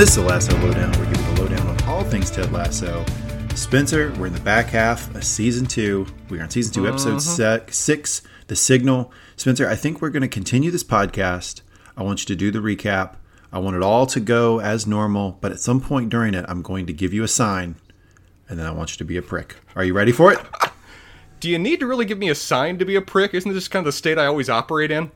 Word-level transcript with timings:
this 0.00 0.16
is 0.16 0.16
the 0.16 0.22
Lasso 0.22 0.56
Lowdown. 0.60 0.90
We're 0.92 1.12
giving 1.12 1.34
the 1.34 1.42
lowdown 1.42 1.66
on 1.66 1.82
all 1.82 2.02
things 2.04 2.30
Ted 2.30 2.50
Lasso. 2.52 3.04
Spencer, 3.54 4.14
we're 4.18 4.28
in 4.28 4.32
the 4.32 4.40
back 4.40 4.68
half 4.68 5.14
of 5.14 5.22
season 5.22 5.66
two. 5.66 6.06
We 6.30 6.38
are 6.38 6.42
on 6.42 6.48
season 6.48 6.72
2 6.72 6.88
episode 6.88 7.16
mm-hmm. 7.16 7.66
se- 7.68 7.70
six, 7.70 8.22
The 8.46 8.56
Signal. 8.56 9.12
Spencer, 9.36 9.68
I 9.68 9.76
think 9.76 10.00
we're 10.00 10.08
going 10.08 10.22
to 10.22 10.28
continue 10.28 10.70
this 10.70 10.82
podcast. 10.82 11.60
I 11.98 12.02
want 12.02 12.20
you 12.22 12.26
to 12.28 12.34
do 12.34 12.50
the 12.50 12.60
recap. 12.60 13.16
I 13.52 13.58
want 13.58 13.76
it 13.76 13.82
all 13.82 14.06
to 14.06 14.20
go 14.20 14.58
as 14.58 14.86
normal, 14.86 15.36
but 15.42 15.52
at 15.52 15.60
some 15.60 15.82
point 15.82 16.08
during 16.08 16.32
it, 16.32 16.46
I'm 16.48 16.62
going 16.62 16.86
to 16.86 16.94
give 16.94 17.12
you 17.12 17.22
a 17.22 17.28
sign, 17.28 17.74
and 18.48 18.58
then 18.58 18.64
I 18.64 18.70
want 18.70 18.92
you 18.92 18.96
to 18.96 19.04
be 19.04 19.18
a 19.18 19.22
prick. 19.22 19.56
Are 19.76 19.84
you 19.84 19.92
ready 19.92 20.12
for 20.12 20.32
it? 20.32 20.38
Do 21.40 21.50
you 21.50 21.58
need 21.58 21.78
to 21.80 21.86
really 21.86 22.06
give 22.06 22.18
me 22.18 22.30
a 22.30 22.34
sign 22.34 22.78
to 22.78 22.86
be 22.86 22.96
a 22.96 23.02
prick? 23.02 23.34
Isn't 23.34 23.52
this 23.52 23.68
kind 23.68 23.86
of 23.86 23.92
the 23.92 23.98
state 23.98 24.16
I 24.16 24.24
always 24.24 24.48
operate 24.48 24.90
in? 24.90 25.10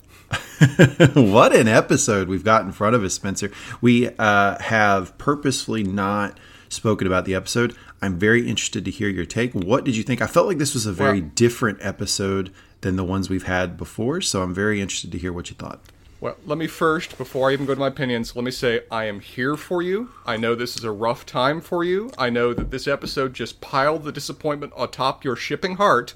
what 1.15 1.55
an 1.55 1.69
episode 1.69 2.29
we've 2.29 2.45
got 2.45 2.65
in 2.65 2.73
front 2.73 2.95
of 2.95 3.03
us, 3.03 3.15
Spencer. 3.15 3.51
We 3.81 4.09
uh, 4.19 4.59
have 4.63 5.17
purposefully 5.19 5.83
not 5.83 6.39
spoken 6.69 7.07
about 7.07 7.25
the 7.25 7.35
episode. 7.35 7.75
I'm 8.03 8.19
very 8.19 8.49
interested 8.49 8.85
to 8.85 8.91
hear 8.91 9.09
your 9.09 9.25
take. 9.25 9.53
What 9.55 9.85
did 9.85 9.97
you 9.97 10.03
think? 10.03 10.21
I 10.21 10.27
felt 10.27 10.47
like 10.47 10.59
this 10.59 10.75
was 10.75 10.87
a 10.87 10.93
very 10.93 11.21
Well- 11.21 11.31
different 11.35 11.79
episode 11.81 12.53
than 12.83 12.97
the 12.97 13.05
ones 13.05 13.31
we've 13.31 13.45
had 13.45 13.77
before, 13.77 14.21
so 14.21 14.43
I'm 14.43 14.53
very 14.53 14.81
interested 14.81 15.11
to 15.13 15.19
hear 15.19 15.33
what 15.33 15.49
you 15.51 15.57
thought. 15.57 15.81
Well, 16.21 16.37
let 16.47 16.57
me 16.57 16.67
first, 16.67 17.19
before 17.19 17.51
I 17.51 17.53
even 17.53 17.67
go 17.67 17.75
to 17.75 17.81
my 17.81 17.89
opinions, 17.89 18.35
let 18.35 18.45
me 18.45 18.51
say 18.51 18.81
I 18.91 19.05
am 19.05 19.21
here 19.21 19.57
for 19.57 19.83
you. 19.83 20.11
I 20.25 20.37
know 20.39 20.55
this 20.55 20.77
is 20.77 20.85
a 20.85 20.91
rough 20.91 21.27
time 21.27 21.61
for 21.61 21.85
you. 21.85 22.11
I 22.17 22.31
know 22.31 22.55
that 22.55 22.71
this 22.71 22.87
episode 22.89 23.35
just 23.35 23.61
piled 23.61 24.05
the 24.05 24.13
disappointment 24.13 24.73
atop 24.79 25.23
your 25.25 25.37
shipping 25.37 25.77
heart. 25.77 26.15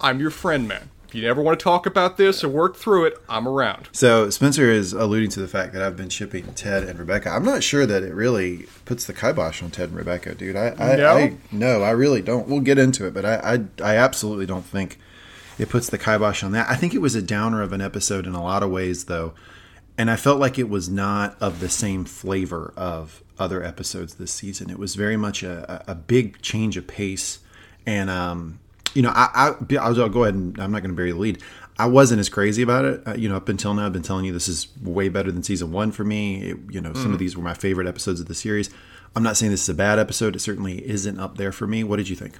I'm 0.00 0.20
your 0.20 0.30
friend, 0.30 0.66
man. 0.66 0.90
If 1.14 1.22
you 1.22 1.28
ever 1.28 1.42
want 1.42 1.60
to 1.60 1.62
talk 1.62 1.86
about 1.86 2.16
this 2.16 2.42
or 2.42 2.48
work 2.48 2.74
through 2.74 3.04
it, 3.04 3.14
I'm 3.28 3.46
around. 3.46 3.88
So 3.92 4.30
Spencer 4.30 4.68
is 4.68 4.92
alluding 4.92 5.30
to 5.30 5.40
the 5.40 5.46
fact 5.46 5.72
that 5.72 5.80
I've 5.80 5.96
been 5.96 6.08
shipping 6.08 6.52
Ted 6.54 6.82
and 6.82 6.98
Rebecca. 6.98 7.30
I'm 7.30 7.44
not 7.44 7.62
sure 7.62 7.86
that 7.86 8.02
it 8.02 8.12
really 8.12 8.66
puts 8.84 9.04
the 9.04 9.12
kibosh 9.12 9.62
on 9.62 9.70
Ted 9.70 9.90
and 9.90 9.96
Rebecca, 9.96 10.34
dude. 10.34 10.56
I, 10.56 10.74
I, 10.76 10.96
No? 10.96 11.16
I 11.16 11.36
no, 11.52 11.82
I 11.84 11.90
really 11.90 12.20
don't. 12.20 12.48
We'll 12.48 12.58
get 12.58 12.78
into 12.78 13.06
it, 13.06 13.14
but 13.14 13.24
I, 13.24 13.36
I, 13.36 13.92
I 13.92 13.96
absolutely 13.96 14.44
don't 14.46 14.64
think 14.64 14.98
it 15.56 15.68
puts 15.68 15.88
the 15.88 15.98
kibosh 15.98 16.42
on 16.42 16.50
that. 16.50 16.68
I 16.68 16.74
think 16.74 16.94
it 16.94 17.00
was 17.00 17.14
a 17.14 17.22
downer 17.22 17.62
of 17.62 17.72
an 17.72 17.80
episode 17.80 18.26
in 18.26 18.34
a 18.34 18.42
lot 18.42 18.64
of 18.64 18.72
ways, 18.72 19.04
though, 19.04 19.34
and 19.96 20.10
I 20.10 20.16
felt 20.16 20.40
like 20.40 20.58
it 20.58 20.68
was 20.68 20.88
not 20.88 21.40
of 21.40 21.60
the 21.60 21.68
same 21.68 22.04
flavor 22.06 22.74
of 22.76 23.22
other 23.38 23.62
episodes 23.62 24.14
this 24.14 24.32
season. 24.32 24.68
It 24.68 24.80
was 24.80 24.96
very 24.96 25.16
much 25.16 25.44
a, 25.44 25.84
a 25.86 25.92
a 25.92 25.94
big 25.94 26.42
change 26.42 26.76
of 26.76 26.88
pace, 26.88 27.38
and 27.86 28.10
um, 28.10 28.58
you 28.94 29.02
know, 29.02 29.10
I, 29.14 29.54
I 29.70 29.76
I'll, 29.76 30.08
go 30.08 30.24
ahead 30.24 30.34
and 30.34 30.58
I'm 30.58 30.72
not 30.72 30.82
going 30.82 30.90
to 30.90 30.96
bury 30.96 31.12
the 31.12 31.18
lead. 31.18 31.42
I 31.78 31.86
wasn't 31.86 32.20
as 32.20 32.28
crazy 32.28 32.62
about 32.62 32.84
it, 32.84 33.02
uh, 33.06 33.14
you 33.14 33.28
know. 33.28 33.36
Up 33.36 33.48
until 33.48 33.74
now, 33.74 33.86
I've 33.86 33.92
been 33.92 34.02
telling 34.02 34.24
you 34.24 34.32
this 34.32 34.48
is 34.48 34.68
way 34.80 35.08
better 35.08 35.32
than 35.32 35.42
season 35.42 35.72
one 35.72 35.90
for 35.90 36.04
me. 36.04 36.50
It, 36.50 36.56
you 36.70 36.80
know, 36.80 36.92
some 36.94 37.12
of 37.12 37.18
these 37.18 37.36
were 37.36 37.42
my 37.42 37.54
favorite 37.54 37.88
episodes 37.88 38.20
of 38.20 38.26
the 38.26 38.34
series. 38.34 38.70
I'm 39.16 39.22
not 39.22 39.36
saying 39.36 39.50
this 39.50 39.62
is 39.62 39.68
a 39.68 39.74
bad 39.74 39.98
episode. 39.98 40.36
It 40.36 40.40
certainly 40.40 40.86
isn't 40.88 41.18
up 41.18 41.36
there 41.36 41.52
for 41.52 41.66
me. 41.66 41.82
What 41.82 41.96
did 41.96 42.08
you 42.08 42.16
think? 42.16 42.34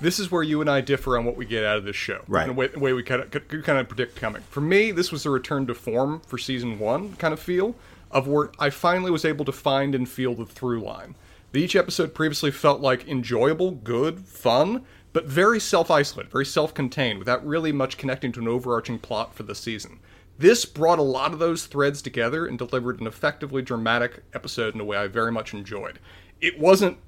This 0.00 0.18
is 0.18 0.30
where 0.30 0.42
you 0.42 0.60
and 0.60 0.70
I 0.70 0.80
differ 0.80 1.18
on 1.18 1.24
what 1.24 1.36
we 1.36 1.44
get 1.44 1.64
out 1.64 1.76
of 1.76 1.84
this 1.84 1.96
show. 1.96 2.22
Right. 2.28 2.46
The 2.46 2.52
way, 2.52 2.66
the 2.68 2.78
way 2.78 2.92
we 2.92 3.02
kind 3.02 3.22
of, 3.22 3.30
could 3.30 3.64
kind 3.64 3.78
of 3.78 3.88
predict 3.88 4.16
coming. 4.16 4.42
For 4.50 4.60
me, 4.60 4.92
this 4.92 5.10
was 5.10 5.26
a 5.26 5.30
return 5.30 5.66
to 5.66 5.74
form 5.74 6.20
for 6.26 6.38
season 6.38 6.78
one 6.78 7.14
kind 7.16 7.34
of 7.34 7.40
feel, 7.40 7.74
of 8.10 8.28
where 8.28 8.50
I 8.58 8.70
finally 8.70 9.10
was 9.10 9.24
able 9.24 9.44
to 9.44 9.52
find 9.52 9.94
and 9.94 10.08
feel 10.08 10.34
the 10.34 10.46
through 10.46 10.82
line. 10.82 11.14
Each 11.54 11.74
episode 11.74 12.14
previously 12.14 12.50
felt 12.50 12.80
like 12.80 13.08
enjoyable, 13.08 13.72
good, 13.72 14.20
fun, 14.20 14.84
but 15.12 15.26
very 15.26 15.60
self 15.60 15.90
isolated, 15.90 16.30
very 16.30 16.46
self 16.46 16.74
contained, 16.74 17.18
without 17.18 17.46
really 17.46 17.72
much 17.72 17.96
connecting 17.96 18.32
to 18.32 18.40
an 18.40 18.48
overarching 18.48 18.98
plot 18.98 19.34
for 19.34 19.42
the 19.42 19.54
season. 19.54 20.00
This 20.38 20.64
brought 20.64 21.00
a 21.00 21.02
lot 21.02 21.32
of 21.32 21.40
those 21.40 21.66
threads 21.66 22.00
together 22.00 22.46
and 22.46 22.56
delivered 22.56 23.00
an 23.00 23.06
effectively 23.06 23.60
dramatic 23.60 24.22
episode 24.32 24.74
in 24.74 24.80
a 24.80 24.84
way 24.84 24.96
I 24.96 25.08
very 25.08 25.32
much 25.32 25.52
enjoyed. 25.52 25.98
It 26.40 26.60
wasn't 26.60 26.98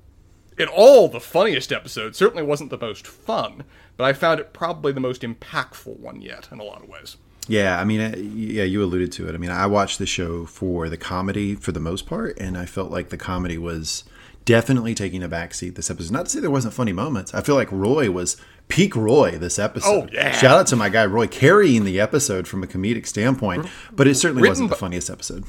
at 0.59 0.69
all 0.69 1.09
the 1.09 1.21
funniest 1.21 1.73
episode. 1.73 2.17
Certainly 2.17 2.43
wasn't 2.43 2.71
the 2.71 2.79
most 2.79 3.07
fun, 3.07 3.65
but 3.97 4.05
I 4.05 4.13
found 4.13 4.41
it 4.41 4.53
probably 4.53 4.93
the 4.93 5.01
most 5.01 5.23
impactful 5.23 5.99
one 5.99 6.21
yet 6.21 6.49
in 6.51 6.59
a 6.59 6.65
lot 6.65 6.83
of 6.83 6.89
ways. 6.89 7.17
Yeah, 7.49 7.81
I 7.81 7.85
mean, 7.85 8.01
uh, 8.01 8.17
yeah, 8.17 8.65
you 8.65 8.83
alluded 8.83 9.13
to 9.13 9.29
it. 9.29 9.35
I 9.35 9.39
mean, 9.39 9.51
I 9.51 9.67
watched 9.67 9.99
the 9.99 10.07
show 10.07 10.45
for 10.45 10.89
the 10.89 10.97
comedy 10.97 11.55
for 11.55 11.73
the 11.73 11.81
most 11.81 12.07
part, 12.07 12.39
and 12.39 12.57
I 12.57 12.67
felt 12.67 12.91
like 12.91 13.09
the 13.09 13.17
comedy 13.17 13.59
was 13.59 14.05
definitely 14.45 14.95
taking 14.95 15.23
a 15.23 15.29
backseat 15.29 15.75
this 15.75 15.91
episode. 15.91 16.13
Not 16.13 16.27
to 16.27 16.31
say 16.31 16.41
there 16.41 16.51
wasn't 16.51 16.75
funny 16.75 16.93
moments. 16.93 17.35
I 17.35 17.41
feel 17.41 17.55
like 17.55 17.71
Roy 17.71 18.11
was 18.11 18.37
peak 18.69 18.97
Roy 18.97 19.33
this 19.33 19.59
episode. 19.59 19.89
Oh, 19.89 20.09
yeah. 20.13 20.33
Shout 20.33 20.59
out 20.59 20.67
to 20.69 20.77
my 20.77 20.89
guy 20.89 21.07
Roy 21.07 21.27
carrying 21.27 21.85
the 21.85 22.01
episode 22.01 22.49
from 22.49 22.63
a 22.63 22.67
comedic 22.67 23.07
standpoint, 23.07 23.67
but 23.93 24.07
it 24.07 24.15
certainly 24.15 24.43
Written 24.43 24.51
wasn't 24.53 24.71
the 24.71 24.77
funniest 24.77 25.11
episode. 25.11 25.45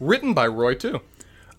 Written 0.00 0.34
by 0.34 0.46
Roy 0.46 0.74
too. 0.74 1.00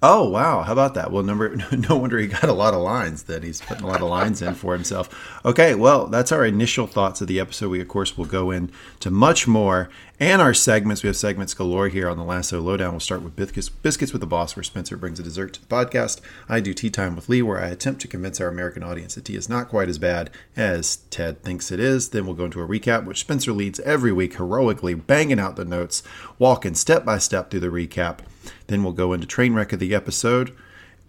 Oh 0.02 0.30
wow, 0.30 0.62
how 0.62 0.74
about 0.74 0.94
that? 0.96 1.12
Well, 1.12 1.24
number 1.24 1.56
no 1.72 1.96
wonder 1.98 2.18
he 2.18 2.28
got 2.28 2.44
a 2.44 2.54
lot 2.54 2.74
of 2.74 2.82
lines. 2.82 3.24
Then 3.24 3.44
he's 3.44 3.62
putting 3.62 3.84
a 3.84 3.88
lot 3.88 4.02
of 4.02 4.10
lines 4.10 4.42
in 4.42 4.54
for 4.54 4.74
himself. 4.74 5.40
Okay, 5.44 5.76
well 5.76 6.08
that's 6.08 6.32
our 6.32 6.46
initial 6.46 6.88
thoughts 6.88 7.22
of 7.22 7.28
the 7.28 7.40
episode. 7.40 7.70
We 7.70 7.82
of 7.82 7.88
course 7.88 8.18
will 8.18 8.26
go 8.26 8.52
into 8.52 9.10
much 9.10 9.48
more 9.48 9.90
and 10.20 10.42
our 10.42 10.54
segments. 10.54 11.04
We 11.04 11.08
have 11.08 11.16
segments 11.16 11.54
galore 11.54 11.90
here 11.90 12.10
on 12.10 12.18
the 12.18 12.24
Lasso 12.24 12.62
Lowdown. 12.62 12.92
We'll 12.92 13.00
start 13.00 13.22
with 13.22 13.36
biscuits, 13.36 13.70
biscuits 13.70 14.14
with 14.14 14.22
the 14.22 14.28
boss, 14.28 14.56
where 14.56 14.64
Spencer 14.64 14.96
brings 14.96 15.20
a 15.20 15.24
dessert 15.24 15.54
to 15.54 15.62
the 15.62 15.68
podcast. 15.68 16.22
I 16.48 16.60
do 16.60 16.74
tea 16.74 16.90
time 16.90 17.16
with 17.16 17.28
Lee, 17.28 17.42
where 17.42 17.60
I 17.60 17.68
attempt 17.68 18.02
to 18.02 18.08
convince 18.08 18.40
our 18.40 18.48
American 18.48 18.84
audience 18.84 19.16
that 19.16 19.26
tea 19.26 19.36
is 19.36 19.50
not 19.50 19.68
quite 19.68 19.90
as 19.90 19.98
bad 19.98 20.30
as 20.56 20.98
Ted 21.10 21.42
thinks 21.44 21.72
it 21.72 21.80
is. 21.80 22.10
Then 22.10 22.26
we'll 22.26 22.36
go 22.36 22.46
into 22.46 22.62
a 22.62 22.68
recap, 22.68 23.06
which 23.06 23.20
Spencer 23.20 23.52
leads 23.52 23.80
every 23.82 24.12
week 24.12 24.36
heroically, 24.36 24.94
banging 24.94 25.40
out 25.40 25.56
the 25.56 25.66
notes, 25.66 26.04
walking 26.40 26.76
step 26.76 27.04
by 27.04 27.18
step 27.18 27.52
through 27.52 27.62
the 27.62 27.68
recap. 27.68 28.20
Then 28.68 28.84
we'll 28.84 28.94
go 28.94 29.14
into 29.14 29.28
train 29.28 29.54
wreck 29.54 29.74
of 29.74 29.80
the 29.80 29.94
episode 29.94 30.56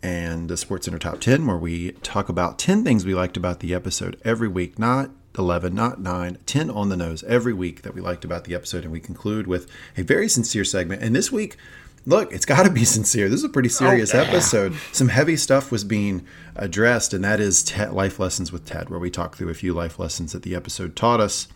and 0.03 0.49
the 0.49 0.57
Sports 0.57 0.85
Center 0.85 0.99
Top 0.99 1.21
10, 1.21 1.47
where 1.47 1.57
we 1.57 1.93
talk 1.93 2.29
about 2.29 2.59
10 2.59 2.85
things 2.85 3.05
we 3.05 3.15
liked 3.15 3.37
about 3.37 3.61
the 3.61 3.75
episode 3.75 4.21
every 4.25 4.49
week, 4.49 4.79
not 4.79 5.11
11, 5.39 5.75
not 5.75 6.01
9, 6.01 6.39
10 6.47 6.71
on 6.71 6.89
the 6.89 6.97
nose 6.97 7.23
every 7.25 7.53
week 7.53 7.83
that 7.83 7.95
we 7.95 8.01
liked 8.01 8.25
about 8.25 8.45
the 8.45 8.55
episode. 8.55 8.85
And 8.85 8.93
we 8.93 9.01
conclude 9.01 9.47
with 9.47 9.71
a 9.97 10.03
very 10.03 10.29
sincere 10.29 10.65
segment. 10.65 11.03
And 11.03 11.15
this 11.15 11.33
week, 11.33 11.57
look, 12.05 12.33
it's 12.33 12.47
got 12.47 12.65
to 12.65 12.71
be 12.71 12.85
sincere. 12.85 13.29
This 13.29 13.41
is 13.41 13.45
a 13.45 13.51
pretty 13.51 13.69
oh, 13.69 13.73
serious 13.73 14.15
yeah. 14.15 14.23
episode. 14.23 14.75
Some 14.93 15.09
heavy 15.09 15.37
stuff 15.37 15.71
was 15.71 15.85
being 15.85 16.27
addressed, 16.55 17.13
and 17.13 17.25
that 17.25 17.41
is 17.41 17.63
Ted, 17.63 17.93
Life 17.93 18.19
Lessons 18.19 18.53
with 18.53 18.65
Ted, 18.65 18.89
where 18.89 19.01
we 19.01 19.11
talk 19.11 19.37
through 19.37 19.51
a 19.51 19.55
few 19.55 19.75
life 19.75 19.99
lessons 19.99 20.33
that 20.33 20.43
the 20.43 20.55
episode 20.55 20.97
taught 20.97 21.21
us. 21.21 21.49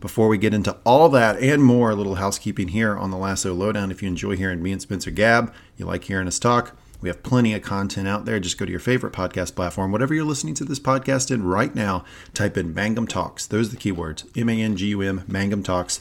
Before 0.00 0.28
we 0.28 0.38
get 0.38 0.54
into 0.54 0.76
all 0.84 1.08
that 1.10 1.38
and 1.40 1.64
more, 1.64 1.90
a 1.90 1.94
little 1.94 2.16
housekeeping 2.16 2.68
here 2.68 2.96
on 2.96 3.10
the 3.10 3.16
Lasso 3.16 3.54
Lowdown. 3.54 3.90
If 3.90 4.02
you 4.02 4.08
enjoy 4.08 4.36
hearing 4.36 4.62
me 4.62 4.72
and 4.72 4.82
Spencer 4.82 5.10
Gab, 5.10 5.52
you 5.76 5.86
like 5.86 6.04
hearing 6.04 6.28
us 6.28 6.38
talk, 6.38 6.76
we 7.00 7.08
have 7.08 7.22
plenty 7.22 7.54
of 7.54 7.62
content 7.62 8.06
out 8.06 8.24
there. 8.24 8.40
Just 8.40 8.58
go 8.58 8.64
to 8.64 8.70
your 8.70 8.80
favorite 8.80 9.12
podcast 9.12 9.54
platform, 9.54 9.92
whatever 9.92 10.14
you're 10.14 10.24
listening 10.24 10.54
to 10.54 10.64
this 10.64 10.80
podcast 10.80 11.30
in 11.30 11.44
right 11.44 11.74
now. 11.74 12.04
Type 12.34 12.56
in 12.56 12.74
Mangum 12.74 13.06
Talks. 13.06 13.46
Those 13.46 13.68
are 13.68 13.76
the 13.76 13.92
keywords 13.92 14.24
M 14.36 14.48
A 14.48 14.60
N 14.60 14.76
G 14.76 14.88
U 14.88 15.00
M, 15.00 15.24
Mangum 15.26 15.62
Talks. 15.62 16.00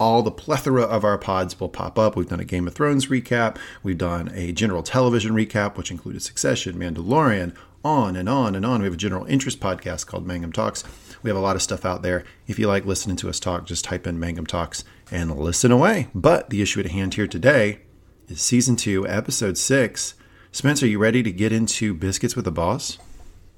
All 0.00 0.22
the 0.22 0.30
plethora 0.30 0.82
of 0.82 1.04
our 1.04 1.18
pods 1.18 1.58
will 1.58 1.68
pop 1.68 1.98
up. 1.98 2.14
We've 2.14 2.28
done 2.28 2.38
a 2.38 2.44
Game 2.44 2.68
of 2.68 2.74
Thrones 2.74 3.06
recap. 3.06 3.56
We've 3.82 3.98
done 3.98 4.30
a 4.32 4.52
general 4.52 4.84
television 4.84 5.32
recap, 5.32 5.76
which 5.76 5.90
included 5.90 6.22
Succession, 6.22 6.76
Mandalorian, 6.76 7.52
on 7.88 8.16
and 8.16 8.28
on 8.28 8.54
and 8.54 8.66
on. 8.66 8.80
We 8.80 8.84
have 8.84 8.94
a 8.94 8.98
general 8.98 9.24
interest 9.24 9.60
podcast 9.60 10.06
called 10.06 10.26
Mangum 10.26 10.52
Talks. 10.52 10.84
We 11.22 11.30
have 11.30 11.36
a 11.36 11.40
lot 11.40 11.56
of 11.56 11.62
stuff 11.62 11.86
out 11.86 12.02
there. 12.02 12.24
If 12.46 12.58
you 12.58 12.68
like 12.68 12.84
listening 12.84 13.16
to 13.16 13.30
us 13.30 13.40
talk, 13.40 13.64
just 13.64 13.84
type 13.84 14.06
in 14.06 14.20
Mangum 14.20 14.46
Talks 14.46 14.84
and 15.10 15.36
listen 15.38 15.72
away. 15.72 16.08
But 16.14 16.50
the 16.50 16.60
issue 16.60 16.80
at 16.80 16.86
hand 16.86 17.14
here 17.14 17.26
today 17.26 17.80
is 18.28 18.42
season 18.42 18.76
two, 18.76 19.08
episode 19.08 19.56
six. 19.56 20.14
Spencer, 20.52 20.84
are 20.84 20.88
you 20.88 20.98
ready 20.98 21.22
to 21.22 21.32
get 21.32 21.50
into 21.50 21.94
Biscuits 21.94 22.36
with 22.36 22.44
the 22.44 22.52
Boss? 22.52 22.98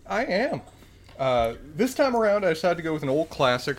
I 0.06 0.24
am. 0.26 0.62
Uh, 1.18 1.54
this 1.74 1.94
time 1.94 2.14
around, 2.14 2.46
I 2.46 2.50
decided 2.50 2.76
to 2.76 2.82
go 2.82 2.92
with 2.92 3.02
an 3.02 3.08
old 3.08 3.30
classic. 3.30 3.78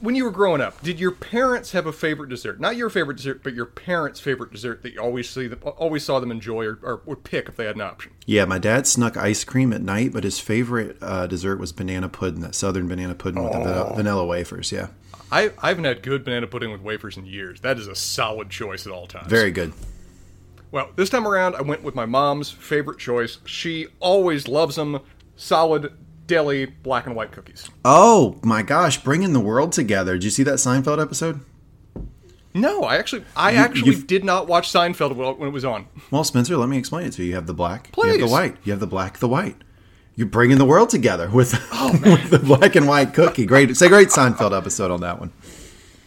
When 0.00 0.14
you 0.14 0.24
were 0.24 0.30
growing 0.30 0.62
up, 0.62 0.80
did 0.82 0.98
your 0.98 1.10
parents 1.10 1.72
have 1.72 1.84
a 1.86 1.92
favorite 1.92 2.30
dessert? 2.30 2.58
Not 2.58 2.74
your 2.74 2.88
favorite 2.88 3.18
dessert, 3.18 3.42
but 3.42 3.52
your 3.52 3.66
parents' 3.66 4.18
favorite 4.18 4.50
dessert 4.50 4.82
that 4.82 4.94
you 4.94 5.00
always 5.00 5.28
see 5.28 5.46
them, 5.46 5.60
always 5.62 6.04
saw 6.04 6.20
them 6.20 6.30
enjoy 6.30 6.64
or, 6.64 6.78
or 6.82 7.02
would 7.04 7.22
pick 7.22 7.48
if 7.48 7.56
they 7.56 7.66
had 7.66 7.74
an 7.74 7.82
option. 7.82 8.12
Yeah, 8.24 8.46
my 8.46 8.58
dad 8.58 8.86
snuck 8.86 9.18
ice 9.18 9.44
cream 9.44 9.74
at 9.74 9.82
night, 9.82 10.12
but 10.14 10.24
his 10.24 10.38
favorite 10.38 10.96
uh, 11.02 11.26
dessert 11.26 11.58
was 11.58 11.72
banana 11.72 12.08
pudding, 12.08 12.40
that 12.40 12.54
southern 12.54 12.88
banana 12.88 13.14
pudding 13.14 13.42
with 13.42 13.52
the 13.52 13.58
vanilla, 13.58 13.94
vanilla 13.94 14.24
wafers. 14.24 14.72
Yeah, 14.72 14.88
I, 15.30 15.52
I 15.58 15.68
haven't 15.68 15.84
had 15.84 16.02
good 16.02 16.24
banana 16.24 16.46
pudding 16.46 16.72
with 16.72 16.80
wafers 16.80 17.18
in 17.18 17.26
years. 17.26 17.60
That 17.60 17.78
is 17.78 17.86
a 17.86 17.94
solid 17.94 18.48
choice 18.48 18.86
at 18.86 18.92
all 18.92 19.06
times. 19.06 19.26
very 19.26 19.50
good. 19.50 19.74
Well, 20.70 20.90
this 20.96 21.10
time 21.10 21.26
around, 21.26 21.56
I 21.56 21.62
went 21.62 21.82
with 21.82 21.94
my 21.94 22.06
mom's 22.06 22.50
favorite 22.50 22.98
choice. 22.98 23.38
She 23.44 23.88
always 23.98 24.48
loves 24.48 24.76
them. 24.76 25.00
Solid 25.36 25.92
deli 26.30 26.64
black 26.66 27.06
and 27.06 27.16
white 27.16 27.32
cookies. 27.32 27.68
Oh 27.84 28.38
my 28.42 28.62
gosh, 28.62 29.02
bringing 29.02 29.32
the 29.32 29.40
world 29.40 29.72
together. 29.72 30.12
Did 30.14 30.24
you 30.24 30.30
see 30.30 30.44
that 30.44 30.54
Seinfeld 30.54 31.02
episode? 31.02 31.40
No, 32.54 32.82
I 32.84 32.96
actually, 32.96 33.24
I 33.36 33.52
actually 33.54 33.90
you've- 33.92 34.06
did 34.06 34.24
not 34.24 34.46
watch 34.46 34.72
Seinfeld 34.72 35.14
when 35.16 35.38
when 35.38 35.48
it 35.48 35.52
was 35.52 35.64
on. 35.64 35.86
Well, 36.10 36.24
Spencer, 36.24 36.56
let 36.56 36.68
me 36.68 36.78
explain 36.78 37.06
it 37.06 37.12
to 37.14 37.22
you. 37.22 37.30
You 37.30 37.34
have 37.34 37.46
the 37.46 37.54
black, 37.54 37.90
you 37.96 38.04
have 38.04 38.20
the 38.20 38.26
white, 38.28 38.56
you 38.64 38.72
have 38.72 38.80
the 38.80 38.86
black, 38.86 39.18
the 39.18 39.28
white. 39.28 39.56
You're 40.16 40.26
bringing 40.28 40.58
the 40.58 40.64
world 40.64 40.90
together 40.90 41.30
with, 41.30 41.54
oh, 41.72 41.92
with 42.04 42.30
the 42.30 42.38
black 42.38 42.74
and 42.76 42.86
white 42.86 43.14
cookie. 43.14 43.46
Great, 43.46 43.70
it's 43.70 43.80
a 43.82 43.88
great 43.88 44.08
Seinfeld 44.08 44.56
episode 44.56 44.90
on 44.90 45.00
that 45.00 45.18
one. 45.18 45.32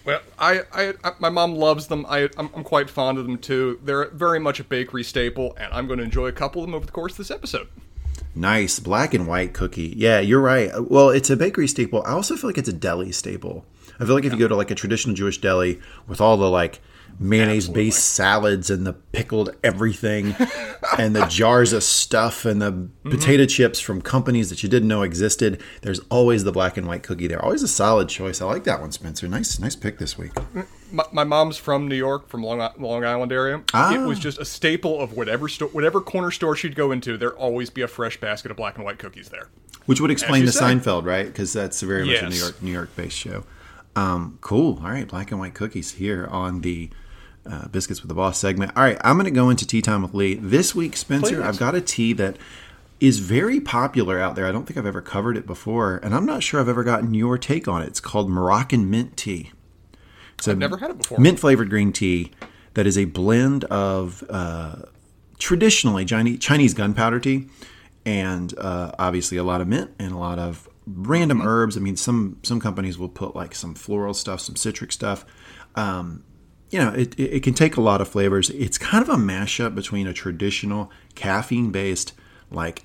Well, 0.06 0.20
I, 0.38 0.62
I, 0.74 0.94
I, 1.04 1.12
my 1.20 1.30
mom 1.30 1.56
loves 1.56 1.88
them. 1.88 2.06
I, 2.10 2.30
I'm, 2.38 2.50
I'm 2.54 2.64
quite 2.64 2.90
fond 2.90 3.18
of 3.18 3.26
them 3.26 3.38
too. 3.38 3.80
They're 3.84 4.10
very 4.10 4.40
much 4.40 4.60
a 4.60 4.64
bakery 4.66 5.04
staple, 5.04 5.56
and 5.58 5.74
I'm 5.74 5.88
going 5.88 6.00
to 6.00 6.06
enjoy 6.06 6.28
a 6.28 6.34
couple 6.34 6.62
of 6.62 6.68
them 6.68 6.76
over 6.76 6.86
the 6.86 6.92
course 6.92 7.14
of 7.14 7.18
this 7.20 7.32
episode. 7.32 7.70
Nice 8.36 8.80
black 8.80 9.14
and 9.14 9.28
white 9.28 9.54
cookie. 9.54 9.94
Yeah, 9.96 10.20
you're 10.20 10.42
right. 10.42 10.72
Well, 10.90 11.10
it's 11.10 11.30
a 11.30 11.38
bakery 11.38 11.68
staple. 11.68 12.02
I 12.06 12.12
also 12.12 12.36
feel 12.36 12.50
like 12.50 12.58
it's 12.58 12.70
a 12.70 12.74
deli 12.74 13.12
staple. 13.12 13.66
I 14.00 14.06
feel 14.06 14.16
like 14.16 14.26
if 14.26 14.34
you 14.34 14.40
go 14.40 14.48
to 14.48 14.56
like 14.56 14.72
a 14.72 14.76
traditional 14.76 15.16
Jewish 15.16 15.40
deli 15.40 15.80
with 16.08 16.20
all 16.20 16.36
the 16.38 16.50
like 16.50 16.82
mayonnaise 17.20 17.70
based 17.70 18.04
salads 18.16 18.72
and 18.72 18.88
the 18.88 18.94
pickled 18.94 19.56
everything 19.64 20.36
and 20.98 21.16
the 21.16 21.26
jars 21.28 21.72
of 21.72 21.84
stuff 21.84 22.44
and 22.44 22.60
the 22.62 22.72
Mm-hmm. 22.72 23.12
potato 23.12 23.46
chips 23.46 23.80
from 23.82 24.02
companies 24.02 24.50
that 24.50 24.64
you 24.64 24.70
didn't 24.70 24.88
know 24.88 25.02
existed, 25.04 25.62
there's 25.82 26.00
always 26.10 26.44
the 26.46 26.52
black 26.54 26.78
and 26.78 26.88
white 26.88 27.04
cookie 27.04 27.28
there. 27.28 27.44
Always 27.44 27.62
a 27.62 27.68
solid 27.68 28.08
choice. 28.10 28.42
I 28.42 28.46
like 28.46 28.64
that 28.64 28.80
one, 28.82 28.92
Spencer. 28.94 29.28
Nice, 29.28 29.60
nice 29.60 29.76
pick 29.76 30.00
this 30.00 30.18
week. 30.18 30.32
My, 30.94 31.04
my 31.12 31.24
mom's 31.24 31.58
from 31.58 31.88
New 31.88 31.96
York, 31.96 32.30
from 32.30 32.44
Long, 32.44 32.72
Long 32.78 33.04
Island 33.04 33.32
area. 33.32 33.64
Ah. 33.74 33.94
It 33.94 34.08
was 34.08 34.20
just 34.20 34.38
a 34.38 34.46
staple 34.46 35.02
of 35.02 35.18
whatever 35.18 35.50
sto- 35.50 35.68
whatever 35.70 36.00
corner 36.00 36.32
store 36.32 36.56
she'd 36.56 36.76
go 36.76 36.92
into. 36.92 37.18
There'd 37.18 37.34
always 37.34 37.70
be 37.70 37.82
a 37.82 37.88
fresh 37.88 38.20
basket 38.20 38.52
of 38.52 38.58
black 38.58 38.76
and 38.76 38.86
white 38.86 39.00
cookies 39.00 39.30
there. 39.30 39.50
Which 39.88 40.00
would 40.00 40.12
explain 40.12 40.46
the 40.46 40.52
said. 40.52 40.80
Seinfeld, 40.82 41.04
right? 41.06 41.26
Because 41.26 41.52
that's 41.52 41.82
very 41.82 42.06
much 42.06 42.22
a 42.22 42.30
New 42.30 42.36
York 42.38 42.62
New 42.62 42.72
York 42.72 42.96
based 42.96 43.18
show. 43.18 43.44
Um, 43.96 44.38
cool. 44.42 44.80
All 44.84 44.92
right, 44.92 45.08
black 45.08 45.32
and 45.32 45.40
white 45.40 45.54
cookies 45.56 45.94
here 45.94 46.28
on 46.28 46.62
the 46.62 46.90
uh, 47.46 47.68
biscuits 47.68 48.02
with 48.02 48.08
the 48.08 48.16
boss 48.16 48.38
segment. 48.38 48.72
All 48.76 48.84
right, 48.84 48.98
I'm 49.04 49.16
going 49.16 49.26
to 49.26 49.32
go 49.32 49.50
into 49.50 49.68
tea 49.68 49.82
time 49.82 50.02
with 50.02 50.14
Lee 50.14 50.36
this 50.36 50.74
week, 50.74 50.96
Spencer. 50.96 51.38
Please. 51.38 51.44
I've 51.44 51.58
got 51.58 51.76
a 51.76 51.82
tea 51.82 52.14
that 52.14 52.38
is 53.00 53.20
very 53.20 53.60
popular 53.60 54.20
out 54.20 54.36
there. 54.36 54.46
I 54.46 54.52
don't 54.52 54.66
think 54.66 54.78
I've 54.78 54.86
ever 54.86 55.02
covered 55.02 55.36
it 55.38 55.46
before, 55.46 55.98
and 55.98 56.16
I'm 56.16 56.26
not 56.26 56.44
sure 56.44 56.62
I've 56.62 56.70
ever 56.70 56.84
gotten 56.84 57.14
your 57.14 57.38
take 57.38 57.68
on 57.68 57.82
it. 57.82 57.88
It's 57.88 58.00
called 58.00 58.30
Moroccan 58.30 58.90
mint 58.90 59.18
tea. 59.18 59.52
It's 60.44 60.52
I've 60.52 60.58
never 60.58 60.78
had 60.78 60.92
it 60.92 60.98
before. 60.98 61.20
mint 61.20 61.40
flavored 61.40 61.70
green 61.70 61.92
tea 61.92 62.32
that 62.74 62.88
is 62.88 62.98
a 62.98 63.06
blend 63.06 63.64
of 63.66 64.24
uh, 64.30 64.76
traditionally 65.40 66.06
Chinese, 66.06 66.40
Chinese 66.40 66.74
gunpowder 66.74 67.20
tea 67.20 67.48
and 68.06 68.58
uh, 68.58 68.92
obviously 69.00 69.38
a 69.38 69.44
lot 69.44 69.62
of 69.62 69.68
mint 69.68 69.92
and 70.00 70.12
a 70.12 70.18
lot 70.18 70.40
of 70.40 70.68
random 70.86 71.42
herbs. 71.42 71.78
I 71.78 71.80
mean, 71.80 71.96
some 71.96 72.38
some 72.44 72.60
companies 72.60 72.98
will 72.98 73.10
put 73.10 73.36
like 73.36 73.56
some 73.56 73.76
floral 73.76 74.14
stuff, 74.14 74.42
some 74.42 74.56
citric 74.56 74.92
stuff. 74.92 75.26
Um, 75.76 76.24
you 76.70 76.80
know, 76.80 76.90
it, 76.90 77.18
it, 77.20 77.36
it 77.36 77.44
can 77.44 77.54
take 77.54 77.78
a 77.78 77.82
lot 77.82 78.02
of 78.02 78.08
flavors. 78.08 78.50
It's 78.50 78.78
kind 78.78 79.02
of 79.02 79.10
a 79.10 79.16
mashup 79.16 79.76
between 79.76 80.08
a 80.08 80.14
traditional 80.14 80.92
caffeine 81.16 81.72
based 81.72 82.14
like 82.52 82.84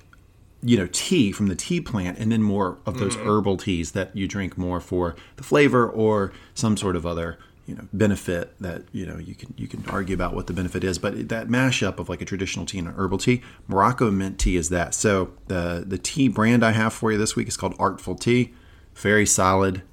you 0.61 0.77
know 0.77 0.87
tea 0.91 1.31
from 1.31 1.47
the 1.47 1.55
tea 1.55 1.79
plant 1.79 2.17
and 2.17 2.31
then 2.31 2.43
more 2.43 2.79
of 2.85 2.97
those 2.99 3.15
herbal 3.15 3.55
teas 3.57 3.93
that 3.93 4.13
you 4.15 4.27
drink 4.27 4.57
more 4.57 4.81
for 4.81 5.15
the 5.37 5.43
flavor 5.43 5.89
or 5.89 6.33
some 6.53 6.75
sort 6.75 6.97
of 6.97 7.05
other 7.05 7.37
you 7.69 7.75
know 7.75 7.87
benefit 7.93 8.59
that 8.59 8.81
you 8.91 9.05
know 9.05 9.19
you 9.19 9.35
can 9.35 9.53
you 9.55 9.67
can 9.67 9.85
argue 9.89 10.15
about 10.15 10.33
what 10.33 10.47
the 10.47 10.53
benefit 10.53 10.83
is 10.83 10.97
but 10.97 11.29
that 11.29 11.47
mashup 11.47 11.99
of 11.99 12.09
like 12.09 12.19
a 12.19 12.25
traditional 12.25 12.65
tea 12.65 12.79
and 12.79 12.87
an 12.87 12.95
herbal 12.95 13.19
tea 13.19 13.43
morocco 13.67 14.09
mint 14.09 14.39
tea 14.39 14.55
is 14.55 14.69
that 14.69 14.95
so 14.95 15.31
the 15.47 15.83
the 15.85 15.99
tea 15.99 16.27
brand 16.27 16.65
i 16.65 16.71
have 16.71 16.91
for 16.91 17.11
you 17.11 17.17
this 17.17 17.35
week 17.35 17.47
is 17.47 17.55
called 17.55 17.75
artful 17.77 18.15
tea 18.15 18.51
very 18.95 19.25
solid 19.25 19.83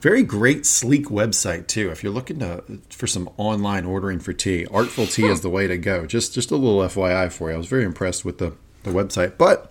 very 0.00 0.24
great 0.24 0.66
sleek 0.66 1.06
website 1.06 1.68
too 1.68 1.90
if 1.92 2.02
you're 2.02 2.12
looking 2.12 2.40
to 2.40 2.60
for 2.90 3.06
some 3.06 3.30
online 3.36 3.84
ordering 3.84 4.18
for 4.18 4.32
tea 4.32 4.66
artful 4.66 5.06
tea 5.06 5.26
is 5.26 5.42
the 5.42 5.50
way 5.50 5.68
to 5.68 5.78
go 5.78 6.04
just 6.04 6.34
just 6.34 6.50
a 6.50 6.56
little 6.56 6.80
fyi 6.88 7.30
for 7.30 7.50
you 7.50 7.54
i 7.54 7.58
was 7.58 7.68
very 7.68 7.84
impressed 7.84 8.24
with 8.24 8.38
the 8.38 8.52
the 8.82 8.90
website 8.90 9.38
but 9.38 9.70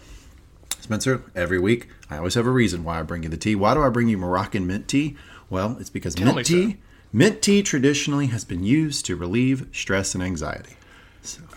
Spencer, 0.80 1.24
every 1.36 1.59
week 1.59 1.89
I 2.09 2.18
always 2.18 2.33
have 2.33 2.48
a 2.48 2.51
reason 2.51 2.83
why 2.83 3.00
I 3.00 3.03
bring 3.03 3.21
you 3.21 3.30
the 3.30 3.38
tea. 3.38 3.56
Why 3.56 3.75
do 3.75 3.83
I 3.83 3.89
bring 3.89 4.09
you 4.09 4.18
Moroccan 4.18 4.65
mint 4.65 4.88
tea? 4.88 5.15
Well, 5.50 5.77
it's 5.80 5.92
because 5.92 6.18
me, 6.18 6.25
mint 6.25 6.48
tea, 6.48 6.71
sir. 6.71 6.77
Mint 7.13 7.41
tea 7.41 7.61
traditionally 7.63 8.27
has 8.27 8.43
been 8.45 8.63
used 8.63 9.05
to 9.05 9.15
relieve 9.15 9.67
stress 9.71 10.13
and 10.15 10.23
anxiety. 10.23 10.75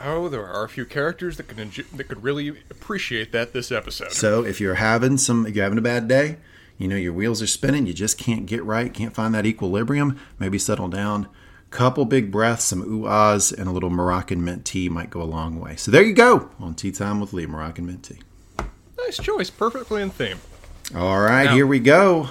Oh, 0.01 0.29
there 0.29 0.47
are 0.47 0.65
a 0.65 0.69
few 0.69 0.85
characters 0.85 1.37
that 1.39 1.49
could 1.49 1.57
enjo- 1.57 1.89
that 1.97 2.05
could 2.05 2.23
really 2.23 2.49
appreciate 2.71 3.33
that 3.33 3.53
this 3.55 3.73
episode. 3.73 4.13
So 4.13 4.45
if 4.45 4.61
you're 4.61 4.75
having 4.75 5.17
some, 5.17 5.47
if 5.47 5.55
you're 5.57 5.65
having 5.65 5.79
a 5.79 5.83
bad 5.83 6.07
day, 6.07 6.37
you 6.77 6.87
know 6.87 6.97
your 6.97 7.15
wheels 7.15 7.41
are 7.41 7.47
spinning, 7.47 7.87
you 7.87 7.95
just 7.95 8.19
can't 8.19 8.45
get 8.45 8.63
right, 8.65 8.93
can't 8.93 9.15
find 9.15 9.35
that 9.35 9.47
equilibrium. 9.47 10.19
Maybe 10.39 10.59
settle 10.59 10.89
down. 10.89 11.29
Couple 11.71 12.05
big 12.05 12.31
breaths, 12.31 12.65
some 12.65 12.83
ooh 12.83 13.07
ahs, 13.07 13.51
and 13.51 13.67
a 13.67 13.73
little 13.73 13.91
Moroccan 13.91 14.45
mint 14.45 14.65
tea 14.65 14.89
might 14.89 15.11
go 15.11 15.21
a 15.21 15.25
long 15.25 15.59
way. 15.59 15.75
So 15.77 15.91
there 15.91 16.03
you 16.05 16.13
go 16.13 16.51
on 16.61 16.75
Tea 16.75 16.93
Time 16.93 17.19
with 17.19 17.33
Lee, 17.33 17.47
Moroccan 17.47 17.87
mint 17.87 18.05
tea. 18.05 18.21
nice 18.99 19.17
choice, 19.19 19.51
perfectly 19.51 20.01
in 20.03 20.11
theme. 20.11 20.39
All 20.95 21.19
right, 21.21 21.45
Now- 21.47 21.55
here 21.55 21.67
we 21.67 21.79
go. 21.81 22.29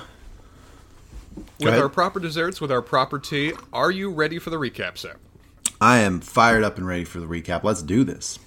With 1.59 1.73
our 1.75 1.89
proper 1.89 2.19
desserts, 2.19 2.59
with 2.59 2.71
our 2.71 2.81
proper 2.81 3.19
tea, 3.19 3.53
are 3.71 3.91
you 3.91 4.11
ready 4.11 4.39
for 4.39 4.49
the 4.49 4.57
recap 4.57 4.97
set? 4.97 5.15
I 5.79 5.99
am 5.99 6.19
fired 6.21 6.63
up 6.63 6.77
and 6.77 6.87
ready 6.87 7.03
for 7.03 7.19
the 7.19 7.25
recap. 7.25 7.63
Let's 7.63 7.81
do 7.81 8.03
this. 8.03 8.39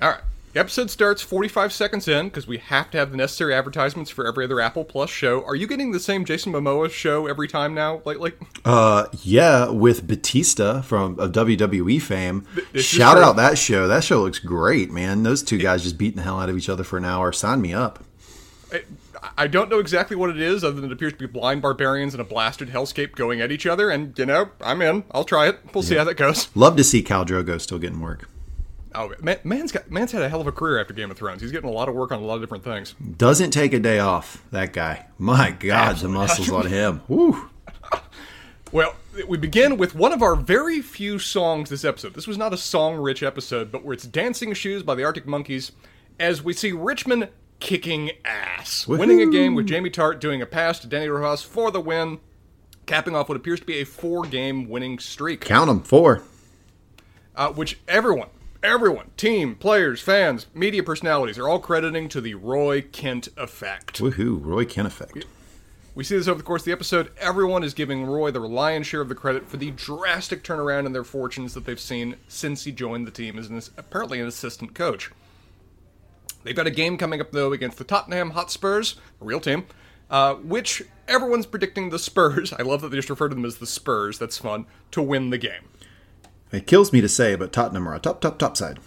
All 0.00 0.10
right. 0.10 0.20
The 0.52 0.60
episode 0.60 0.88
starts 0.88 1.20
45 1.20 1.72
seconds 1.72 2.06
in 2.06 2.28
because 2.28 2.46
we 2.46 2.58
have 2.58 2.88
to 2.92 2.98
have 2.98 3.10
the 3.10 3.16
necessary 3.16 3.52
advertisements 3.52 4.08
for 4.08 4.24
every 4.24 4.44
other 4.44 4.60
Apple 4.60 4.84
Plus 4.84 5.10
show. 5.10 5.44
Are 5.44 5.56
you 5.56 5.66
getting 5.66 5.90
the 5.90 5.98
same 5.98 6.24
Jason 6.24 6.52
Momoa 6.52 6.88
show 6.92 7.26
every 7.26 7.48
time 7.48 7.74
now 7.74 8.02
lately? 8.04 8.34
Uh, 8.64 9.06
yeah, 9.24 9.68
with 9.68 10.06
Batista 10.06 10.80
from 10.80 11.18
of 11.18 11.32
WWE 11.32 12.00
fame. 12.00 12.46
this 12.72 12.84
Shout 12.84 13.18
out 13.18 13.34
that 13.34 13.58
show. 13.58 13.88
That 13.88 14.04
show 14.04 14.22
looks 14.22 14.38
great, 14.38 14.92
man. 14.92 15.24
Those 15.24 15.42
two 15.42 15.58
guys 15.58 15.82
just 15.82 15.98
beating 15.98 16.18
the 16.18 16.22
hell 16.22 16.38
out 16.38 16.48
of 16.48 16.56
each 16.56 16.68
other 16.68 16.84
for 16.84 16.98
an 16.98 17.04
hour. 17.04 17.32
Sign 17.32 17.60
me 17.60 17.74
up. 17.74 18.04
I- 18.72 18.84
I 19.36 19.48
don't 19.48 19.68
know 19.68 19.80
exactly 19.80 20.16
what 20.16 20.30
it 20.30 20.40
is, 20.40 20.62
other 20.62 20.80
than 20.80 20.90
it 20.90 20.92
appears 20.92 21.12
to 21.12 21.18
be 21.18 21.26
blind 21.26 21.62
barbarians 21.62 22.14
and 22.14 22.20
a 22.20 22.24
blasted 22.24 22.68
hellscape 22.68 23.12
going 23.12 23.40
at 23.40 23.50
each 23.50 23.66
other. 23.66 23.90
And 23.90 24.16
you 24.18 24.26
know, 24.26 24.50
I'm 24.60 24.80
in. 24.80 25.04
I'll 25.10 25.24
try 25.24 25.48
it. 25.48 25.58
We'll 25.74 25.82
see 25.82 25.96
how 25.96 26.04
that 26.04 26.14
goes. 26.14 26.48
Love 26.54 26.76
to 26.76 26.84
see 26.84 27.02
Khal 27.02 27.26
Drogo 27.26 27.60
still 27.60 27.78
getting 27.78 28.00
work. 28.00 28.28
Oh, 28.96 29.12
man, 29.20 29.38
man's 29.42 29.72
got 29.72 29.90
man's 29.90 30.12
had 30.12 30.22
a 30.22 30.28
hell 30.28 30.40
of 30.40 30.46
a 30.46 30.52
career 30.52 30.80
after 30.80 30.94
Game 30.94 31.10
of 31.10 31.16
Thrones. 31.16 31.42
He's 31.42 31.50
getting 31.50 31.68
a 31.68 31.72
lot 31.72 31.88
of 31.88 31.96
work 31.96 32.12
on 32.12 32.22
a 32.22 32.24
lot 32.24 32.36
of 32.36 32.42
different 32.42 32.62
things. 32.62 32.94
Doesn't 33.16 33.50
take 33.50 33.72
a 33.72 33.80
day 33.80 33.98
off. 33.98 34.44
That 34.52 34.72
guy. 34.72 35.06
My 35.18 35.50
God, 35.50 35.96
the 35.96 36.08
muscles 36.08 36.50
on 36.50 36.66
him. 36.68 37.02
Woo. 37.08 37.50
Well, 38.70 38.94
we 39.28 39.36
begin 39.36 39.76
with 39.76 39.94
one 39.94 40.12
of 40.12 40.22
our 40.22 40.36
very 40.36 40.80
few 40.80 41.18
songs 41.18 41.70
this 41.70 41.84
episode. 41.84 42.14
This 42.14 42.26
was 42.26 42.38
not 42.38 42.52
a 42.52 42.56
song-rich 42.56 43.22
episode, 43.22 43.70
but 43.70 43.84
where 43.84 43.94
it's 43.94 44.06
"Dancing 44.06 44.52
Shoes" 44.54 44.82
by 44.82 44.94
the 44.94 45.04
Arctic 45.04 45.26
Monkeys, 45.26 45.72
as 46.20 46.42
we 46.42 46.52
see 46.52 46.72
Richmond 46.72 47.28
kicking 47.60 48.10
ass, 48.24 48.86
winning 48.86 49.22
a 49.22 49.26
game 49.26 49.54
with 49.54 49.66
Jamie 49.66 49.90
Tartt 49.90 50.20
doing 50.20 50.42
a 50.42 50.46
pass 50.46 50.78
to 50.80 50.86
Dani 50.86 51.12
Rojas 51.12 51.42
for 51.42 51.70
the 51.70 51.80
win, 51.80 52.20
capping 52.86 53.16
off 53.16 53.28
what 53.28 53.36
appears 53.36 53.60
to 53.60 53.66
be 53.66 53.80
a 53.80 53.84
four-game 53.84 54.68
winning 54.68 54.98
streak. 54.98 55.40
Count 55.40 55.68
them. 55.68 55.82
Four. 55.82 56.22
uh, 57.36 57.50
which 57.52 57.78
everyone, 57.88 58.28
everyone, 58.62 59.10
team, 59.16 59.54
players, 59.54 60.00
fans, 60.00 60.46
media 60.54 60.82
personalities 60.82 61.38
are 61.38 61.48
all 61.48 61.58
crediting 61.58 62.08
to 62.10 62.20
the 62.20 62.34
Roy 62.34 62.82
Kent 62.82 63.28
effect. 63.36 64.00
Woohoo. 64.00 64.44
Roy 64.44 64.64
Kent 64.64 64.86
effect. 64.86 65.26
We 65.94 66.02
see 66.02 66.16
this 66.16 66.26
over 66.26 66.38
the 66.38 66.44
course 66.44 66.62
of 66.62 66.66
the 66.66 66.72
episode. 66.72 67.12
Everyone 67.18 67.62
is 67.62 67.72
giving 67.72 68.04
Roy 68.04 68.32
the 68.32 68.40
lion's 68.40 68.86
share 68.86 69.00
of 69.00 69.08
the 69.08 69.14
credit 69.14 69.48
for 69.48 69.58
the 69.58 69.70
drastic 69.70 70.42
turnaround 70.42 70.86
in 70.86 70.92
their 70.92 71.04
fortunes 71.04 71.54
that 71.54 71.66
they've 71.66 71.78
seen 71.78 72.16
since 72.26 72.64
he 72.64 72.72
joined 72.72 73.06
the 73.06 73.12
team 73.12 73.38
as 73.38 73.48
an, 73.48 73.60
apparently 73.76 74.20
an 74.20 74.26
assistant 74.26 74.74
coach. 74.74 75.12
They've 76.44 76.54
got 76.54 76.66
a 76.66 76.70
game 76.70 76.96
coming 76.98 77.20
up, 77.20 77.32
though, 77.32 77.52
against 77.52 77.78
the 77.78 77.84
Tottenham 77.84 78.30
Hotspurs, 78.30 78.96
a 79.20 79.24
real 79.24 79.40
team, 79.40 79.64
uh, 80.10 80.34
which 80.34 80.82
everyone's 81.08 81.46
predicting 81.46 81.90
the 81.90 81.98
Spurs, 81.98 82.52
I 82.58 82.62
love 82.62 82.82
that 82.82 82.90
they 82.90 82.96
just 82.96 83.10
refer 83.10 83.28
to 83.28 83.34
them 83.34 83.44
as 83.44 83.56
the 83.58 83.66
Spurs, 83.66 84.18
that's 84.18 84.38
fun, 84.38 84.66
to 84.92 85.02
win 85.02 85.30
the 85.30 85.38
game. 85.38 85.62
It 86.52 86.66
kills 86.68 86.92
me 86.92 87.00
to 87.00 87.08
say, 87.08 87.34
but 87.34 87.52
Tottenham 87.52 87.88
are 87.88 87.94
a 87.94 87.98
top, 87.98 88.20
top, 88.20 88.38
top 88.38 88.56
side. 88.56 88.78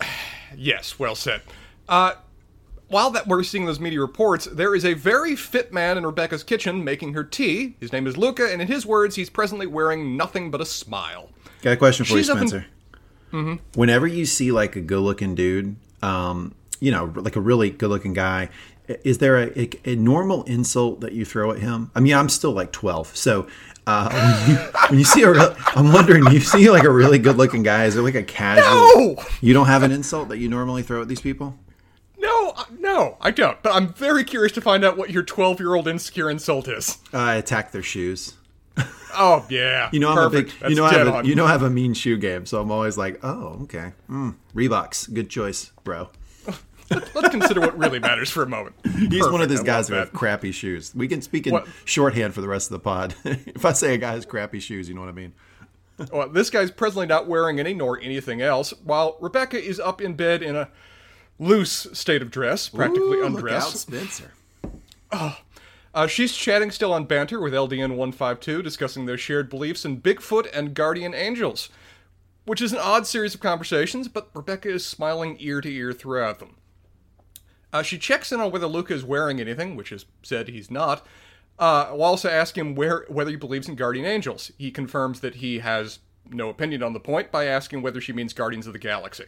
Yes, 0.54 0.98
well 0.98 1.14
said. 1.14 1.40
Uh, 1.88 2.12
while 2.88 3.10
that 3.12 3.26
we're 3.26 3.42
seeing 3.42 3.64
those 3.64 3.80
media 3.80 4.00
reports, 4.02 4.44
there 4.44 4.74
is 4.74 4.84
a 4.84 4.92
very 4.92 5.34
fit 5.34 5.72
man 5.72 5.96
in 5.96 6.04
Rebecca's 6.04 6.42
kitchen 6.44 6.84
making 6.84 7.14
her 7.14 7.24
tea. 7.24 7.74
His 7.80 7.90
name 7.90 8.06
is 8.06 8.18
Luca, 8.18 8.52
and 8.52 8.60
in 8.60 8.68
his 8.68 8.84
words, 8.84 9.16
he's 9.16 9.30
presently 9.30 9.66
wearing 9.66 10.14
nothing 10.14 10.50
but 10.50 10.60
a 10.60 10.66
smile. 10.66 11.30
Got 11.62 11.70
a 11.72 11.76
question 11.78 12.04
for 12.04 12.18
She's 12.18 12.28
you, 12.28 12.34
up 12.34 12.42
in- 12.42 12.48
Spencer. 12.48 12.66
Whenever 13.74 14.06
you 14.06 14.26
see 14.26 14.52
like 14.52 14.76
a 14.76 14.82
good-looking 14.82 15.34
dude, 15.34 15.76
um, 16.02 16.54
you 16.80 16.90
know, 16.90 17.12
like 17.16 17.36
a 17.36 17.40
really 17.40 17.70
good-looking 17.70 18.12
guy, 18.12 18.48
is 18.88 19.18
there 19.18 19.36
a, 19.36 19.60
a, 19.60 19.70
a 19.84 19.96
normal 19.96 20.42
insult 20.44 21.00
that 21.00 21.12
you 21.12 21.24
throw 21.24 21.52
at 21.52 21.58
him? 21.58 21.90
I 21.94 22.00
mean, 22.00 22.14
I'm 22.14 22.28
still 22.28 22.52
like 22.52 22.72
12, 22.72 23.16
so 23.16 23.46
uh, 23.86 24.10
when, 24.46 24.50
you, 24.50 24.62
when 24.90 24.98
you 24.98 25.04
see 25.04 25.22
a, 25.22 25.30
real, 25.30 25.54
I'm 25.74 25.92
wondering, 25.92 26.26
you 26.32 26.40
see 26.40 26.70
like 26.70 26.84
a 26.84 26.90
really 26.90 27.18
good-looking 27.18 27.62
guy, 27.62 27.84
is 27.84 27.94
there 27.94 28.02
like 28.02 28.14
a 28.14 28.22
casual? 28.22 28.64
No! 28.64 29.24
You 29.40 29.54
don't 29.54 29.66
have 29.66 29.82
an 29.82 29.92
insult 29.92 30.28
that 30.28 30.38
you 30.38 30.48
normally 30.48 30.82
throw 30.82 31.02
at 31.02 31.08
these 31.08 31.20
people? 31.20 31.58
No, 32.18 32.52
uh, 32.56 32.64
no, 32.78 33.16
I 33.20 33.32
don't. 33.32 33.60
But 33.62 33.74
I'm 33.74 33.92
very 33.94 34.22
curious 34.22 34.52
to 34.52 34.60
find 34.60 34.84
out 34.84 34.96
what 34.96 35.10
your 35.10 35.24
12 35.24 35.58
year 35.58 35.74
old 35.74 35.88
insecure 35.88 36.30
insult 36.30 36.68
is. 36.68 36.98
I 37.12 37.34
attack 37.34 37.72
their 37.72 37.82
shoes. 37.82 38.34
Oh 39.14 39.44
yeah, 39.50 39.90
You 39.92 40.00
know, 40.00 40.08
I'm 40.10 40.14
perfect. 40.16 40.50
a 40.50 40.52
big. 40.52 40.60
That's 40.60 40.70
You 40.70 40.76
know, 40.76 40.84
I 40.86 40.92
have 40.94 41.06
a, 41.06 41.12
on. 41.16 41.24
you 41.26 41.34
know, 41.34 41.44
I 41.44 41.50
have 41.52 41.62
a 41.62 41.68
mean 41.70 41.92
shoe 41.92 42.16
game, 42.16 42.46
so 42.46 42.60
I'm 42.60 42.70
always 42.70 42.96
like, 42.96 43.20
oh, 43.22 43.58
okay, 43.64 43.92
mm, 44.08 44.34
Reeboks, 44.54 45.12
good 45.12 45.28
choice, 45.28 45.70
bro. 45.84 46.08
Let's 47.14 47.28
consider 47.30 47.60
what 47.60 47.76
really 47.78 47.98
matters 47.98 48.30
for 48.30 48.42
a 48.42 48.48
moment. 48.48 48.74
He's 48.84 49.22
one 49.22 49.40
of 49.40 49.48
Perfect, 49.48 49.48
those 49.50 49.60
I 49.60 49.64
guys 49.64 49.88
who 49.88 49.94
have 49.94 50.12
crappy 50.12 50.50
shoes. 50.52 50.94
We 50.94 51.08
can 51.08 51.22
speak 51.22 51.46
in 51.46 51.52
What- 51.52 51.66
shorthand 51.84 52.34
for 52.34 52.40
the 52.42 52.48
rest 52.48 52.68
of 52.70 52.72
the 52.72 52.78
pod. 52.80 53.14
if 53.24 53.64
I 53.64 53.72
say 53.72 53.94
a 53.94 53.98
guy 53.98 54.12
has 54.12 54.26
crappy 54.26 54.60
shoes, 54.60 54.88
you 54.88 54.94
know 54.94 55.00
what 55.00 55.08
I 55.08 55.12
mean. 55.12 55.32
Well, 56.12 56.28
this 56.28 56.50
guy's 56.50 56.70
presently 56.70 57.06
not 57.06 57.26
wearing 57.28 57.60
any 57.60 57.72
nor 57.74 58.00
anything 58.00 58.40
else, 58.42 58.72
while 58.84 59.16
Rebecca 59.20 59.62
is 59.62 59.78
up 59.78 60.00
in 60.00 60.14
bed 60.14 60.42
in 60.42 60.56
a 60.56 60.68
loose 61.38 61.86
state 61.92 62.20
of 62.22 62.30
dress, 62.30 62.68
practically 62.70 63.02
Ooh, 63.02 63.10
look 63.10 63.24
out, 63.24 63.26
undressed. 63.36 63.76
Spencer. 63.76 64.32
Uh, 65.94 66.06
she's 66.06 66.34
chatting 66.34 66.70
still 66.70 66.92
on 66.92 67.04
banter 67.04 67.38
with 67.38 67.52
LDN 67.52 67.90
152, 67.90 68.62
discussing 68.62 69.04
their 69.04 69.18
shared 69.18 69.50
beliefs 69.50 69.84
in 69.84 70.00
Bigfoot 70.00 70.48
and 70.54 70.74
guardian 70.74 71.12
angels, 71.12 71.68
which 72.44 72.62
is 72.62 72.72
an 72.72 72.78
odd 72.78 73.06
series 73.06 73.34
of 73.34 73.40
conversations, 73.40 74.08
but 74.08 74.30
Rebecca 74.34 74.70
is 74.70 74.86
smiling 74.86 75.36
ear 75.38 75.60
to 75.60 75.70
ear 75.70 75.92
throughout 75.92 76.38
them. 76.38 76.56
Uh, 77.72 77.82
she 77.82 77.98
checks 77.98 78.32
in 78.32 78.40
on 78.40 78.50
whether 78.50 78.66
Luca 78.66 78.94
is 78.94 79.04
wearing 79.04 79.40
anything, 79.40 79.76
which 79.76 79.92
is 79.92 80.06
said 80.22 80.48
he's 80.48 80.70
not, 80.70 81.06
uh, 81.58 81.86
while 81.88 82.10
also 82.10 82.28
asking 82.28 82.66
him 82.66 82.74
where, 82.74 83.04
whether 83.08 83.30
he 83.30 83.36
believes 83.36 83.68
in 83.68 83.74
guardian 83.74 84.06
angels. 84.06 84.50
He 84.58 84.70
confirms 84.70 85.20
that 85.20 85.36
he 85.36 85.58
has 85.58 85.98
no 86.30 86.48
opinion 86.48 86.82
on 86.82 86.94
the 86.94 87.00
point 87.00 87.30
by 87.30 87.44
asking 87.44 87.82
whether 87.82 88.00
she 88.00 88.12
means 88.12 88.32
guardians 88.32 88.66
of 88.66 88.72
the 88.72 88.78
galaxy. 88.78 89.26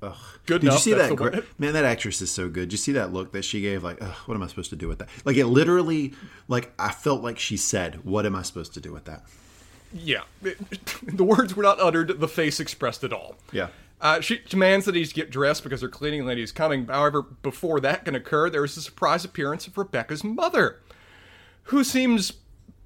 Ugh. 0.00 0.16
Good 0.46 0.60
Did 0.60 0.72
you 0.72 0.78
see 0.78 0.94
that? 0.94 1.14
Gra- 1.16 1.42
man, 1.58 1.72
that 1.72 1.84
actress 1.84 2.22
is 2.22 2.30
so 2.30 2.48
good. 2.48 2.68
Did 2.68 2.72
you 2.72 2.78
see 2.78 2.92
that 2.92 3.12
look 3.12 3.32
that 3.32 3.44
she 3.44 3.60
gave? 3.60 3.82
Like, 3.82 4.00
Ugh, 4.00 4.14
what 4.26 4.34
am 4.34 4.42
I 4.42 4.46
supposed 4.46 4.70
to 4.70 4.76
do 4.76 4.88
with 4.88 4.98
that? 4.98 5.08
Like, 5.24 5.36
it 5.36 5.46
literally, 5.46 6.14
like, 6.46 6.72
I 6.78 6.92
felt 6.92 7.22
like 7.22 7.38
she 7.38 7.56
said, 7.56 8.04
"What 8.04 8.24
am 8.24 8.36
I 8.36 8.42
supposed 8.42 8.74
to 8.74 8.80
do 8.80 8.92
with 8.92 9.06
that?" 9.06 9.24
Yeah, 9.92 10.22
the 11.02 11.24
words 11.24 11.56
were 11.56 11.62
not 11.62 11.80
uttered, 11.80 12.20
the 12.20 12.28
face 12.28 12.60
expressed 12.60 13.02
it 13.02 13.12
all. 13.12 13.36
Yeah. 13.52 13.68
Uh, 14.00 14.20
she 14.20 14.38
demands 14.48 14.86
that 14.86 14.94
he 14.94 15.04
get 15.06 15.30
dressed 15.30 15.64
because 15.64 15.80
her 15.82 15.88
cleaning 15.88 16.24
lady 16.24 16.42
is 16.42 16.52
coming. 16.52 16.86
However, 16.86 17.22
before 17.22 17.80
that 17.80 18.04
can 18.04 18.14
occur, 18.14 18.48
there 18.48 18.64
is 18.64 18.76
a 18.76 18.82
surprise 18.82 19.24
appearance 19.24 19.66
of 19.66 19.76
Rebecca's 19.76 20.22
mother, 20.22 20.80
who 21.64 21.82
seems 21.82 22.34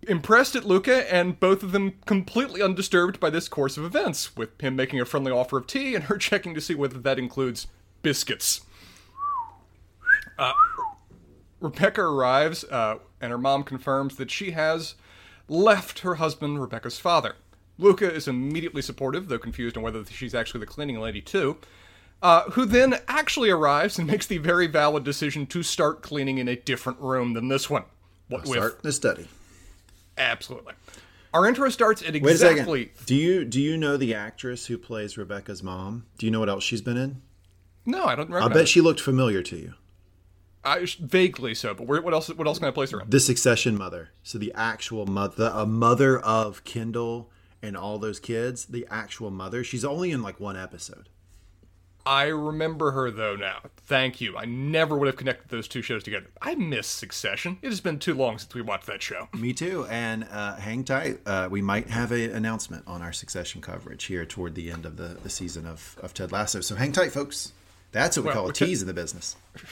impressed 0.08 0.56
at 0.56 0.64
Luca, 0.64 1.12
and 1.12 1.38
both 1.38 1.62
of 1.62 1.72
them 1.72 1.94
completely 2.06 2.62
undisturbed 2.62 3.20
by 3.20 3.30
this 3.30 3.48
course 3.48 3.76
of 3.76 3.84
events, 3.84 4.36
with 4.36 4.60
him 4.60 4.76
making 4.76 5.00
a 5.00 5.04
friendly 5.04 5.32
offer 5.32 5.58
of 5.58 5.66
tea 5.66 5.94
and 5.94 6.04
her 6.04 6.16
checking 6.18 6.54
to 6.54 6.60
see 6.60 6.74
whether 6.74 6.98
that 6.98 7.18
includes 7.18 7.66
biscuits. 8.02 8.62
Uh, 10.38 10.52
Rebecca 11.60 12.02
arrives, 12.02 12.64
uh, 12.64 12.98
and 13.20 13.30
her 13.30 13.38
mom 13.38 13.62
confirms 13.62 14.16
that 14.16 14.30
she 14.30 14.52
has 14.52 14.94
left 15.48 16.00
her 16.00 16.16
husband, 16.16 16.60
Rebecca's 16.60 16.98
father. 16.98 17.36
Luca 17.78 18.12
is 18.12 18.28
immediately 18.28 18.82
supportive, 18.82 19.28
though 19.28 19.38
confused 19.38 19.76
on 19.76 19.82
whether 19.82 20.04
she's 20.04 20.34
actually 20.34 20.60
the 20.60 20.66
cleaning 20.66 20.98
lady, 20.98 21.20
too. 21.20 21.56
Uh, 22.20 22.42
who 22.50 22.64
then 22.64 23.00
actually 23.08 23.50
arrives 23.50 23.98
and 23.98 24.06
makes 24.10 24.26
the 24.26 24.38
very 24.38 24.66
valid 24.66 25.04
decision 25.04 25.46
to 25.46 25.62
start 25.62 26.02
cleaning 26.02 26.38
in 26.38 26.48
a 26.48 26.56
different 26.56 26.98
room 27.00 27.34
than 27.34 27.48
this 27.48 27.68
one. 27.70 27.84
What 28.28 28.42
with 28.42 28.52
Start 28.52 28.82
the 28.82 28.92
study. 28.92 29.28
Absolutely. 30.16 30.74
Our 31.34 31.46
intro 31.46 31.68
starts 31.70 32.02
at 32.02 32.12
Wait 32.12 32.22
a 32.24 32.30
exactly. 32.30 32.90
second. 32.92 33.06
Do 33.06 33.14
you 33.14 33.44
do 33.44 33.60
you 33.60 33.76
know 33.76 33.96
the 33.96 34.14
actress 34.14 34.66
who 34.66 34.76
plays 34.76 35.16
Rebecca's 35.16 35.62
mom? 35.62 36.06
Do 36.18 36.26
you 36.26 36.32
know 36.32 36.40
what 36.40 36.48
else 36.48 36.62
she's 36.62 36.82
been 36.82 36.96
in? 36.96 37.22
No, 37.86 38.04
I 38.04 38.14
don't 38.14 38.28
remember. 38.28 38.54
I 38.54 38.60
bet 38.60 38.68
she 38.68 38.80
looked 38.80 39.00
familiar 39.00 39.42
to 39.42 39.56
you. 39.56 39.74
I, 40.64 40.86
vaguely 41.00 41.54
so, 41.54 41.74
but 41.74 41.88
where, 41.88 42.00
what 42.00 42.14
else? 42.14 42.28
What 42.28 42.46
else 42.46 42.58
can 42.58 42.68
I 42.68 42.70
place 42.70 42.90
her 42.92 43.00
in? 43.00 43.10
The 43.10 43.18
Succession 43.18 43.76
mother. 43.76 44.10
So 44.22 44.38
the 44.38 44.52
actual 44.54 45.06
mother, 45.06 45.50
a 45.52 45.66
mother 45.66 46.20
of 46.20 46.62
Kendall 46.64 47.30
and 47.60 47.76
all 47.76 47.98
those 47.98 48.20
kids. 48.20 48.66
The 48.66 48.86
actual 48.90 49.30
mother. 49.30 49.64
She's 49.64 49.84
only 49.84 50.12
in 50.12 50.22
like 50.22 50.38
one 50.38 50.56
episode. 50.56 51.08
I 52.04 52.24
remember 52.24 52.92
her 52.92 53.10
though 53.10 53.36
now. 53.36 53.60
Thank 53.86 54.20
you. 54.20 54.36
I 54.36 54.44
never 54.44 54.96
would 54.96 55.06
have 55.06 55.16
connected 55.16 55.48
those 55.50 55.68
two 55.68 55.82
shows 55.82 56.02
together. 56.02 56.26
I 56.40 56.54
miss 56.54 56.86
Succession. 56.86 57.58
It 57.62 57.68
has 57.68 57.80
been 57.80 57.98
too 57.98 58.14
long 58.14 58.38
since 58.38 58.54
we 58.54 58.62
watched 58.62 58.86
that 58.86 59.02
show. 59.02 59.28
Me 59.34 59.52
too. 59.52 59.86
And 59.90 60.26
uh, 60.30 60.56
hang 60.56 60.84
tight. 60.84 61.18
Uh, 61.26 61.48
we 61.50 61.62
might 61.62 61.88
have 61.90 62.12
an 62.12 62.30
announcement 62.30 62.84
on 62.86 63.02
our 63.02 63.12
Succession 63.12 63.60
coverage 63.60 64.04
here 64.04 64.24
toward 64.24 64.54
the 64.54 64.70
end 64.70 64.86
of 64.86 64.96
the, 64.96 65.18
the 65.22 65.30
season 65.30 65.66
of, 65.66 65.96
of 66.02 66.14
Ted 66.14 66.32
Lasso. 66.32 66.60
So 66.60 66.74
hang 66.74 66.92
tight, 66.92 67.12
folks. 67.12 67.52
That's 67.92 68.16
what 68.16 68.22
we 68.24 68.28
Well, 68.28 68.36
call 68.36 68.48
a 68.50 68.52
tease 68.54 68.80
in 68.80 68.88
the 68.88 68.94
business. 68.94 69.36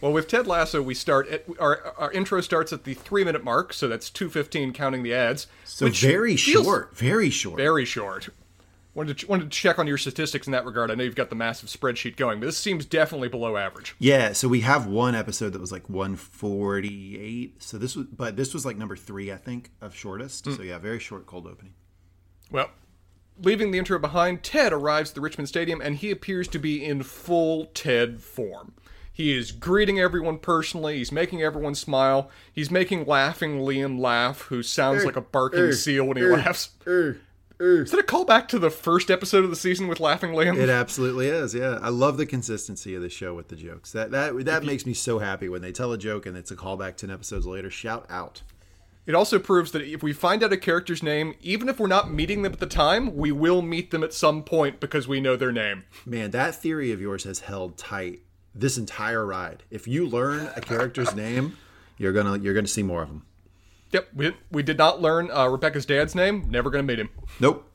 Well, 0.00 0.12
with 0.12 0.28
Ted 0.28 0.46
Lasso, 0.46 0.82
we 0.82 0.92
start 0.94 1.26
at 1.28 1.44
our 1.58 1.94
our 1.96 2.12
intro 2.12 2.40
starts 2.42 2.70
at 2.72 2.84
the 2.84 2.92
three 2.92 3.24
minute 3.24 3.42
mark, 3.42 3.72
so 3.72 3.88
that's 3.88 4.10
two 4.10 4.28
fifteen 4.28 4.72
counting 4.74 5.02
the 5.02 5.14
ads. 5.14 5.46
So 5.64 5.88
very 5.88 6.36
short. 6.36 6.94
Very 6.94 7.30
short. 7.30 7.56
Very 7.56 7.86
short. 7.86 8.28
Wanted 8.96 9.18
to, 9.18 9.26
wanted 9.26 9.50
to 9.50 9.50
check 9.50 9.78
on 9.78 9.86
your 9.86 9.98
statistics 9.98 10.46
in 10.46 10.52
that 10.52 10.64
regard. 10.64 10.90
I 10.90 10.94
know 10.94 11.04
you've 11.04 11.14
got 11.14 11.28
the 11.28 11.36
massive 11.36 11.68
spreadsheet 11.68 12.16
going, 12.16 12.40
but 12.40 12.46
this 12.46 12.56
seems 12.56 12.86
definitely 12.86 13.28
below 13.28 13.58
average. 13.58 13.94
Yeah, 13.98 14.32
so 14.32 14.48
we 14.48 14.60
have 14.60 14.86
one 14.86 15.14
episode 15.14 15.52
that 15.52 15.60
was 15.60 15.70
like 15.70 15.86
148. 15.90 17.62
So 17.62 17.76
this 17.76 17.94
was, 17.94 18.06
but 18.06 18.36
this 18.36 18.54
was 18.54 18.64
like 18.64 18.78
number 18.78 18.96
three, 18.96 19.30
I 19.30 19.36
think, 19.36 19.70
of 19.82 19.94
shortest. 19.94 20.46
Mm. 20.46 20.56
So 20.56 20.62
yeah, 20.62 20.78
very 20.78 20.98
short 20.98 21.26
cold 21.26 21.46
opening. 21.46 21.74
Well, 22.50 22.70
leaving 23.38 23.70
the 23.70 23.76
intro 23.76 23.98
behind, 23.98 24.42
Ted 24.42 24.72
arrives 24.72 25.10
at 25.10 25.14
the 25.14 25.20
Richmond 25.20 25.50
Stadium 25.50 25.82
and 25.82 25.96
he 25.96 26.10
appears 26.10 26.48
to 26.48 26.58
be 26.58 26.82
in 26.82 27.02
full 27.02 27.66
Ted 27.66 28.22
form. 28.22 28.72
He 29.12 29.36
is 29.36 29.52
greeting 29.52 30.00
everyone 30.00 30.38
personally, 30.38 30.96
he's 30.96 31.12
making 31.12 31.42
everyone 31.42 31.74
smile, 31.74 32.30
he's 32.50 32.70
making 32.70 33.04
laughing 33.04 33.60
Liam 33.60 33.98
laugh, 33.98 34.42
who 34.42 34.62
sounds 34.62 35.04
like 35.04 35.16
a 35.16 35.22
barking 35.22 35.72
seal 35.72 36.04
when 36.04 36.16
he 36.16 36.22
laughs. 36.22 36.70
Is 37.58 37.90
that 37.90 38.00
a 38.00 38.02
callback 38.02 38.48
to 38.48 38.58
the 38.58 38.70
first 38.70 39.10
episode 39.10 39.42
of 39.44 39.50
the 39.50 39.56
season 39.56 39.88
with 39.88 39.98
Laughing 39.98 40.32
Liam? 40.32 40.58
It 40.58 40.68
absolutely 40.68 41.28
is. 41.28 41.54
Yeah, 41.54 41.78
I 41.80 41.88
love 41.88 42.18
the 42.18 42.26
consistency 42.26 42.94
of 42.94 43.00
the 43.02 43.08
show 43.08 43.34
with 43.34 43.48
the 43.48 43.56
jokes. 43.56 43.92
That 43.92 44.10
that 44.10 44.44
that 44.44 44.64
makes 44.64 44.84
me 44.84 44.92
so 44.92 45.18
happy 45.18 45.48
when 45.48 45.62
they 45.62 45.72
tell 45.72 45.92
a 45.92 45.98
joke 45.98 46.26
and 46.26 46.36
it's 46.36 46.50
a 46.50 46.56
callback 46.56 46.96
ten 46.96 47.10
episodes 47.10 47.46
later. 47.46 47.70
Shout 47.70 48.06
out. 48.10 48.42
It 49.06 49.14
also 49.14 49.38
proves 49.38 49.70
that 49.70 49.82
if 49.82 50.02
we 50.02 50.12
find 50.12 50.42
out 50.42 50.52
a 50.52 50.56
character's 50.56 51.02
name, 51.02 51.34
even 51.40 51.68
if 51.68 51.78
we're 51.78 51.86
not 51.86 52.10
meeting 52.10 52.42
them 52.42 52.52
at 52.52 52.58
the 52.58 52.66
time, 52.66 53.14
we 53.16 53.30
will 53.30 53.62
meet 53.62 53.92
them 53.92 54.02
at 54.02 54.12
some 54.12 54.42
point 54.42 54.80
because 54.80 55.06
we 55.06 55.20
know 55.20 55.36
their 55.36 55.52
name. 55.52 55.84
Man, 56.04 56.32
that 56.32 56.56
theory 56.56 56.90
of 56.90 57.00
yours 57.00 57.22
has 57.22 57.40
held 57.40 57.78
tight 57.78 58.22
this 58.52 58.76
entire 58.76 59.24
ride. 59.24 59.62
If 59.70 59.86
you 59.86 60.06
learn 60.08 60.50
a 60.56 60.60
character's 60.60 61.14
name, 61.24 61.56
you're 61.98 62.12
gonna 62.12 62.38
you're 62.38 62.54
gonna 62.54 62.66
see 62.66 62.82
more 62.82 63.02
of 63.02 63.08
them. 63.08 63.25
Yep, 63.96 64.08
we, 64.14 64.34
we 64.50 64.62
did 64.62 64.76
not 64.76 65.00
learn 65.00 65.30
uh, 65.30 65.48
Rebecca's 65.48 65.86
dad's 65.86 66.14
name. 66.14 66.44
Never 66.50 66.68
going 66.68 66.86
to 66.86 66.92
meet 66.92 67.00
him. 67.00 67.08
Nope. 67.40 67.66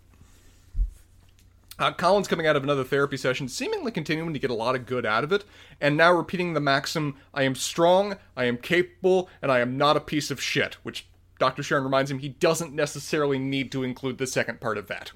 Uh, 1.80 1.92
Colin's 1.94 2.28
coming 2.28 2.46
out 2.46 2.56
of 2.56 2.62
another 2.62 2.84
therapy 2.84 3.18
session, 3.18 3.48
seemingly 3.48 3.92
continuing 3.92 4.32
to 4.32 4.38
get 4.38 4.52
a 4.52 4.54
lot 4.54 4.76
of 4.76 4.86
good 4.86 5.04
out 5.04 5.24
of 5.24 5.32
it, 5.32 5.44
and 5.80 5.98
now 5.98 6.14
repeating 6.14 6.54
the 6.54 6.60
maxim 6.60 7.16
I 7.34 7.42
am 7.42 7.56
strong, 7.56 8.18
I 8.38 8.46
am 8.46 8.58
capable, 8.58 9.30
and 9.42 9.52
I 9.52 9.62
am 9.62 9.78
not 9.78 9.98
a 9.98 10.00
piece 10.00 10.30
of 10.30 10.40
shit, 10.40 10.76
which 10.84 11.08
Dr. 11.40 11.64
Sharon 11.64 11.86
reminds 11.86 12.12
him 12.12 12.20
he 12.20 12.30
doesn't 12.30 12.72
necessarily 12.72 13.40
need 13.40 13.72
to 13.72 13.82
include 13.82 14.20
the 14.20 14.28
second 14.28 14.62
part 14.62 14.78
of 14.78 14.86
that. 14.90 15.12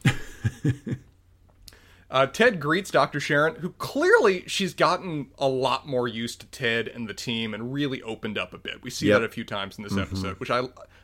uh, 2.12 2.28
Ted 2.28 2.60
greets 2.60 2.92
Dr. 2.92 3.20
Sharon, 3.20 3.56
who 3.56 3.70
clearly 3.72 4.44
she's 4.48 4.74
gotten 4.74 5.28
a 5.38 5.48
lot 5.48 5.88
more 5.88 6.08
used 6.08 6.40
to 6.42 6.46
Ted 6.48 6.88
and 6.88 7.08
the 7.08 7.14
team 7.14 7.54
and 7.54 7.74
really 7.74 8.02
opened 8.04 8.38
up 8.38 8.54
a 8.54 8.58
bit. 8.58 8.84
We 8.84 8.90
see 8.90 9.08
Yep. 9.08 9.22
that 9.22 9.26
a 9.26 9.30
few 9.30 9.44
times 9.44 9.78
in 9.78 9.84
this 9.84 9.98
episode, 9.98 10.40
which 10.40 10.52
I 10.52 10.62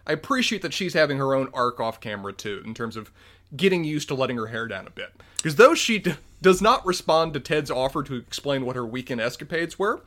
I 0.08 0.14
appreciate 0.14 0.62
that 0.64 0.74
she's 0.74 0.94
having 0.96 1.18
her 1.20 1.36
own 1.36 1.50
arc 1.54 1.80
off 1.80 2.00
camera 2.00 2.34
too, 2.34 2.62
in 2.66 2.74
terms 2.74 2.96
of 2.98 3.12
getting 3.56 3.84
used 3.84 4.08
to 4.08 4.16
letting 4.16 4.38
her 4.38 4.48
hair 4.48 4.68
down 4.68 4.88
a 4.88 4.90
bit. 4.92 5.12
Because 5.38 5.58
though 5.58 5.76
she 5.76 6.00
d- 6.00 6.14
does 6.42 6.62
not 6.62 6.86
respond 6.86 7.34
to 7.34 7.40
Ted's 7.40 7.70
offer 7.70 8.02
to 8.04 8.16
explain 8.16 8.66
what 8.66 8.76
her 8.76 8.86
weekend 8.86 9.22
escapades 9.22 9.78
were, 9.78 10.02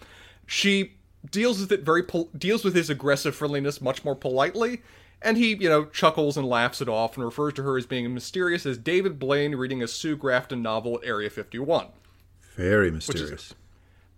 she 0.46 0.94
deals 1.30 1.60
with 1.60 1.70
it 1.72 1.82
very 1.82 2.02
pol- 2.02 2.28
deals 2.36 2.64
with 2.64 2.74
his 2.74 2.90
aggressive 2.90 3.34
friendliness 3.36 3.80
much 3.80 4.04
more 4.04 4.14
politely. 4.16 4.82
And 5.24 5.36
he, 5.38 5.54
you 5.54 5.68
know, 5.68 5.86
chuckles 5.86 6.36
and 6.36 6.46
laughs 6.46 6.80
it 6.80 6.88
off 6.88 7.16
and 7.16 7.24
refers 7.24 7.54
to 7.54 7.62
her 7.62 7.78
as 7.78 7.86
being 7.86 8.12
mysterious 8.12 8.66
as 8.66 8.78
David 8.78 9.18
Blaine 9.18 9.54
reading 9.56 9.82
a 9.82 9.88
Sue 9.88 10.16
Grafton 10.16 10.62
novel 10.62 10.98
at 10.98 11.08
Area 11.08 11.30
51. 11.30 11.86
Very 12.54 12.90
mysterious. 12.90 13.54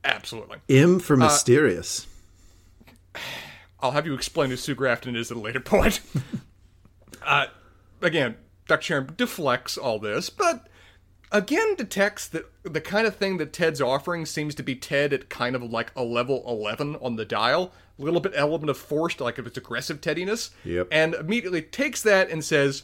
Absolutely. 0.04 0.58
M 0.68 0.98
for 0.98 1.16
mysterious. 1.16 2.06
I'll 3.80 3.92
have 3.92 4.06
you 4.06 4.14
explain 4.14 4.50
who 4.50 4.56
Sue 4.56 4.75
Grafton 4.75 5.16
is 5.16 5.30
at 5.30 5.36
a 5.36 5.40
later 5.40 5.60
point. 5.60 6.00
uh, 7.22 7.46
again, 8.02 8.36
Dr. 8.66 8.82
Sharon 8.82 9.14
deflects 9.16 9.78
all 9.78 9.98
this, 9.98 10.28
but 10.28 10.66
again 11.32 11.75
detects 11.75 12.28
that 12.28 12.44
the 12.62 12.80
kind 12.80 13.06
of 13.06 13.16
thing 13.16 13.36
that 13.38 13.52
Ted's 13.52 13.80
offering 13.80 14.26
seems 14.26 14.54
to 14.54 14.62
be 14.62 14.75
Ted 14.75 15.12
at 15.12 15.28
kind 15.28 15.56
of 15.56 15.62
like 15.62 15.92
a 15.96 16.02
level 16.02 16.42
11 16.46 16.96
on 16.96 17.16
the 17.16 17.25
dial. 17.25 17.72
A 17.99 18.03
little 18.03 18.21
bit 18.21 18.33
element 18.35 18.69
of 18.71 18.76
forced, 18.76 19.21
like 19.21 19.38
of 19.38 19.47
its 19.47 19.57
aggressive 19.57 20.00
Teddiness. 20.00 20.50
Yep. 20.65 20.88
And 20.91 21.15
immediately 21.15 21.62
takes 21.62 22.03
that 22.03 22.31
and 22.31 22.45
says, 22.45 22.83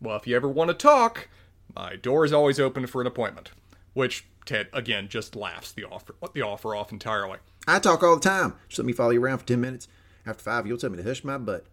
Well, 0.00 0.16
if 0.16 0.26
you 0.26 0.34
ever 0.36 0.48
want 0.48 0.68
to 0.68 0.74
talk, 0.74 1.28
my 1.74 1.96
door 1.96 2.24
is 2.24 2.32
always 2.32 2.58
open 2.58 2.86
for 2.86 3.00
an 3.00 3.06
appointment. 3.06 3.50
Which 3.92 4.24
Ted, 4.46 4.68
again, 4.72 5.08
just 5.08 5.36
laughs 5.36 5.72
the 5.72 5.84
offer, 5.84 6.14
the 6.32 6.42
offer 6.42 6.74
off 6.74 6.92
entirely. 6.92 7.38
I 7.66 7.78
talk 7.78 8.02
all 8.02 8.16
the 8.16 8.20
time. 8.22 8.54
Just 8.68 8.78
let 8.78 8.86
me 8.86 8.92
follow 8.92 9.10
you 9.10 9.22
around 9.22 9.38
for 9.38 9.46
ten 9.46 9.60
minutes. 9.60 9.88
After 10.26 10.42
five, 10.42 10.66
you'll 10.66 10.78
tell 10.78 10.90
me 10.90 10.96
to 10.96 11.02
hush 11.02 11.24
my 11.24 11.38
butt. 11.38 11.66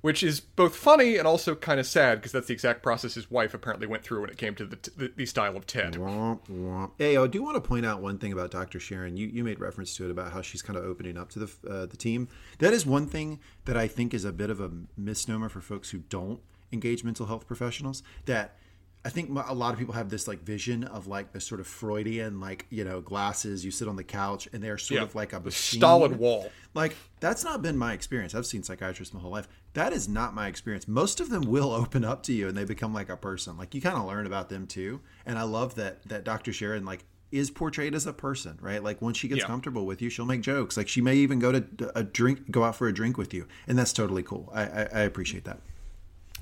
Which 0.00 0.22
is 0.22 0.40
both 0.40 0.76
funny 0.76 1.16
and 1.16 1.26
also 1.26 1.54
kind 1.54 1.80
of 1.80 1.86
sad 1.86 2.18
because 2.18 2.30
that's 2.32 2.46
the 2.46 2.52
exact 2.52 2.82
process 2.82 3.14
his 3.14 3.30
wife 3.30 3.52
apparently 3.54 3.86
went 3.86 4.04
through 4.04 4.20
when 4.20 4.30
it 4.30 4.36
came 4.38 4.54
to 4.54 4.64
the, 4.64 4.76
the, 4.96 5.12
the 5.16 5.26
style 5.26 5.56
of 5.56 5.66
Ted. 5.66 5.94
Womp, 5.94 6.40
womp. 6.48 6.92
Hey, 6.98 7.16
I 7.16 7.26
do 7.26 7.42
want 7.42 7.56
to 7.56 7.60
point 7.60 7.84
out 7.84 8.00
one 8.00 8.18
thing 8.18 8.32
about 8.32 8.50
Dr. 8.50 8.78
Sharon. 8.78 9.16
You, 9.16 9.26
you 9.26 9.42
made 9.42 9.58
reference 9.58 9.96
to 9.96 10.04
it 10.04 10.10
about 10.10 10.32
how 10.32 10.40
she's 10.42 10.62
kind 10.62 10.76
of 10.78 10.84
opening 10.84 11.16
up 11.16 11.30
to 11.30 11.40
the, 11.40 11.50
uh, 11.68 11.86
the 11.86 11.96
team. 11.96 12.28
That 12.58 12.72
is 12.72 12.86
one 12.86 13.06
thing 13.06 13.40
that 13.64 13.76
I 13.76 13.88
think 13.88 14.14
is 14.14 14.24
a 14.24 14.32
bit 14.32 14.50
of 14.50 14.60
a 14.60 14.70
misnomer 14.96 15.48
for 15.48 15.60
folks 15.60 15.90
who 15.90 15.98
don't 15.98 16.40
engage 16.72 17.02
mental 17.02 17.26
health 17.26 17.46
professionals. 17.46 18.02
That 18.26 18.56
I 19.04 19.10
think 19.10 19.30
a 19.30 19.54
lot 19.54 19.72
of 19.72 19.78
people 19.78 19.94
have 19.94 20.10
this 20.10 20.28
like 20.28 20.40
vision 20.42 20.84
of 20.84 21.06
like 21.06 21.32
the 21.32 21.40
sort 21.40 21.60
of 21.60 21.66
Freudian 21.66 22.40
like 22.40 22.66
you 22.68 22.84
know 22.84 23.00
glasses. 23.00 23.64
You 23.64 23.70
sit 23.70 23.88
on 23.88 23.96
the 23.96 24.04
couch 24.04 24.48
and 24.52 24.62
they're 24.62 24.76
sort 24.76 24.98
Yeah. 24.98 25.04
of 25.04 25.14
like 25.14 25.32
a 25.32 25.40
machine. 25.40 25.80
stolid 25.80 26.18
wall. 26.18 26.50
Like 26.74 26.94
that's 27.20 27.42
not 27.44 27.62
been 27.62 27.76
my 27.78 27.92
experience. 27.94 28.34
I've 28.34 28.44
seen 28.46 28.62
psychiatrists 28.62 29.14
my 29.14 29.20
whole 29.20 29.30
life. 29.30 29.48
That 29.78 29.92
is 29.92 30.08
not 30.08 30.34
my 30.34 30.48
experience. 30.48 30.88
Most 30.88 31.20
of 31.20 31.30
them 31.30 31.42
will 31.42 31.70
open 31.70 32.04
up 32.04 32.24
to 32.24 32.32
you 32.32 32.48
and 32.48 32.56
they 32.56 32.64
become 32.64 32.92
like 32.92 33.08
a 33.08 33.16
person. 33.16 33.56
Like 33.56 33.76
you 33.76 33.80
kind 33.80 33.96
of 33.96 34.06
learn 34.06 34.26
about 34.26 34.48
them 34.48 34.66
too. 34.66 35.00
And 35.24 35.38
I 35.38 35.42
love 35.42 35.76
that 35.76 36.02
that 36.08 36.24
Dr. 36.24 36.52
Sharon 36.52 36.84
like 36.84 37.04
is 37.30 37.48
portrayed 37.52 37.94
as 37.94 38.04
a 38.04 38.12
person, 38.12 38.58
right? 38.60 38.82
Like 38.82 39.00
once 39.00 39.18
she 39.18 39.28
gets 39.28 39.42
Yeah. 39.42 39.46
comfortable 39.46 39.86
with 39.86 40.02
you, 40.02 40.10
she'll 40.10 40.26
make 40.26 40.40
jokes. 40.40 40.76
Like 40.76 40.88
she 40.88 41.00
may 41.00 41.14
even 41.14 41.38
go 41.38 41.52
to 41.52 41.92
a 41.96 42.02
drink, 42.02 42.50
go 42.50 42.64
out 42.64 42.74
for 42.74 42.88
a 42.88 42.92
drink 42.92 43.16
with 43.16 43.32
you, 43.32 43.46
and 43.68 43.78
that's 43.78 43.92
totally 43.92 44.24
cool. 44.24 44.50
I, 44.52 44.62
I, 44.62 44.88
I 44.94 45.00
appreciate 45.02 45.44
that. 45.44 45.60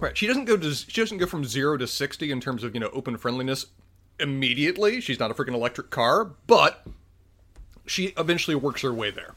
Right. 0.00 0.16
She 0.16 0.26
doesn't 0.26 0.46
go 0.46 0.56
to 0.56 0.74
she 0.74 0.98
doesn't 1.02 1.18
go 1.18 1.26
from 1.26 1.44
zero 1.44 1.76
to 1.76 1.86
sixty 1.86 2.30
in 2.30 2.40
terms 2.40 2.64
of 2.64 2.72
you 2.72 2.80
know 2.80 2.88
open 2.94 3.18
friendliness 3.18 3.66
immediately. 4.18 5.02
She's 5.02 5.18
not 5.18 5.30
a 5.30 5.34
freaking 5.34 5.52
electric 5.52 5.90
car, 5.90 6.24
but 6.46 6.86
she 7.84 8.14
eventually 8.16 8.54
works 8.54 8.80
her 8.80 8.94
way 8.94 9.10
there. 9.10 9.34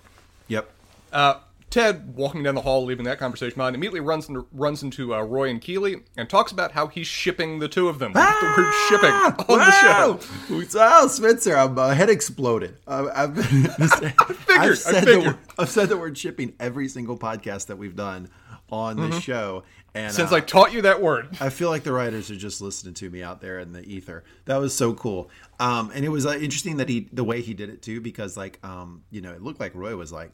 Yep. 0.47 0.71
Uh, 1.11 1.39
Ted, 1.69 2.15
walking 2.15 2.43
down 2.43 2.55
the 2.55 2.61
hall, 2.61 2.83
leaving 2.83 3.05
that 3.05 3.19
conversation 3.19 3.55
behind, 3.57 3.75
immediately 3.75 3.99
runs 3.99 4.27
into, 4.27 4.47
runs 4.51 4.81
into 4.83 5.13
uh, 5.13 5.21
Roy 5.21 5.49
and 5.49 5.61
Keeley 5.61 5.97
and 6.17 6.29
talks 6.29 6.51
about 6.51 6.71
how 6.71 6.87
he's 6.87 7.07
shipping 7.07 7.59
the 7.59 7.67
two 7.67 7.87
of 7.87 7.99
them. 7.99 8.13
Get 8.13 8.39
the 8.39 8.53
word 8.57 8.73
shipping 8.89 9.11
on 9.11 9.59
the 9.59 9.71
show. 9.71 10.77
Wow, 10.79 11.07
Spencer, 11.07 11.55
I'm, 11.55 11.75
my 11.75 11.93
head 11.93 12.09
exploded. 12.09 12.77
Uh, 12.87 13.09
I've, 13.13 13.35
been, 13.35 13.43
I've, 14.49 14.77
said 14.77 14.95
the, 14.95 15.05
figured. 15.05 15.25
word- 15.25 15.37
I've 15.57 15.69
said 15.69 15.89
the 15.89 15.97
word 15.97 16.17
shipping 16.17 16.53
every 16.59 16.87
single 16.87 17.17
podcast 17.17 17.67
that 17.67 17.77
we've 17.77 17.95
done 17.95 18.29
on 18.71 18.97
this 18.97 19.21
show. 19.21 19.63
And 19.95 20.09
Mm-hmm. 20.11 20.15
Since 20.15 20.31
uh, 20.31 20.35
I 20.35 20.39
taught 20.41 20.71
you 20.71 20.83
that 20.83 21.01
word. 21.01 21.29
I 21.41 21.49
feel 21.49 21.69
like 21.69 21.83
the 21.83 21.91
writers 21.91 22.29
are 22.29 22.35
just 22.35 22.61
listening 22.61 22.93
to 22.93 23.09
me 23.09 23.23
out 23.23 23.41
there 23.41 23.57
in 23.57 23.71
the 23.73 23.81
ether. 23.83 24.23
That 24.45 24.57
was 24.57 24.73
so 24.75 24.93
cool. 24.93 25.31
Um, 25.59 25.91
and 25.95 26.05
it 26.05 26.09
was 26.09 26.27
uh, 26.27 26.33
interesting 26.33 26.77
that 26.77 26.87
he, 26.87 27.09
the 27.11 27.23
way 27.23 27.41
he 27.41 27.55
did 27.55 27.69
it 27.71 27.81
too, 27.81 27.99
because 27.99 28.37
like, 28.37 28.59
um, 28.63 29.01
you 29.09 29.21
know, 29.21 29.31
it 29.31 29.41
looked 29.41 29.59
like 29.59 29.73
Roy 29.73 29.95
was 29.95 30.11
like, 30.11 30.31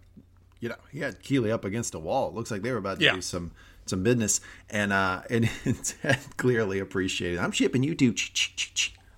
you 0.59 0.69
know, 0.69 0.75
he 0.91 0.99
had 0.99 1.21
Keeley 1.21 1.51
up 1.51 1.65
against 1.65 1.93
a 1.95 1.99
wall. 1.99 2.29
It 2.29 2.35
looks 2.35 2.51
like 2.51 2.61
they 2.61 2.71
were 2.71 2.77
about 2.77 2.99
to 2.99 3.05
Yeah. 3.05 3.15
do 3.15 3.21
some, 3.21 3.51
some 3.85 4.03
business. 4.03 4.41
And, 4.69 4.91
uh, 4.93 5.21
and 5.29 5.49
Ted 6.01 6.19
clearly 6.37 6.79
appreciated. 6.79 7.39
I'm 7.39 7.51
shipping 7.51 7.83
you 7.83 7.95
two. 7.95 8.13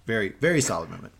Very, 0.06 0.29
very 0.39 0.62
solid 0.62 0.89
moment. 0.89 1.13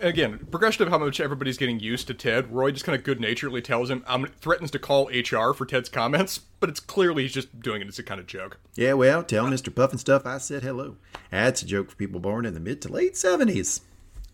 Again, 0.00 0.38
progression 0.50 0.84
of 0.84 0.90
how 0.90 0.98
much 0.98 1.18
everybody's 1.18 1.56
getting 1.56 1.80
used 1.80 2.06
to 2.06 2.14
Ted. 2.14 2.52
Roy 2.52 2.70
just 2.70 2.84
kind 2.84 2.96
of 2.96 3.02
good 3.04 3.20
naturedly 3.20 3.60
tells 3.62 3.90
him, 3.90 4.04
um, 4.06 4.28
threatens 4.40 4.70
to 4.72 4.78
call 4.78 5.08
HR 5.08 5.52
for 5.54 5.64
Ted's 5.66 5.88
comments, 5.88 6.38
but 6.60 6.68
it's 6.68 6.78
clearly 6.78 7.22
he's 7.22 7.32
just 7.32 7.60
doing 7.60 7.80
it 7.82 7.88
as 7.88 7.98
a 7.98 8.02
kind 8.04 8.20
of 8.20 8.26
joke. 8.26 8.58
Yeah, 8.76 8.92
well, 8.92 9.24
tell 9.24 9.46
Mr. 9.46 9.70
Pufnstuf 9.72 10.24
I 10.24 10.38
said 10.38 10.62
hello. 10.62 10.96
That's 11.30 11.62
a 11.62 11.66
joke 11.66 11.90
for 11.90 11.96
people 11.96 12.20
born 12.20 12.46
in 12.46 12.54
the 12.54 12.60
mid 12.60 12.80
to 12.82 12.92
late 12.92 13.14
70s. 13.14 13.80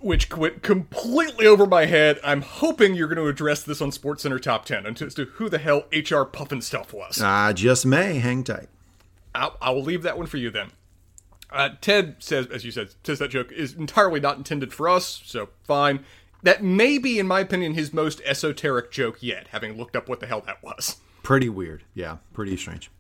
Which 0.01 0.31
went 0.37 0.63
completely 0.63 1.47
over 1.47 1.67
my 1.67 1.87
head. 1.87 2.21
I'm 2.23 2.43
hoping 2.43 2.95
you're 2.95 3.09
going 3.09 3.17
to 3.17 3.27
address 3.27 3.63
this 3.63 3.81
on 3.81 3.91
SportsCenter 3.91 4.41
Top 4.41 4.65
10 4.65 4.87
and 4.87 5.01
as 5.03 5.15
to 5.15 5.25
who 5.25 5.49
the 5.49 5.59
hell 5.59 5.85
HR 5.93 6.23
Pufnstuf 6.25 6.93
was. 6.93 7.21
I 7.21 7.53
just 7.53 7.85
may. 7.85 8.19
Hang 8.19 8.45
tight. 8.45 8.69
I'll, 9.35 9.57
I 9.61 9.71
will 9.71 9.83
leave 9.83 10.03
that 10.03 10.17
one 10.17 10.27
for 10.27 10.37
you 10.37 10.51
then. 10.51 10.71
Uh, 11.51 11.71
Ted 11.81 12.17
says, 12.19 12.47
as 12.47 12.65
you 12.65 12.71
said, 12.71 12.95
says 13.03 13.19
that 13.19 13.31
joke 13.31 13.51
is 13.51 13.75
entirely 13.75 14.21
not 14.21 14.37
intended 14.37 14.73
for 14.73 14.89
us, 14.89 15.23
so 15.25 15.49
fine. 15.65 16.05
That 16.43 16.63
may 16.63 16.99
be, 16.99 17.19
in 17.19 17.27
my 17.27 17.41
opinion, 17.41 17.75
his 17.75 17.93
most 17.93 18.21
esoteric 18.25 18.93
joke 18.93 19.19
yet, 19.21 19.49
having 19.49 19.77
looked 19.77 19.97
up 19.97 20.09
what 20.09 20.21
the 20.21 20.27
hell 20.27 20.43
that 20.43 20.63
was. 20.63 20.99
Pretty 21.23 21.49
weird. 21.49 21.83
Yeah, 21.95 22.19
pretty 22.33 22.57
strange. 22.57 22.91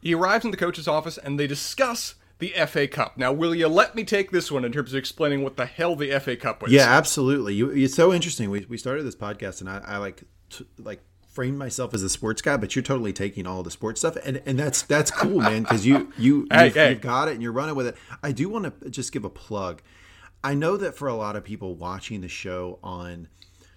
He 0.00 0.14
arrives 0.14 0.44
in 0.44 0.50
the 0.50 0.56
coach's 0.56 0.88
office 0.88 1.16
and 1.16 1.38
they 1.38 1.46
discuss 1.46 2.14
the 2.44 2.66
FA 2.66 2.86
Cup. 2.86 3.16
Now, 3.16 3.32
will 3.32 3.54
you 3.54 3.68
let 3.68 3.94
me 3.94 4.04
take 4.04 4.30
this 4.30 4.50
one 4.50 4.64
in 4.64 4.72
terms 4.72 4.92
of 4.92 4.98
explaining 4.98 5.42
what 5.42 5.56
the 5.56 5.66
hell 5.66 5.96
the 5.96 6.18
FA 6.20 6.36
Cup 6.36 6.62
was? 6.62 6.70
Yeah, 6.70 6.90
absolutely. 6.90 7.54
You, 7.54 7.70
it's 7.70 7.94
so 7.94 8.12
interesting. 8.12 8.50
We, 8.50 8.66
we 8.68 8.76
started 8.76 9.04
this 9.04 9.16
podcast, 9.16 9.60
and 9.60 9.70
I, 9.70 9.78
I 9.86 9.96
like 9.96 10.24
t- 10.50 10.66
like 10.78 11.00
framed 11.28 11.58
myself 11.58 11.94
as 11.94 12.02
a 12.02 12.08
sports 12.08 12.42
guy, 12.42 12.56
but 12.56 12.76
you're 12.76 12.82
totally 12.82 13.12
taking 13.12 13.46
all 13.46 13.62
the 13.62 13.70
sports 13.70 14.00
stuff, 14.00 14.16
and 14.24 14.42
and 14.44 14.58
that's 14.58 14.82
that's 14.82 15.10
cool, 15.10 15.40
man, 15.40 15.62
because 15.62 15.86
you 15.86 16.12
you 16.18 16.46
Hey, 16.52 16.66
you've, 16.66 16.74
hey. 16.74 16.90
you've 16.90 17.00
got 17.00 17.28
it 17.28 17.32
and 17.32 17.42
you're 17.42 17.52
running 17.52 17.74
with 17.74 17.86
it. 17.86 17.96
I 18.22 18.32
do 18.32 18.48
want 18.48 18.82
to 18.82 18.90
just 18.90 19.10
give 19.12 19.24
a 19.24 19.30
plug. 19.30 19.80
I 20.42 20.52
know 20.52 20.76
that 20.76 20.94
for 20.94 21.08
a 21.08 21.14
lot 21.14 21.36
of 21.36 21.44
people 21.44 21.74
watching 21.74 22.20
the 22.20 22.28
show 22.28 22.78
on 22.82 23.28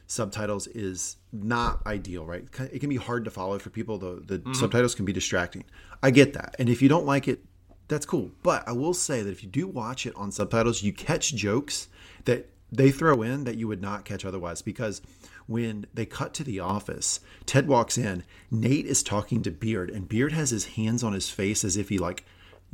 subtitles 0.07 0.67
is 0.67 1.15
not 1.31 1.85
ideal, 1.85 2.25
right? 2.25 2.43
It 2.73 2.79
can 2.79 2.89
be 2.89 2.97
hard 2.97 3.23
to 3.25 3.31
follow 3.31 3.59
for 3.59 3.69
people. 3.69 3.97
The 3.97 4.21
the 4.25 4.39
mm-hmm. 4.39 4.53
subtitles 4.53 4.93
can 4.93 5.05
be 5.05 5.13
distracting. 5.13 5.63
I 6.03 6.11
get 6.11 6.33
that, 6.33 6.57
and 6.59 6.67
if 6.67 6.81
you 6.81 6.89
don't 6.89 7.05
like 7.05 7.29
it, 7.29 7.45
that's 7.87 8.05
cool. 8.05 8.31
But 8.43 8.67
I 8.67 8.71
will 8.71 8.93
say 8.93 9.21
that 9.21 9.31
if 9.31 9.43
you 9.43 9.49
do 9.49 9.67
watch 9.67 10.05
it 10.05 10.15
on 10.15 10.31
subtitles, 10.31 10.83
you 10.83 10.93
catch 10.93 11.33
jokes 11.33 11.87
that 12.25 12.49
they 12.71 12.91
throw 12.91 13.21
in 13.21 13.45
that 13.45 13.57
you 13.57 13.67
would 13.67 13.81
not 13.81 14.05
catch 14.05 14.25
otherwise 14.25 14.61
because 14.61 15.01
when 15.47 15.85
they 15.93 16.05
cut 16.05 16.33
to 16.35 16.43
the 16.43 16.59
office, 16.59 17.21
Ted 17.45 17.67
walks 17.67 17.97
in, 17.97 18.23
Nate 18.51 18.85
is 18.85 19.01
talking 19.01 19.41
to 19.43 19.51
Beard, 19.51 19.89
and 19.89 20.09
Beard 20.09 20.33
has 20.33 20.49
his 20.49 20.65
hands 20.65 21.03
on 21.03 21.13
his 21.13 21.29
face 21.29 21.63
as 21.63 21.77
if 21.77 21.89
he 21.89 21.97
like 21.97 22.25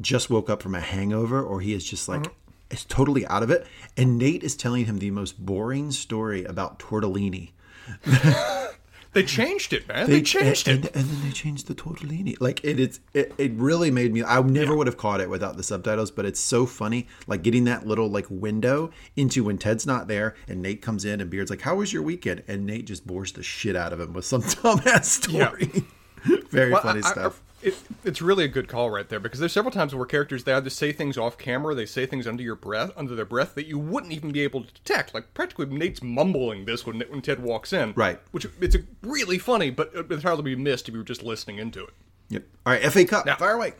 just 0.02 0.30
woke 0.30 0.50
up 0.50 0.64
from 0.64 0.74
a 0.74 0.80
hangover 0.80 1.42
or 1.42 1.62
he 1.62 1.74
is 1.74 1.86
just 1.86 2.10
like 2.10 2.22
mm-hmm. 2.22 2.74
is 2.74 2.86
totally 2.86 3.28
out 3.28 3.44
of 3.44 3.52
it. 3.52 3.68
And 3.96 4.18
Nate 4.18 4.44
is 4.44 4.56
telling 4.56 4.86
him 4.86 4.98
the 4.98 5.12
most 5.12 5.44
boring 5.46 5.92
story 5.92 6.44
about 6.44 6.80
tortellini. 6.80 7.52
They 9.14 9.24
changed 9.24 9.74
it, 9.74 9.88
man. 9.88 10.10
They, 10.10 10.22
changed 10.24 10.68
and, 10.68 10.86
it. 10.86 10.96
and, 10.96 11.06
and 11.06 11.12
then 11.14 11.24
they 11.24 11.32
changed 11.32 11.68
the 11.68 11.76
tortellini. 11.76 12.36
Like 12.40 12.64
it, 12.64 12.80
it's 12.80 13.00
it, 13.14 13.32
it 13.38 13.52
really 13.54 13.92
made 13.92 14.12
me. 14.12 14.24
I 14.24 14.42
never 14.42 14.76
would 14.76 14.88
have 14.88 14.98
caught 14.98 15.22
it 15.22 15.30
without 15.30 15.56
the 15.56 15.62
subtitles, 15.64 16.10
but 16.10 16.26
it's 16.26 16.40
so 16.40 16.66
funny. 16.66 17.08
Like 17.28 17.44
getting 17.44 17.66
that 17.66 17.86
little 17.86 18.10
like 18.10 18.26
window 18.30 18.90
into 19.16 19.44
when 19.44 19.60
Ted's 19.60 19.86
not 19.86 20.08
there 20.08 20.34
and 20.48 20.62
Nate 20.64 20.82
comes 20.82 21.06
in 21.06 21.22
and 21.22 21.30
Beard's 21.30 21.52
like, 21.52 21.62
"How 21.62 21.76
was 21.76 21.94
your 21.94 22.02
weekend?" 22.02 22.44
And 22.48 22.66
Nate 22.66 22.86
just 22.86 23.06
bores 23.06 23.32
the 23.34 23.44
shit 23.44 23.76
out 23.76 23.94
of 23.94 24.00
him 24.00 24.14
with 24.14 24.26
some 24.26 24.42
dumbass 24.44 25.06
story. 25.06 25.86
Very 26.50 26.72
Well, 26.72 26.82
funny 26.82 27.04
I- 27.04 27.12
stuff. 27.12 27.43
It, 27.64 27.76
it's 28.04 28.22
really 28.22 28.44
a 28.44 28.48
good 28.48 28.68
call 28.68 28.90
right 28.92 29.08
there 29.08 29.20
because 29.20 29.40
there's 29.40 29.54
several 29.54 29.72
times 29.72 29.96
where 29.96 30.06
characters 30.06 30.44
they 30.44 30.54
either 30.54 30.70
say 30.70 30.92
things 30.92 31.18
off 31.18 31.38
camera, 31.38 31.74
they 31.74 31.86
say 31.86 32.06
things 32.06 32.28
under 32.28 32.44
your 32.44 32.56
breath, 32.56 32.92
under 32.96 33.16
their 33.16 33.26
breath 33.26 33.56
that 33.56 33.66
you 33.68 33.80
wouldn't 33.80 34.14
even 34.14 34.32
be 34.32 34.42
able 34.42 34.64
to 34.64 34.74
detect. 34.74 35.14
Like 35.14 35.34
practically 35.34 35.66
Nate's 35.68 36.02
mumbling 36.04 36.66
this 36.66 36.86
when 36.86 37.00
when 37.10 37.22
Ted 37.22 37.42
walks 37.42 37.74
in, 37.74 37.94
Right. 37.96 38.20
Which 38.32 38.46
it's 38.62 38.76
a, 38.76 38.80
really 39.02 39.38
funny, 39.38 39.70
but 39.70 39.92
it 39.94 39.98
would 39.98 40.12
entirely 40.12 40.44
be 40.44 40.56
missed 40.56 40.88
if 40.88 40.94
you 40.94 41.00
were 41.00 41.06
just 41.06 41.24
listening 41.24 41.58
into 41.58 41.84
it. 41.84 41.94
yep. 42.30 42.44
All 42.66 42.74
right, 42.74 42.84
FA 42.92 43.06
Cup. 43.06 43.26
Now- 43.26 43.38
fire 43.38 43.54
away. 43.56 43.74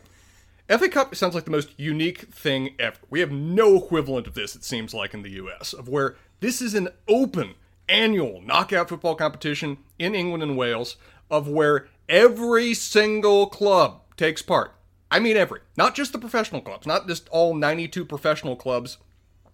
FA 0.68 0.88
Cup 0.88 1.14
sounds 1.14 1.34
like 1.34 1.44
the 1.44 1.50
most 1.50 1.68
unique 1.76 2.20
thing 2.32 2.74
ever. 2.78 2.96
We 3.10 3.20
have 3.20 3.30
no 3.30 3.76
equivalent 3.76 4.26
of 4.26 4.32
this, 4.32 4.56
it 4.56 4.64
seems 4.64 4.94
like, 4.94 5.12
in 5.12 5.20
the 5.20 5.32
US, 5.32 5.74
of 5.74 5.88
where 5.88 6.16
this 6.40 6.62
is 6.62 6.74
an 6.74 6.88
open 7.06 7.54
annual 7.86 8.40
knockout 8.40 8.88
football 8.88 9.14
competition 9.14 9.76
in 9.98 10.14
England 10.14 10.42
and 10.42 10.56
Wales, 10.56 10.96
of 11.30 11.46
where 11.48 11.86
every 12.08 12.74
single 12.74 13.46
club 13.46 14.02
takes 14.16 14.42
part. 14.42 14.74
I 15.10 15.20
mean, 15.20 15.36
every. 15.36 15.60
Not 15.76 15.94
just 15.94 16.12
the 16.12 16.18
professional 16.18 16.60
clubs, 16.60 16.86
not 16.86 17.06
just 17.06 17.28
all 17.28 17.54
92 17.54 18.04
professional 18.04 18.56
clubs 18.56 18.98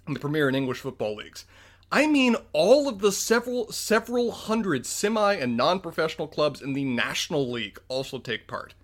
in 0.07 0.15
the 0.15 0.21
Premier 0.21 0.49
and 0.49 0.57
English 0.57 0.81
football 0.81 1.17
leagues. 1.17 1.45
I 1.93 2.07
mean 2.07 2.37
all 2.53 2.89
of 2.89 3.01
the 3.01 3.11
several 3.11 3.73
several 3.73 4.31
hundred 4.31 4.87
semi 4.87 5.35
and 5.35 5.57
non-professional 5.57 6.29
clubs 6.29 6.63
in 6.63 6.73
the 6.73 6.85
National 6.85 7.51
League 7.51 7.81
also 7.89 8.19
take 8.19 8.47
part. 8.47 8.75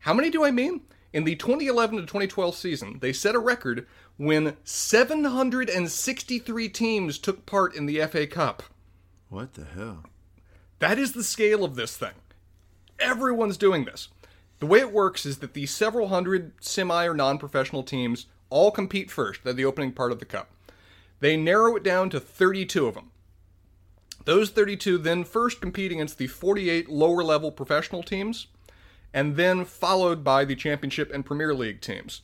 How 0.00 0.14
many 0.14 0.30
do 0.30 0.44
I 0.44 0.50
mean? 0.50 0.80
In 1.12 1.24
the 1.24 1.36
2011 1.36 1.96
to 1.96 2.02
2012 2.02 2.56
season, 2.56 2.98
they 3.00 3.12
set 3.12 3.34
a 3.34 3.38
record 3.38 3.86
when 4.16 4.56
763 4.64 6.68
teams 6.70 7.18
took 7.18 7.44
part 7.44 7.74
in 7.74 7.84
the 7.84 8.00
FA 8.06 8.26
Cup. 8.26 8.62
What 9.28 9.52
the 9.52 9.64
hell? 9.64 10.04
That 10.78 10.98
is 10.98 11.12
the 11.12 11.22
scale 11.22 11.64
of 11.64 11.76
this 11.76 11.98
thing. 11.98 12.14
Everyone's 13.02 13.56
doing 13.56 13.84
this. 13.84 14.08
The 14.60 14.66
way 14.66 14.78
it 14.78 14.92
works 14.92 15.26
is 15.26 15.38
that 15.38 15.54
these 15.54 15.72
several 15.72 16.08
hundred 16.08 16.52
semi 16.60 17.04
or 17.04 17.14
non 17.14 17.36
professional 17.36 17.82
teams 17.82 18.26
all 18.48 18.70
compete 18.70 19.10
first. 19.10 19.42
They're 19.42 19.52
the 19.52 19.64
opening 19.64 19.92
part 19.92 20.12
of 20.12 20.20
the 20.20 20.24
cup. 20.24 20.50
They 21.20 21.36
narrow 21.36 21.74
it 21.76 21.82
down 21.82 22.10
to 22.10 22.20
32 22.20 22.86
of 22.86 22.94
them. 22.94 23.10
Those 24.24 24.50
32 24.50 24.98
then 24.98 25.24
first 25.24 25.60
compete 25.60 25.90
against 25.90 26.18
the 26.18 26.28
48 26.28 26.88
lower 26.88 27.24
level 27.24 27.50
professional 27.50 28.02
teams, 28.02 28.46
and 29.12 29.36
then 29.36 29.64
followed 29.64 30.22
by 30.22 30.44
the 30.44 30.54
Championship 30.54 31.12
and 31.12 31.26
Premier 31.26 31.54
League 31.54 31.80
teams. 31.80 32.22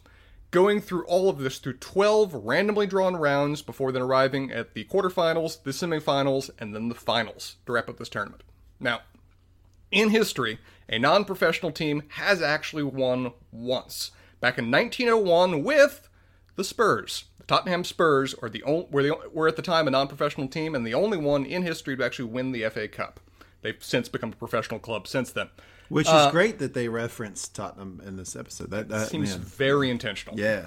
Going 0.51 0.81
through 0.81 1.05
all 1.07 1.29
of 1.29 1.39
this 1.39 1.59
through 1.59 1.79
12 1.79 2.33
randomly 2.35 2.87
drawn 2.87 3.17
rounds 3.17 3.63
before 3.63 3.93
then 3.93 4.03
arriving 4.03 4.51
at 4.51 4.75
the 4.75 4.85
quarterfinals, 4.85 5.63
the 5.63 5.73
semifinals, 5.73 6.51
and 6.59 6.75
then 6.75 6.89
the 6.89 6.95
finals 6.95 7.57
to 7.67 7.73
wrap 7.73 7.89
up 7.89 7.99
this 7.99 8.09
tournament. 8.09 8.43
Now, 8.81 9.01
in 9.91 10.11
history, 10.11 10.59
a 10.89 10.99
non 10.99 11.25
professional 11.25 11.73
team 11.73 12.03
has 12.09 12.43
actually 12.43 12.83
won 12.83 13.33
once. 13.53 14.11
Back 14.41 14.59
in 14.59 14.71
1901 14.71 15.63
with 15.65 16.09
the 16.57 16.65
Spurs. 16.65 17.25
The 17.39 17.45
Tottenham 17.45 17.85
Spurs 17.85 18.35
are 18.35 18.49
the 18.49 18.63
only, 18.63 18.87
were, 18.91 19.03
the, 19.03 19.17
were 19.33 19.49
at 19.49 19.57
the 19.57 19.63
time 19.63 19.89
a 19.89 19.91
non 19.91 20.09
professional 20.09 20.49
team 20.49 20.75
and 20.75 20.87
the 20.87 20.95
only 20.95 21.19
one 21.19 21.45
in 21.45 21.63
history 21.63 21.97
to 21.97 22.05
actually 22.05 22.27
win 22.27 22.53
the 22.53 22.69
FA 22.69 22.89
Cup. 22.89 23.21
They've 23.63 23.83
since 23.83 24.09
become 24.09 24.33
a 24.33 24.37
professional 24.37 24.79
club 24.79 25.09
since 25.09 25.33
then. 25.33 25.49
Which 25.89 26.07
is 26.07 26.13
uh, 26.13 26.31
great 26.31 26.59
that 26.59 26.75
they 26.75 26.89
referenced 26.89 27.55
Tottenham 27.55 28.03
in 28.05 28.17
this 28.17 28.37
episode. 28.37 28.71
That, 28.71 28.89
that 28.89 29.09
seems 29.09 29.31
man. 29.31 29.41
very 29.41 29.91
intentional. 29.91 30.39
Yeah. 30.39 30.67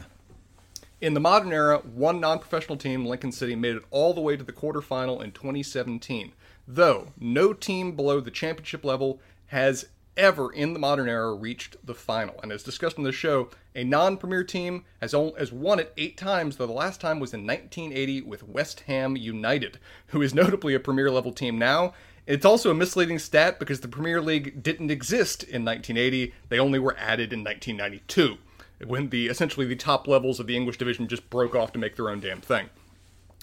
In 0.99 1.13
the 1.13 1.19
modern 1.19 1.51
era, 1.51 1.77
one 1.79 2.19
non 2.19 2.39
professional 2.39 2.77
team, 2.77 3.05
Lincoln 3.05 3.31
City, 3.31 3.55
made 3.55 3.75
it 3.75 3.83
all 3.91 4.13
the 4.13 4.21
way 4.21 4.35
to 4.35 4.43
the 4.43 4.51
quarterfinal 4.51 5.23
in 5.23 5.31
2017. 5.31 6.33
Though 6.67 7.13
no 7.19 7.53
team 7.53 7.95
below 7.95 8.19
the 8.19 8.31
championship 8.31 8.83
level 8.85 9.19
has 9.47 9.85
ever 10.17 10.51
in 10.51 10.73
the 10.73 10.79
modern 10.79 11.07
era 11.07 11.33
reached 11.33 11.77
the 11.85 11.95
final. 11.95 12.39
And 12.43 12.51
as 12.51 12.63
discussed 12.63 12.97
in 12.97 13.03
the 13.03 13.11
show, 13.11 13.49
a 13.75 13.83
non 13.83 14.17
premier 14.17 14.43
team 14.43 14.85
has, 14.99 15.13
only, 15.13 15.33
has 15.39 15.51
won 15.51 15.79
it 15.79 15.93
eight 15.97 16.17
times, 16.17 16.57
though 16.57 16.67
the 16.67 16.73
last 16.73 17.01
time 17.01 17.19
was 17.19 17.33
in 17.33 17.47
1980 17.47 18.21
with 18.21 18.47
West 18.47 18.81
Ham 18.81 19.15
United, 19.15 19.79
who 20.07 20.21
is 20.21 20.33
notably 20.33 20.73
a 20.73 20.79
premier 20.79 21.09
level 21.09 21.31
team 21.31 21.57
now 21.57 21.93
it's 22.27 22.45
also 22.45 22.71
a 22.71 22.75
misleading 22.75 23.19
stat 23.19 23.59
because 23.59 23.81
the 23.81 23.87
Premier 23.87 24.21
League 24.21 24.61
didn't 24.61 24.91
exist 24.91 25.43
in 25.43 25.65
1980. 25.65 26.33
They 26.49 26.59
only 26.59 26.79
were 26.79 26.95
added 26.97 27.33
in 27.33 27.43
1992, 27.43 28.37
when 28.85 29.09
the 29.09 29.27
essentially 29.27 29.65
the 29.65 29.75
top 29.75 30.07
levels 30.07 30.39
of 30.39 30.47
the 30.47 30.55
English 30.55 30.77
division 30.77 31.07
just 31.07 31.29
broke 31.29 31.55
off 31.55 31.73
to 31.73 31.79
make 31.79 31.95
their 31.95 32.09
own 32.09 32.19
damn 32.19 32.41
thing. 32.41 32.69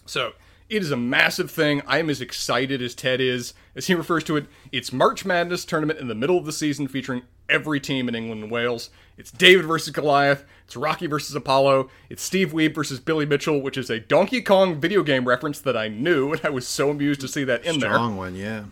So, 0.06 0.32
it 0.68 0.82
is 0.82 0.90
a 0.90 0.96
massive 0.96 1.50
thing. 1.50 1.82
I 1.86 1.98
am 1.98 2.10
as 2.10 2.20
excited 2.20 2.82
as 2.82 2.94
Ted 2.94 3.20
is. 3.20 3.54
As 3.74 3.86
he 3.86 3.94
refers 3.94 4.24
to 4.24 4.36
it, 4.36 4.46
it's 4.70 4.92
March 4.92 5.24
Madness 5.24 5.64
tournament 5.64 5.98
in 5.98 6.08
the 6.08 6.14
middle 6.14 6.36
of 6.36 6.44
the 6.44 6.52
season 6.52 6.88
featuring 6.88 7.22
every 7.48 7.80
team 7.80 8.08
in 8.08 8.14
England 8.14 8.42
and 8.42 8.50
Wales. 8.50 8.90
It's 9.16 9.30
David 9.30 9.64
versus 9.64 9.92
Goliath. 9.92 10.44
It's 10.66 10.76
Rocky 10.76 11.06
versus 11.06 11.34
Apollo. 11.34 11.90
It's 12.10 12.22
Steve 12.22 12.52
Wiebe 12.52 12.74
versus 12.74 13.00
Billy 13.00 13.26
Mitchell, 13.26 13.60
which 13.60 13.78
is 13.78 13.88
a 13.90 13.98
Donkey 13.98 14.42
Kong 14.42 14.78
video 14.78 15.02
game 15.02 15.26
reference 15.26 15.60
that 15.60 15.76
I 15.76 15.88
knew, 15.88 16.32
and 16.32 16.40
I 16.44 16.50
was 16.50 16.68
so 16.68 16.90
amused 16.90 17.20
to 17.22 17.28
see 17.28 17.44
that 17.44 17.64
in 17.64 17.74
Strong 17.74 17.80
there. 17.80 17.92
Strong 17.94 18.16
one, 18.16 18.34
yeah. 18.36 18.64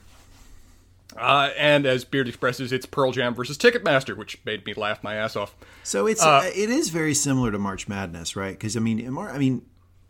Uh, 1.17 1.51
and 1.57 1.87
as 1.87 2.05
Beard 2.05 2.29
expresses, 2.29 2.73
it's 2.73 2.85
Pearl 2.85 3.11
Jam 3.13 3.35
versus 3.35 3.57
Ticketmaster, 3.57 4.15
which 4.17 4.39
made 4.45 4.67
me 4.67 4.75
laugh 4.75 5.03
my 5.03 5.15
ass 5.15 5.35
off. 5.35 5.55
So 5.83 6.07
it's 6.07 6.23
uh, 6.23 6.51
it 6.55 6.69
is 6.69 6.91
very 6.91 7.15
similar 7.15 7.51
to 7.51 7.59
March 7.59 7.89
Madness, 7.89 8.37
right? 8.37 8.53
Because 8.53 8.77
I 8.77 8.81
mean, 8.81 9.17
I 9.17 9.39
mean, 9.39 9.63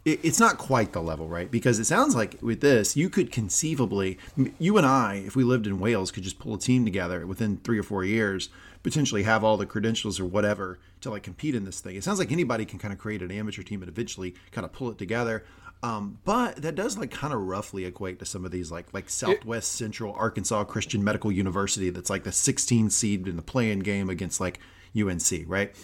it's 0.07 0.39
not 0.39 0.57
quite 0.57 0.93
the 0.93 1.03
level, 1.03 1.29
right? 1.29 1.51
Because 1.51 1.81
it 1.81 1.85
sounds 1.85 2.15
like 2.15 2.41
with 2.41 2.61
this, 2.61 2.97
you 2.97 3.11
could 3.11 3.33
conceivably, 3.33 4.19
you 4.57 4.77
and 4.77 4.87
I, 4.87 5.25
if 5.27 5.35
we 5.35 5.43
lived 5.43 5.67
in 5.67 5.81
Wales, 5.81 6.13
could 6.13 6.23
just 6.23 6.39
pull 6.39 6.55
a 6.55 6.59
team 6.59 6.85
together 6.85 7.27
within 7.27 7.57
three 7.57 7.77
or 7.77 7.83
four 7.83 8.05
years, 8.05 8.49
potentially 8.85 9.25
have 9.25 9.43
all 9.43 9.57
the 9.57 9.67
credentials 9.67 10.21
or 10.21 10.25
whatever 10.25 10.79
to 11.01 11.11
like 11.11 11.25
compete 11.25 11.57
in 11.57 11.65
this 11.65 11.81
thing. 11.81 11.97
It 11.97 12.05
sounds 12.05 12.21
like 12.21 12.31
anybody 12.31 12.65
can 12.65 12.79
kind 12.79 12.93
of 12.93 13.01
create 13.01 13.21
an 13.21 13.33
amateur 13.33 13.65
team 13.65 13.83
and 13.83 13.89
eventually 13.89 14.37
kind 14.53 14.65
of 14.65 14.73
pull 14.73 14.91
it 14.91 14.99
together. 14.99 15.45
Um, 15.83 16.19
but 16.25 16.63
that 16.63 16.77
does 16.77 16.97
like 16.97 17.11
kind 17.11 17.35
of 17.35 17.41
roughly 17.41 17.85
equate 17.85 18.21
to 18.21 18.25
some 18.25 18.45
of 18.45 18.53
these 18.53 18.71
like 18.71 18.95
like 18.95 19.11
Southwest 19.11 19.73
Central 19.73 20.15
Arkansas 20.15 20.65
Christian 20.65 21.03
Medical 21.03 21.33
University 21.33 21.91
that's 21.91 22.11
like 22.11 22.23
the 22.23 22.33
16 22.33 22.91
seed 22.91 23.27
in 23.27 23.35
the 23.35 23.43
playing 23.43 23.81
game 23.81 24.09
against 24.09 24.41
like 24.41 24.61
UNC, 24.97 25.45
right? 25.47 25.75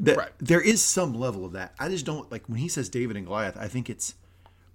That 0.00 0.16
right. 0.16 0.30
there 0.38 0.60
is 0.60 0.82
some 0.82 1.14
level 1.14 1.44
of 1.44 1.52
that. 1.52 1.74
I 1.78 1.88
just 1.88 2.06
don't 2.06 2.30
like 2.32 2.48
when 2.48 2.58
he 2.58 2.68
says 2.68 2.88
David 2.88 3.16
and 3.16 3.26
Goliath. 3.26 3.56
I 3.56 3.68
think 3.68 3.88
it's 3.88 4.14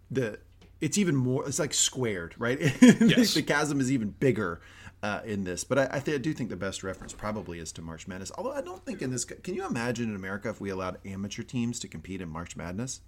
the 0.10 0.40
it's 0.82 0.98
even 0.98 1.16
more. 1.16 1.48
It's 1.48 1.60
like 1.60 1.74
squared, 1.74 2.36
right? 2.38 2.60
Yes. 2.82 3.34
the 3.34 3.42
chasm 3.42 3.80
is 3.82 3.92
even 3.92 4.10
bigger 4.12 4.62
uh, 5.02 5.22
in 5.26 5.44
this. 5.44 5.64
But 5.64 5.80
I, 5.80 5.88
I, 5.94 6.00
th- 6.00 6.16
I, 6.16 6.18
do 6.20 6.34
think 6.34 6.50
the 6.50 6.56
best 6.56 6.84
reference 6.84 7.14
probably 7.14 7.60
is 7.60 7.72
to 7.74 7.82
March 7.82 8.08
Madness. 8.08 8.32
Although 8.38 8.54
I 8.54 8.62
don't 8.62 8.84
think 8.86 9.02
in 9.02 9.12
this. 9.12 9.26
Can 9.26 9.56
you 9.56 9.66
imagine 9.66 10.10
in 10.10 10.16
America 10.16 10.50
if 10.50 10.62
we 10.62 10.70
allowed 10.70 11.00
amateur 11.06 11.44
teams 11.44 11.80
to 11.80 11.88
compete 11.88 12.22
in 12.22 12.30
March 12.30 12.56
Madness? 12.56 13.02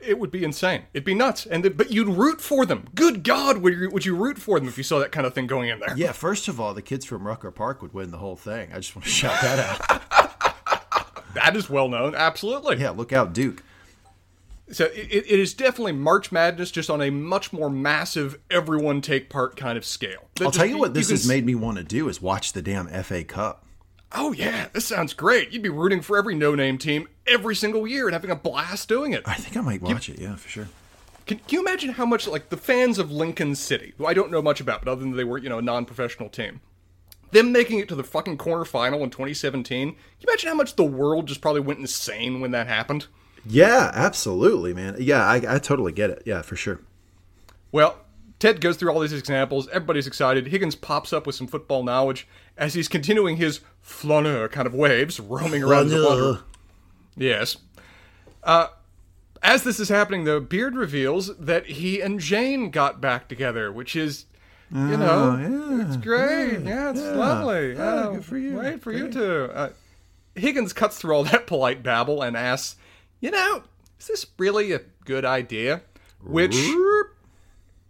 It 0.00 0.18
would 0.18 0.30
be 0.30 0.44
insane. 0.44 0.84
It'd 0.94 1.04
be 1.04 1.14
nuts. 1.14 1.44
And 1.44 1.62
the, 1.62 1.70
but 1.70 1.90
you'd 1.90 2.08
root 2.08 2.40
for 2.40 2.64
them. 2.64 2.88
Good 2.94 3.22
God, 3.22 3.58
would 3.58 3.74
you, 3.74 3.90
would 3.90 4.06
you 4.06 4.16
root 4.16 4.38
for 4.38 4.58
them 4.58 4.66
if 4.66 4.78
you 4.78 4.84
saw 4.84 4.98
that 4.98 5.12
kind 5.12 5.26
of 5.26 5.34
thing 5.34 5.46
going 5.46 5.68
in 5.68 5.78
there? 5.78 5.94
Yeah. 5.94 6.12
First 6.12 6.48
of 6.48 6.58
all, 6.58 6.72
the 6.72 6.80
kids 6.80 7.04
from 7.04 7.26
Rucker 7.26 7.50
Park 7.50 7.82
would 7.82 7.92
win 7.92 8.10
the 8.10 8.16
whole 8.16 8.36
thing. 8.36 8.70
I 8.72 8.76
just 8.76 8.96
want 8.96 9.04
to 9.04 9.10
shout 9.10 9.40
that 9.42 9.58
out. 9.58 10.19
That 11.34 11.56
is 11.56 11.70
well 11.70 11.88
known. 11.88 12.14
Absolutely. 12.14 12.78
Yeah, 12.78 12.90
look 12.90 13.12
out, 13.12 13.32
Duke. 13.32 13.62
So 14.72 14.84
it, 14.86 15.08
it 15.10 15.40
is 15.40 15.52
definitely 15.52 15.92
March 15.92 16.30
Madness, 16.30 16.70
just 16.70 16.90
on 16.90 17.02
a 17.02 17.10
much 17.10 17.52
more 17.52 17.68
massive, 17.68 18.38
everyone 18.50 19.00
take 19.00 19.28
part 19.28 19.56
kind 19.56 19.76
of 19.76 19.84
scale. 19.84 20.28
I'll 20.40 20.46
just, 20.46 20.58
tell 20.58 20.66
you 20.66 20.78
what, 20.78 20.94
this 20.94 21.08
you 21.08 21.14
has 21.14 21.26
made 21.26 21.44
me 21.44 21.54
want 21.54 21.78
to 21.78 21.84
do 21.84 22.08
is 22.08 22.22
watch 22.22 22.52
the 22.52 22.62
damn 22.62 22.86
FA 23.02 23.24
Cup. 23.24 23.64
Oh 24.12 24.32
yeah, 24.32 24.68
this 24.72 24.86
sounds 24.86 25.12
great. 25.12 25.50
You'd 25.50 25.62
be 25.62 25.68
rooting 25.68 26.00
for 26.00 26.16
every 26.16 26.34
no-name 26.34 26.78
team 26.78 27.08
every 27.26 27.54
single 27.54 27.86
year 27.86 28.06
and 28.06 28.12
having 28.12 28.30
a 28.30 28.36
blast 28.36 28.88
doing 28.88 29.12
it. 29.12 29.22
I 29.24 29.34
think 29.34 29.56
I 29.56 29.60
might 29.60 29.82
watch 29.82 30.08
you, 30.08 30.14
it. 30.14 30.20
Yeah, 30.20 30.36
for 30.36 30.48
sure. 30.48 30.68
Can, 31.26 31.38
can, 31.38 31.48
you 31.50 31.60
imagine 31.60 31.90
how 31.90 32.06
much 32.06 32.26
like 32.26 32.48
the 32.48 32.56
fans 32.56 32.98
of 32.98 33.12
Lincoln 33.12 33.54
City, 33.54 33.94
who 33.98 34.06
I 34.06 34.14
don't 34.14 34.32
know 34.32 34.42
much 34.42 34.60
about, 34.60 34.84
but 34.84 34.90
other 34.90 35.00
than 35.00 35.16
they 35.16 35.24
were 35.24 35.38
you 35.38 35.48
know 35.48 35.58
a 35.58 35.62
non-professional 35.62 36.28
team, 36.28 36.60
them 37.32 37.52
making 37.52 37.78
it 37.78 37.88
to 37.88 37.94
the 37.94 38.04
fucking 38.04 38.38
quarterfinal 38.38 39.02
in 39.02 39.10
2017. 39.10 39.90
Can 39.90 39.96
you 40.20 40.26
imagine 40.28 40.48
how 40.48 40.54
much 40.54 40.76
the 40.76 40.84
world 40.84 41.26
just 41.26 41.40
probably 41.40 41.60
went 41.60 41.80
insane 41.80 42.40
when 42.40 42.50
that 42.50 42.66
happened? 42.66 43.06
Yeah, 43.46 43.90
absolutely, 43.94 44.74
man. 44.74 44.96
Yeah, 44.98 45.24
I, 45.24 45.36
I 45.48 45.58
totally 45.58 45.92
get 45.92 46.10
it. 46.10 46.22
Yeah, 46.26 46.42
for 46.42 46.56
sure. 46.56 46.80
Well, 47.72 47.96
Ted 48.38 48.60
goes 48.60 48.76
through 48.76 48.90
all 48.90 49.00
these 49.00 49.12
examples. 49.12 49.68
Everybody's 49.68 50.06
excited. 50.06 50.48
Higgins 50.48 50.74
pops 50.74 51.12
up 51.12 51.26
with 51.26 51.36
some 51.36 51.46
football 51.46 51.82
knowledge 51.82 52.26
as 52.56 52.74
he's 52.74 52.88
continuing 52.88 53.36
his 53.36 53.60
flaneur 53.80 54.48
kind 54.48 54.66
of 54.66 54.74
waves, 54.74 55.20
roaming 55.20 55.62
around 55.62 55.88
the 55.88 56.04
water. 56.04 56.40
Yes. 57.16 57.56
Uh, 58.42 58.68
as 59.42 59.62
this 59.62 59.80
is 59.80 59.88
happening, 59.88 60.24
though, 60.24 60.40
Beard 60.40 60.74
reveals 60.74 61.36
that 61.36 61.66
he 61.66 62.00
and 62.00 62.20
Jane 62.20 62.70
got 62.70 63.00
back 63.00 63.28
together, 63.28 63.72
which 63.72 63.96
is 63.96 64.26
you 64.72 64.96
know, 64.96 65.36
oh, 65.36 65.76
yeah, 65.76 65.86
it's 65.86 65.96
great. 65.96 66.60
Yeah, 66.60 66.68
yeah 66.68 66.90
it's 66.90 67.00
yeah. 67.00 67.10
lovely. 67.12 67.76
Oh, 67.76 68.14
good 68.14 68.24
for 68.24 68.38
you. 68.38 68.52
Great 68.52 68.80
for 68.80 68.92
great. 68.92 69.02
you 69.04 69.10
too. 69.10 69.50
Uh, 69.52 69.70
Higgins 70.36 70.72
cuts 70.72 70.98
through 70.98 71.14
all 71.14 71.24
that 71.30 71.46
polite 71.46 71.82
babble 71.82 72.22
and 72.22 72.36
asks, 72.36 72.76
"You 73.20 73.32
know, 73.32 73.64
is 73.98 74.06
this 74.06 74.26
really 74.38 74.72
a 74.72 74.82
good 75.04 75.24
idea?" 75.24 75.82
Which 76.22 76.56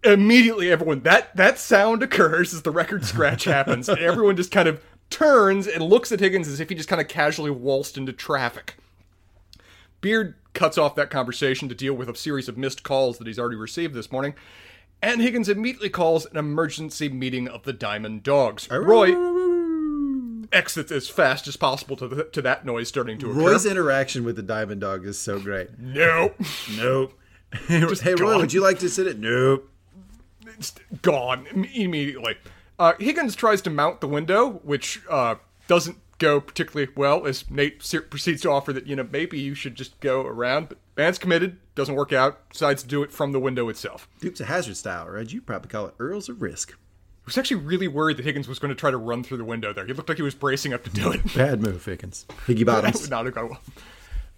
immediately 0.04 0.70
everyone 0.70 1.00
that 1.00 1.36
that 1.36 1.58
sound 1.58 2.02
occurs 2.02 2.54
as 2.54 2.62
the 2.62 2.70
record 2.70 3.04
scratch 3.04 3.44
happens, 3.44 3.88
and 3.88 3.98
everyone 3.98 4.36
just 4.36 4.50
kind 4.50 4.68
of 4.68 4.82
turns 5.10 5.66
and 5.66 5.84
looks 5.84 6.12
at 6.12 6.20
Higgins 6.20 6.48
as 6.48 6.60
if 6.60 6.70
he 6.70 6.74
just 6.74 6.88
kind 6.88 7.00
of 7.00 7.08
casually 7.08 7.50
waltzed 7.50 7.98
into 7.98 8.12
traffic. 8.12 8.76
Beard 10.00 10.34
cuts 10.54 10.78
off 10.78 10.94
that 10.94 11.10
conversation 11.10 11.68
to 11.68 11.74
deal 11.74 11.92
with 11.92 12.08
a 12.08 12.16
series 12.16 12.48
of 12.48 12.56
missed 12.56 12.82
calls 12.82 13.18
that 13.18 13.26
he's 13.26 13.38
already 13.38 13.56
received 13.56 13.92
this 13.92 14.10
morning 14.10 14.34
and 15.02 15.20
Higgins 15.20 15.48
immediately 15.48 15.88
calls 15.88 16.26
an 16.26 16.36
emergency 16.36 17.08
meeting 17.08 17.48
of 17.48 17.62
the 17.62 17.72
Diamond 17.72 18.22
Dogs. 18.22 18.68
Roy 18.70 19.14
exits 20.52 20.90
as 20.90 21.08
fast 21.08 21.46
as 21.46 21.56
possible 21.56 21.96
to, 21.96 22.08
the, 22.08 22.24
to 22.24 22.42
that 22.42 22.64
noise 22.64 22.88
starting 22.88 23.18
to 23.18 23.30
occur. 23.30 23.40
Roy's 23.40 23.66
interaction 23.66 24.24
with 24.24 24.36
the 24.36 24.42
Diamond 24.42 24.80
Dog 24.80 25.06
is 25.06 25.18
so 25.18 25.38
great. 25.38 25.78
Nope. 25.78 26.40
nope. 26.76 27.18
hey, 27.68 28.14
Roy, 28.14 28.36
would 28.38 28.52
you 28.52 28.60
like 28.60 28.78
to 28.80 28.88
sit 28.88 29.06
it? 29.06 29.18
Nope. 29.18 29.68
It's 30.46 30.74
gone 31.02 31.46
immediately. 31.52 32.36
Uh, 32.78 32.94
Higgins 32.98 33.34
tries 33.36 33.60
to 33.62 33.70
mount 33.70 34.00
the 34.00 34.08
window, 34.08 34.60
which 34.62 35.00
uh, 35.08 35.36
doesn't 35.68 35.98
go 36.20 36.40
particularly 36.40 36.92
well 36.94 37.26
as 37.26 37.50
Nate 37.50 37.80
proceeds 38.08 38.42
to 38.42 38.50
offer 38.50 38.72
that, 38.72 38.86
you 38.86 38.94
know, 38.94 39.08
maybe 39.10 39.40
you 39.40 39.54
should 39.54 39.74
just 39.74 39.98
go 39.98 40.24
around. 40.24 40.68
But 40.68 40.78
Man's 40.96 41.18
committed, 41.18 41.58
doesn't 41.74 41.96
work 41.96 42.12
out, 42.12 42.48
decides 42.50 42.82
to 42.82 42.88
do 42.88 43.02
it 43.02 43.10
from 43.10 43.32
the 43.32 43.40
window 43.40 43.68
itself. 43.68 44.08
Dukes 44.20 44.38
of 44.40 44.46
Hazzard 44.46 44.76
style, 44.76 45.08
right? 45.08 45.30
You 45.30 45.40
probably 45.40 45.68
call 45.68 45.86
it 45.86 45.94
Earls 45.98 46.28
of 46.28 46.40
Risk. 46.40 46.72
I 46.72 47.26
was 47.26 47.36
actually 47.36 47.62
really 47.62 47.88
worried 47.88 48.18
that 48.18 48.24
Higgins 48.24 48.48
was 48.48 48.58
going 48.58 48.70
to 48.70 48.74
try 48.74 48.90
to 48.90 48.96
run 48.96 49.24
through 49.24 49.38
the 49.38 49.44
window 49.44 49.72
there. 49.72 49.86
He 49.86 49.92
looked 49.92 50.08
like 50.08 50.18
he 50.18 50.22
was 50.22 50.34
bracing 50.34 50.72
up 50.72 50.84
to 50.84 50.90
do 50.90 51.10
it. 51.10 51.34
Bad 51.34 51.60
move, 51.60 51.84
Higgins. 51.84 52.26
Higgy 52.46 52.64
bottoms. 52.64 53.10
not 53.10 53.26
a 53.26 53.30
well. 53.30 53.60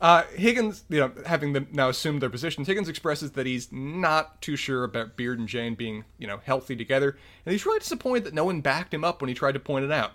Uh, 0.00 0.24
Higgins, 0.34 0.82
you 0.88 0.98
know, 0.98 1.12
having 1.26 1.52
them 1.52 1.68
now 1.70 1.88
assumed 1.88 2.20
their 2.20 2.28
positions, 2.28 2.66
Higgins 2.66 2.88
expresses 2.88 3.32
that 3.32 3.46
he's 3.46 3.70
not 3.70 4.42
too 4.42 4.56
sure 4.56 4.82
about 4.82 5.16
Beard 5.16 5.38
and 5.38 5.46
Jane 5.46 5.76
being, 5.76 6.04
you 6.18 6.26
know, 6.26 6.40
healthy 6.44 6.74
together, 6.74 7.16
and 7.46 7.52
he's 7.52 7.64
really 7.64 7.78
disappointed 7.78 8.24
that 8.24 8.34
no 8.34 8.44
one 8.44 8.60
backed 8.60 8.92
him 8.92 9.04
up 9.04 9.22
when 9.22 9.28
he 9.28 9.34
tried 9.34 9.52
to 9.52 9.60
point 9.60 9.84
it 9.84 9.92
out. 9.92 10.14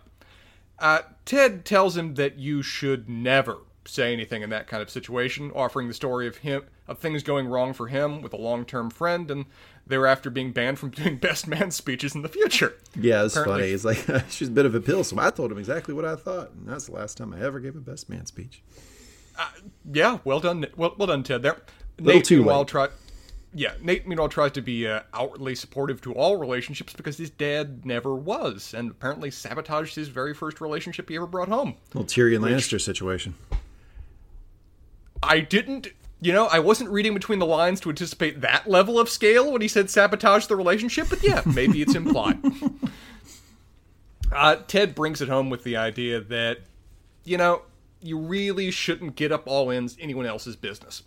Uh, 0.80 1.02
Ted 1.26 1.66
tells 1.66 1.98
him 1.98 2.16
that 2.16 2.38
you 2.38 2.62
should 2.62 3.10
never 3.10 3.60
say 3.86 4.13
anything 4.13 4.42
in 4.42 4.50
that 4.50 4.68
kind 4.68 4.84
of 4.84 4.90
situation, 4.90 5.52
offering 5.56 5.88
the 5.88 5.94
story 5.94 6.28
of 6.28 6.38
him 6.38 6.63
of 6.88 7.00
things 7.00 7.22
going 7.24 7.48
wrong 7.48 7.74
for 7.74 7.88
him 7.88 8.22
with 8.22 8.34
a 8.34 8.38
long-term 8.38 8.90
friend, 8.90 9.30
and 9.30 9.46
thereafter 9.86 10.30
being 10.30 10.52
banned 10.52 10.80
from 10.80 10.90
doing 10.92 11.18
best 11.18 11.48
man 11.48 11.72
speeches 11.72 12.16
in 12.16 12.22
the 12.22 12.30
future. 12.30 12.74
Yeah, 12.96 13.26
it's 13.26 13.36
funny. 13.36 13.66
It's 13.68 13.86
like 13.86 14.06
she's 14.30 14.48
a 14.48 14.52
bit 14.52 14.66
of 14.66 14.76
a 14.76 14.82
pill, 14.82 15.04
so 15.04 15.20
I 15.20 15.30
told 15.32 15.52
him 15.52 15.58
exactly 15.58 15.94
what 15.94 16.06
I 16.06 16.16
thought, 16.16 16.52
and 16.52 16.68
that's 16.68 16.86
the 16.86 16.94
last 16.94 17.18
time 17.18 17.34
I 17.34 17.42
ever 17.42 17.60
gave 17.60 17.76
a 17.76 17.82
best 17.82 18.10
man 18.10 18.26
speech. 18.26 18.62
Uh, 19.38 19.50
yeah, 19.92 20.20
well 20.24 20.40
done, 20.40 20.66
well, 20.76 20.96
well 20.98 21.08
done, 21.08 21.24
Ted. 21.24 21.44
There, 21.44 21.62
Nate, 22.00 22.26
too 22.26 22.44
late. 22.44 22.68
Try, 22.68 22.88
Yeah, 23.58 23.74
Nate, 23.82 24.08
meanwhile, 24.08 24.30
tries 24.30 24.52
to 24.52 24.62
be 24.62 24.88
uh, 24.88 25.00
outwardly 25.15 25.56
supportive 25.56 26.00
to 26.02 26.13
all 26.13 26.38
relationships 26.38 26.93
because 26.93 27.17
his 27.17 27.32
dad 27.32 27.88
never 27.88 28.13
was, 28.13 28.76
and 28.76 28.91
apparently 28.91 29.32
sabotaged 29.32 29.96
his 29.96 30.10
very 30.10 30.36
first 30.36 30.62
relationship 30.62 31.10
he 31.10 31.15
ever 31.15 31.26
brought 31.26 31.48
home. 31.48 31.74
Little 31.91 32.06
Tyrion 32.06 32.41
Lannister 32.41 32.80
situation. 32.80 33.34
I 35.24 35.39
didn't, 35.39 35.88
you 36.22 36.32
know, 36.34 36.46
I 36.46 36.60
wasn't 36.60 36.91
reading 36.91 37.15
between 37.15 37.39
the 37.39 37.48
lines 37.48 37.80
to 37.80 37.89
anticipate 37.89 38.41
that 38.41 38.70
level 38.70 39.00
of 39.00 39.10
scale 39.10 39.52
when 39.52 39.63
he 39.63 39.67
said 39.67 39.89
sabotage 39.89 40.46
the 40.46 40.56
relationship, 40.56 41.10
but 41.10 41.24
yeah, 41.24 41.41
maybe 41.43 41.82
it's 41.82 41.96
implied. 41.96 42.38
uh, 44.32 44.58
Ted 44.67 44.93
brings 44.93 45.20
it 45.20 45.30
home 45.30 45.50
with 45.50 45.63
the 45.63 45.78
idea 45.78 46.22
that, 46.22 46.60
you 47.24 47.38
know, 47.38 47.63
you 48.02 48.20
really 48.20 48.70
shouldn't 48.70 49.15
get 49.15 49.32
up 49.32 49.48
all 49.48 49.72
in 49.72 49.89
anyone 50.00 50.28
else's 50.28 50.56
business. 50.56 51.02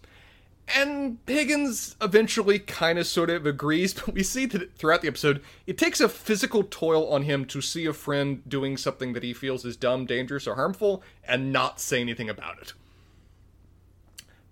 And 0.77 1.19
Higgins 1.27 1.97
eventually 2.01 2.59
kind 2.59 2.99
of 2.99 3.07
sort 3.07 3.31
of 3.31 3.45
agrees, 3.47 3.95
but 4.07 4.15
we 4.15 4.23
see 4.23 4.47
that 4.47 4.75
throughout 4.77 5.03
the 5.03 5.09
episode, 5.09 5.43
it 5.67 5.77
takes 5.79 6.01
a 6.01 6.09
physical 6.09 6.63
toil 6.63 7.09
on 7.13 7.23
him 7.23 7.45
to 7.47 7.61
see 7.61 7.87
a 7.87 7.93
friend 7.93 8.43
doing 8.49 8.77
something 8.77 9.13
that 9.15 9.23
he 9.23 9.33
feels 9.33 9.65
is 9.65 9.77
dumb, 9.77 10.07
dangerous, 10.07 10.47
or 10.47 10.55
harmful 10.57 11.03
and 11.25 11.53
not 11.53 11.81
say 11.81 12.01
anything 12.01 12.29
about 12.29 12.61
it. 12.61 12.73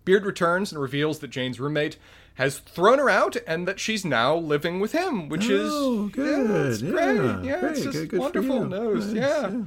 Beard 0.04 0.24
returns 0.24 0.72
and 0.72 0.80
reveals 0.80 1.18
that 1.18 1.28
Jane's 1.28 1.60
roommate 1.60 1.98
has 2.34 2.58
thrown 2.60 2.98
her 2.98 3.10
out 3.10 3.36
and 3.46 3.66
that 3.68 3.78
she's 3.80 4.04
now 4.04 4.34
living 4.34 4.80
with 4.80 4.92
him, 4.92 5.28
which 5.28 5.46
Oh, 5.50 6.06
is 6.06 6.12
good. 6.12 6.48
Yeah, 6.48 6.70
it's 6.70 6.80
Yeah, 6.82 6.90
great. 6.90 7.44
Yeah, 7.44 7.60
great. 7.60 7.72
it's 7.72 7.80
just 7.82 7.92
Good- 7.92 8.08
good 8.10 8.20
wonderful 8.20 8.64
news. 8.64 9.06
Nice, 9.12 9.16
Yeah. 9.16 9.48
yeah. 9.50 9.62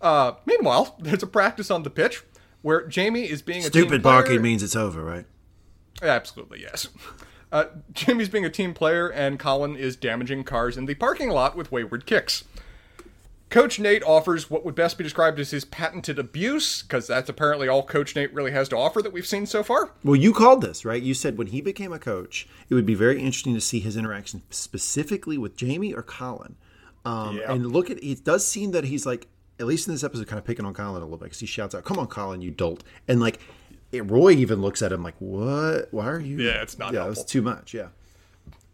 Uh, 0.00 0.32
meanwhile, 0.46 0.96
there's 1.00 1.22
a 1.22 1.26
practice 1.26 1.70
on 1.70 1.82
the 1.82 1.90
pitch 1.90 2.22
where 2.62 2.86
Jamie 2.86 3.28
is 3.28 3.42
being 3.42 3.60
a 3.60 3.70
team 3.70 3.70
Stupid 3.82 4.02
player. 4.02 4.20
barking 4.22 4.42
means 4.42 4.62
it's 4.62 4.76
over, 4.76 5.02
right? 5.02 5.24
Absolutely, 6.02 6.60
yes. 6.60 6.88
Uh, 7.50 7.64
Jimmy's 7.92 8.28
being 8.28 8.44
a 8.44 8.50
team 8.50 8.74
player, 8.74 9.08
and 9.08 9.38
Colin 9.38 9.74
is 9.76 9.96
damaging 9.96 10.44
cars 10.44 10.76
in 10.76 10.86
the 10.86 10.94
parking 10.94 11.30
lot 11.30 11.56
with 11.56 11.72
wayward 11.72 12.04
kicks. 12.06 12.44
Coach 13.50 13.80
Nate 13.80 14.02
offers 14.02 14.50
what 14.50 14.62
would 14.66 14.74
best 14.74 14.98
be 14.98 15.04
described 15.04 15.40
as 15.40 15.50
his 15.52 15.64
patented 15.64 16.18
abuse, 16.18 16.82
because 16.82 17.06
that's 17.06 17.30
apparently 17.30 17.66
all 17.66 17.82
Coach 17.82 18.14
Nate 18.14 18.32
really 18.34 18.50
has 18.50 18.68
to 18.68 18.76
offer 18.76 19.00
that 19.00 19.12
we've 19.12 19.26
seen 19.26 19.46
so 19.46 19.62
far. 19.62 19.92
Well, 20.04 20.16
you 20.16 20.34
called 20.34 20.60
this, 20.60 20.84
right? 20.84 21.02
You 21.02 21.14
said 21.14 21.38
when 21.38 21.46
he 21.46 21.62
became 21.62 21.90
a 21.90 21.98
coach, 21.98 22.46
it 22.68 22.74
would 22.74 22.84
be 22.84 22.94
very 22.94 23.18
interesting 23.18 23.54
to 23.54 23.60
see 23.62 23.80
his 23.80 23.96
interaction 23.96 24.42
specifically 24.50 25.38
with 25.38 25.56
Jamie 25.56 25.94
or 25.94 26.02
Colin. 26.02 26.56
Um, 27.06 27.38
Yeah. 27.38 27.50
And 27.50 27.72
look 27.72 27.88
at 27.88 28.02
it 28.04 28.22
does 28.22 28.46
seem 28.46 28.72
that 28.72 28.84
he's 28.84 29.06
like, 29.06 29.28
at 29.58 29.64
least 29.66 29.88
in 29.88 29.94
this 29.94 30.04
episode, 30.04 30.26
kind 30.26 30.38
of 30.38 30.44
picking 30.44 30.66
on 30.66 30.74
Colin 30.74 30.90
a 31.00 31.04
little 31.04 31.16
bit 31.16 31.24
because 31.24 31.40
he 31.40 31.46
shouts 31.46 31.74
out, 31.74 31.84
"Come 31.84 31.98
on, 31.98 32.06
Colin, 32.06 32.42
you 32.42 32.50
dolt!" 32.50 32.84
And 33.08 33.18
like, 33.18 33.40
it, 33.92 34.02
Roy 34.10 34.32
even 34.32 34.60
looks 34.60 34.82
at 34.82 34.92
him 34.92 35.02
like, 35.02 35.14
"What? 35.18 35.88
Why 35.92 36.06
are 36.08 36.20
you?" 36.20 36.38
Yeah, 36.40 36.62
it's 36.62 36.78
not 36.78 36.92
Yeah, 36.92 37.04
helpful. 37.04 37.22
it's 37.22 37.32
too 37.32 37.42
much. 37.42 37.72
Yeah. 37.74 37.88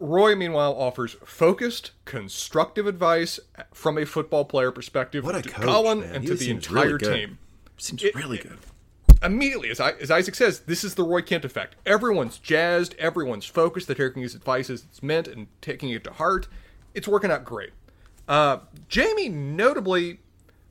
Roy, 0.01 0.35
meanwhile, 0.35 0.75
offers 0.75 1.17
focused, 1.25 1.93
constructive 2.05 2.87
advice 2.87 3.39
from 3.73 3.97
a 3.97 4.05
football 4.05 4.45
player 4.45 4.71
perspective 4.73 5.25
What 5.25 5.37
a 5.37 5.43
to 5.43 5.49
coach, 5.49 5.65
Colin 5.65 6.01
man. 6.01 6.15
and 6.17 6.25
He 6.25 6.29
to 6.31 6.35
the 6.35 6.51
entire 6.51 6.97
really 6.97 6.99
team. 7.27 7.39
Seems 7.79 8.03
It- 8.03 8.15
really 8.15 8.39
good. 8.39 8.59
immediately, 9.23 9.71
as, 9.71 9.81
I, 9.81 9.93
as 9.93 10.11
Isaac 10.11 10.35
says, 10.35 10.61
this 10.61 10.85
is 10.85 10.97
the 10.97 11.05
Roy 11.05 11.23
Kent 11.23 11.45
effect. 11.45 11.77
Everyone's 11.87 12.39
jazzed, 12.39 12.95
everyone's 12.99 13.47
focused, 13.47 13.87
they're 13.87 13.97
taking 13.97 14.23
his 14.23 14.35
advice 14.35 14.69
as 14.69 14.83
it's 14.83 15.03
meant 15.03 15.29
and 15.29 15.47
taking 15.63 15.91
it 15.91 16.05
to 16.05 16.13
heart. 16.13 16.49
It's 16.93 17.09
working 17.09 17.31
out 17.31 17.45
great. 17.45 17.71
Uh, 18.29 18.59
Jamie, 18.89 19.29
notably, 19.29 20.21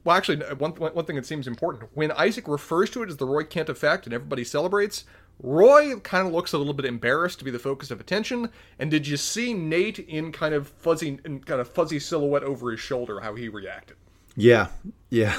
well, 0.04 0.16
actually, 0.16 0.38
one, 0.56 0.72
one, 0.72 1.06
thing 1.06 1.16
that 1.16 1.26
seems 1.26 1.48
important 1.48 1.90
when 1.94 2.12
Isaac 2.12 2.48
refers 2.48 2.90
to 2.92 3.04
it 3.04 3.10
as 3.10 3.18
the 3.18 3.26
Roy 3.26 3.44
Kent 3.44 3.70
effect 3.70 4.06
and 4.06 4.14
everybody 4.14 4.44
celebrates, 4.44 5.06
Roy 5.42 5.98
kind 6.00 6.28
of 6.28 6.34
looks 6.34 6.54
a 6.54 6.58
little 6.58 6.74
bit 6.74 6.86
embarrassed 6.86 7.40
to 7.40 7.46
be 7.46 7.52
the 7.52 7.60
focus 7.60 7.90
of 7.90 8.00
attention. 8.00 8.50
And 8.80 8.92
did 8.92 9.08
you 9.08 9.18
see 9.18 9.54
Nate 9.54 10.00
in 10.00 10.32
kind 10.32 10.54
of 10.54 10.68
fuzzy, 10.68 11.20
in 11.24 11.40
kind 11.40 11.62
of 11.62 11.70
fuzzy 11.70 12.00
silhouette 12.00 12.44
over 12.44 12.72
his 12.72 12.80
shoulder, 12.80 13.22
how 13.22 13.36
he 13.36 13.50
reacted? 13.50 13.98
Yeah. 14.36 14.68
Yeah. 15.10 15.38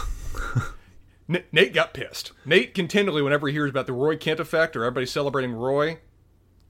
N- 1.29 1.45
Nate 1.53 1.73
got 1.73 1.95
pissed. 1.95 2.33
Nate 2.45 2.75
continually, 2.75 3.23
whenever 3.23 3.49
he 3.49 3.55
hears 3.55 3.71
about 3.71 3.87
the 3.87 3.93
Roy 3.93 4.17
Kent 4.17 4.41
effect 4.41 4.77
or 4.77 4.85
everybody 4.85 5.07
celebrating 5.07 5.53
Roy, 5.53 5.99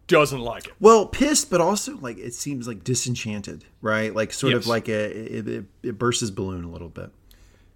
doesn't 0.07 0.41
like 0.41 0.67
it. 0.67 0.75
Well, 0.81 1.07
pissed, 1.07 1.51
but 1.51 1.61
also 1.61 1.97
like 1.99 2.19
it 2.19 2.35
seems 2.35 2.69
like 2.69 2.85
disenchanted, 2.85 3.65
right? 3.81 4.15
Like 4.15 4.33
sort 4.33 4.53
of 4.53 4.67
like 4.67 4.89
a 4.89 5.37
it, 5.39 5.49
it, 5.49 5.65
it 5.83 5.99
bursts 5.99 6.21
his 6.21 6.31
balloon 6.31 6.65
a 6.65 6.71
little 6.71 6.89
bit. 6.89 7.11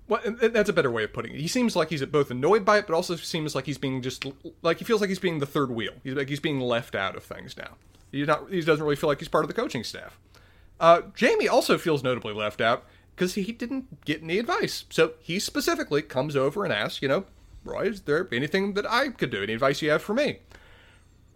Well, 0.09 0.23
that's 0.25 0.71
a 0.71 0.73
better 0.73 0.91
way 0.91 1.05
of 1.05 1.13
putting 1.13 1.35
it. 1.35 1.41
He 1.41 1.49
seems 1.49 1.77
like 1.77 1.91
he's 1.91 2.05
both 2.07 2.31
annoyed 2.31 2.65
by 2.65 2.79
it, 2.79 2.87
but 2.87 2.95
also 2.95 3.15
seems 3.17 3.55
like 3.55 3.67
he's 3.67 3.77
being 3.77 4.01
just 4.01 4.25
like 4.63 4.79
he 4.79 4.85
feels 4.85 5.03
like 5.03 5.09
he's 5.09 5.19
being 5.19 5.39
the 5.39 5.47
third 5.47 5.71
wheel. 5.71 5.93
He's 6.03 6.15
like 6.15 6.31
he's 6.31 6.41
being 6.41 6.61
left 6.61 6.95
out 6.95 7.15
of 7.15 7.23
things 7.23 7.57
now. 7.57 7.77
He's 8.11 8.27
not. 8.27 8.51
He 8.51 8.63
doesn't 8.63 8.83
really 8.83 8.97
feel 8.97 9.09
like 9.09 9.19
he's 9.19 9.29
part 9.29 9.45
of 9.45 9.49
the 9.49 9.55
coaching 9.55 9.85
staff. 9.85 10.19
Uh, 10.81 11.03
Jamie 11.15 11.49
also 11.49 11.77
feels 11.77 12.03
notably 12.03 12.33
left 12.33 12.61
out 12.61 12.85
because 13.15 13.35
he 13.35 13.53
didn't 13.53 14.05
get 14.05 14.23
any 14.23 14.39
advice. 14.39 14.85
So 14.91 15.13
he 15.21 15.39
specifically 15.39 16.03
comes 16.03 16.37
over 16.37 16.65
and 16.65 16.73
asks, 16.73 17.03
you 17.03 17.09
know, 17.09 17.25
Roy, 17.65 17.89
is 17.89 18.03
there 18.03 18.29
anything 18.33 18.75
that 18.75 18.91
I 18.91 19.09
could 19.09 19.31
do? 19.31 19.43
Any 19.43 19.55
advice 19.55 19.83
you 19.83 19.91
have 19.91 20.03
for 20.03 20.15
me? 20.15 20.39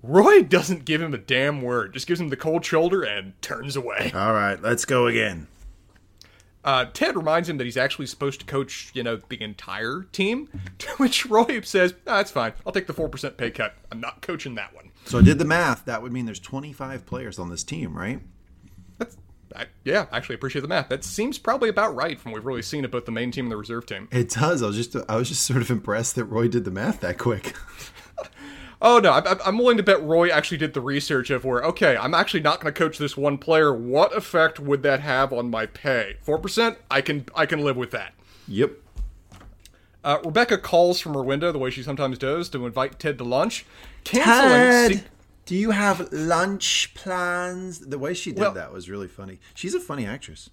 Roy 0.03 0.43
doesn't 0.43 0.85
give 0.85 1.01
him 1.01 1.15
a 1.15 1.19
damn 1.19 1.61
word. 1.63 1.93
Just 1.93 2.07
gives 2.07 2.21
him 2.21 2.29
the 2.29 2.37
cold 2.37 2.65
shoulder 2.65 3.03
and 3.03 3.41
turns 3.43 3.77
away. 3.77 4.11
All 4.15 4.33
right, 4.33 4.61
let's 4.61 4.85
go 4.85 5.07
again. 5.07 5.47
Uh, 6.65 6.85
Ted 6.87 7.17
reminds 7.17 7.49
him 7.49 7.57
that 7.59 7.65
he's 7.65 7.77
actually 7.77 8.07
supposed 8.07 8.41
to 8.41 8.47
coach, 8.47 8.91
you 8.95 9.03
know, 9.03 9.17
the 9.29 9.43
entire 9.43 10.07
team. 10.13 10.49
To 10.79 10.89
which 10.97 11.27
Roy 11.27 11.61
says, 11.63 11.95
"Ah, 12.07 12.17
"That's 12.19 12.31
fine. 12.31 12.53
I'll 12.67 12.73
take 12.73 12.87
the 12.87 12.93
four 12.93 13.09
percent 13.09 13.37
pay 13.37 13.51
cut. 13.51 13.75
I'm 13.91 14.01
not 14.01 14.21
coaching 14.21 14.57
that 14.57 14.75
one." 14.75 14.91
So 15.05 15.19
I 15.19 15.23
did 15.23 15.39
the 15.39 15.45
math. 15.45 15.85
That 15.85 16.03
would 16.03 16.13
mean 16.13 16.27
there's 16.27 16.41
25 16.41 17.07
players 17.07 17.39
on 17.39 17.51
this 17.51 17.63
team, 17.63 17.97
right? 17.97 18.21
That's, 18.99 19.17
I, 19.55 19.67
yeah, 19.85 20.07
actually 20.13 20.37
appreciate 20.37 20.63
the 20.63 20.69
math. 20.69 20.89
That 20.89 21.05
seems 21.05 21.39
probably 21.39 21.69
about 21.69 21.95
right 21.95 22.19
from 22.21 22.33
what 22.33 22.39
we've 22.39 22.47
really 22.47 22.63
seen 22.63 22.85
at 22.85 22.91
both 22.91 23.05
the 23.05 23.13
main 23.13 23.31
team 23.31 23.45
and 23.47 23.53
the 23.53 23.57
reserve 23.57 23.87
team. 23.87 24.09
It 24.11 24.31
does. 24.31 24.63
I 24.63 24.67
was 24.67 24.77
just 24.77 24.97
I 25.09 25.17
was 25.17 25.29
just 25.29 25.43
sort 25.45 25.63
of 25.63 25.71
impressed 25.71 26.15
that 26.17 26.25
Roy 26.25 26.49
did 26.49 26.65
the 26.65 26.71
math 26.71 27.01
that 27.01 27.19
quick. 27.19 27.55
Oh 28.85 28.99
no, 28.99 29.13
I, 29.13 29.37
I'm 29.47 29.59
willing 29.59 29.77
to 29.77 29.83
bet 29.85 30.03
Roy 30.03 30.29
actually 30.29 30.59
did 30.59 30.75
the 30.75 30.81
research 30.81 31.31
of 31.31 31.45
where, 31.45 31.63
okay, 31.63 31.97
I'm 31.97 32.15
actually 32.15 32.41
not 32.41 32.61
going 32.61 32.75
to 32.75 32.77
coach 32.79 32.99
this 32.99 33.17
one 33.17 33.39
player. 33.39 33.73
What 33.73 34.15
effect 34.15 34.59
would 34.59 34.83
that 34.83 34.99
have 35.01 35.33
on 35.33 35.51
my 35.51 35.67
pay? 35.67 36.17
Four 36.21 36.39
percent? 36.39 36.79
I 36.91 37.01
can 37.01 37.25
I 37.35 37.47
can 37.47 37.61
live 37.63 37.77
with 37.77 37.93
that. 37.93 38.13
yep. 38.49 38.73
Uh, 40.05 40.19
Rebecca 40.25 40.59
calls 40.59 40.99
from 40.99 41.15
her 41.15 41.23
window, 41.23 41.53
the 41.53 41.61
way 41.61 41.71
she 41.71 41.83
sometimes 41.85 42.19
does, 42.19 42.49
to 42.49 42.67
invite 42.67 42.99
Ted 42.99 43.19
to 43.19 43.25
lunch, 43.25 43.65
canceling. 44.03 44.99
se- 44.99 45.05
do 45.47 45.55
you 45.55 45.71
have 45.71 46.13
lunch 46.13 46.93
plans? 46.95 47.79
The 47.79 47.99
way 48.01 48.13
she 48.13 48.33
did 48.33 48.41
Well- 48.41 48.53
that 48.53 48.73
was 48.73 48.91
really 48.91 49.07
funny. 49.07 49.39
She's 49.55 49.75
a 49.75 49.81
funny 49.81 50.05
actress. 50.05 50.51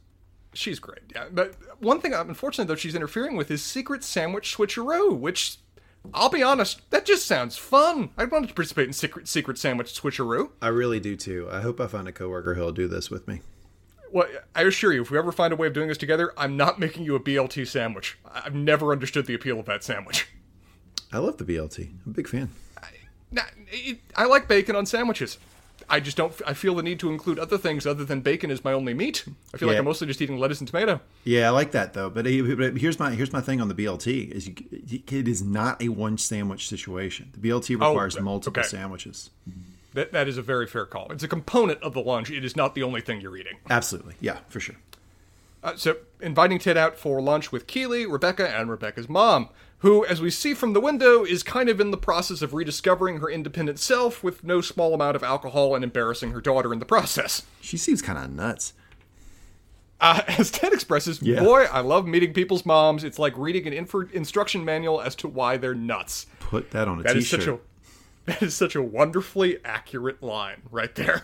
She's 0.54 0.80
great. 0.80 1.02
Yeah, 1.15 1.26
but 1.32 1.56
one 1.80 2.00
thing, 2.02 2.13
unfortunately, 2.13 2.72
though, 2.72 2.78
she's 2.78 2.94
interfering 2.96 3.36
with 3.38 3.50
is 3.50 3.63
secret 3.63 4.04
sandwich 4.04 4.56
switcheroo, 4.56 5.18
which 5.18 5.58
I'll 6.14 6.30
be 6.30 6.42
honest, 6.44 6.82
that 6.92 7.06
just 7.06 7.26
sounds 7.28 7.58
fun. 7.58 8.10
I'd 8.18 8.32
want 8.32 8.48
to 8.48 8.54
participate 8.54 8.88
in 8.88 8.94
secret 8.94 9.28
secret 9.28 9.58
sandwich 9.58 9.94
switcheroo. 9.94 10.52
I 10.62 10.70
really 10.70 11.00
do 11.00 11.16
too. 11.16 11.48
I 11.52 11.62
hope 11.62 11.80
I 11.80 11.88
find 11.88 12.08
a 12.08 12.12
coworker 12.12 12.56
who'll 12.56 12.72
do 12.72 12.88
this 12.88 13.10
with 13.12 13.28
me. 13.28 13.42
Well, 14.12 14.28
I 14.56 14.64
assure 14.64 14.92
you, 14.92 15.04
if 15.04 15.12
we 15.12 15.18
ever 15.20 15.32
find 15.32 15.54
a 15.54 15.56
way 15.56 15.68
of 15.68 15.74
doing 15.74 15.88
this 15.88 15.98
together, 15.98 16.34
I'm 16.36 16.58
not 16.58 16.80
making 16.80 17.04
you 17.04 17.16
a 17.16 17.20
BLT 17.20 17.68
sandwich. 17.68 18.18
I- 18.26 18.42
I've 18.46 18.56
never 18.56 18.92
understood 18.92 19.28
the 19.28 19.36
appeal 19.36 19.60
of 19.60 19.68
that 19.68 19.84
sandwich. 19.84 20.28
I 21.12 21.20
love 21.20 21.38
the 21.38 21.46
BLT. 21.46 21.90
I'm 22.06 22.12
a 22.12 22.14
big 22.14 22.28
fan. 22.28 22.50
It, 23.72 24.00
I 24.16 24.26
like 24.26 24.48
bacon 24.48 24.76
on 24.76 24.88
sandwiches. 24.88 25.38
I 25.89 25.99
just 25.99 26.17
don't. 26.17 26.34
I 26.45 26.54
feel 26.54 26.75
the 26.75 26.84
need 26.84 26.99
to 26.99 27.10
include 27.10 27.39
other 27.39 27.58
things 27.58 27.88
other 27.88 28.06
than 28.06 28.21
bacon 28.21 28.52
as 28.52 28.63
my 28.63 28.73
only 28.73 28.93
meat. 28.93 29.25
I 29.54 29.58
feel 29.58 29.67
like 29.67 29.78
I'm 29.78 29.86
mostly 29.86 30.08
just 30.08 30.21
eating 30.21 30.38
lettuce 30.38 30.60
and 30.60 30.67
tomato. 30.67 31.02
Yeah, 31.23 31.47
I 31.47 31.49
like 31.49 31.71
that 31.71 31.93
though. 31.93 32.10
But, 32.10 32.25
but 32.25 32.78
here's 32.78 32.99
my 32.99 33.12
here's 33.12 33.34
my 33.34 33.41
thing 33.41 33.60
on 33.60 33.67
the 33.67 33.75
BLT 33.75 34.32
is 34.32 34.47
you, 34.47 34.56
it 35.12 35.28
is 35.28 35.41
not 35.41 35.82
a 35.82 35.89
one 35.89 36.17
sandwich 36.17 36.67
situation. 36.67 37.32
The 37.34 37.49
BLT 37.49 37.69
requires 37.69 38.15
okay. 38.15 38.23
multiple 38.23 38.63
sandwiches. 38.63 39.32
That 39.93 40.12
that 40.12 40.28
is 40.28 40.38
a 40.38 40.43
very 40.43 40.67
fair 40.67 40.86
call. 40.86 41.12
It's 41.12 41.23
a 41.23 41.28
component 41.28 41.82
of 41.82 41.93
the 41.93 42.02
lunch. 42.02 42.30
It 42.30 42.45
is 42.45 42.56
not 42.56 42.75
the 42.75 42.84
only 42.84 43.02
thing 43.02 43.21
you're 43.21 43.38
eating. 43.38 43.58
Absolutely. 43.69 44.15
Yeah, 44.21 44.39
for 44.47 44.60
sure. 44.60 44.75
Uh, 45.62 45.75
so, 45.75 45.97
inviting 46.21 46.58
Ted 46.58 46.78
out 46.78 46.97
for 46.97 47.21
lunch 47.21 47.52
with 47.52 47.67
Keeley, 47.67 48.06
Rebecca, 48.06 48.49
and 48.49 48.69
Rebecca's 48.69 49.10
mom, 49.10 49.49
who, 49.80 50.06
as 50.06 50.20
we 50.22 50.30
see 50.30 50.54
from 50.54 50.74
the 50.74 50.82
window, 50.82 51.24
is 51.24 51.42
kind 51.44 51.70
of 51.70 51.80
in 51.80 51.92
the 51.92 51.98
process 51.98 52.42
of 52.42 52.54
rediscovering 52.54 53.20
her 53.20 53.30
independent 53.30 53.80
self 53.80 54.24
with 54.24 54.44
no 54.44 54.62
small 54.62 54.94
amount 54.94 55.15
of 55.15 55.24
alcohol 55.24 55.74
and 55.76 55.84
embarrassing 55.84 56.32
her 56.32 56.42
daughter 56.42 56.74
in 56.74 56.80
the 56.80 56.86
process. 56.86 57.44
She 57.62 57.78
seems 57.78 58.02
kind 58.02 58.18
of 58.18 58.30
nuts. 58.32 58.74
Uh, 60.02 60.22
as 60.28 60.52
Ted 60.52 60.74
expresses, 60.74 61.22
Yeah. 61.22 61.39
boy, 61.42 61.63
I 61.72 61.80
love 61.82 62.08
meeting 62.08 62.34
people's 62.34 62.65
moms. 62.65 63.04
It's 63.04 63.20
like 63.20 63.38
reading 63.38 63.68
an 63.68 63.86
infor- 63.86 64.12
instruction 64.12 64.63
manual 64.65 65.02
as 65.02 65.15
to 65.15 65.28
why 65.28 65.58
they're 65.58 65.76
nuts. 65.76 66.26
Put 66.39 66.72
that 66.72 66.88
on 66.88 67.00
a 67.00 67.04
That 67.04 67.18
is 67.18 67.30
t-shirt. 67.30 67.42
such 67.42 67.48
a 67.48 67.60
that 68.26 68.42
is 68.44 68.56
such 68.56 68.76
a 68.76 68.82
wonderfully 68.82 69.58
accurate 69.65 70.22
line 70.22 70.62
right 70.72 70.94
there. 70.96 71.24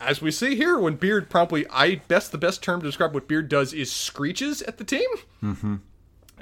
As 0.00 0.20
we 0.22 0.30
see 0.30 0.54
here, 0.54 0.78
when 0.78 0.94
Beard 0.96 1.28
promptly, 1.30 1.66
I 1.70 1.96
best 2.06 2.30
the 2.32 2.38
best 2.38 2.62
term 2.62 2.80
to 2.80 2.86
describe 2.86 3.14
what 3.14 3.26
Beard 3.26 3.48
does 3.48 3.72
is 3.72 3.90
screeches 3.90 4.62
at 4.62 4.78
the 4.78 4.84
team. 4.84 5.08
Mm-hmm. 5.42 5.76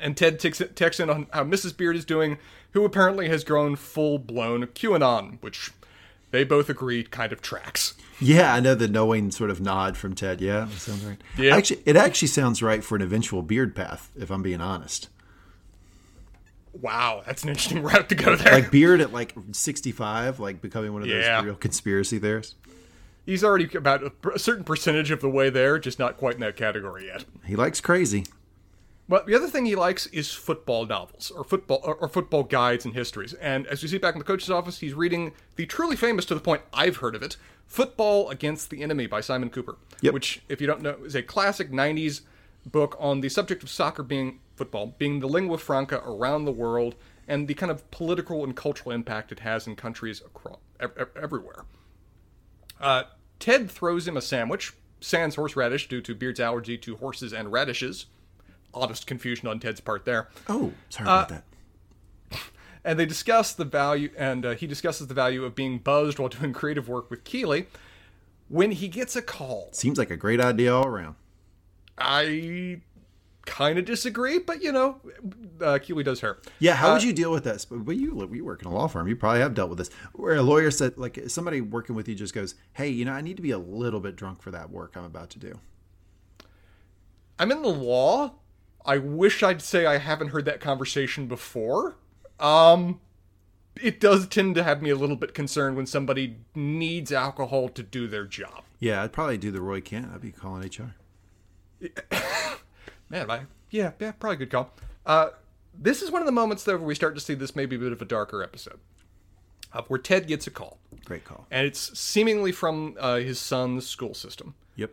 And 0.01 0.17
Ted 0.17 0.39
texts 0.41 0.63
texts 0.75 1.01
in 1.01 1.11
on 1.11 1.27
how 1.33 1.45
Mrs. 1.45 1.77
Beard 1.77 1.97
is 1.97 2.05
doing, 2.05 2.39
who 2.73 2.85
apparently 2.85 3.29
has 3.29 3.45
grown 3.45 3.77
full 3.77 4.19
blown 4.19 4.67
QAnon, 4.67 5.41
which 5.43 5.71
they 6.31 6.45
both 6.45 6.69
agree 6.69 7.03
kind 7.05 7.33
of 7.33 7.41
tracks. 7.41 7.95
Yeah, 8.21 8.53
I 8.55 8.61
know 8.61 8.75
the 8.75 8.89
knowing 8.89 9.31
sort 9.31 9.51
of 9.51 9.61
nod 9.61 9.97
from 9.97 10.15
Ted. 10.15 10.41
Yeah, 10.41 10.61
that 10.67 10.73
sounds 10.79 11.05
right. 11.05 11.21
Yeah. 11.39 11.55
Actually, 11.57 11.83
it 11.87 11.97
actually 11.97 12.29
sounds 12.29 12.63
right 12.63 12.83
for 12.83 12.97
an 12.97 13.03
eventual 13.03 13.43
beard 13.43 13.75
path, 13.77 14.11
if 14.19 14.31
I'm 14.31 14.43
being 14.43 14.61
honest. 14.61 15.09
Wow, 16.81 17.23
that's 17.25 17.43
an 17.43 17.49
interesting 17.49 17.83
route 17.85 18.09
to 18.11 18.15
go 18.15 18.37
there. 18.37 18.53
Like 18.53 18.71
beard 18.71 19.01
at 19.01 19.13
like 19.13 19.35
65, 19.53 20.41
like 20.41 20.61
becoming 20.61 20.93
one 20.93 21.03
of 21.03 21.09
Yeah. 21.09 21.37
those 21.39 21.45
real 21.47 21.55
conspiracy 21.55 22.19
theorists. 22.19 22.55
He's 23.25 23.43
already 23.43 23.69
about 23.77 24.03
a 24.35 24.39
certain 24.39 24.63
percentage 24.63 25.11
of 25.11 25.21
the 25.21 25.29
way 25.29 25.51
there, 25.51 25.79
just 25.81 25.99
not 25.99 26.17
quite 26.17 26.35
in 26.35 26.41
that 26.43 26.55
category 26.57 27.07
yet. 27.07 27.25
He 27.45 27.57
likes 27.57 27.81
crazy. 27.81 28.25
But 29.09 29.27
the 29.27 29.35
other 29.37 29.47
thing 29.47 29.67
he 29.67 29.77
likes 29.77 30.07
is 30.09 30.33
football 30.33 30.85
novels 30.85 31.31
or 31.31 31.45
football 31.45 31.81
or, 31.85 31.95
or 31.95 32.09
football 32.09 32.43
guides 32.43 32.85
and 32.85 32.95
histories. 32.95 33.35
And 33.35 33.67
as 33.69 33.83
we 33.83 33.89
see 33.89 33.99
back 33.99 34.15
in 34.15 34.19
the 34.19 34.25
coach's 34.25 34.51
office, 34.51 34.81
he's 34.81 34.95
reading 34.95 35.33
the 35.55 35.65
truly 35.67 35.95
famous 35.95 36.25
to 36.27 36.35
the 36.35 36.41
point 36.41 36.63
I've 36.73 36.97
heard 36.97 37.15
of 37.15 37.23
it, 37.23 37.37
"Football 37.67 38.31
Against 38.31 38.69
the 38.71 38.83
Enemy" 38.83 39.07
by 39.07 39.21
Simon 39.21 39.49
Kuper, 39.51 39.77
Yep. 40.01 40.13
which, 40.15 40.43
if 40.49 40.61
you 40.61 40.67
don't 40.67 40.83
know, 40.83 40.97
is 41.05 41.15
a 41.15 41.23
classic 41.23 41.71
'90s 41.71 42.23
book 42.65 42.97
on 42.99 43.21
the 43.21 43.29
subject 43.29 43.63
of 43.63 43.71
soccer 43.71 44.03
being 44.03 44.41
football 44.57 44.95
being 44.99 45.21
the 45.21 45.29
lingua 45.29 45.59
franca 45.59 46.03
around 46.05 46.45
the 46.45 46.51
world 46.53 46.97
and 47.29 47.47
the 47.47 47.55
kind 47.55 47.71
of 47.71 47.89
political 47.93 48.43
and 48.43 48.57
cultural 48.57 48.91
impact 48.91 49.31
it 49.31 49.41
has 49.41 49.67
in 49.69 49.77
countries 49.77 50.21
across 50.21 50.59
everywhere. 51.15 51.65
Uh, 52.81 53.05
Ted 53.39 53.71
throws 53.71 54.09
him 54.09 54.17
a 54.17 54.21
sandwich, 54.21 54.73
sans 55.01 55.35
horseradish 55.37 55.89
due 55.89 56.01
to 56.01 56.15
Beard's 56.15 56.41
allergy 56.41 56.77
to 56.79 56.97
horses 56.97 57.33
and 57.33 57.53
radishes. 57.53 58.07
Oddest 58.77 59.07
confusion 59.07 59.49
on 59.49 59.59
Ted's 59.59 59.81
part 59.81 60.05
there. 60.05 60.29
Oh, 60.49 60.73
sorry 60.91 61.09
Uh, 61.09 61.13
about 61.25 61.29
that. 61.31 61.45
And 62.85 63.01
they 63.01 63.07
discuss 63.07 63.53
the 63.53 63.65
value, 63.65 64.11
and 64.17 64.47
uh, 64.47 64.51
he 64.55 64.69
discusses 64.69 65.09
the 65.09 65.15
value 65.15 65.45
of 65.45 65.57
being 65.57 65.79
buzzed 65.79 66.21
while 66.21 66.29
doing 66.29 66.53
creative 66.53 66.89
work 66.89 67.11
with 67.11 67.25
Keeley. 67.25 67.67
When 68.49 68.71
he 68.71 68.87
gets 68.87 69.17
a 69.17 69.23
call, 69.23 69.71
Seems 69.73 69.99
like 69.99 70.11
a 70.13 70.17
great 70.17 70.41
idea 70.41 70.73
all 70.73 70.87
around. 70.87 71.17
I 71.99 72.81
kind 73.45 73.77
of 73.79 73.87
disagree, 73.87 74.39
but 74.39 74.63
you 74.63 74.71
know, 74.71 75.01
uh, 75.61 75.79
Keeley 75.83 76.05
does 76.05 76.21
her. 76.21 76.39
Yeah, 76.61 76.75
how 76.75 76.91
Uh, 76.91 76.93
would 76.95 77.03
you 77.03 77.13
deal 77.13 77.33
with 77.33 77.43
this? 77.43 77.65
But 77.65 77.97
you 77.97 78.29
you 78.33 78.45
work 78.45 78.63
in 78.63 78.69
a 78.69 78.73
law 78.73 78.87
firm, 78.87 79.09
you 79.09 79.17
probably 79.17 79.41
have 79.41 79.55
dealt 79.55 79.71
with 79.71 79.79
this, 79.79 79.91
where 80.13 80.37
a 80.37 80.43
lawyer 80.43 80.71
said, 80.71 80.97
like 80.97 81.19
somebody 81.27 81.61
working 81.61 81.97
with 81.97 82.07
you 82.09 82.15
just 82.15 82.35
goes, 82.35 82.55
"Hey, 82.75 82.89
you 82.89 83.05
know, 83.05 83.13
I 83.15 83.21
need 83.21 83.35
to 83.37 83.43
be 83.43 83.51
a 83.51 83.59
little 83.59 83.99
bit 84.01 84.15
drunk 84.15 84.43
for 84.43 84.53
that 84.53 84.71
work 84.71 84.93
I'm 84.97 85.05
about 85.05 85.31
to 85.31 85.41
do." 85.41 85.59
I'm 87.39 87.51
in 87.51 87.63
the 87.63 87.69
law. 87.69 88.35
I 88.87 88.99
wish 88.99 89.43
I'd 89.43 89.61
say 89.61 89.85
I 89.85 89.99
haven't 89.99 90.29
heard 90.29 90.45
that 90.47 90.61
conversation 90.61 91.27
before. 91.27 91.97
Um, 92.41 93.01
it 93.83 94.01
does 94.01 94.27
tend 94.29 94.55
to 94.55 94.63
have 94.63 94.81
me 94.81 94.91
a 94.91 94.97
little 94.97 95.17
bit 95.17 95.35
concerned 95.35 95.77
when 95.77 95.87
somebody 95.87 96.37
needs 96.55 97.11
alcohol 97.13 97.69
to 97.71 97.83
do 97.83 98.07
their 98.07 98.25
job. 98.25 98.63
Yeah, 98.79 99.03
I'd 99.03 99.13
probably 99.13 99.39
do 99.39 99.51
the 99.51 99.61
Roy 99.61 99.81
Kent. 99.81 100.11
I'd 100.15 100.21
be 100.21 100.31
calling 100.33 100.63
HR. 100.63 100.95
Man, 103.11 103.31
I 103.31 103.43
yeah, 103.71 103.93
yeah, 103.99 104.13
probably 104.13 104.37
good 104.37 104.51
call. 104.51 104.71
Uh, 105.05 105.31
this 105.79 106.03
is 106.03 106.11
one 106.11 106.23
of 106.23 106.27
the 106.27 106.33
moments 106.33 106.65
though 106.65 106.77
where 106.77 106.87
we 106.87 106.95
start 106.95 107.15
to 107.15 107.21
see 107.21 107.35
this 107.35 107.55
maybe 107.55 107.77
a 107.77 107.79
bit 107.79 107.93
of 107.93 108.01
a 108.01 108.05
darker 108.07 108.43
episode, 108.43 108.79
uh, 109.73 109.83
where 109.89 109.99
Ted 109.99 110.27
gets 110.27 110.47
a 110.47 110.51
call, 110.51 110.79
Great 111.05 111.25
call. 111.25 111.47
and 111.51 111.67
it's 111.67 111.99
seemingly 111.99 112.53
from 112.53 112.97
uh, 112.99 113.17
his 113.17 113.39
son's 113.39 113.87
school 113.87 114.15
system. 114.15 114.55
Yep. 114.77 114.91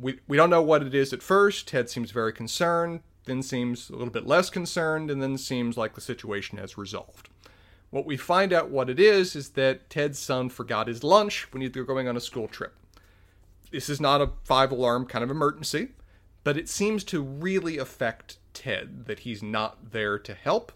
we, 0.00 0.20
we 0.28 0.36
don't 0.36 0.50
know 0.50 0.62
what 0.62 0.82
it 0.82 0.94
is 0.94 1.12
at 1.12 1.22
first. 1.22 1.68
Ted 1.68 1.90
seems 1.90 2.10
very 2.10 2.32
concerned, 2.32 3.00
then 3.24 3.42
seems 3.42 3.88
a 3.88 3.94
little 3.94 4.12
bit 4.12 4.26
less 4.26 4.50
concerned, 4.50 5.10
and 5.10 5.22
then 5.22 5.38
seems 5.38 5.76
like 5.76 5.94
the 5.94 6.00
situation 6.00 6.58
has 6.58 6.78
resolved. 6.78 7.28
What 7.90 8.06
we 8.06 8.16
find 8.16 8.52
out 8.52 8.70
what 8.70 8.88
it 8.88 8.98
is 8.98 9.36
is 9.36 9.50
that 9.50 9.90
Ted's 9.90 10.18
son 10.18 10.48
forgot 10.48 10.88
his 10.88 11.04
lunch 11.04 11.46
when 11.52 11.70
they 11.70 11.80
were 11.80 11.86
going 11.86 12.08
on 12.08 12.16
a 12.16 12.20
school 12.20 12.48
trip. 12.48 12.74
This 13.70 13.88
is 13.88 14.00
not 14.00 14.20
a 14.20 14.30
five 14.44 14.72
alarm 14.72 15.06
kind 15.06 15.22
of 15.22 15.30
emergency, 15.30 15.88
but 16.44 16.56
it 16.56 16.68
seems 16.68 17.04
to 17.04 17.22
really 17.22 17.78
affect 17.78 18.38
Ted 18.54 19.06
that 19.06 19.20
he's 19.20 19.42
not 19.42 19.92
there 19.92 20.18
to 20.18 20.34
help, 20.34 20.72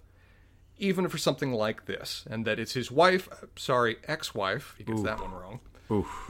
even 0.78 1.08
for 1.08 1.18
something 1.18 1.52
like 1.52 1.86
this, 1.86 2.24
and 2.30 2.44
that 2.44 2.58
it's 2.58 2.72
his 2.72 2.90
wife, 2.90 3.28
sorry, 3.56 3.96
ex 4.06 4.34
wife, 4.34 4.74
he 4.78 4.84
gets 4.84 5.00
that 5.02 5.20
one 5.20 5.32
wrong, 5.32 5.60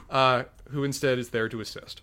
uh, 0.09 0.43
who 0.69 0.83
instead 0.83 1.19
is 1.19 1.29
there 1.29 1.49
to 1.49 1.59
assist. 1.61 2.01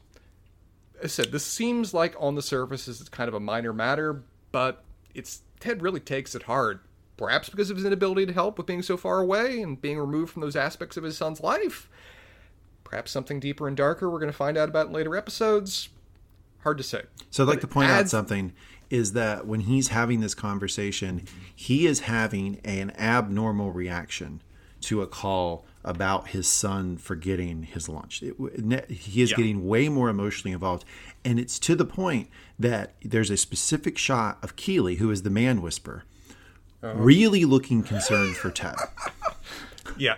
I 1.02 1.07
said, 1.07 1.33
this 1.33 1.44
seems 1.44 1.92
like 1.92 2.14
on 2.18 2.35
the 2.35 2.42
surface 2.42 2.88
is 2.88 3.09
kind 3.09 3.28
of 3.28 3.35
a 3.35 3.40
minor 3.40 3.72
matter, 3.72 4.22
but 4.52 4.85
it's 5.14 5.42
Ted 5.61 5.83
really 5.83 6.00
takes 6.00 6.35
it 6.35 6.44
hard. 6.44 6.80
Perhaps 7.16 7.48
because 7.48 7.70
of 7.70 7.76
his 7.76 7.87
inability 7.87 8.26
to 8.26 8.33
help 8.33 8.59
with 8.59 8.66
being 8.66 8.83
so 8.83 8.96
far 8.96 9.20
away 9.20 9.62
and 9.62 9.80
being 9.80 9.98
removed 9.98 10.33
from 10.33 10.42
those 10.42 10.57
aspects 10.57 10.96
of 10.96 11.04
his 11.04 11.16
son's 11.16 11.40
life. 11.40 11.88
Perhaps 12.83 13.11
something 13.12 13.38
deeper 13.38 13.68
and 13.68 13.76
darker 13.76 14.11
we're 14.11 14.18
going 14.18 14.30
to 14.30 14.37
find 14.37 14.59
out 14.59 14.68
about 14.68 14.88
in 14.88 14.92
later 14.92 15.16
episodes. 15.16 15.88
Hard 16.62 16.78
to 16.78 16.85
say. 16.85 17.02
So 17.30 17.44
I'd 17.44 17.48
like 17.48 17.61
But 17.61 17.68
to 17.68 17.74
point 17.74 17.90
it 17.90 17.92
out 17.92 18.09
something 18.09 18.52
is 18.90 19.12
that 19.12 19.46
when 19.46 19.61
he's 19.61 19.88
having 19.88 20.20
this 20.20 20.35
conversation, 20.35 21.26
he 21.54 21.87
is 21.87 22.00
having 22.00 22.61
an 22.64 22.92
abnormal 22.98 23.70
reaction 23.72 24.42
to 24.85 25.03
a 25.03 25.07
call 25.07 25.64
about 25.85 26.29
his 26.29 26.49
son 26.49 26.97
forgetting 26.97 27.64
his 27.64 27.88
lunch. 27.88 28.23
It, 28.23 28.90
he 28.90 29.20
is 29.23 29.31
Yeah. 29.33 29.37
getting 29.37 29.66
way 29.66 29.88
more 29.88 30.09
emotionally 30.09 30.53
involved. 30.53 30.85
And 31.25 31.38
it's 31.38 31.59
to 31.61 31.75
the 31.75 31.85
point 31.85 32.29
that 32.59 32.94
there's 33.03 33.31
a 33.31 33.37
specific 33.37 33.99
shot 33.99 34.38
of 34.42 34.57
Keeley, 34.57 34.97
who 34.97 35.11
is 35.11 35.23
the 35.23 35.31
man 35.31 35.61
whisperer, 35.61 36.05
Uh-huh. 36.83 36.94
really 36.99 37.44
looking 37.44 37.83
concerned 37.83 38.37
for 38.37 38.51
Ted. 38.51 38.77
Yeah. 39.97 40.16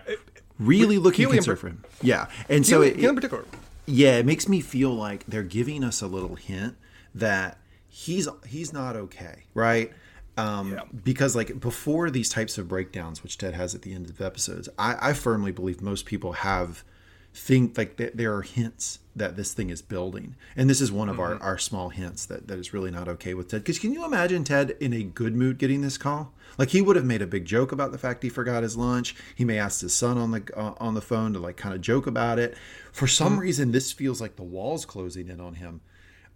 Really 0.58 0.98
looking 0.98 1.26
Keeley 1.26 1.36
concerned 1.38 1.58
for 1.58 1.68
him. 1.68 1.84
Yeah. 2.02 2.26
And 2.48 2.64
so 2.66 2.82
it, 2.82 2.94
Keeley 2.94 3.08
in 3.08 3.14
particular. 3.14 3.44
yeah, 3.86 4.16
it 4.18 4.26
makes 4.26 4.48
me 4.48 4.60
feel 4.60 4.94
like 4.94 5.24
they're 5.26 5.42
giving 5.42 5.84
us 5.84 6.00
a 6.00 6.06
little 6.06 6.36
hint 6.36 6.76
that 7.14 7.58
he's 7.88 8.28
he's 8.46 8.72
not 8.72 8.96
okay, 8.96 9.44
right? 9.54 9.92
Um, 10.36 10.72
Yeah. 10.72 10.80
Because 11.04 11.34
like 11.34 11.60
before 11.60 12.10
these 12.10 12.28
types 12.28 12.58
of 12.58 12.68
breakdowns, 12.68 13.22
which 13.22 13.38
Ted 13.38 13.54
has 13.54 13.74
at 13.74 13.82
the 13.82 13.94
end 13.94 14.10
of 14.10 14.20
episodes, 14.20 14.68
I, 14.78 15.10
I 15.10 15.12
firmly 15.12 15.52
believe 15.52 15.80
most 15.80 16.04
people 16.06 16.32
have 16.32 16.84
think 17.32 17.76
like 17.76 17.98
th- 17.98 18.12
there 18.14 18.34
are 18.34 18.40
hints 18.42 19.00
that 19.14 19.36
this 19.36 19.52
thing 19.52 19.68
is 19.70 19.82
building, 19.82 20.36
and 20.56 20.68
this 20.70 20.80
is 20.80 20.90
one 20.90 21.08
of 21.10 21.20
our, 21.20 21.34
our 21.42 21.58
small 21.58 21.90
hints 21.90 22.24
that 22.26 22.48
that 22.48 22.58
is 22.58 22.72
really 22.72 22.90
not 22.90 23.08
okay 23.08 23.34
with 23.34 23.48
Ted. 23.48 23.62
Because 23.62 23.78
can 23.78 23.92
you 23.92 24.04
imagine 24.04 24.42
Ted 24.44 24.74
in 24.80 24.92
a 24.94 25.02
good 25.02 25.34
mood 25.34 25.58
getting 25.58 25.82
this 25.82 25.98
call? 25.98 26.32
Like 26.58 26.70
he 26.70 26.80
would 26.80 26.96
have 26.96 27.04
made 27.04 27.20
a 27.20 27.26
big 27.26 27.44
joke 27.44 27.72
about 27.72 27.92
the 27.92 27.98
fact 27.98 28.22
he 28.22 28.30
forgot 28.30 28.62
his 28.62 28.76
lunch. 28.76 29.14
He 29.34 29.44
may 29.44 29.58
ask 29.58 29.82
his 29.82 29.92
son 29.92 30.16
on 30.16 30.30
the 30.30 30.42
uh, 30.56 30.74
on 30.78 30.94
the 30.94 31.02
phone 31.02 31.34
to 31.34 31.38
like 31.38 31.58
kind 31.58 31.74
of 31.74 31.82
joke 31.82 32.06
about 32.06 32.38
it. 32.38 32.56
For 32.92 33.06
some 33.06 33.38
reason, 33.38 33.72
this 33.72 33.92
feels 33.92 34.20
like 34.20 34.36
the 34.36 34.42
walls 34.42 34.86
closing 34.86 35.28
in 35.28 35.40
on 35.40 35.54
him, 35.54 35.82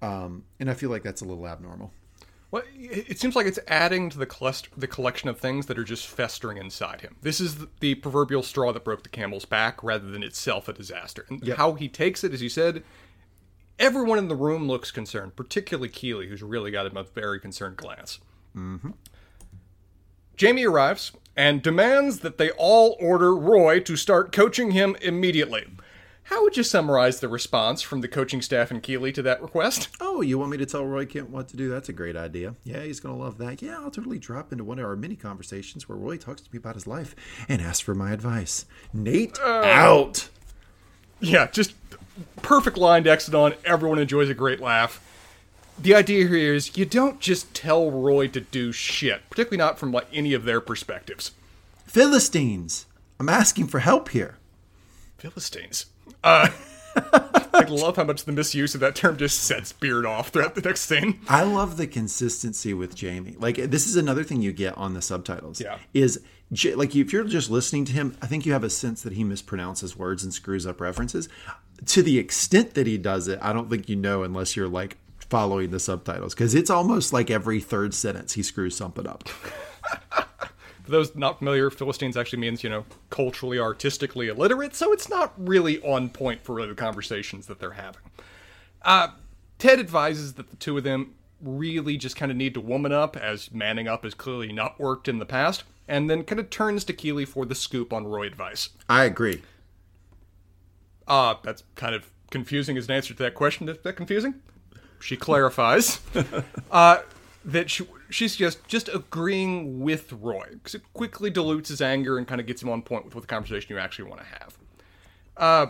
um, 0.02 0.44
and 0.58 0.70
I 0.70 0.74
feel 0.74 0.90
like 0.90 1.02
that's 1.02 1.22
a 1.22 1.26
little 1.26 1.46
abnormal. 1.46 1.92
Well, 2.50 2.64
it 2.74 3.18
seems 3.20 3.36
like 3.36 3.46
it's 3.46 3.60
adding 3.68 4.10
to 4.10 4.18
the 4.18 4.26
cluster, 4.26 4.70
the 4.76 4.88
collection 4.88 5.28
of 5.28 5.38
things 5.38 5.66
that 5.66 5.78
are 5.78 5.84
just 5.84 6.08
festering 6.08 6.56
inside 6.56 7.00
him. 7.00 7.14
This 7.22 7.40
is 7.40 7.66
the, 7.78 7.94
proverbial 7.94 8.42
straw 8.42 8.72
that 8.72 8.82
broke 8.84 9.04
the 9.04 9.08
camel's 9.08 9.44
back, 9.44 9.84
rather 9.84 10.10
than 10.10 10.24
itself 10.24 10.68
a 10.68 10.72
disaster. 10.72 11.26
And 11.28 11.46
Yep. 11.46 11.56
how 11.58 11.74
he 11.74 11.88
takes 11.88 12.24
it, 12.24 12.34
as 12.34 12.42
you 12.42 12.48
said, 12.48 12.82
everyone 13.78 14.18
in 14.18 14.26
the 14.26 14.34
room 14.34 14.66
looks 14.66 14.90
concerned, 14.90 15.36
particularly 15.36 15.88
Keeley, 15.88 16.26
who's 16.26 16.42
really 16.42 16.72
got 16.72 16.86
him 16.86 16.96
a 16.96 17.04
very 17.04 17.38
concerned 17.38 17.76
glance. 17.76 18.18
Mm-hmm. 18.56 18.90
Jamie 20.36 20.64
arrives 20.64 21.12
and 21.36 21.62
demands 21.62 22.20
that 22.20 22.36
they 22.36 22.50
all 22.52 22.96
order 22.98 23.36
Roy 23.36 23.78
to 23.80 23.96
start 23.96 24.32
coaching 24.32 24.72
him 24.72 24.96
immediately. 25.00 25.66
How 26.30 26.44
would 26.44 26.56
you 26.56 26.62
summarize 26.62 27.18
the 27.18 27.28
response 27.28 27.82
from 27.82 28.02
the 28.02 28.08
coaching 28.08 28.40
staff 28.40 28.70
and 28.70 28.80
Keeley 28.80 29.10
to 29.14 29.22
that 29.22 29.42
request? 29.42 29.88
Oh, 30.00 30.20
you 30.20 30.38
want 30.38 30.52
me 30.52 30.58
to 30.58 30.64
tell 30.64 30.86
Roy 30.86 31.04
Kent 31.04 31.28
what 31.28 31.48
to 31.48 31.56
do? 31.56 31.68
That's 31.68 31.88
a 31.88 31.92
great 31.92 32.14
idea. 32.14 32.54
Yeah, 32.62 32.84
he's 32.84 33.00
going 33.00 33.16
to 33.16 33.20
love 33.20 33.36
that. 33.38 33.60
Yeah, 33.60 33.80
I'll 33.80 33.90
totally 33.90 34.20
drop 34.20 34.52
into 34.52 34.62
one 34.62 34.78
of 34.78 34.84
our 34.84 34.94
mini 34.94 35.16
conversations 35.16 35.88
where 35.88 35.98
Roy 35.98 36.18
talks 36.18 36.40
to 36.42 36.48
me 36.52 36.58
about 36.58 36.76
his 36.76 36.86
life 36.86 37.16
and 37.48 37.60
asks 37.60 37.80
for 37.80 37.96
my 37.96 38.12
advice. 38.12 38.64
Nate, 38.92 39.40
oh. 39.42 39.64
out. 39.64 40.28
Yeah, 41.18 41.48
just 41.48 41.74
perfect 42.42 42.78
line 42.78 43.02
to 43.04 43.10
exit 43.10 43.34
on. 43.34 43.54
Everyone 43.64 43.98
enjoys 43.98 44.28
a 44.28 44.34
great 44.34 44.60
laugh. 44.60 45.04
The 45.80 45.96
idea 45.96 46.28
here 46.28 46.54
is 46.54 46.76
you 46.76 46.84
don't 46.84 47.18
just 47.18 47.52
tell 47.54 47.90
Roy 47.90 48.28
to 48.28 48.40
do 48.40 48.70
shit, 48.70 49.28
particularly 49.30 49.58
not 49.58 49.80
from 49.80 49.90
like 49.90 50.06
any 50.12 50.34
of 50.34 50.44
their 50.44 50.60
perspectives. 50.60 51.32
Philistines. 51.86 52.86
I'm 53.18 53.28
asking 53.28 53.66
for 53.66 53.80
help 53.80 54.10
here. 54.10 54.36
Philistines. 55.18 55.86
Uh, 56.22 56.48
I 56.96 57.66
love 57.68 57.96
how 57.96 58.04
much 58.04 58.24
the 58.24 58.32
misuse 58.32 58.74
of 58.74 58.80
that 58.80 58.94
term 58.94 59.16
just 59.16 59.42
sets 59.42 59.72
Beard 59.72 60.06
off 60.06 60.28
throughout 60.28 60.54
the 60.54 60.60
next 60.60 60.82
scene. 60.82 61.20
I 61.28 61.42
love 61.42 61.76
the 61.76 61.86
consistency 61.86 62.74
with 62.74 62.94
Jamie. 62.94 63.36
Like 63.38 63.56
this 63.56 63.86
is 63.86 63.96
another 63.96 64.24
thing 64.24 64.42
you 64.42 64.52
get 64.52 64.76
on 64.76 64.94
the 64.94 65.02
subtitles. 65.02 65.60
Yeah. 65.60 65.78
Is 65.94 66.20
like 66.74 66.94
if 66.96 67.12
you're 67.12 67.24
just 67.24 67.50
listening 67.50 67.84
to 67.86 67.92
him, 67.92 68.16
I 68.22 68.26
think 68.26 68.46
you 68.46 68.52
have 68.52 68.64
a 68.64 68.70
sense 68.70 69.02
that 69.02 69.12
he 69.12 69.24
mispronounces 69.24 69.96
words 69.96 70.24
and 70.24 70.32
screws 70.32 70.66
up 70.66 70.80
references. 70.80 71.28
To 71.86 72.02
the 72.02 72.18
extent 72.18 72.74
that 72.74 72.86
he 72.86 72.98
does 72.98 73.28
it, 73.28 73.38
I 73.40 73.52
don't 73.52 73.70
think 73.70 73.88
you 73.88 73.96
know 73.96 74.22
unless 74.22 74.56
you're 74.56 74.68
like 74.68 74.96
following 75.18 75.70
the 75.70 75.80
subtitles 75.80 76.34
because 76.34 76.54
it's 76.54 76.70
almost 76.70 77.12
like 77.12 77.30
every 77.30 77.60
third 77.60 77.94
sentence 77.94 78.32
he 78.32 78.42
screws 78.42 78.76
something 78.76 79.06
up. 79.06 79.28
For 80.90 80.96
those 80.96 81.14
not 81.14 81.38
familiar, 81.38 81.70
Philistines 81.70 82.16
actually 82.16 82.40
means, 82.40 82.64
you 82.64 82.68
know, 82.68 82.84
culturally, 83.10 83.60
artistically 83.60 84.26
illiterate, 84.26 84.74
so 84.74 84.92
it's 84.92 85.08
not 85.08 85.32
really 85.38 85.80
on 85.82 86.08
point 86.08 86.42
for 86.42 86.66
the 86.66 86.74
conversations 86.74 87.46
that 87.46 87.60
they're 87.60 87.74
having. 87.74 88.00
Uh, 88.82 89.10
Ted 89.60 89.78
advises 89.78 90.34
that 90.34 90.50
the 90.50 90.56
two 90.56 90.76
of 90.76 90.82
them 90.82 91.14
really 91.40 91.96
just 91.96 92.16
kind 92.16 92.32
of 92.32 92.36
need 92.36 92.54
to 92.54 92.60
woman 92.60 92.90
up, 92.90 93.16
as 93.16 93.52
manning 93.52 93.86
up 93.86 94.02
has 94.02 94.14
clearly 94.14 94.52
not 94.52 94.80
worked 94.80 95.06
in 95.06 95.20
the 95.20 95.24
past, 95.24 95.62
and 95.86 96.10
then 96.10 96.24
kind 96.24 96.40
of 96.40 96.50
turns 96.50 96.82
to 96.82 96.92
Keeley 96.92 97.24
for 97.24 97.46
the 97.46 97.54
scoop 97.54 97.92
on 97.92 98.08
Roy 98.08 98.26
advice. 98.26 98.70
I 98.88 99.04
agree. 99.04 99.42
Uh, 101.06 101.36
that's 101.44 101.62
kind 101.76 101.94
of 101.94 102.10
confusing 102.32 102.76
as 102.76 102.88
an 102.88 102.96
answer 102.96 103.14
to 103.14 103.22
that 103.22 103.36
question. 103.36 103.68
Is 103.68 103.78
that 103.84 103.92
confusing? 103.92 104.34
She 104.98 105.16
clarifies 105.16 106.00
uh, 106.72 107.02
that 107.44 107.70
she, 107.70 107.86
she's 108.10 108.36
just 108.36 108.66
just 108.68 108.88
agreeing 108.88 109.80
with 109.80 110.12
Roy 110.12 110.46
because 110.52 110.74
it 110.74 110.82
quickly 110.92 111.30
dilutes 111.30 111.68
his 111.68 111.80
anger 111.80 112.18
and 112.18 112.26
kind 112.26 112.40
of 112.40 112.46
gets 112.46 112.62
him 112.62 112.68
on 112.68 112.82
point 112.82 113.04
with 113.04 113.14
what 113.14 113.22
the 113.22 113.26
conversation 113.28 113.66
you 113.70 113.78
actually 113.78 114.08
want 114.08 114.20
to 114.20 114.26
have. 114.26 114.58
Uh, 115.36 115.66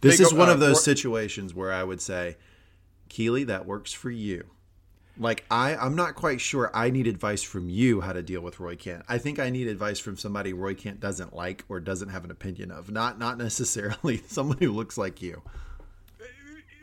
This 0.00 0.20
is 0.20 0.30
go- 0.32 0.38
one 0.38 0.48
uh, 0.48 0.52
of 0.54 0.60
those 0.60 0.76
Roy- 0.76 0.82
situations 0.94 1.54
where 1.54 1.72
I 1.72 1.84
would 1.84 2.00
say, 2.00 2.36
Keeley, 3.08 3.44
that 3.44 3.66
works 3.66 3.92
for 3.92 4.10
you. 4.10 4.44
Like 5.18 5.44
I, 5.50 5.74
I'm 5.76 5.96
not 5.96 6.14
quite 6.14 6.42
sure 6.42 6.70
I 6.74 6.90
need 6.90 7.06
advice 7.06 7.42
from 7.42 7.70
you 7.70 8.02
how 8.02 8.12
to 8.12 8.22
deal 8.22 8.42
with 8.42 8.60
Roy 8.60 8.76
Kent. 8.76 9.02
I 9.08 9.16
think 9.16 9.38
I 9.38 9.48
need 9.48 9.66
advice 9.66 9.98
from 9.98 10.18
somebody 10.18 10.52
Roy 10.52 10.74
Kent 10.74 11.00
doesn't 11.00 11.34
like 11.34 11.64
or 11.70 11.80
doesn't 11.80 12.10
have 12.10 12.24
an 12.24 12.30
opinion 12.30 12.70
of. 12.70 12.90
Not 12.90 13.18
not 13.18 13.38
necessarily 13.38 14.22
someone 14.28 14.58
who 14.58 14.72
looks 14.72 14.98
like 14.98 15.22
you. 15.22 15.40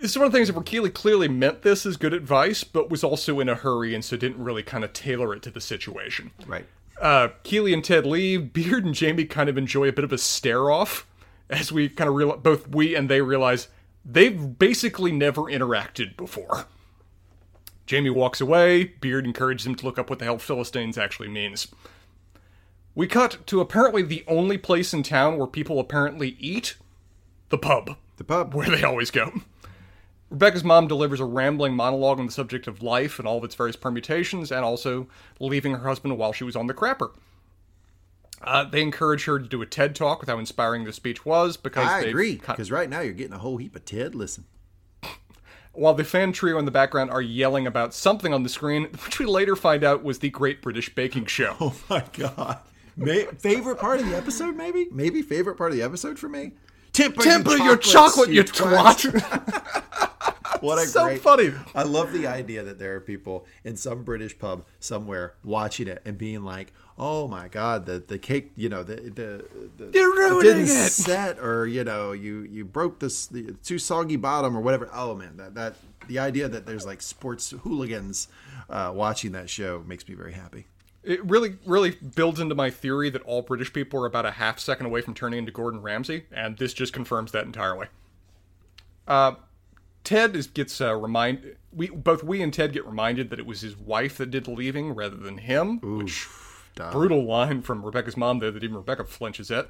It's 0.03 0.17
one 0.17 0.25
of 0.25 0.33
the 0.33 0.37
things 0.37 0.49
that 0.51 0.65
Keeley 0.65 0.89
clearly 0.89 1.29
meant 1.29 1.61
this 1.61 1.85
as 1.85 1.95
good 1.95 2.13
advice, 2.13 2.65
but 2.65 2.89
was 2.89 3.05
also 3.05 3.39
in 3.39 3.47
a 3.47 3.55
hurry 3.55 3.95
and 3.95 4.03
so 4.03 4.17
didn't 4.17 4.43
really 4.43 4.61
kind 4.61 4.83
of 4.83 4.91
tailor 4.91 5.33
it 5.33 5.41
to 5.43 5.49
the 5.49 5.61
situation. 5.61 6.31
Right. 6.45 6.65
Uh, 7.01 7.29
Keeley 7.43 7.73
and 7.73 7.81
Ted 7.83 8.05
leave. 8.05 8.51
Beard 8.53 8.83
and 8.83 8.93
Jamie 8.93 9.23
kind 9.23 9.47
of 9.49 9.57
enjoy 9.57 9.87
a 9.87 9.93
bit 9.93 10.03
of 10.03 10.11
a 10.11 10.17
stare 10.17 10.69
off 10.69 11.07
as 11.49 11.71
we 11.71 11.87
kind 11.87 12.09
of 12.09 12.15
real 12.15 12.35
both 12.35 12.67
we 12.67 12.95
and 12.95 13.09
they 13.09 13.21
realize 13.21 13.69
they've 14.03 14.59
basically 14.59 15.13
never 15.13 15.43
interacted 15.43 16.17
before. 16.17 16.65
Jamie 17.85 18.09
walks 18.09 18.41
away. 18.41 18.83
Beard 18.83 19.25
encourages 19.25 19.65
him 19.65 19.75
to 19.75 19.85
look 19.85 19.97
up 19.97 20.09
what 20.09 20.19
the 20.19 20.25
hell 20.25 20.37
Philistines 20.37 20.97
actually 20.97 21.29
means. 21.29 21.69
We 22.93 23.07
cut 23.07 23.47
to 23.47 23.61
apparently 23.61 24.01
the 24.03 24.25
only 24.27 24.57
place 24.57 24.93
in 24.93 25.03
town 25.03 25.37
where 25.37 25.47
people 25.47 25.79
apparently 25.79 26.35
eat 26.41 26.75
the 27.47 27.57
pub 27.57 27.95
The 28.17 28.25
pub. 28.25 28.53
where 28.53 28.69
they 28.69 28.83
always 28.83 29.09
go. 29.09 29.31
Rebecca's 30.33 30.63
mom 30.63 30.87
delivers 30.87 31.19
a 31.19 31.25
rambling 31.25 31.75
monologue 31.75 32.19
on 32.19 32.25
the 32.25 32.31
subject 32.31 32.65
of 32.65 32.81
life 32.81 33.19
and 33.19 33.27
all 33.27 33.37
of 33.37 33.43
its 33.43 33.53
various 33.53 33.75
permutations, 33.75 34.51
and 34.51 34.65
also 34.65 35.07
leaving 35.39 35.73
her 35.73 35.87
husband 35.87 36.17
while 36.17 36.33
she 36.33 36.43
was 36.43 36.55
on 36.55 36.65
the 36.65 36.73
crapper. 36.73 37.11
Uh, 38.41 38.63
they 38.63 38.81
encourage 38.81 39.25
her 39.25 39.37
to 39.37 39.47
do 39.47 39.61
a 39.61 39.65
TED 39.67 39.95
talk 39.95 40.19
with 40.19 40.27
how 40.27 40.39
inspiring 40.39 40.85
the 40.85 40.91
speech 40.91 41.23
was 41.23 41.55
because 41.55 41.87
I 41.87 42.01
agree 42.01 42.37
because 42.37 42.71
right 42.71 42.89
now 42.89 42.99
you're 43.01 43.13
getting 43.13 43.33
a 43.33 43.37
whole 43.37 43.57
heap 43.57 43.75
of 43.75 43.85
Ted. 43.85 44.15
Listen. 44.15 44.45
while 45.71 45.93
the 45.93 46.03
fan 46.03 46.33
trio 46.33 46.57
in 46.57 46.65
the 46.65 46.71
background 46.71 47.11
are 47.11 47.21
yelling 47.21 47.67
about 47.67 47.93
something 47.93 48.33
on 48.33 48.41
the 48.41 48.49
screen, 48.49 48.85
which 49.05 49.19
we 49.19 49.27
later 49.27 49.55
find 49.55 49.83
out 49.83 50.03
was 50.03 50.17
the 50.17 50.31
Great 50.31 50.63
British 50.63 50.93
Baking 50.95 51.27
Show. 51.27 51.55
Oh 51.61 51.75
my 51.91 52.03
god. 52.11 52.57
May, 52.97 53.25
favorite 53.25 53.77
part 53.77 53.99
of 53.99 54.09
the 54.09 54.17
episode, 54.17 54.55
maybe? 54.55 54.87
Maybe 54.91 55.21
favorite 55.21 55.57
part 55.57 55.71
of 55.71 55.77
the 55.77 55.83
episode 55.83 56.17
for 56.17 56.27
me? 56.29 56.53
Temper, 56.93 57.23
Temper 57.23 57.57
your 57.57 57.77
chocolate, 57.77 58.29
you 58.29 58.43
twat! 58.43 59.79
What 60.63 60.77
a 60.81 60.87
so 60.87 61.03
great 61.03 61.21
funny. 61.21 61.51
I 61.75 61.83
love 61.83 62.13
the 62.13 62.25
idea 62.25 62.63
that 62.63 62.79
there 62.79 62.95
are 62.95 63.01
people 63.01 63.45
in 63.65 63.75
some 63.75 64.03
British 64.03 64.39
pub 64.39 64.63
somewhere 64.79 65.33
watching 65.43 65.89
it 65.89 66.01
and 66.05 66.17
being 66.17 66.43
like, 66.43 66.71
"Oh 66.97 67.27
my 67.27 67.49
god, 67.49 67.85
the 67.85 67.99
the 67.99 68.17
cake, 68.17 68.53
you 68.55 68.69
know, 68.69 68.81
the 68.81 68.95
the, 68.95 69.45
the 69.75 69.91
You're 69.93 70.39
it 70.39 70.43
didn't 70.43 70.63
it." 70.63 70.91
set, 70.91 71.37
or 71.39 71.67
you 71.67 71.83
know, 71.83 72.13
you 72.13 72.43
you 72.43 72.63
broke 72.63 72.99
this 72.99 73.27
the 73.27 73.51
too 73.61 73.77
soggy 73.77 74.15
bottom 74.15 74.55
or 74.55 74.61
whatever." 74.61 74.89
Oh 74.93 75.15
man, 75.15 75.35
that 75.35 75.53
that 75.55 75.75
the 76.07 76.19
idea 76.19 76.47
that 76.47 76.65
there's 76.65 76.85
like 76.85 77.01
sports 77.01 77.53
hooligans 77.63 78.29
uh, 78.69 78.93
watching 78.95 79.33
that 79.33 79.49
show 79.49 79.83
makes 79.85 80.07
me 80.07 80.15
very 80.15 80.31
happy. 80.31 80.67
It 81.03 81.23
really, 81.25 81.57
really 81.65 81.91
builds 81.91 82.39
into 82.39 82.55
my 82.55 82.69
theory 82.69 83.09
that 83.09 83.21
all 83.23 83.41
British 83.41 83.73
people 83.73 84.01
are 84.01 84.05
about 84.05 84.25
a 84.25 84.31
half 84.31 84.59
second 84.59 84.85
away 84.85 85.01
from 85.01 85.13
turning 85.13 85.39
into 85.39 85.51
Gordon 85.51 85.81
Ramsay, 85.81 86.25
and 86.31 86.57
this 86.57 86.73
just 86.73 86.93
confirms 86.93 87.31
that 87.33 87.45
entirely. 87.45 87.87
Uh, 89.07 89.33
Ted 90.03 90.35
is, 90.35 90.47
gets 90.47 90.79
uh, 90.81 90.95
remind 90.95 91.55
we 91.71 91.89
both 91.89 92.23
we 92.23 92.41
and 92.41 92.53
Ted 92.53 92.73
get 92.73 92.85
reminded 92.85 93.29
that 93.29 93.39
it 93.39 93.45
was 93.45 93.61
his 93.61 93.77
wife 93.77 94.17
that 94.17 94.31
did 94.31 94.45
the 94.45 94.51
leaving 94.51 94.93
rather 94.93 95.15
than 95.15 95.39
him, 95.39 95.79
which 95.79 96.27
Duh. 96.75 96.91
brutal 96.91 97.25
line 97.25 97.61
from 97.61 97.83
Rebecca's 97.83 98.17
mom 98.17 98.39
there 98.39 98.51
that 98.51 98.63
even 98.63 98.77
Rebecca 98.77 99.05
flinches 99.05 99.51
at. 99.51 99.69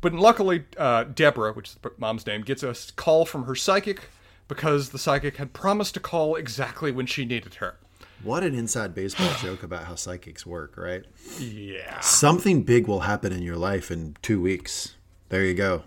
But 0.00 0.12
luckily, 0.12 0.64
uh, 0.76 1.04
Deborah, 1.04 1.52
which 1.52 1.70
is 1.70 1.74
the 1.76 1.92
mom's 1.98 2.26
name, 2.26 2.42
gets 2.42 2.62
a 2.62 2.74
call 2.96 3.24
from 3.24 3.44
her 3.44 3.54
psychic 3.54 4.10
because 4.48 4.90
the 4.90 4.98
psychic 4.98 5.36
had 5.36 5.52
promised 5.52 5.94
to 5.94 6.00
call 6.00 6.36
exactly 6.36 6.92
when 6.92 7.06
she 7.06 7.24
needed 7.24 7.54
her. 7.54 7.76
What 8.22 8.42
an 8.42 8.54
inside 8.54 8.94
baseball 8.94 9.30
joke 9.42 9.62
about 9.62 9.84
how 9.84 9.94
psychics 9.94 10.44
work, 10.46 10.76
right? 10.76 11.04
Yeah. 11.38 12.00
Something 12.00 12.62
big 12.62 12.86
will 12.86 13.00
happen 13.00 13.32
in 13.32 13.42
your 13.42 13.56
life 13.56 13.90
in 13.90 14.16
two 14.22 14.40
weeks. 14.40 14.94
There 15.28 15.44
you 15.44 15.54
go. 15.54 15.82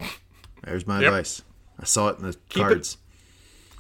There's 0.64 0.86
my 0.88 1.00
Yep. 1.00 1.08
advice. 1.08 1.42
I 1.80 1.86
saw 1.86 2.10
it 2.10 2.18
in 2.18 2.24
the 2.24 2.30
it- 2.30 2.50
cards. 2.50 2.98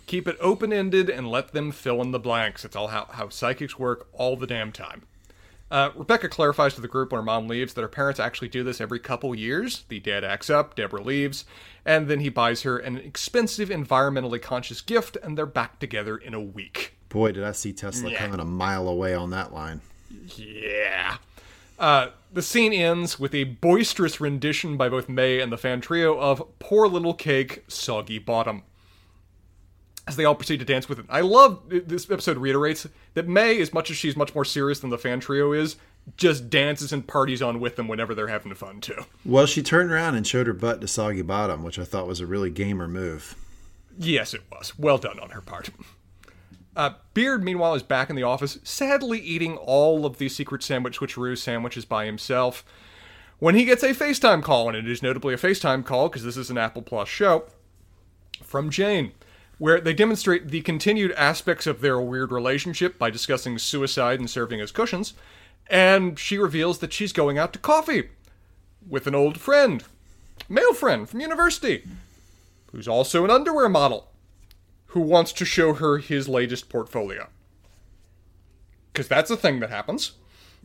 Keep 0.07 0.27
it 0.27 0.37
open 0.39 0.73
ended 0.73 1.07
and 1.07 1.27
let 1.27 1.51
them 1.53 1.71
fill 1.71 2.01
in 2.01 2.09
the 2.09 2.17
blanks. 2.19 2.65
It's 2.65 2.75
all 2.75 2.87
how, 2.87 3.07
how 3.11 3.29
psychics 3.29 3.77
work 3.77 4.07
all 4.11 4.35
the 4.35 4.47
damn 4.47 4.71
time. 4.71 5.03
Uh, 5.69 5.91
Rebecca 5.95 6.27
clarifies 6.27 6.73
to 6.73 6.81
the 6.81 6.87
group 6.87 7.11
when 7.11 7.19
her 7.19 7.23
mom 7.25 7.47
leaves 7.47 7.75
that 7.75 7.81
her 7.83 7.87
parents 7.87 8.19
actually 8.19 8.47
do 8.47 8.63
this 8.63 8.81
every 8.81 8.97
couple 8.99 9.35
years. 9.35 9.83
The 9.87 9.99
dad 9.99 10.23
acts 10.23 10.49
up, 10.49 10.73
Deborah 10.75 11.03
leaves, 11.03 11.45
and 11.85 12.07
then 12.07 12.21
he 12.21 12.29
buys 12.29 12.63
her 12.63 12.79
an 12.79 12.97
expensive, 12.97 13.69
environmentally 13.69 14.41
conscious 14.41 14.81
gift, 14.81 15.15
and 15.21 15.37
they're 15.37 15.45
back 15.45 15.77
together 15.77 16.17
in 16.17 16.33
a 16.33 16.41
week. 16.41 16.95
Boy, 17.09 17.31
did 17.31 17.43
I 17.43 17.51
see 17.51 17.73
Tesla 17.73 18.11
Yeah. 18.11 18.19
coming 18.19 18.39
a 18.39 18.45
mile 18.45 18.87
away 18.87 19.13
on 19.13 19.31
that 19.31 19.53
line. 19.53 19.81
Yeah. 20.35 21.17
Uh, 21.77 22.09
the 22.31 22.41
scene 22.41 22.73
ends 22.73 23.19
with 23.19 23.33
a 23.33 23.45
boisterous 23.45 24.19
rendition 24.21 24.77
by 24.77 24.89
both 24.89 25.09
May 25.09 25.39
and 25.39 25.51
the 25.51 25.57
fan 25.57 25.81
trio 25.81 26.19
of 26.19 26.43
Poor 26.59 26.87
Little 26.87 27.13
Cake, 27.13 27.63
Soggy 27.67 28.19
Bottom. 28.19 28.63
As 30.07 30.15
they 30.15 30.25
all 30.25 30.35
proceed 30.35 30.57
to 30.57 30.65
dance 30.65 30.89
with 30.89 30.99
it. 30.99 31.05
I 31.09 31.21
love 31.21 31.61
this 31.69 32.09
episode 32.09 32.37
reiterates 32.37 32.87
that 33.13 33.27
May, 33.27 33.61
as 33.61 33.73
much 33.73 33.91
as 33.91 33.97
she's 33.97 34.15
much 34.15 34.33
more 34.33 34.45
serious 34.45 34.79
than 34.79 34.89
the 34.89 34.97
fan 34.97 35.19
trio 35.19 35.51
is, 35.53 35.75
just 36.17 36.49
dances 36.49 36.91
and 36.91 37.05
parties 37.07 37.41
on 37.43 37.59
with 37.59 37.75
them 37.75 37.87
whenever 37.87 38.15
they're 38.15 38.27
having 38.27 38.53
fun 38.55 38.81
too. 38.81 39.05
Well, 39.23 39.45
she 39.45 39.61
turned 39.61 39.91
around 39.91 40.15
and 40.15 40.25
showed 40.25 40.47
her 40.47 40.53
butt 40.53 40.81
to 40.81 40.87
Soggy 40.87 41.21
Bottom, 41.21 41.63
which 41.63 41.77
I 41.77 41.83
thought 41.83 42.07
was 42.07 42.19
a 42.19 42.25
really 42.25 42.49
gamer 42.49 42.87
move. 42.87 43.35
Yes, 43.99 44.33
it 44.33 44.41
was. 44.51 44.77
Well 44.79 44.97
done 44.97 45.19
on 45.19 45.29
her 45.31 45.41
part. 45.41 45.69
Uh, 46.79 46.93
Beard, 47.13 47.43
meanwhile, 47.43 47.75
is 47.75 47.83
back 47.83 48.09
in 48.09 48.15
the 48.15 48.23
office, 48.23 48.57
sadly 48.63 49.19
eating 49.19 49.57
all 49.57 50.05
of 50.05 50.17
the 50.17 50.29
secret 50.29 50.63
sandwich 50.63 50.97
switcheroo 50.97 51.37
sandwiches 51.37 51.83
by 51.83 52.05
himself. 52.05 52.63
When 53.37 53.53
he 53.53 53.65
gets 53.65 53.83
a 53.83 53.89
FaceTime 53.89 54.41
call, 54.41 54.69
and 54.69 54.77
it 54.77 54.89
is 54.89 55.03
notably 55.03 55.33
a 55.33 55.37
FaceTime 55.37 55.83
call 55.83 56.07
because 56.07 56.23
this 56.23 56.37
is 56.37 56.49
an 56.49 56.57
Apple 56.57 56.81
Plus 56.81 57.09
show, 57.09 57.43
from 58.41 58.69
Jane, 58.69 59.11
where 59.57 59.81
they 59.81 59.93
demonstrate 59.93 60.47
the 60.47 60.61
continued 60.61 61.11
aspects 61.17 61.67
of 61.67 61.81
their 61.81 61.99
weird 61.99 62.31
relationship 62.31 62.97
by 62.97 63.09
discussing 63.09 63.57
suicide 63.57 64.21
and 64.21 64.29
serving 64.29 64.61
as 64.61 64.71
cushions, 64.71 65.15
and 65.67 66.17
she 66.17 66.37
reveals 66.37 66.77
that 66.77 66.93
she's 66.93 67.11
going 67.11 67.37
out 67.37 67.51
to 67.51 67.59
coffee 67.59 68.07
with 68.87 69.05
an 69.05 69.15
old 69.15 69.37
friend, 69.37 69.83
male 70.47 70.73
friend 70.73 71.09
from 71.09 71.19
university, 71.19 71.83
who's 72.71 72.87
also 72.87 73.25
an 73.25 73.31
underwear 73.31 73.67
model 73.67 74.08
who 74.89 75.01
wants 75.01 75.31
to 75.33 75.45
show 75.45 75.73
her 75.73 75.97
his 75.97 76.27
latest 76.27 76.69
portfolio. 76.69 77.29
Because 78.91 79.07
that's 79.07 79.29
a 79.29 79.37
thing 79.37 79.59
that 79.59 79.69
happens. 79.69 80.13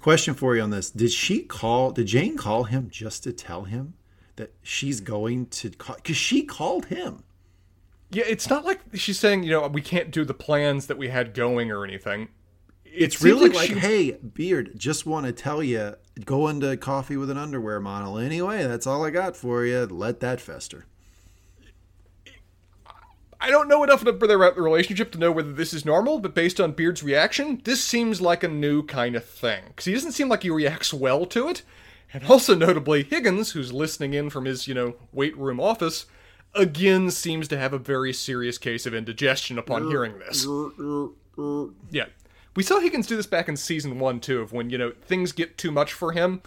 Question 0.01 0.35
for 0.35 0.57
you 0.57 0.63
on 0.63 0.71
this: 0.71 0.91
Did 0.91 1.11
she 1.13 1.43
call? 1.43 1.91
Did 1.93 2.07
Jane 2.07 2.37
call 2.37 2.65
him 2.65 2.89
just 2.91 3.23
to 3.25 3.33
tell 3.33 3.65
him 3.65 3.95
that 4.37 4.53
she's 4.63 5.01
going 5.01 5.47
to? 5.47 5.71
call 5.71 5.97
Because 5.97 6.17
she 6.17 6.43
called 6.43 6.87
him. 6.87 7.23
Yeah, 8.11 8.25
it's 8.27 8.49
not 8.49 8.65
like 8.65 8.81
she's 8.95 9.19
saying, 9.19 9.43
you 9.43 9.51
know, 9.51 9.67
we 9.67 9.81
can't 9.81 10.11
do 10.11 10.25
the 10.25 10.35
plans 10.35 10.87
that 10.87 10.99
we 10.99 11.09
had 11.09 11.35
going 11.35 11.71
or 11.71 11.85
anything. 11.85 12.29
It's 12.85 13.19
seems 13.19 13.25
really 13.25 13.49
like 13.49 13.57
like, 13.57 13.69
she- 13.71 13.79
hey, 13.79 14.13
Beard, 14.13 14.73
just 14.77 15.05
want 15.05 15.27
to 15.27 15.33
tell 15.33 15.63
you, 15.63 15.95
go 16.25 16.47
into 16.49 16.77
coffee 16.77 17.17
with 17.17 17.29
an 17.29 17.37
underwear 17.39 17.81
model 17.81 18.19
anyway. 18.19 18.65
That's 18.65 18.87
all 18.87 19.05
I 19.05 19.11
got 19.11 19.37
for 19.37 19.65
you. 19.65 19.85
Let 19.87 20.21
that 20.21 20.41
fester. 20.41 20.87
I 23.45 23.51
don't 23.51 23.69
know 23.69 23.85
enough 23.85 24.01
about 24.01 24.27
their 24.27 24.39
relationship 24.39 25.13
to 25.13 25.19
know 25.19 25.31
whether 25.31 25.53
this 25.53 25.75
is 25.75 25.85
normal, 25.85 26.19
but 26.19 26.35
based 26.35 26.59
on 26.59 26.73
Beard's 26.73 27.03
reaction, 27.03 27.61
this 27.65 27.85
seems 27.85 28.23
like 28.23 28.43
a 28.43 28.49
new 28.49 28.83
kind 28.83 29.15
of 29.15 29.23
thing. 29.23 29.65
Because 29.67 29.85
he 29.85 29.93
doesn't 29.93 30.13
seem 30.13 30.31
like 30.31 30.45
he 30.45 30.49
reacts 30.49 30.95
well 30.95 31.27
to 31.27 31.49
it. 31.49 31.61
And 32.15 32.25
also, 32.25 32.55
notably, 32.55 33.03
Higgins, 33.03 33.51
who's 33.51 33.71
listening 33.71 34.15
in 34.15 34.31
from 34.31 34.47
his, 34.47 34.67
you 34.67 34.73
know, 34.73 34.95
weight 35.13 35.37
room 35.37 35.61
office, 35.61 36.07
again 36.55 37.11
seems 37.11 37.47
to 37.49 37.59
have 37.59 37.75
a 37.75 37.79
very 37.79 38.15
serious 38.15 38.57
case 38.57 38.87
of 38.87 38.95
indigestion 38.95 39.59
upon 39.59 39.83
mm, 39.83 39.89
hearing 39.91 40.19
this. 40.21 40.47
Mm, 40.47 41.13
mm, 41.37 41.75
yeah. 41.91 42.07
We 42.57 42.63
saw 42.63 42.81
Higgins 42.81 43.09
do 43.09 43.17
this 43.17 43.27
back 43.27 43.51
in 43.51 43.59
season 43.59 43.99
one, 43.99 44.21
too, 44.21 44.41
of 44.41 44.55
when, 44.55 44.71
you 44.71 44.79
know, 44.79 44.93
things 45.03 45.33
get 45.33 45.59
too 45.59 45.71
much 45.71 45.93
for 45.93 46.13
him, 46.13 46.41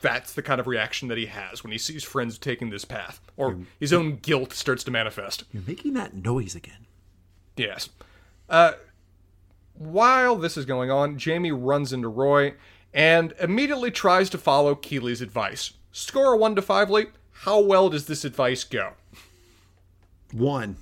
that's 0.00 0.32
the 0.34 0.42
kind 0.42 0.60
of 0.60 0.66
reaction 0.66 1.08
that 1.08 1.18
he 1.18 1.26
has 1.26 1.62
when 1.62 1.72
he 1.72 1.78
sees 1.78 2.04
friends 2.04 2.38
taking 2.38 2.70
this 2.70 2.84
path, 2.84 3.20
or 3.36 3.58
his 3.78 3.92
own 3.92 4.16
guilt 4.16 4.52
starts 4.52 4.84
to 4.84 4.90
manifest. 4.90 5.44
You're 5.52 5.62
making 5.66 5.94
that 5.94 6.14
noise 6.14 6.54
again. 6.54 6.86
Yes. 7.56 7.88
Uh, 8.48 8.72
while 9.74 10.36
this 10.36 10.56
is 10.56 10.64
going 10.64 10.90
on, 10.90 11.18
Jamie 11.18 11.52
runs 11.52 11.92
into 11.92 12.08
Roy 12.08 12.54
and 12.92 13.32
immediately 13.40 13.90
tries 13.90 14.28
to 14.30 14.38
follow 14.38 14.74
Keeley's 14.74 15.20
advice. 15.20 15.72
Score 15.92 16.34
a 16.34 16.36
1 16.36 16.56
to 16.56 16.62
5, 16.62 16.90
Lee. 16.90 17.06
How 17.32 17.60
well 17.60 17.88
does 17.88 18.06
this 18.06 18.24
advice 18.24 18.64
go? 18.64 18.92
One. 20.32 20.76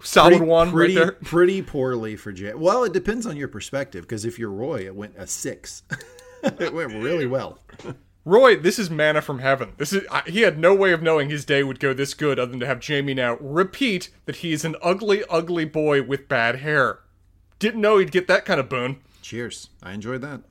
Solid 0.00 0.30
Pretty- 0.38 0.44
one 0.44 0.70
pretty, 0.70 0.96
right 0.96 1.02
there. 1.04 1.12
Pretty 1.12 1.62
poorly 1.62 2.16
for 2.16 2.32
Jay. 2.32 2.54
Well, 2.54 2.84
it 2.84 2.92
depends 2.92 3.26
on 3.26 3.36
your 3.36 3.48
perspective, 3.48 4.02
because 4.02 4.24
if 4.24 4.38
you're 4.38 4.50
Roy, 4.50 4.86
it 4.86 4.94
went 4.94 5.14
a 5.16 5.26
six. 5.26 5.82
it 6.42 6.72
went 6.72 6.92
really 6.94 7.26
well. 7.26 7.58
Roy, 8.28 8.56
this 8.56 8.78
is 8.78 8.90
manna 8.90 9.22
from 9.22 9.38
heaven. 9.38 9.72
This 9.78 9.90
is 9.90 10.06
I, 10.10 10.20
he 10.26 10.42
had 10.42 10.58
no 10.58 10.74
way 10.74 10.92
of 10.92 11.00
knowing 11.00 11.30
his 11.30 11.46
day 11.46 11.62
would 11.62 11.80
go 11.80 11.94
this 11.94 12.12
good 12.12 12.38
other 12.38 12.50
than 12.50 12.60
to 12.60 12.66
have 12.66 12.78
Jamie 12.78 13.14
now 13.14 13.38
repeat 13.40 14.10
that 14.26 14.36
he's 14.36 14.66
an 14.66 14.76
ugly, 14.82 15.24
ugly 15.30 15.64
boy 15.64 16.02
with 16.02 16.28
bad 16.28 16.56
hair. 16.56 16.98
Didn't 17.58 17.80
know 17.80 17.96
he'd 17.96 18.12
get 18.12 18.28
that 18.28 18.44
kind 18.44 18.60
of 18.60 18.68
boon. 18.68 18.98
Cheers. 19.22 19.70
I 19.82 19.92
enjoyed 19.92 20.20
that. 20.20 20.42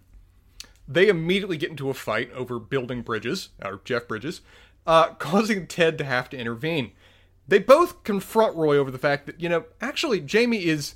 They 0.87 1.07
immediately 1.07 1.55
get 1.55 1.69
into 1.69 1.91
a 1.91 1.93
fight 1.93 2.31
over 2.33 2.57
building 2.57 3.03
Bridges, 3.03 3.49
or 3.63 3.79
Jeff 3.83 4.07
Bridges, 4.07 4.41
uh, 4.87 5.09
causing 5.19 5.67
Ted 5.67 5.99
to 5.99 6.03
have 6.03 6.31
to 6.31 6.37
intervene. 6.37 6.93
They 7.47 7.59
both 7.59 8.03
confront 8.03 8.55
Roy 8.55 8.75
over 8.77 8.89
the 8.89 8.97
fact 8.97 9.27
that, 9.27 9.39
you 9.39 9.49
know, 9.49 9.65
actually, 9.81 10.19
Jamie 10.19 10.65
is 10.65 10.95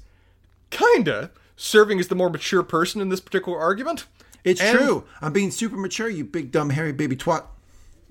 kinda 0.72 1.30
serving 1.56 2.00
as 2.00 2.08
the 2.08 2.16
more 2.16 2.32
mature 2.32 2.64
person 2.64 3.02
in 3.02 3.10
this 3.10 3.22
particular 3.22 3.60
argument. 3.60 4.08
It's 4.44 4.62
And- 4.62 4.78
true. 4.78 5.04
I'm 5.22 5.34
being 5.34 5.52
super 5.52 5.78
mature, 5.78 6.10
you 6.10 6.24
big 6.24 6.52
dumb 6.52 6.72
hairy 6.72 6.92
baby 6.94 7.16
twat. 7.16 7.46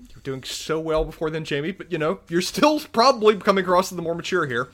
You're 0.09 0.21
doing 0.23 0.43
so 0.43 0.79
well 0.79 1.05
before 1.05 1.29
then, 1.29 1.45
Jamie, 1.45 1.71
but 1.71 1.91
you 1.91 1.97
know, 1.97 2.19
you're 2.29 2.41
still 2.41 2.79
probably 2.93 3.37
coming 3.37 3.63
across 3.63 3.91
as 3.91 3.95
the 3.95 4.01
more 4.01 4.15
mature 4.15 4.47
here. 4.47 4.69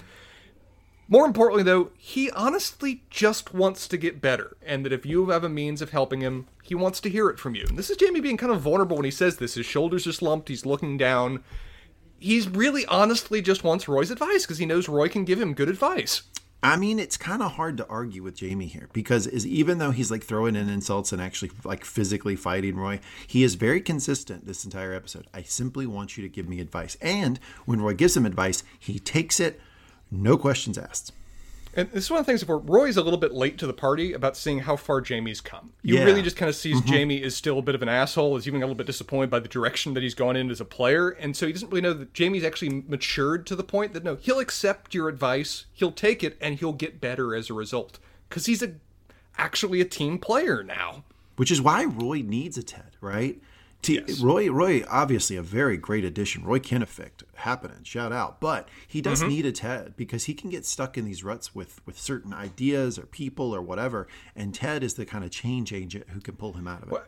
More 1.09 1.25
importantly, 1.25 1.63
though, 1.63 1.91
he 1.97 2.29
honestly 2.31 3.03
just 3.09 3.53
wants 3.53 3.87
to 3.87 3.97
get 3.97 4.19
better, 4.19 4.57
and 4.65 4.83
that 4.83 4.91
if 4.91 5.05
you 5.05 5.29
have 5.29 5.43
a 5.45 5.49
means 5.49 5.81
of 5.81 5.91
helping 5.91 6.19
him, 6.19 6.47
he 6.63 6.75
wants 6.75 6.99
to 6.99 7.09
hear 7.09 7.29
it 7.29 7.39
from 7.39 7.55
you. 7.55 7.65
And 7.69 7.77
this 7.77 7.89
is 7.89 7.95
Jamie 7.95 8.19
being 8.19 8.35
kind 8.35 8.51
of 8.51 8.59
vulnerable 8.59 8.97
when 8.97 9.05
he 9.05 9.11
says 9.11 9.37
this. 9.37 9.53
His 9.53 9.65
shoulders 9.65 10.05
are 10.05 10.11
slumped, 10.11 10.49
he's 10.49 10.65
looking 10.65 10.97
down. 10.97 11.43
He's 12.19 12.49
really 12.49 12.85
honestly 12.87 13.41
just 13.41 13.63
wants 13.63 13.87
Roy's 13.87 14.11
advice 14.11 14.41
because 14.43 14.57
he 14.57 14.65
knows 14.65 14.89
Roy 14.89 15.07
can 15.07 15.23
give 15.23 15.39
him 15.39 15.53
good 15.53 15.69
advice. 15.69 16.23
I 16.63 16.75
mean, 16.75 16.97
it's 16.97 17.17
kind 17.17 17.43
of 17.43 17.53
hard 17.53 17.77
to 17.77 17.87
argue 17.87 18.23
with 18.23 18.35
Jamie 18.35 18.65
here 18.65 18.89
because 18.91 19.27
is 19.27 19.45
even 19.45 19.77
though 19.77 19.91
he's 19.91 20.09
like 20.09 20.23
throwing 20.23 20.55
in 20.55 20.69
insults 20.69 21.11
and 21.11 21.21
actually 21.21 21.51
like 21.63 21.85
physically 21.85 22.35
fighting 22.35 22.75
Roy, 22.75 22.99
he 23.27 23.43
is 23.43 23.55
very 23.55 23.79
consistent 23.79 24.47
this 24.47 24.65
entire 24.65 24.93
episode. 24.93 25.27
I 25.33 25.43
simply 25.43 25.85
want 25.85 26.17
you 26.17 26.23
to 26.23 26.29
give 26.29 26.49
me 26.49 26.59
advice. 26.59 26.97
And 26.99 27.39
when 27.65 27.81
Roy 27.81 27.93
gives 27.93 28.17
him 28.17 28.25
advice, 28.25 28.63
he 28.79 28.97
takes 28.97 29.39
it, 29.39 29.61
no 30.09 30.35
questions 30.35 30.77
asked. 30.79 31.11
And 31.77 31.91
this 31.91 32.05
is 32.05 32.09
one 32.09 32.19
of 32.19 32.25
the 32.25 32.31
things 32.31 32.43
where 32.43 32.57
Roy's 32.57 32.97
a 32.97 33.03
little 33.03 33.19
bit 33.19 33.33
late 33.33 33.59
to 33.59 33.67
the 33.67 33.73
party 33.73 34.11
about 34.11 34.35
seeing 34.35 34.59
how 34.59 34.75
far 34.75 34.99
Jamie's 34.99 35.39
come. 35.39 35.73
He 35.83 35.93
Yeah. 35.95 36.05
really 36.05 36.23
just 36.23 36.35
kind 36.35 36.49
of 36.49 36.55
sees 36.55 36.77
mm-hmm. 36.81 36.89
Jamie 36.91 37.21
is 37.21 37.37
still 37.37 37.59
a 37.59 37.61
bit 37.61 37.75
of 37.75 37.83
an 37.83 37.87
asshole, 37.87 38.35
is 38.35 38.47
even 38.47 38.63
a 38.63 38.65
little 38.65 38.75
bit 38.75 38.87
disappointed 38.87 39.29
by 39.29 39.39
the 39.39 39.47
direction 39.47 39.93
that 39.93 40.01
he's 40.01 40.15
gone 40.15 40.35
in 40.35 40.49
as 40.49 40.59
a 40.59 40.65
player, 40.65 41.09
and 41.09 41.37
so 41.37 41.45
he 41.45 41.53
doesn't 41.53 41.69
really 41.69 41.81
know 41.81 41.93
that 41.93 42.15
Jamie's 42.15 42.43
actually 42.43 42.83
matured 42.87 43.45
to 43.45 43.55
the 43.55 43.63
point 43.63 43.93
that 43.93 44.03
no, 44.03 44.15
he'll 44.15 44.39
accept 44.39 44.95
your 44.95 45.07
advice, 45.07 45.67
he'll 45.71 45.91
take 45.91 46.23
it, 46.23 46.35
and 46.41 46.55
he'll 46.55 46.73
get 46.73 46.99
better 46.99 47.35
as 47.35 47.47
a 47.51 47.53
result. 47.53 47.99
Because 48.27 48.47
he's 48.47 48.63
a 48.63 48.73
actually 49.37 49.79
a 49.79 49.85
team 49.85 50.17
player 50.17 50.63
now. 50.63 51.03
Which 51.35 51.51
is 51.51 51.61
why 51.61 51.85
Roy 51.85 52.23
needs 52.23 52.57
a 52.57 52.63
Ted, 52.63 52.97
right? 53.01 53.39
T- 53.81 54.01
Yes. 54.05 54.19
Roy, 54.19 54.49
Roy, 54.51 54.83
obviously 54.89 55.35
a 55.37 55.41
very 55.41 55.77
great 55.77 56.03
addition. 56.03 56.43
Roy 56.43 56.59
Kent 56.59 56.83
effect, 56.83 57.23
happening, 57.35 57.83
shout 57.83 58.11
out. 58.11 58.41
But 58.41 58.67
he 58.87 59.01
does 59.01 59.19
Mm-hmm. 59.21 59.29
need 59.29 59.45
a 59.45 59.51
Ted 59.51 59.95
because 59.95 60.25
he 60.25 60.33
can 60.33 60.49
get 60.49 60.65
stuck 60.65 60.97
in 60.97 61.05
these 61.05 61.23
ruts 61.23 61.53
with 61.55 61.79
with 61.85 61.97
certain 61.99 62.33
ideas 62.33 62.97
or 62.99 63.03
people 63.05 63.55
or 63.55 63.61
whatever. 63.61 64.07
And 64.35 64.53
Ted 64.53 64.83
is 64.83 64.95
the 64.95 65.05
kind 65.05 65.23
of 65.23 65.31
change 65.31 65.71
agent 65.73 66.05
who 66.09 66.19
can 66.19 66.35
pull 66.35 66.53
him 66.53 66.67
out 66.67 66.83
of 66.83 66.89
it. 66.89 66.95
Th- 66.95 67.01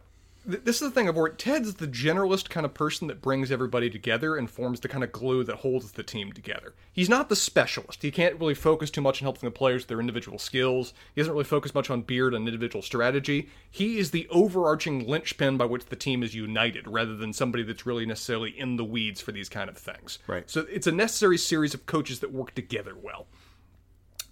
This 0.46 0.82
is 0.82 0.90
the 0.90 0.92
thing 0.92 1.10
of 1.10 1.16
where 1.16 1.30
Ted's 1.30 1.76
the 1.76 1.88
generalist 1.88 2.50
kind 2.50 2.66
of 2.66 2.74
person 2.74 3.08
that 3.08 3.22
brings 3.22 3.52
everybody 3.52 3.90
together 3.90 4.38
and 4.38 4.50
forms 4.50 4.80
the 4.80 4.88
kind 4.88 5.04
of 5.04 5.12
glue 5.12 5.44
that 5.44 5.58
holds 5.58 5.92
the 5.92 6.02
team 6.02 6.32
together. 6.32 6.74
He's 6.92 7.10
not 7.10 7.30
the 7.30 7.36
specialist. 7.36 8.02
He 8.02 8.10
can't 8.10 8.40
really 8.40 8.54
focus 8.54 8.90
too 8.90 9.02
much 9.02 9.22
on 9.22 9.26
helping 9.26 9.48
the 9.48 9.52
players 9.52 9.82
with 9.82 9.90
their 9.90 10.00
individual 10.00 10.40
skills. 10.40 10.94
He 11.14 11.22
doesn't 11.22 11.34
really 11.34 11.44
focus 11.44 11.76
much 11.76 11.90
on 11.90 12.04
Beard 12.04 12.34
and 12.34 12.48
individual 12.48 12.82
strategy. 12.82 13.50
He 13.70 13.98
is 13.98 14.12
the 14.12 14.28
overarching 14.30 15.06
linchpin 15.06 15.58
by 15.58 15.66
which 15.66 15.86
the 15.86 15.96
team 15.96 16.24
is 16.24 16.34
united, 16.34 16.88
rather 16.88 17.16
than 17.16 17.34
somebody 17.34 17.64
that's 17.64 17.86
really 17.86 18.06
necessarily 18.06 18.58
in 18.58 18.78
the 18.78 18.86
weeds 18.86 19.22
for 19.22 19.34
these 19.34 19.50
kind 19.50 19.70
of 19.70 19.78
things. 19.78 20.20
Right. 20.26 20.50
So 20.50 20.66
it's 20.72 20.88
a 20.88 20.92
necessary 20.92 21.38
series 21.38 21.74
of 21.74 21.86
coaches 21.86 22.22
that 22.22 22.32
work 22.32 22.56
together 22.56 22.96
well. 22.96 23.28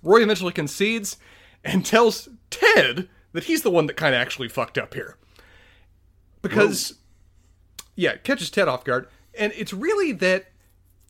Roy 0.02 0.24
eventually 0.24 0.54
concedes 0.54 1.18
and 1.64 1.86
tells 1.86 2.30
Ted 2.50 3.10
that 3.34 3.44
he's 3.44 3.64
the 3.64 3.72
one 3.72 3.88
that 3.88 3.98
kind 3.98 4.16
of 4.16 4.22
actually 4.22 4.48
fucked 4.48 4.78
up 4.78 4.94
here 4.94 5.18
because 6.42 6.96
yeah, 7.96 8.12
it 8.12 8.24
catches 8.24 8.50
Ted 8.50 8.68
off 8.68 8.84
guard, 8.84 9.08
and 9.38 9.52
it's 9.56 9.74
really 9.74 10.12
that 10.14 10.52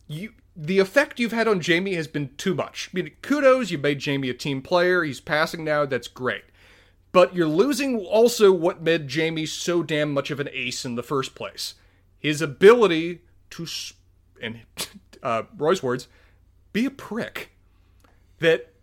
you 0.08 0.34
the 0.56 0.80
effect 0.80 1.20
you've 1.20 1.32
had 1.32 1.48
on 1.48 1.62
Jamie 1.62 1.94
has 1.94 2.08
been 2.08 2.32
too 2.38 2.56
much. 2.56 2.90
I 2.92 2.96
mean, 2.96 3.12
kudos, 3.22 3.70
you 3.70 3.78
made 3.78 4.00
Jamie 4.00 4.30
a 4.30 4.34
team 4.34 4.64
player. 4.64 5.04
He's 5.04 5.20
passing 5.20 5.64
now. 5.64 5.86
That's 5.86 6.08
great. 6.08 6.46
But 7.12 7.36
you're 7.36 7.48
losing 7.48 8.00
also 8.00 8.52
what 8.52 8.82
made 8.82 9.08
Jamie 9.08 9.46
so 9.46 9.84
damn 9.84 10.14
much 10.14 10.32
of 10.32 10.40
an 10.40 10.50
ace 10.52 10.84
in 10.84 10.96
the 10.96 11.04
first 11.04 11.36
place. 11.36 11.76
His 12.20 12.42
ability 12.42 13.22
to, 13.52 13.68
in 14.42 14.62
uh, 15.24 15.44
Roy's 15.56 15.84
words, 15.84 16.08
be 16.74 16.86
a 16.86 16.92
prick. 16.92 17.52
That 18.40 18.74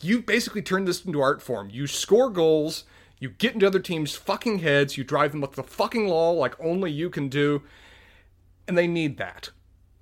you 0.00 0.22
basically 0.22 0.62
turn 0.62 0.86
this 0.86 1.04
into 1.04 1.20
art 1.20 1.42
form. 1.42 1.70
You 1.70 1.86
score 1.86 2.30
goals, 2.30 2.84
you 3.20 3.30
get 3.30 3.54
into 3.54 3.66
other 3.66 3.80
teams' 3.80 4.14
fucking 4.14 4.60
heads, 4.60 4.96
you 4.96 5.04
drive 5.04 5.32
them 5.32 5.42
up 5.42 5.54
the 5.54 5.62
fucking 5.62 6.06
law 6.06 6.30
like 6.30 6.58
only 6.60 6.90
you 6.90 7.10
can 7.10 7.28
do, 7.28 7.62
and 8.66 8.78
they 8.78 8.86
need 8.86 9.18
that. 9.18 9.50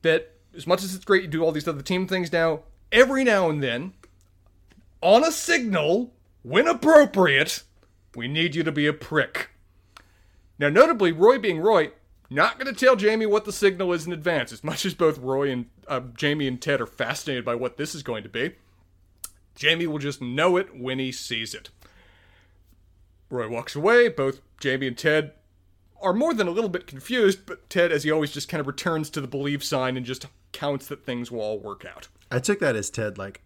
That 0.03 0.35
as 0.55 0.67
much 0.67 0.83
as 0.83 0.95
it's 0.95 1.05
great 1.05 1.23
you 1.23 1.29
do 1.29 1.43
all 1.43 1.53
these 1.53 1.69
other 1.69 1.83
team 1.83 2.07
things 2.07 2.33
now, 2.33 2.61
every 2.93 3.25
now 3.25 3.49
and 3.49 3.63
then, 3.63 3.95
on 5.01 5.25
a 5.25 5.33
signal, 5.33 6.13
when 6.43 6.67
appropriate, 6.67 7.63
we 8.15 8.29
need 8.29 8.55
you 8.55 8.63
to 8.63 8.73
be 8.73 8.87
a 8.87 8.93
prick. 8.93 9.51
Now, 10.59 10.69
notably, 10.69 11.13
Roy 11.13 11.39
being 11.39 11.61
Roy, 11.61 11.93
not 12.31 12.59
going 12.59 12.73
to 12.73 12.79
tell 12.79 12.97
Jamie 12.97 13.27
what 13.27 13.45
the 13.45 13.53
signal 13.53 13.93
is 13.93 14.07
in 14.07 14.13
advance, 14.13 14.53
as 14.53 14.65
much 14.65 14.85
as 14.87 14.95
both 14.95 15.19
Roy 15.19 15.51
and 15.51 15.67
uh, 15.87 16.01
Jamie 16.15 16.49
and 16.49 16.61
Ted 16.61 16.81
are 16.81 16.87
fascinated 16.87 17.45
by 17.45 17.55
what 17.55 17.77
this 17.77 17.95
is 17.95 18.03
going 18.03 18.23
to 18.23 18.29
be. 18.29 18.55
Jamie 19.55 19.87
will 19.87 19.99
just 19.99 20.21
know 20.21 20.57
it 20.57 20.77
when 20.79 20.99
he 20.99 21.13
sees 21.13 21.55
it. 21.55 21.71
Roy 23.31 23.49
walks 23.49 23.75
away. 23.75 24.09
Both 24.09 24.41
Jamie 24.61 24.87
and 24.87 24.97
Ted 24.99 25.33
are 26.01 26.13
more 26.13 26.35
than 26.35 26.47
a 26.47 26.51
little 26.51 26.71
bit 26.71 26.87
confused, 26.87 27.41
but 27.47 27.69
Ted, 27.71 27.91
as 27.91 28.05
he 28.05 28.11
always, 28.11 28.31
just 28.31 28.49
kind 28.49 28.61
of 28.61 28.67
returns 28.67 29.11
to 29.11 29.21
the 29.21 29.27
believe 29.27 29.65
sign 29.65 29.97
and 29.97 30.05
just 30.05 30.27
counts 30.53 30.87
that 30.89 31.05
things 31.05 31.31
will 31.31 31.41
all 31.41 31.59
work 31.59 31.85
out. 31.85 32.09
I 32.31 32.39
took 32.39 32.61
that 32.61 32.77
as 32.77 32.91
Ted 32.91 33.19
like 33.19 33.43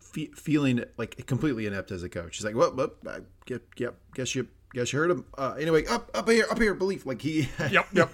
fe- 0.00 0.30
feeling 0.34 0.84
like 0.96 1.26
completely 1.26 1.66
inept 1.66 1.90
as 1.90 2.02
a 2.02 2.08
coach. 2.08 2.36
He's 2.36 2.44
like, 2.44 2.54
"Well, 2.54 2.74
well 2.74 2.90
I 3.06 3.20
get, 3.46 3.62
yep, 3.76 3.96
guess 4.14 4.34
you." 4.34 4.48
Guess 4.74 4.92
you 4.92 4.98
heard 4.98 5.10
him. 5.10 5.24
Uh, 5.38 5.54
anyway, 5.58 5.86
up, 5.86 6.10
up 6.12 6.28
here, 6.28 6.44
up 6.50 6.60
here, 6.60 6.74
belief. 6.74 7.06
Like 7.06 7.22
he, 7.22 7.48
Yep, 7.70 7.86
yep. 7.94 8.10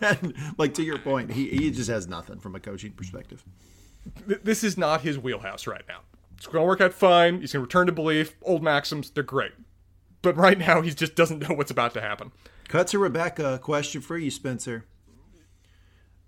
like 0.57 0.72
to 0.74 0.85
your 0.85 0.99
point, 0.99 1.32
he, 1.32 1.49
he 1.49 1.72
just 1.72 1.91
has 1.91 2.07
nothing 2.07 2.39
from 2.39 2.55
a 2.55 2.61
coaching 2.61 2.93
perspective. 2.93 3.45
This 4.24 4.62
is 4.62 4.78
not 4.78 5.01
his 5.01 5.18
wheelhouse 5.18 5.66
right 5.66 5.82
now. 5.89 6.03
It's 6.37 6.47
going 6.47 6.62
to 6.62 6.66
work 6.66 6.80
out 6.80 6.93
fine. 6.95 7.41
He's 7.41 7.53
going 7.53 7.62
to 7.62 7.66
return 7.66 7.87
to 7.87 7.93
belief. 7.93 8.37
Old 8.43 8.62
maxims, 8.62 9.11
they're 9.11 9.24
great. 9.24 9.51
But 10.25 10.37
right 10.37 10.59
now, 10.59 10.81
he 10.81 10.91
just 10.91 11.14
doesn't 11.14 11.47
know 11.49 11.55
what's 11.55 11.70
about 11.70 11.95
to 11.95 12.01
happen. 12.01 12.33
Cut 12.66 12.89
to 12.89 12.99
Rebecca. 12.99 13.61
Question 13.62 14.01
for 14.01 14.18
you, 14.18 14.31
Spencer. 14.31 14.87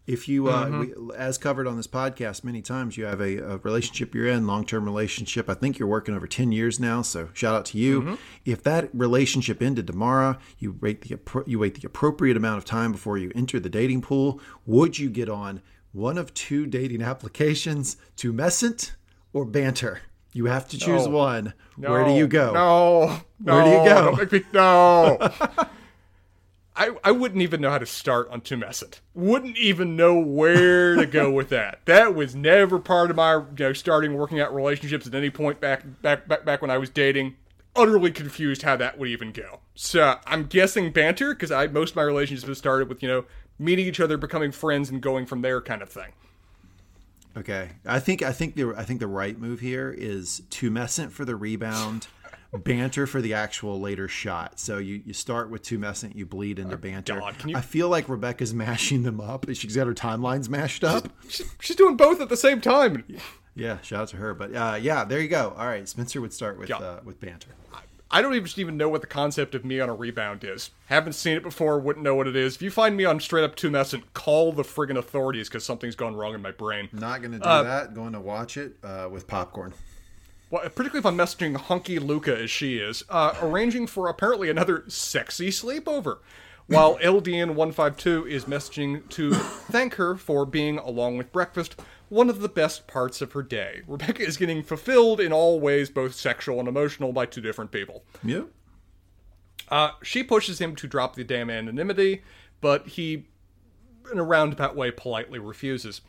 If 0.07 0.28
you, 0.28 0.47
uh, 0.49 0.66
Mm-hmm. 0.66 1.09
we, 1.09 1.16
as 1.16 1.36
covered 1.36 1.66
on 1.66 1.76
this 1.76 1.88
podcast 1.88 2.44
many 2.44 2.62
times, 2.62 2.97
you 2.97 3.07
have 3.07 3.20
a, 3.20 3.38
a 3.38 3.57
relationship 3.59 4.14
you're 4.14 4.28
in, 4.28 4.47
long 4.47 4.64
term 4.64 4.84
relationship. 4.84 5.51
I 5.51 5.55
think 5.55 5.78
you're 5.80 5.88
working 5.88 6.14
over 6.14 6.28
10 6.28 6.53
years 6.53 6.78
now. 6.78 7.03
So 7.03 7.30
shout 7.32 7.57
out 7.57 7.64
to 7.66 7.78
you. 7.78 8.03
Mm-hmm. 8.03 8.14
If 8.44 8.62
that 8.62 8.88
relationship 8.94 9.61
ended 9.61 9.88
tomorrow, 9.88 10.38
you 10.59 10.76
wait 10.80 11.01
the 11.03 11.18
you 11.47 11.59
wait 11.59 11.80
the 11.80 11.86
appropriate 11.86 12.36
amount 12.36 12.59
of 12.59 12.64
time 12.64 12.92
before 12.92 13.18
you 13.18 13.32
enter 13.34 13.59
the 13.59 13.68
dating 13.68 14.03
pool. 14.03 14.40
Would 14.64 14.97
you 14.99 15.11
get 15.11 15.28
on 15.28 15.61
one 15.90 16.18
of 16.18 16.32
two 16.34 16.66
dating 16.66 17.03
applications 17.03 17.97
Tumescent 18.16 18.92
or 19.32 19.44
Bantr? 19.44 19.99
You 20.37 20.45
have 20.47 20.68
to 20.68 20.78
choose 20.78 21.07
No. 21.07 21.12
one. 21.12 21.55
Where 21.78 22.05
do 22.05 22.11
you 22.12 22.26
go? 22.26 22.53
No. 22.53 23.20
no 23.41 23.55
Where 23.55 23.64
do 23.64 23.70
you 23.70 23.76
go? 23.76 24.16
Don't 24.16 24.18
make 24.18 24.32
me, 24.32 24.43
no. 24.53 25.16
I, 26.76 26.91
I 27.03 27.11
wouldn't 27.11 27.41
even 27.41 27.62
know 27.62 27.70
how 27.70 27.78
to 27.78 27.87
start 27.87 28.28
on 28.28 28.43
Tumescent. 28.43 29.01
Wouldn't 29.14 29.57
even 29.57 29.97
know 29.97 30.18
where 30.18 30.95
to 30.97 31.07
go 31.07 31.30
with 31.30 31.49
that. 31.49 31.80
That 31.87 32.14
was 32.14 32.34
never 32.37 32.78
part 32.78 33.11
of 33.11 33.16
my 33.16 33.37
you 33.37 33.45
know 33.59 33.72
starting 33.72 34.12
working 34.12 34.39
out 34.39 34.55
relationships 34.55 35.07
at 35.07 35.14
any 35.14 35.30
point 35.30 35.59
back 35.59 35.84
back 36.03 36.28
back 36.28 36.45
back 36.45 36.61
when 36.61 36.70
I 36.70 36.76
was 36.76 36.91
dating. 36.91 37.37
Utterly 37.74 38.11
confused 38.11 38.61
how 38.61 38.76
that 38.76 38.99
would 38.99 39.09
even 39.09 39.32
go. 39.32 39.61
So 39.74 40.18
I'm 40.26 40.45
guessing 40.45 40.93
Bantr 40.93 41.30
because 41.30 41.51
I 41.51 41.66
most 41.68 41.91
of 41.91 41.97
my 41.97 42.03
relationships 42.03 42.47
have 42.47 42.59
started 42.59 42.91
with 42.91 43.03
you 43.03 43.09
know 43.09 43.24
meeting 43.59 43.87
each 43.87 44.01
other, 44.01 44.18
becoming 44.18 44.53
friends, 44.53 44.91
and 44.91 45.01
going 45.01 45.24
from 45.24 45.41
there, 45.41 45.62
kind 45.62 45.80
of 45.80 45.89
thing. 45.89 46.12
Okay, 47.37 47.70
I 47.84 48.01
think 48.01 48.22
I 48.22 48.32
think 48.32 48.55
the 48.55 48.74
I 48.76 48.84
think 48.84 49.01
the 49.01 49.07
right 49.07 49.39
move 49.39 49.61
here 49.61 49.95
is 49.97 50.43
tumescent 50.51 51.11
for 51.11 51.24
the 51.26 51.37
rebound, 51.37 52.07
Bantr 52.55 53.07
for 53.07 53.20
the 53.20 53.34
actual 53.34 53.78
later 53.78 54.09
shot. 54.09 54.59
So 54.59 54.78
you, 54.78 55.03
you 55.05 55.12
start 55.12 55.51
with 55.51 55.62
tumescent, 55.62 56.14
you 56.14 56.24
bleed 56.24 56.59
into 56.59 56.78
Bantr. 56.78 57.18
God, 57.20 57.34
you- 57.45 57.57
I 57.57 57.61
feel 57.61 57.89
like 57.91 58.09
Rebecca's 58.09 58.55
mashing 58.66 59.03
them 59.03 59.20
up. 59.20 59.45
She's 59.53 59.76
got 59.76 59.87
her 59.87 59.93
timelines 59.95 60.49
mashed 60.49 60.82
up. 60.82 61.09
She's, 61.28 61.47
she's 61.61 61.76
doing 61.76 61.97
both 61.97 62.20
at 62.22 62.30
the 62.30 62.37
same 62.39 62.61
time. 62.62 63.05
Yeah, 63.55 63.80
shout 63.82 64.03
out 64.03 64.09
to 64.09 64.16
her. 64.16 64.32
But 64.34 64.55
uh, 64.55 64.78
yeah, 64.80 65.05
there 65.05 65.20
you 65.20 65.28
go. 65.28 65.55
All 65.59 65.66
right, 65.66 65.87
Spencer 65.89 66.20
would 66.22 66.32
start 66.32 66.59
with 66.59 66.70
Yeah. 66.70 66.76
uh, 66.78 67.01
with 67.05 67.20
Bantr. 67.20 67.47
I 68.11 68.22
don't 68.22 68.34
even 68.34 68.48
even 68.57 68.76
know 68.76 68.88
what 68.88 69.00
the 69.00 69.07
concept 69.09 69.54
of 69.54 69.64
me 69.64 69.80
on 69.80 69.88
a 69.88 69.94
rebound 69.94 70.44
is. 70.44 70.70
Haven't 70.86 71.14
seen 71.14 71.36
it 71.36 71.42
before, 71.42 71.78
wouldn't 71.80 72.04
know 72.04 72.14
what 72.14 72.28
it 72.28 72.36
is. 72.36 72.54
If 72.54 72.62
you 72.62 72.70
find 72.70 72.96
me 72.96 73.04
on 73.04 73.18
straight 73.18 73.42
up 73.44 73.57
tumescent, 73.57 74.04
call 74.14 74.52
the 74.52 74.62
friggin' 74.62 74.96
authorities 74.96 75.48
because 75.48 75.64
something's 75.64 75.96
gone 75.96 76.14
wrong 76.14 76.34
in 76.34 76.40
my 76.40 76.52
brain. 76.52 76.88
Not 76.92 77.20
to 77.32 77.38
do 77.38 77.44
Uh, 77.44 77.62
that. 77.64 77.94
Going 77.94 78.12
to 78.12 78.20
watch 78.20 78.57
it 78.57 78.76
uh, 78.84 79.09
with 79.11 79.26
popcorn. 79.26 79.74
Well, 80.50 80.62
particularly 80.62 81.00
if 81.00 81.07
I'm 81.07 81.16
messaging 81.18 81.57
hunky 81.57 81.98
Luca 81.98 82.36
as 82.42 82.50
she 82.50 82.78
is, 82.78 83.02
uh, 83.09 83.34
arranging 83.42 83.88
for 83.88 84.09
apparently 84.09 84.48
another 84.48 84.84
sexy 84.86 85.48
sleepover. 85.48 86.18
While 86.68 86.98
LDN152 87.02 88.28
is 88.30 88.44
messaging 88.44 89.09
to 89.11 89.34
thank 89.34 89.94
her 89.94 90.14
for 90.14 90.46
being, 90.46 90.78
along 90.78 91.16
with 91.18 91.32
breakfast, 91.32 91.80
one 92.09 92.30
of 92.30 92.40
the 92.40 92.48
best 92.48 92.86
parts 92.86 93.20
of 93.20 93.32
her 93.32 93.42
day. 93.42 93.82
Rebecca 93.86 94.22
is 94.22 94.36
getting 94.36 94.62
fulfilled 94.62 95.20
in 95.20 95.32
all 95.32 95.61
ways, 95.61 95.90
both 95.90 96.14
sexual 96.14 96.59
and 96.61 96.68
emotional, 96.68 97.12
by 97.12 97.26
two 97.26 97.40
different 97.40 97.72
people. 97.72 98.04
Yeah. 98.22 98.42
Uh, 99.68 99.90
she 100.02 100.22
pushes 100.22 100.61
him 100.61 100.76
to 100.76 100.86
drop 100.86 101.16
the 101.16 101.24
damn 101.24 101.50
anonymity, 101.50 102.22
but 102.61 102.86
he, 102.86 103.26
in 104.12 104.18
a 104.18 104.22
roundabout 104.22 104.76
way, 104.76 104.90
politely 104.90 105.38
refuses. 105.38 106.00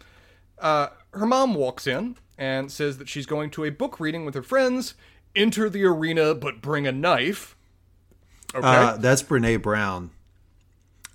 Uh, 0.59 0.87
her 1.13 1.25
mom 1.25 1.55
walks 1.55 1.87
in 1.87 2.17
and 2.37 2.71
says 2.71 2.99
that 2.99 3.09
she's 3.09 3.25
going 3.25 3.49
to 3.51 3.63
a 3.63 3.71
book 3.71 3.99
reading 3.99 4.25
with 4.25 4.35
her 4.35 4.43
friends. 4.43 4.93
Enter 5.35 5.69
the 5.69 5.83
arena, 5.85 6.35
but 6.35 6.61
bring 6.61 6.85
a 6.85 6.91
knife. 6.91 7.55
Okay, 8.53 8.65
Uh, 8.65 8.97
that's 8.97 9.23
Brene 9.23 9.61
Brown. 9.61 10.11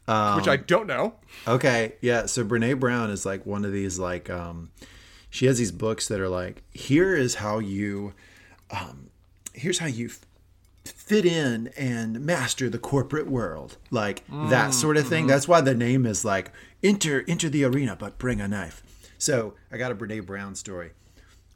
Which 0.06 0.48
I 0.48 0.56
don't 0.56 0.86
know. 0.86 1.14
Okay, 1.46 1.94
yeah. 2.00 2.26
So 2.26 2.44
Brene 2.44 2.78
Brown 2.78 3.10
is 3.10 3.24
like 3.24 3.46
one 3.46 3.64
of 3.64 3.72
these 3.72 3.98
like 3.98 4.28
um 4.30 4.70
she 5.30 5.46
has 5.46 5.58
these 5.58 5.72
books 5.72 6.08
that 6.08 6.20
are 6.20 6.28
like 6.28 6.62
here 6.72 7.14
is 7.14 7.36
how 7.36 7.58
you 7.58 8.12
um 8.70 9.08
here's 9.54 9.78
how 9.78 9.86
you 9.86 10.06
f- 10.06 10.20
fit 10.84 11.24
in 11.24 11.68
and 11.76 12.20
master 12.20 12.68
the 12.68 12.78
corporate 12.78 13.28
world. 13.28 13.76
Like 13.90 14.24
that 14.30 14.74
sort 14.74 14.96
of 14.96 15.06
thing. 15.06 15.26
That's 15.26 15.46
why 15.48 15.60
the 15.60 15.74
name 15.74 16.04
is 16.06 16.24
like 16.24 16.52
enter 16.82 17.24
enter 17.28 17.48
the 17.48 17.64
arena 17.64 17.96
but 17.96 18.18
bring 18.18 18.40
a 18.40 18.48
knife. 18.48 18.82
So, 19.18 19.54
I 19.70 19.76
got 19.76 19.92
a 19.92 19.94
Brene 19.94 20.26
Brown 20.26 20.56
story. 20.56 20.90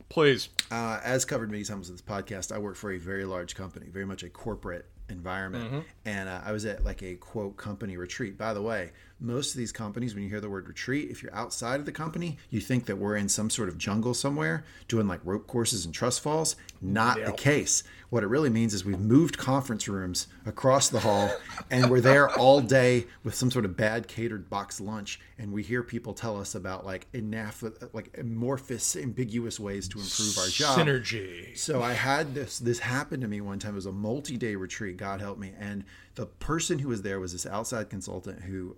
Please. 0.09 0.51
Uh, 0.70 1.01
as 1.03 1.24
covered 1.24 1.51
many 1.51 1.64
times 1.64 1.88
in 1.88 1.94
this 1.97 2.03
podcast, 2.03 2.55
I 2.55 2.59
work 2.59 2.76
for 2.76 2.92
a 2.92 2.97
very 2.99 3.24
large 3.24 3.57
company, 3.57 3.86
very 3.90 4.05
much 4.05 4.22
a 4.22 4.28
corporate 4.30 4.86
environment. 5.09 5.85
And 6.05 6.29
uh, 6.29 6.41
I 6.45 6.53
was 6.53 6.65
at 6.65 6.85
like 6.85 7.03
a 7.03 7.15
quote 7.15 7.57
company 7.57 7.97
retreat. 7.97 8.37
By 8.39 8.55
the 8.55 8.63
way, 8.63 8.93
most 9.19 9.55
of 9.55 9.59
these 9.59 9.73
companies, 9.73 10.14
when 10.14 10.23
you 10.25 10.29
hear 10.29 10.41
the 10.41 10.51
word 10.51 10.69
retreat, 10.69 11.11
if 11.11 11.23
you're 11.23 11.35
outside 11.35 11.81
of 11.81 11.87
the 11.87 11.93
company, 11.93 12.39
you 12.51 12.61
think 12.61 12.87
that 12.87 12.97
we're 12.97 13.17
in 13.17 13.29
some 13.29 13.49
sort 13.49 13.69
of 13.69 13.79
jungle 13.79 14.12
somewhere 14.12 14.64
doing 14.89 15.07
like 15.09 15.21
rope 15.25 15.47
courses 15.47 15.85
and 15.87 15.95
trust 15.95 16.21
falls. 16.21 16.57
Not 16.83 17.25
the 17.25 17.33
case. 17.33 17.83
What 18.11 18.23
it 18.23 18.29
really 18.29 18.51
means 18.51 18.75
is 18.75 18.85
we've 18.85 19.01
moved 19.01 19.39
conference 19.39 19.89
rooms 19.89 20.29
across 20.45 20.91
the 20.91 21.01
hall 21.01 21.31
and 21.71 21.91
we're 21.91 22.01
there 22.01 22.31
all 22.39 22.61
day 22.61 23.07
with 23.25 23.35
some 23.35 23.51
sort 23.51 23.64
of 23.64 23.77
bad 23.77 24.07
catered 24.07 24.49
box 24.49 24.81
lunch. 24.81 25.19
And 25.39 25.53
we 25.53 25.62
hear 25.62 25.83
people 25.83 26.14
tell 26.14 26.39
us 26.39 26.55
about 26.55 26.87
like 26.87 27.07
enough, 27.14 27.64
like 27.93 28.17
amorphous, 28.19 28.95
ambiguous 28.95 29.59
ways 29.59 29.89
to 29.89 29.99
improve 29.99 30.39
our 30.39 30.49
job. 30.49 30.79
Synergy. 30.79 31.57
So 31.57 31.83
I 31.83 31.95
had 31.95 32.35
this 32.35 32.59
this 32.59 32.79
happened 32.79 33.23
to 33.23 33.29
me 33.29 33.41
one 33.41 33.59
time. 33.59 33.73
It 33.73 33.77
was 33.77 33.87
a 33.87 33.93
multi-day 33.93 34.55
retreat, 34.55 34.99
God 34.99 35.21
help 35.21 35.39
me. 35.39 35.53
And 35.59 35.85
the 36.14 36.27
person 36.27 36.79
who 36.79 36.89
was 36.89 37.03
there 37.03 37.19
was 37.19 37.33
this 37.33 37.47
outside 37.47 37.91
consultant 37.91 38.43
who 38.43 38.77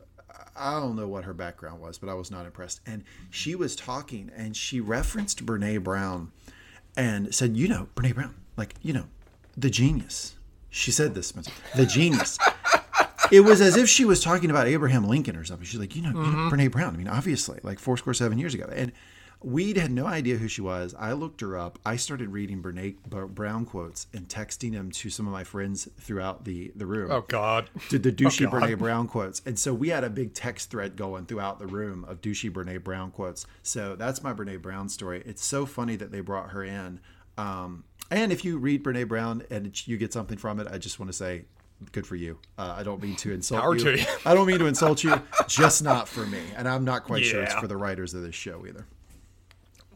I 0.57 0.81
don't 0.81 0.97
know 0.97 1.09
what 1.09 1.25
her 1.25 1.35
background 1.35 1.81
was, 1.81 1.99
but 1.99 2.09
I 2.09 2.15
was 2.15 2.31
not 2.31 2.45
impressed. 2.45 2.81
And 2.87 3.05
she 3.31 3.55
was 3.55 3.77
talking 3.77 4.31
and 4.37 4.57
she 4.57 4.81
referenced 4.81 5.47
Brene 5.47 5.83
Brown 5.83 6.33
and 6.97 7.35
said, 7.35 7.57
"You 7.57 7.69
know, 7.69 7.89
Brene 7.95 8.15
Brown, 8.15 8.35
like, 8.57 8.75
you 8.83 8.93
know, 8.93 9.07
the 9.57 9.71
genius." 9.71 10.35
She 10.71 10.91
said 10.91 11.15
this, 11.15 11.33
The 11.77 11.87
genius. 11.87 12.39
It 13.31 13.41
was 13.41 13.61
as 13.61 13.77
if 13.77 13.89
she 13.89 14.05
was 14.05 14.23
talking 14.23 14.51
about 14.51 14.67
Abraham 14.67 15.07
Lincoln 15.07 15.37
or 15.37 15.45
something. 15.45 15.67
She's 15.67 15.81
like, 15.81 15.97
you 15.97 16.03
know, 16.03 16.11
you 16.11 16.15
know 16.15 16.23
mm-hmm. 16.23 16.49
Brene 16.49 16.71
Brown. 16.71 16.95
I 16.95 16.97
mean, 16.97 17.09
obviously, 17.09 17.59
like 17.63 17.79
four 17.79 17.97
score 17.97 18.15
seven 18.15 18.39
years 18.39 18.55
ago. 18.55 18.69
And 18.73 18.93
we 19.41 19.73
had 19.75 19.93
no 19.93 20.07
idea 20.07 20.37
who 20.37 20.49
she 20.49 20.61
was. 20.61 20.95
I 20.99 21.13
looked 21.13 21.41
her 21.43 21.57
up. 21.57 21.79
I 21.87 21.95
started 21.97 22.31
reading 22.31 22.61
Brene 22.63 22.97
Brown 23.05 23.65
quotes 23.65 24.09
and 24.13 24.29
texting 24.29 24.73
them 24.73 24.91
to 24.91 25.11
some 25.11 25.27
of 25.27 25.33
my 25.33 25.45
friends 25.45 25.89
throughout 26.01 26.45
the, 26.45 26.73
the 26.75 26.87
room. 26.87 27.11
Oh 27.13 27.21
God. 27.29 27.71
Did 27.89 28.03
the 28.03 28.11
douchey 28.13 28.47
Oh, 28.49 28.51
God. 28.51 28.63
Brene 28.63 28.79
Brown 28.79 29.07
quotes. 29.07 29.41
And 29.47 29.57
so 29.59 29.73
we 29.73 29.91
had 29.91 30.03
a 30.03 30.11
big 30.11 30.35
text 30.35 30.71
thread 30.71 30.97
going 30.97 31.27
throughout 31.27 31.59
the 31.61 31.67
room 31.69 32.05
of 32.09 32.21
douchey 32.21 32.51
Brene 32.51 32.83
Brown 32.83 33.11
quotes. 33.13 33.47
So 33.63 33.95
that's 33.95 34.23
my 34.23 34.33
Brene 34.33 34.61
Brown 34.61 34.89
story. 34.89 35.23
It's 35.25 35.45
so 35.45 35.67
funny 35.67 35.95
that 35.97 36.11
they 36.11 36.21
brought 36.21 36.51
her 36.51 36.65
in. 36.65 36.99
Um, 37.37 37.85
and 38.11 38.33
if 38.33 38.45
you 38.45 38.59
read 38.59 38.83
Brene 38.83 39.07
Brown 39.07 39.45
and 39.51 39.87
you 39.87 39.97
get 39.97 40.13
something 40.13 40.39
from 40.39 40.59
it, 40.59 40.67
I 40.69 40.79
just 40.79 40.99
want 40.99 41.11
to 41.11 41.17
say, 41.17 41.45
good 41.93 42.07
for 42.07 42.17
you. 42.17 42.39
Uh, 42.59 42.75
I 42.77 42.83
don't 42.83 43.01
mean 43.01 43.15
to 43.17 43.33
insult 43.33 43.61
Power 43.63 43.77
you. 43.77 43.85
to 43.85 43.99
you. 44.01 44.07
I 44.27 44.35
don't 44.35 44.47
mean 44.47 44.59
to 44.59 44.67
insult 44.67 45.05
you, 45.05 45.23
just 45.47 45.85
not 45.85 46.09
for 46.09 46.27
me. 46.27 46.41
And 46.57 46.67
I'm 46.69 46.85
not 46.85 47.05
quite 47.05 47.25
sure 47.25 47.43
it's 47.43 47.55
for 47.55 47.69
the 47.69 47.77
writers 47.77 48.15
of 48.15 48.23
this 48.23 48.35
show 48.35 48.67
either. 48.67 48.87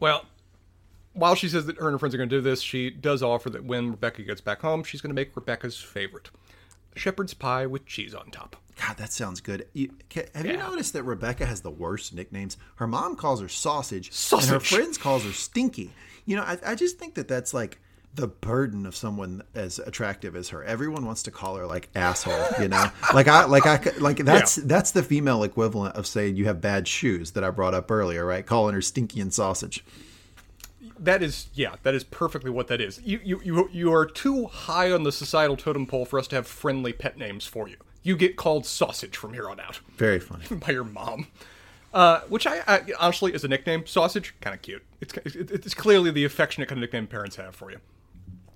Well, 0.03 0.25
while 1.13 1.33
she 1.33 1.47
says 1.47 1.65
that 1.67 1.77
her 1.77 1.87
and 1.87 1.93
her 1.93 1.97
friends 1.97 2.13
are 2.13 2.17
going 2.17 2.27
to 2.27 2.35
do 2.35 2.41
this, 2.41 2.59
she 2.61 2.89
does 2.89 3.23
offer 3.23 3.49
that 3.51 3.63
when 3.63 3.91
Rebecca 3.91 4.21
gets 4.23 4.41
back 4.41 4.59
home, 4.59 4.83
she's 4.83 4.99
going 4.99 5.11
to 5.11 5.15
make 5.15 5.33
Rebecca's 5.33 5.77
favorite 5.77 6.29
shepherd's 6.93 7.33
pie 7.33 7.65
with 7.65 7.85
cheese 7.85 8.13
on 8.13 8.29
top. 8.29 8.57
God, 8.85 8.97
that 8.97 9.13
sounds 9.13 9.39
good. 9.39 9.65
You, 9.71 9.93
have 10.35 10.45
you 10.45 10.51
Yeah. 10.51 10.57
noticed 10.67 10.91
that 10.91 11.03
Rebecca 11.03 11.45
has 11.45 11.61
the 11.61 11.71
worst 11.71 12.13
nicknames? 12.13 12.57
Her 12.75 12.85
mom 12.85 13.15
calls 13.15 13.39
her 13.39 13.47
sausage, 13.47 14.11
and 14.33 14.43
her 14.43 14.59
friends 14.59 14.97
calls 14.97 15.23
her 15.23 15.31
stinky. 15.31 15.91
You 16.25 16.35
know, 16.35 16.43
I, 16.43 16.57
I 16.65 16.75
just 16.75 16.99
think 16.99 17.13
that 17.15 17.29
that's 17.29 17.53
like 17.53 17.79
the 18.15 18.27
burden 18.27 18.85
of 18.85 18.95
someone 18.95 19.43
as 19.55 19.79
attractive 19.79 20.35
as 20.35 20.49
her. 20.49 20.63
Everyone 20.63 21.05
wants 21.05 21.23
to 21.23 21.31
call 21.31 21.55
her 21.55 21.65
like 21.65 21.89
asshole. 21.95 22.61
You 22.61 22.67
know, 22.67 22.85
like 23.13 23.27
I 23.27 23.45
like 23.45 23.65
I 23.65 23.79
like 23.99 24.17
that's 24.17 24.55
that's 24.55 24.91
the 24.91 25.03
female 25.03 25.43
equivalent 25.43 25.95
of 25.95 26.05
saying 26.05 26.35
you 26.35 26.45
have 26.45 26.61
bad 26.61 26.87
shoes 26.87 27.31
that 27.31 27.43
I 27.43 27.49
brought 27.49 27.73
up 27.73 27.89
earlier, 27.89 28.25
right? 28.25 28.45
Calling 28.45 28.75
her 28.75 28.81
stinky 28.81 29.19
and 29.19 29.33
sausage. 29.33 29.83
That 30.99 31.21
is, 31.21 31.47
yeah, 31.53 31.75
that 31.83 31.93
is 31.93 32.03
perfectly 32.05 32.49
what 32.49 32.67
that 32.67 32.79
is. 32.79 33.01
You, 33.03 33.19
you, 33.23 33.41
you, 33.43 33.69
you 33.73 33.93
are 33.93 34.05
too 34.05 34.45
high 34.45 34.89
on 34.91 35.03
the 35.03 35.11
societal 35.11 35.57
totem 35.57 35.85
pole 35.85 36.05
for 36.05 36.17
us 36.17 36.27
to 36.27 36.35
have 36.35 36.47
friendly 36.47 36.93
pet 36.93 37.17
names 37.17 37.45
for 37.45 37.67
you. 37.67 37.75
You 38.03 38.15
get 38.15 38.37
called 38.37 38.65
sausage 38.65 39.17
from 39.17 39.33
here 39.33 39.49
on 39.49 39.59
out 39.59 39.81
Very 39.97 40.19
funny. 40.19 40.45
by 40.51 40.71
your 40.71 40.85
mom. 40.85 41.27
Uh, 41.93 42.21
which 42.21 42.47
I, 42.47 42.61
I 42.67 42.81
honestly, 42.99 43.33
is 43.33 43.43
a 43.43 43.47
nickname, 43.47 43.85
sausage, 43.85 44.33
kind 44.39 44.53
of 44.53 44.61
cute. 44.61 44.83
It's, 45.01 45.13
it's 45.35 45.73
clearly 45.73 46.09
the 46.09 46.23
affectionate 46.23 46.69
kind 46.69 46.79
of 46.79 46.81
nickname 46.81 47.07
parents 47.07 47.35
have 47.35 47.53
for 47.53 47.69
you. 47.69 47.79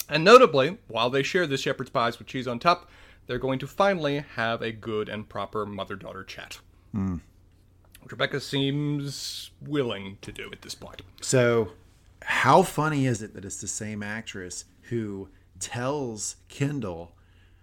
And 0.10 0.24
notably, 0.24 0.78
while 0.88 1.10
they 1.10 1.24
share 1.24 1.48
this 1.48 1.62
shepherd's 1.62 1.90
pies 1.90 2.18
with 2.18 2.28
cheese 2.28 2.48
on 2.48 2.60
top, 2.60 2.90
they're 3.26 3.38
going 3.38 3.60
to 3.60 3.68
finally 3.68 4.24
have 4.36 4.62
a 4.62 4.72
good 4.72 5.10
and 5.10 5.28
proper 5.28 5.66
mother-daughter 5.66 6.24
chat. 6.24 6.60
Which 6.94 8.12
Rebecca 8.12 8.40
seems 8.40 9.52
willing 9.62 10.18
to 10.22 10.32
do 10.32 10.50
at 10.52 10.62
this 10.62 10.76
point. 10.76 11.02
So, 11.22 11.74
how 12.22 12.64
funny 12.64 13.06
is 13.06 13.22
it 13.22 13.34
that 13.34 13.44
it's 13.46 13.60
the 13.62 13.68
same 13.68 14.02
actress 14.02 14.66
who 14.84 15.28
tells 15.60 16.38
Kendall, 16.48 17.16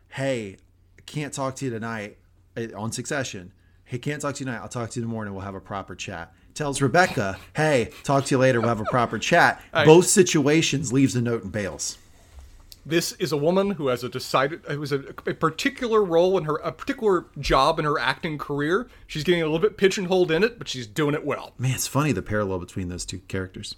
"Hey, 0.08 0.58
can't 1.06 1.32
talk 1.32 1.56
to 1.56 1.64
you 1.64 1.70
tonight 1.70 2.18
eh, 2.56 2.68
on 2.76 2.92
Succession. 2.92 3.52
Hey, 3.84 3.98
can't 3.98 4.20
talk 4.20 4.34
to 4.34 4.40
you 4.40 4.46
tonight. 4.46 4.60
I'll 4.60 4.68
talk 4.68 4.90
to 4.90 5.00
you 5.00 5.04
in 5.04 5.08
the 5.08 5.12
morning. 5.14 5.34
We'll 5.34 5.44
have 5.44 5.54
a 5.54 5.60
proper 5.60 5.94
chat." 5.94 6.32
Tells 6.52 6.80
Rebecca, 6.82 7.38
"Hey, 7.56 7.90
talk 8.04 8.26
to 8.26 8.34
you 8.34 8.38
later. 8.38 8.60
We'll 8.60 8.68
have 8.68 8.80
a 8.80 8.84
proper 8.84 9.18
chat." 9.18 9.62
Both 9.72 10.06
situations 10.06 10.92
leaves 10.92 11.16
a 11.16 11.22
note 11.22 11.42
and 11.42 11.52
bails. 11.52 11.98
This 12.86 13.12
is 13.12 13.32
a 13.32 13.36
woman 13.36 13.72
who 13.72 13.88
has 13.88 14.04
a 14.04 14.08
decided, 14.08 14.60
who 14.68 14.80
has 14.80 14.92
a, 14.92 15.00
a 15.26 15.34
particular 15.34 16.04
role 16.04 16.36
in 16.36 16.44
her, 16.44 16.56
a 16.56 16.70
particular 16.70 17.26
job 17.38 17.78
in 17.78 17.84
her 17.84 17.98
acting 17.98 18.36
career. 18.36 18.88
She's 19.06 19.24
getting 19.24 19.40
a 19.40 19.46
little 19.46 19.58
bit 19.58 19.76
pigeonholed 19.76 20.30
in 20.30 20.44
it, 20.44 20.58
but 20.58 20.68
she's 20.68 20.86
doing 20.86 21.14
it 21.14 21.24
well. 21.24 21.54
Man, 21.58 21.72
it's 21.72 21.86
funny 21.86 22.12
the 22.12 22.22
parallel 22.22 22.58
between 22.58 22.88
those 22.88 23.06
two 23.06 23.20
characters. 23.20 23.76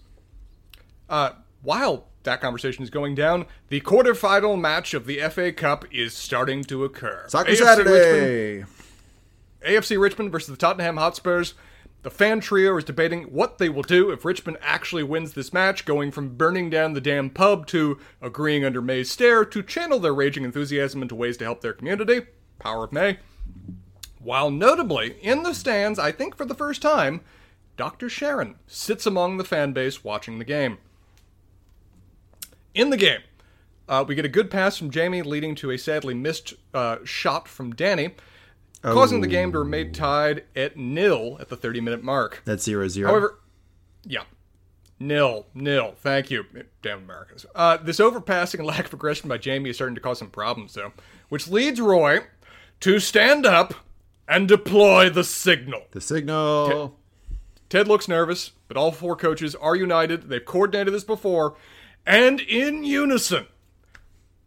Uh, 1.09 1.31
while 1.63 2.07
that 2.25 2.41
conversation 2.41 2.83
is 2.83 2.91
going 2.91 3.15
down, 3.15 3.47
the 3.69 3.81
quarterfinal 3.81 4.61
match 4.61 4.93
of 4.93 5.07
the 5.07 5.21
FA 5.31 5.53
Cup 5.53 5.85
is 5.93 6.13
starting 6.13 6.65
to 6.65 6.85
occur. 6.85 7.27
Soccer 7.29 7.53
AFC 7.53 7.57
Saturday. 7.59 8.55
Richmond, 8.59 8.67
AFC 9.65 10.01
Richmond 10.01 10.33
versus 10.33 10.49
the 10.49 10.57
Tottenham 10.57 10.97
Hotspurs. 10.97 11.55
The 12.03 12.11
fan 12.11 12.41
trio 12.41 12.77
is 12.77 12.85
debating 12.85 13.25
what 13.25 13.59
they 13.59 13.69
will 13.69 13.83
do 13.83 14.11
if 14.11 14.25
Richmond 14.25 14.59
actually 14.61 15.03
wins 15.03 15.33
this 15.33 15.53
match, 15.53 15.85
going 15.85 16.13
from 16.13 16.37
burning 16.37 16.71
down 16.71 16.93
the 16.93 17.01
damn 17.01 17.31
pub 17.31 17.67
to 17.69 17.99
agreeing 18.23 18.65
under 18.65 18.81
May's 18.81 19.11
stare 19.11 19.45
to 19.45 19.63
channel 19.63 19.99
their 19.99 20.15
raging 20.15 20.45
enthusiasm 20.45 21.03
into 21.03 21.17
ways 21.17 21.37
to 21.39 21.45
help 21.45 21.63
their 21.63 21.73
community. 21.73 22.27
Power 22.59 22.85
of 22.85 22.93
May. 22.93 23.19
While 24.21 24.51
notably, 24.51 25.17
in 25.21 25.43
the 25.43 25.55
stands, 25.55 25.99
I 25.99 26.13
think 26.13 26.37
for 26.37 26.45
the 26.45 26.55
first 26.55 26.83
time, 26.83 27.23
Dr. 27.77 28.09
Sharon 28.09 28.57
sits 28.67 29.07
among 29.07 29.37
the 29.37 29.45
fan 29.45 29.73
base 29.73 30.03
watching 30.03 30.39
the 30.39 30.45
game. 30.45 30.79
In 32.75 32.91
the 32.91 32.97
game, 32.97 33.21
uh, 33.89 34.05
we 34.07 34.15
get 34.15 34.25
a 34.25 34.29
good 34.29 34.51
pass 34.51 34.77
from 34.77 34.91
Jamie, 34.91 35.23
leading 35.23 35.55
to 35.57 35.71
a 35.71 35.79
sadly 35.79 36.15
missed 36.15 36.55
uh, 36.75 36.99
shot 37.05 37.47
from 37.49 37.73
Dani, 37.73 38.13
causing 38.95 39.21
the 39.21 39.27
game 39.27 39.53
to 39.53 39.59
remain 39.59 39.93
tied 39.93 40.45
at 40.55 40.77
nil 40.77 41.37
at 41.41 41.49
the 41.49 41.57
30 41.57 41.81
minute 41.81 42.03
mark. 42.03 42.43
That's 42.45 42.65
zero 42.65 42.89
zero. 42.89 43.09
However, 43.11 43.41
yeah. 44.05 44.23
Nil, 44.99 45.47
nil. 45.55 45.95
Thank 45.99 46.31
you. 46.31 46.45
Damn 46.81 46.99
Americans. 47.05 47.45
Uh, 47.55 47.77
this 47.77 48.01
overpassing 48.01 48.61
and 48.61 48.67
lack 48.67 48.87
of 48.87 48.95
aggression 48.95 49.29
by 49.29 49.37
Jamie 49.39 49.71
is 49.71 49.77
starting 49.77 49.95
to 49.95 50.01
cause 50.01 50.19
some 50.19 50.31
problems, 50.31 50.75
though, 50.75 50.93
which 51.29 51.49
leads 51.49 51.81
Roy 51.81 52.21
to 52.81 52.99
stand 52.99 53.45
up 53.45 53.75
and 54.29 54.49
deploy 54.49 55.11
the 55.11 55.25
signal. 55.25 55.83
the 55.91 56.01
signal. 56.01 56.97
Ted 57.69 57.89
looks 57.89 58.09
nervous, 58.09 58.53
but 58.69 58.77
all 58.77 58.93
four 58.93 59.17
coaches 59.17 59.55
are 59.57 59.75
united. 59.77 60.29
They've 60.29 60.45
coordinated 60.45 60.95
this 60.95 61.05
before, 61.05 61.57
and 62.07 62.41
in 62.41 62.85
unison, 62.85 63.47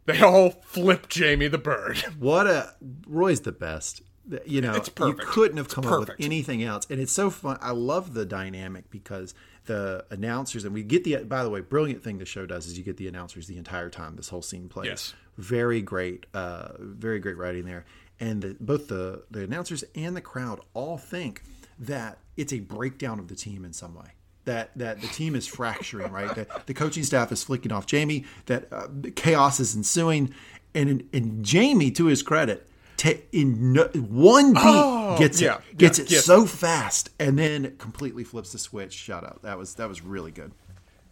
they 0.06 0.22
all 0.22 0.50
flip 0.50 1.10
Jamie 1.10 1.48
the 1.50 1.58
bird. 1.58 1.98
What 2.20 2.48
a 2.48 2.76
Roy's 3.08 3.42
the 3.42 3.52
best. 3.52 4.02
You 4.46 4.62
know, 4.62 4.76
you 4.76 5.14
couldn't 5.14 5.58
have 5.58 5.70
come 5.70 5.86
up 5.88 6.00
with 6.02 6.12
anything 6.20 6.64
else, 6.64 6.86
and 6.90 7.00
it's 7.00 7.12
so 7.12 7.30
fun. 7.30 7.58
I 7.62 7.72
love 7.72 8.14
the 8.14 8.26
dynamic 8.26 8.90
because 8.92 9.34
the 9.66 10.06
announcers 10.12 10.66
and 10.66 10.74
we 10.74 10.84
get 10.84 11.04
the. 11.04 11.18
By 11.24 11.44
the 11.44 11.50
way, 11.50 11.62
brilliant 11.62 12.04
thing 12.04 12.18
the 12.20 12.26
show 12.26 12.46
does 12.46 12.68
is 12.68 12.78
you 12.78 12.84
get 12.84 12.98
the 12.98 13.08
announcers 13.08 13.48
the 13.48 13.58
entire 13.58 13.90
time 13.90 14.16
this 14.16 14.30
whole 14.30 14.42
scene 14.42 14.70
plays. 14.70 14.88
Yes. 14.88 15.14
very 15.38 15.82
great, 15.82 16.26
uh, 16.34 16.70
very 16.80 17.20
great 17.20 17.38
writing 17.38 17.66
there, 17.66 17.86
and 18.20 18.42
the, 18.42 18.58
both 18.60 18.88
the 18.88 19.24
the 19.32 19.44
announcers 19.44 19.84
and 19.96 20.16
the 20.16 20.22
crowd 20.22 20.60
all 20.74 20.98
think 20.98 21.42
that 21.80 22.20
it's 22.38 22.54
a 22.54 22.60
breakdown 22.60 23.20
of 23.20 23.28
the 23.30 23.36
team 23.36 23.64
in 23.66 23.74
some 23.74 23.96
way. 23.96 24.12
That, 24.46 24.72
that 24.78 25.02
the 25.02 25.08
team 25.08 25.36
is 25.36 25.46
fracturing, 25.46 26.12
right? 26.12 26.34
That 26.34 26.66
the 26.66 26.74
coaching 26.74 27.04
staff 27.04 27.32
is 27.32 27.44
flicking 27.44 27.72
off 27.72 27.86
Jamie. 27.86 28.26
That 28.48 28.68
uh, 28.72 28.88
chaos 29.16 29.60
is 29.60 29.76
ensuing, 29.76 30.34
and 30.74 31.08
and 31.14 31.44
Jamie, 31.46 31.92
to 31.92 32.06
his 32.06 32.24
credit, 32.24 32.68
ta 33.00 33.12
in 33.32 33.74
no, 33.74 33.86
one 33.96 34.54
beat 34.54 35.18
gets 35.18 35.42
Oh, 35.42 35.46
yeah, 35.46 35.58
it 35.72 35.78
gets 35.78 35.98
yeah, 35.98 36.06
it 36.06 36.12
yes. 36.12 36.26
so 36.26 36.46
fast, 36.46 37.10
and 37.20 37.40
then 37.40 37.76
completely 37.78 38.24
flips 38.24 38.52
the 38.52 38.60
switch. 38.60 38.94
Shout 38.94 39.24
out! 39.24 39.42
That 39.42 39.58
was 39.58 39.76
that 39.76 39.88
was 39.88 40.04
really 40.04 40.32
good. 40.32 40.52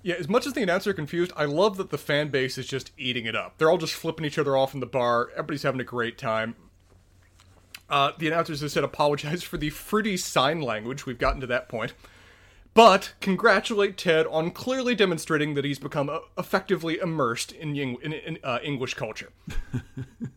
Yeah, 0.04 0.16
as 0.16 0.30
much 0.30 0.46
as 0.46 0.54
the 0.54 0.62
announcers 0.62 0.92
are 0.92 0.94
confused, 0.94 1.32
I 1.36 1.46
love 1.46 1.78
that 1.78 1.90
the 1.90 1.98
fan 1.98 2.30
base 2.30 2.58
is 2.58 2.68
just 2.68 2.92
eating 2.98 3.26
it 3.26 3.36
up. 3.36 3.58
They're 3.58 3.70
all 3.70 3.78
just 3.78 3.94
flipping 3.94 4.26
each 4.26 4.38
other 4.38 4.56
off 4.56 4.74
in 4.74 4.80
the 4.80 4.86
bar. 4.86 5.30
Everybody's 5.32 5.64
having 5.64 5.82
a 5.82 5.86
great 5.86 6.18
time. 6.18 6.56
Uh, 7.90 8.12
the 8.18 8.28
announcers 8.28 8.62
have 8.62 8.72
said 8.72 8.84
apologize 8.84 9.44
for 9.44 9.58
the 9.58 9.70
fruity 9.70 10.18
sign 10.18 10.62
language. 10.62 11.06
We've 11.06 11.18
gotten 11.18 11.42
to 11.42 11.48
that 11.48 11.68
point. 11.70 11.94
But 12.74 13.14
congratulate 13.22 13.98
Ted 13.98 14.28
on 14.28 14.52
clearly 14.52 14.94
demonstrating 14.94 15.56
that 15.56 15.66
he's 15.66 15.80
become 15.80 16.10
uh, 16.10 16.20
effectively 16.38 17.00
immersed 17.00 17.52
in, 17.52 17.76
in, 17.76 18.14
in 18.14 18.38
uh, 18.44 18.60
English 18.62 18.94
culture. 18.94 19.32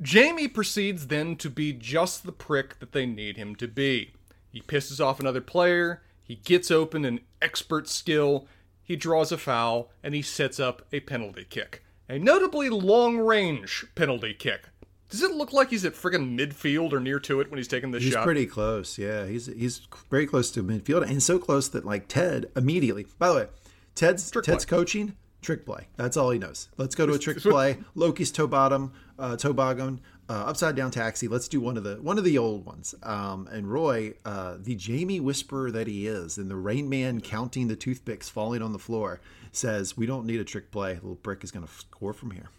Jamie 0.00 0.48
proceeds 0.48 1.08
then 1.08 1.36
to 1.36 1.50
be 1.50 1.72
just 1.72 2.24
the 2.24 2.32
prick 2.32 2.78
that 2.78 2.92
they 2.92 3.06
need 3.06 3.36
him 3.36 3.54
to 3.56 3.68
be. 3.68 4.12
He 4.50 4.60
pisses 4.60 5.04
off 5.04 5.20
another 5.20 5.40
player, 5.40 6.02
he 6.22 6.36
gets 6.36 6.70
open 6.70 7.04
an 7.04 7.20
expert 7.42 7.88
skill, 7.88 8.46
he 8.82 8.96
draws 8.96 9.32
a 9.32 9.38
foul, 9.38 9.90
and 10.02 10.14
he 10.14 10.22
sets 10.22 10.58
up 10.58 10.86
a 10.92 11.00
penalty 11.00 11.44
kick. 11.48 11.84
A 12.08 12.18
notably 12.18 12.70
long 12.70 13.18
range 13.18 13.86
penalty 13.94 14.32
kick. 14.34 14.68
Does 15.10 15.22
it 15.22 15.32
look 15.32 15.52
like 15.52 15.70
he's 15.70 15.84
at 15.84 15.94
friggin' 15.94 16.38
midfield 16.38 16.92
or 16.92 17.00
near 17.00 17.18
to 17.20 17.40
it 17.40 17.50
when 17.50 17.56
he's 17.58 17.68
taking 17.68 17.90
this 17.90 18.02
He's 18.02 18.12
shot? 18.12 18.20
He's 18.20 18.24
pretty 18.24 18.46
close. 18.46 18.98
Yeah, 18.98 19.26
he's 19.26 19.46
he's 19.46 19.80
very 20.10 20.26
close 20.26 20.50
to 20.52 20.62
midfield, 20.62 21.08
and 21.08 21.22
so 21.22 21.38
close 21.38 21.68
that 21.68 21.84
like 21.84 22.08
Ted 22.08 22.50
immediately. 22.54 23.06
By 23.18 23.28
the 23.28 23.34
way, 23.34 23.46
Ted's 23.94 24.30
Trick 24.30 24.44
Ted's 24.44 24.64
play. 24.66 24.78
coaching 24.78 25.16
trick 25.40 25.64
play. 25.64 25.88
That's 25.96 26.16
all 26.16 26.30
he 26.30 26.38
knows. 26.38 26.68
Let's 26.76 26.94
go 26.94 27.06
to 27.06 27.14
a 27.14 27.18
trick 27.18 27.38
play. 27.38 27.78
Loki's 27.94 28.30
toe 28.30 28.46
bottom, 28.46 28.92
uh, 29.18 29.36
bottom, 29.52 30.00
uh, 30.28 30.32
upside 30.32 30.76
down 30.76 30.90
taxi. 30.90 31.28
Let's 31.28 31.48
do 31.48 31.60
one 31.60 31.76
of 31.76 31.84
the 31.84 31.96
one 31.96 32.18
of 32.18 32.24
the 32.24 32.38
old 32.38 32.64
ones. 32.64 32.94
Um, 33.02 33.48
and 33.50 33.70
Roy, 33.70 34.14
uh, 34.24 34.56
the 34.58 34.74
Jamie 34.74 35.20
whisperer 35.20 35.70
that 35.70 35.86
he 35.86 36.06
is, 36.06 36.38
and 36.38 36.50
the 36.50 36.56
Rain 36.56 36.88
Man 36.88 37.20
counting 37.20 37.68
the 37.68 37.76
toothpicks 37.76 38.28
falling 38.28 38.62
on 38.62 38.72
the 38.72 38.78
floor, 38.78 39.20
says, 39.52 39.96
"We 39.96 40.06
don't 40.06 40.26
need 40.26 40.40
a 40.40 40.44
trick 40.44 40.70
play. 40.70 40.94
Little 40.94 41.14
brick 41.16 41.44
is 41.44 41.50
going 41.50 41.66
to 41.66 41.72
score 41.72 42.12
from 42.12 42.30
here." 42.30 42.50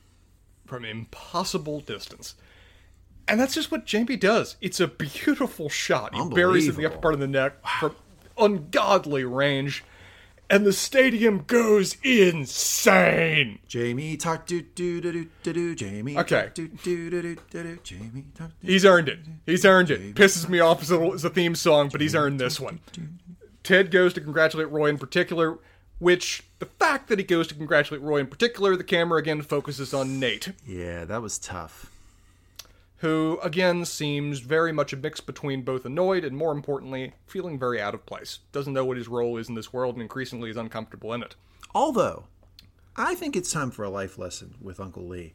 from 0.69 0.85
impossible 0.85 1.81
distance. 1.81 2.35
And 3.27 3.39
that's 3.39 3.53
just 3.53 3.71
what 3.71 3.85
Jamie 3.85 4.15
does. 4.15 4.55
It's 4.61 4.79
a 4.79 4.87
beautiful 4.87 5.67
shot. 5.67 6.15
He 6.15 6.29
buries 6.29 6.67
it 6.67 6.75
in 6.75 6.75
the 6.77 6.85
upper 6.85 6.97
part 6.97 7.13
of 7.15 7.19
the 7.19 7.27
neck 7.27 7.53
from 7.79 7.95
ungodly 8.37 9.23
range, 9.23 9.83
and 10.49 10.65
the 10.65 10.73
stadium 10.73 11.43
goes 11.45 11.95
insane. 12.03 13.59
Jamie 13.67 14.17
Tartt 14.17 14.45
do 14.45 14.61
do 14.61 14.99
do 15.01 15.11
do 15.11 15.29
do 15.43 15.53
do. 15.53 15.75
Jamie 15.75 16.17
Okay. 16.17 16.49
do 16.53 16.67
do 16.67 17.09
do 17.09 17.21
do 17.21 17.35
do 17.49 17.63
do. 17.63 17.77
Jamie 17.83 18.25
Tartt. 18.37 18.51
do- 18.61 18.67
He's 18.67 18.85
earned 18.85 19.09
it. 19.09 19.19
He's 19.45 19.65
earned 19.65 19.91
it. 19.91 20.15
Pisses 20.15 20.49
me 20.49 20.59
off 20.59 20.81
as 20.81 20.91
a, 20.91 20.99
as 20.99 21.23
a 21.23 21.29
theme 21.29 21.55
song, 21.55 21.89
but 21.91 22.01
he's 22.01 22.15
earned 22.15 22.39
this 22.39 22.59
one. 22.59 22.79
Ted 23.63 23.91
goes 23.91 24.13
to 24.13 24.21
congratulate 24.21 24.69
Roy 24.71 24.87
in 24.89 24.97
particular, 24.97 25.59
which 25.99 26.43
the 26.59 26.65
fact 26.65 27.09
that 27.09 27.19
he 27.19 27.25
goes 27.25 27.47
to 27.47 27.55
congratulate 27.55 28.01
Roy 28.01 28.19
in 28.19 28.27
particular, 28.27 28.75
the 28.75 28.83
camera 28.83 29.19
again 29.19 29.41
focuses 29.41 29.93
on 29.93 30.19
Nate. 30.19 30.53
Yeah, 30.65 31.05
that 31.05 31.21
was 31.21 31.37
tough. 31.37 31.91
Who 32.99 33.39
again 33.43 33.85
seems 33.85 34.39
very 34.39 34.71
much 34.71 34.93
a 34.93 34.97
mix 34.97 35.19
between 35.19 35.63
both 35.63 35.85
annoyed 35.85 36.23
and 36.23 36.35
more 36.37 36.51
importantly 36.51 37.13
feeling 37.25 37.57
very 37.57 37.81
out 37.81 37.93
of 37.93 38.05
place 38.05 38.39
doesn't 38.51 38.73
know 38.73 38.85
what 38.85 38.97
his 38.97 39.07
role 39.07 39.37
is 39.37 39.49
in 39.49 39.55
this 39.55 39.73
world 39.73 39.95
and 39.95 40.01
increasingly 40.01 40.49
is 40.49 40.57
uncomfortable 40.57 41.13
in 41.13 41.23
it 41.23 41.35
Although, 41.73 42.25
I 42.95 43.15
think 43.15 43.35
it's 43.35 43.51
time 43.51 43.71
for 43.71 43.83
a 43.83 43.89
life 43.89 44.17
lesson 44.17 44.55
with 44.61 44.79
Uncle 44.79 45.07
Lee. 45.07 45.33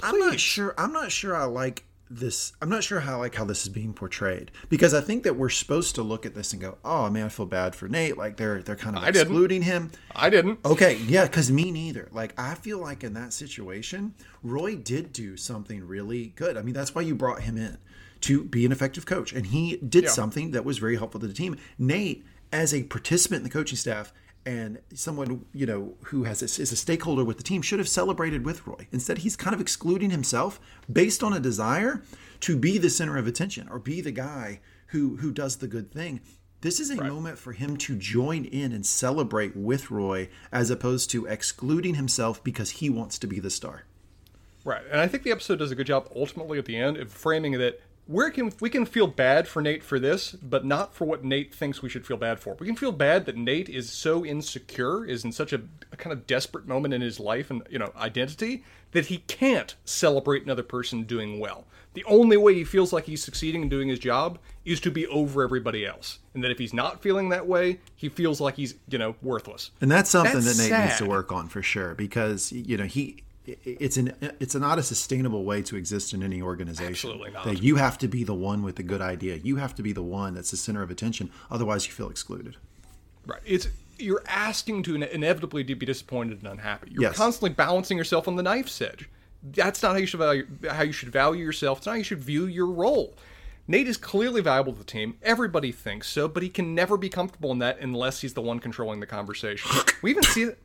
I'm 0.00 0.18
not 0.18 0.40
sure. 0.40 0.74
I'm 0.76 0.92
not 0.92 1.12
sure. 1.12 1.36
I 1.36 1.44
like 1.44 1.84
this. 2.18 2.52
I'm 2.60 2.68
not 2.68 2.84
sure 2.84 3.00
how 3.00 3.18
like 3.18 3.34
how 3.34 3.44
this 3.44 3.62
is 3.62 3.68
being 3.68 3.92
portrayed 3.94 4.50
because 4.68 4.94
I 4.94 5.00
think 5.00 5.22
that 5.24 5.36
we're 5.36 5.48
supposed 5.48 5.94
to 5.96 6.02
look 6.02 6.26
at 6.26 6.34
this 6.34 6.52
and 6.52 6.60
go, 6.60 6.78
"Oh 6.84 7.08
man, 7.10 7.26
I 7.26 7.28
feel 7.28 7.46
bad 7.46 7.74
for 7.74 7.88
Nate. 7.88 8.16
Like 8.16 8.36
they're 8.36 8.62
they're 8.62 8.76
kind 8.76 8.96
of 8.96 9.02
I 9.02 9.06
didn't. 9.10 9.28
excluding 9.28 9.62
him." 9.62 9.90
i 10.14 10.30
didn't 10.30 10.58
Okay, 10.64 10.96
yeah, 11.06 11.24
because 11.24 11.50
me 11.50 11.70
neither. 11.70 12.08
Like, 12.12 12.34
I 12.38 12.54
feel 12.54 12.78
like 12.78 13.02
in 13.04 13.14
that 13.14 13.32
situation, 13.32 14.14
Roy 14.42 14.76
did 14.76 15.12
do 15.12 15.36
something 15.36 15.86
really 15.86 16.32
good. 16.36 16.56
I 16.56 16.62
mean, 16.62 16.74
that's 16.74 16.94
why 16.94 17.02
you 17.02 17.14
brought 17.14 17.42
him 17.42 17.56
in 17.56 17.78
to 18.22 18.44
be 18.44 18.64
an 18.64 18.72
effective 18.72 19.04
coach, 19.06 19.32
and 19.32 19.46
he 19.46 19.76
did 19.78 20.04
Yeah. 20.04 20.10
something 20.10 20.52
that 20.52 20.64
was 20.64 20.78
very 20.78 20.96
helpful 20.96 21.20
to 21.20 21.26
the 21.26 21.34
team. 21.34 21.56
Nate, 21.78 22.24
as 22.52 22.72
a 22.74 22.82
participant 22.84 23.38
in 23.38 23.44
the 23.44 23.50
coaching 23.50 23.76
staff 23.78 24.12
and 24.44 24.78
someone 24.94 25.44
you 25.52 25.66
know 25.66 25.94
who 26.04 26.24
has 26.24 26.42
a, 26.42 26.46
is 26.62 26.72
a 26.72 26.76
stakeholder 26.76 27.24
with 27.24 27.36
the 27.36 27.42
team, 27.42 27.62
should 27.62 27.78
have 27.78 27.88
celebrated 27.88 28.44
with 28.44 28.66
Roy. 28.66 28.86
Instead, 28.92 29.18
he's 29.18 29.36
kind 29.36 29.54
of 29.54 29.60
excluding 29.60 30.10
himself 30.10 30.60
based 30.90 31.22
on 31.22 31.32
a 31.32 31.40
desire 31.40 32.02
to 32.40 32.56
be 32.56 32.78
the 32.78 32.90
center 32.90 33.16
of 33.16 33.26
attention 33.26 33.68
or 33.68 33.78
be 33.78 34.00
the 34.00 34.10
guy 34.12 34.60
who 34.88 35.16
who 35.16 35.30
does 35.32 35.56
the 35.56 35.68
good 35.68 35.92
thing. 35.92 36.20
This 36.60 36.78
is 36.78 36.90
a 36.90 36.96
moment 36.96 37.38
for 37.38 37.52
him 37.52 37.76
to 37.78 37.96
join 37.96 38.44
in 38.44 38.70
and 38.70 38.86
celebrate 38.86 39.56
with 39.56 39.90
Roy 39.90 40.28
as 40.52 40.70
opposed 40.70 41.10
to 41.10 41.26
excluding 41.26 41.94
himself 41.96 42.42
because 42.44 42.70
he 42.70 42.88
wants 42.88 43.18
to 43.18 43.26
be 43.26 43.40
the 43.40 43.50
star. 43.50 43.84
right 44.64 44.82
and 44.90 45.00
i 45.00 45.08
think 45.08 45.24
the 45.24 45.32
episode 45.32 45.58
does 45.58 45.72
a 45.72 45.74
good 45.74 45.88
job 45.88 46.08
ultimately 46.14 46.56
at 46.58 46.66
the 46.66 46.76
end 46.76 46.96
of 46.96 47.10
framing 47.10 47.58
that 47.58 47.80
we 48.12 48.30
can 48.30 48.52
we 48.60 48.68
can 48.68 48.84
feel 48.84 49.06
bad 49.06 49.48
for 49.48 49.62
Nate 49.62 49.82
for 49.82 49.98
this, 49.98 50.32
but 50.32 50.64
not 50.64 50.94
for 50.94 51.06
what 51.06 51.24
Nate 51.24 51.54
thinks 51.54 51.82
we 51.82 51.88
should 51.88 52.06
feel 52.06 52.18
bad 52.18 52.38
for. 52.38 52.54
We 52.58 52.66
can 52.66 52.76
feel 52.76 52.92
bad 52.92 53.24
that 53.26 53.36
Nate 53.36 53.68
is 53.68 53.90
so 53.90 54.24
insecure, 54.24 55.04
is 55.06 55.24
in 55.24 55.32
such 55.32 55.52
a, 55.52 55.62
a 55.92 55.96
kind 55.96 56.12
of 56.12 56.26
desperate 56.26 56.66
moment 56.66 56.92
in 56.92 57.00
his 57.00 57.18
life 57.18 57.50
and 57.50 57.62
you 57.70 57.78
know 57.78 57.92
identity 57.96 58.64
that 58.92 59.06
he 59.06 59.18
can't 59.18 59.74
celebrate 59.84 60.44
another 60.44 60.62
person 60.62 61.04
doing 61.04 61.40
well. 61.40 61.64
The 61.94 62.04
only 62.04 62.36
way 62.36 62.54
he 62.54 62.64
feels 62.64 62.92
like 62.92 63.04
he's 63.04 63.22
succeeding 63.22 63.62
and 63.62 63.70
doing 63.70 63.88
his 63.88 63.98
job 63.98 64.38
is 64.64 64.80
to 64.80 64.90
be 64.90 65.06
over 65.06 65.42
everybody 65.42 65.86
else, 65.86 66.18
and 66.34 66.44
that 66.44 66.50
if 66.50 66.58
he's 66.58 66.74
not 66.74 67.02
feeling 67.02 67.30
that 67.30 67.46
way, 67.46 67.80
he 67.96 68.08
feels 68.08 68.40
like 68.40 68.56
he's 68.56 68.74
you 68.88 68.98
know 68.98 69.14
worthless. 69.22 69.70
And 69.80 69.90
that's 69.90 70.10
something 70.10 70.34
That's 70.34 70.58
that 70.58 70.70
Nate 70.70 70.84
needs 70.84 70.98
to 70.98 71.06
work 71.06 71.32
on 71.32 71.48
for 71.48 71.62
sure 71.62 71.94
because 71.94 72.52
you 72.52 72.76
know 72.76 72.84
he 72.84 73.24
it's 73.46 73.96
an 73.96 74.14
it's 74.40 74.54
not 74.54 74.78
a 74.78 74.82
sustainable 74.82 75.44
way 75.44 75.62
to 75.62 75.76
exist 75.76 76.14
in 76.14 76.22
any 76.22 76.40
organization. 76.40 77.10
Absolutely 77.10 77.30
not. 77.32 77.44
That 77.44 77.62
you 77.62 77.76
have 77.76 77.98
to 77.98 78.08
be 78.08 78.24
the 78.24 78.34
one 78.34 78.62
with 78.62 78.76
the 78.76 78.82
good 78.82 79.00
idea. 79.00 79.36
You 79.36 79.56
have 79.56 79.74
to 79.76 79.82
be 79.82 79.92
the 79.92 80.02
one 80.02 80.34
that's 80.34 80.50
the 80.52 80.56
center 80.56 80.82
of 80.82 80.90
attention. 80.90 81.30
Otherwise, 81.50 81.86
you 81.86 81.92
feel 81.92 82.08
excluded. 82.10 82.56
Right. 83.26 83.40
It's 83.44 83.68
you're 83.98 84.22
asking 84.26 84.82
to 84.84 84.94
ine- 84.94 85.02
inevitably 85.04 85.62
be 85.64 85.74
disappointed 85.74 86.38
and 86.38 86.46
unhappy. 86.52 86.90
You're 86.92 87.02
Yes. 87.02 87.16
constantly 87.16 87.50
balancing 87.50 87.96
yourself 87.98 88.26
on 88.26 88.36
the 88.36 88.42
knife's 88.42 88.80
edge. 88.80 89.08
That's 89.42 89.82
not 89.82 89.92
how 89.92 89.98
you 89.98 90.06
should 90.06 90.20
value 90.20 90.46
how 90.70 90.82
you 90.82 90.92
should 90.92 91.10
value 91.10 91.44
yourself. 91.44 91.78
It's 91.78 91.86
not 91.86 91.92
how 91.92 91.98
you 91.98 92.04
should 92.04 92.22
view 92.22 92.46
your 92.46 92.66
role. 92.66 93.16
Nate 93.68 93.86
is 93.86 93.96
clearly 93.96 94.40
valuable 94.40 94.72
to 94.72 94.78
the 94.80 94.84
team. 94.84 95.16
Everybody 95.22 95.70
thinks 95.72 96.08
so, 96.08 96.26
but 96.28 96.42
he 96.42 96.48
can 96.48 96.74
never 96.74 96.96
be 96.96 97.08
comfortable 97.08 97.52
in 97.52 97.58
that 97.60 97.78
unless 97.80 98.20
he's 98.20 98.34
the 98.34 98.40
one 98.42 98.58
controlling 98.58 98.98
the 99.00 99.06
conversation. 99.06 99.70
we 100.02 100.10
even 100.10 100.22
see 100.24 100.44
that 100.46 100.58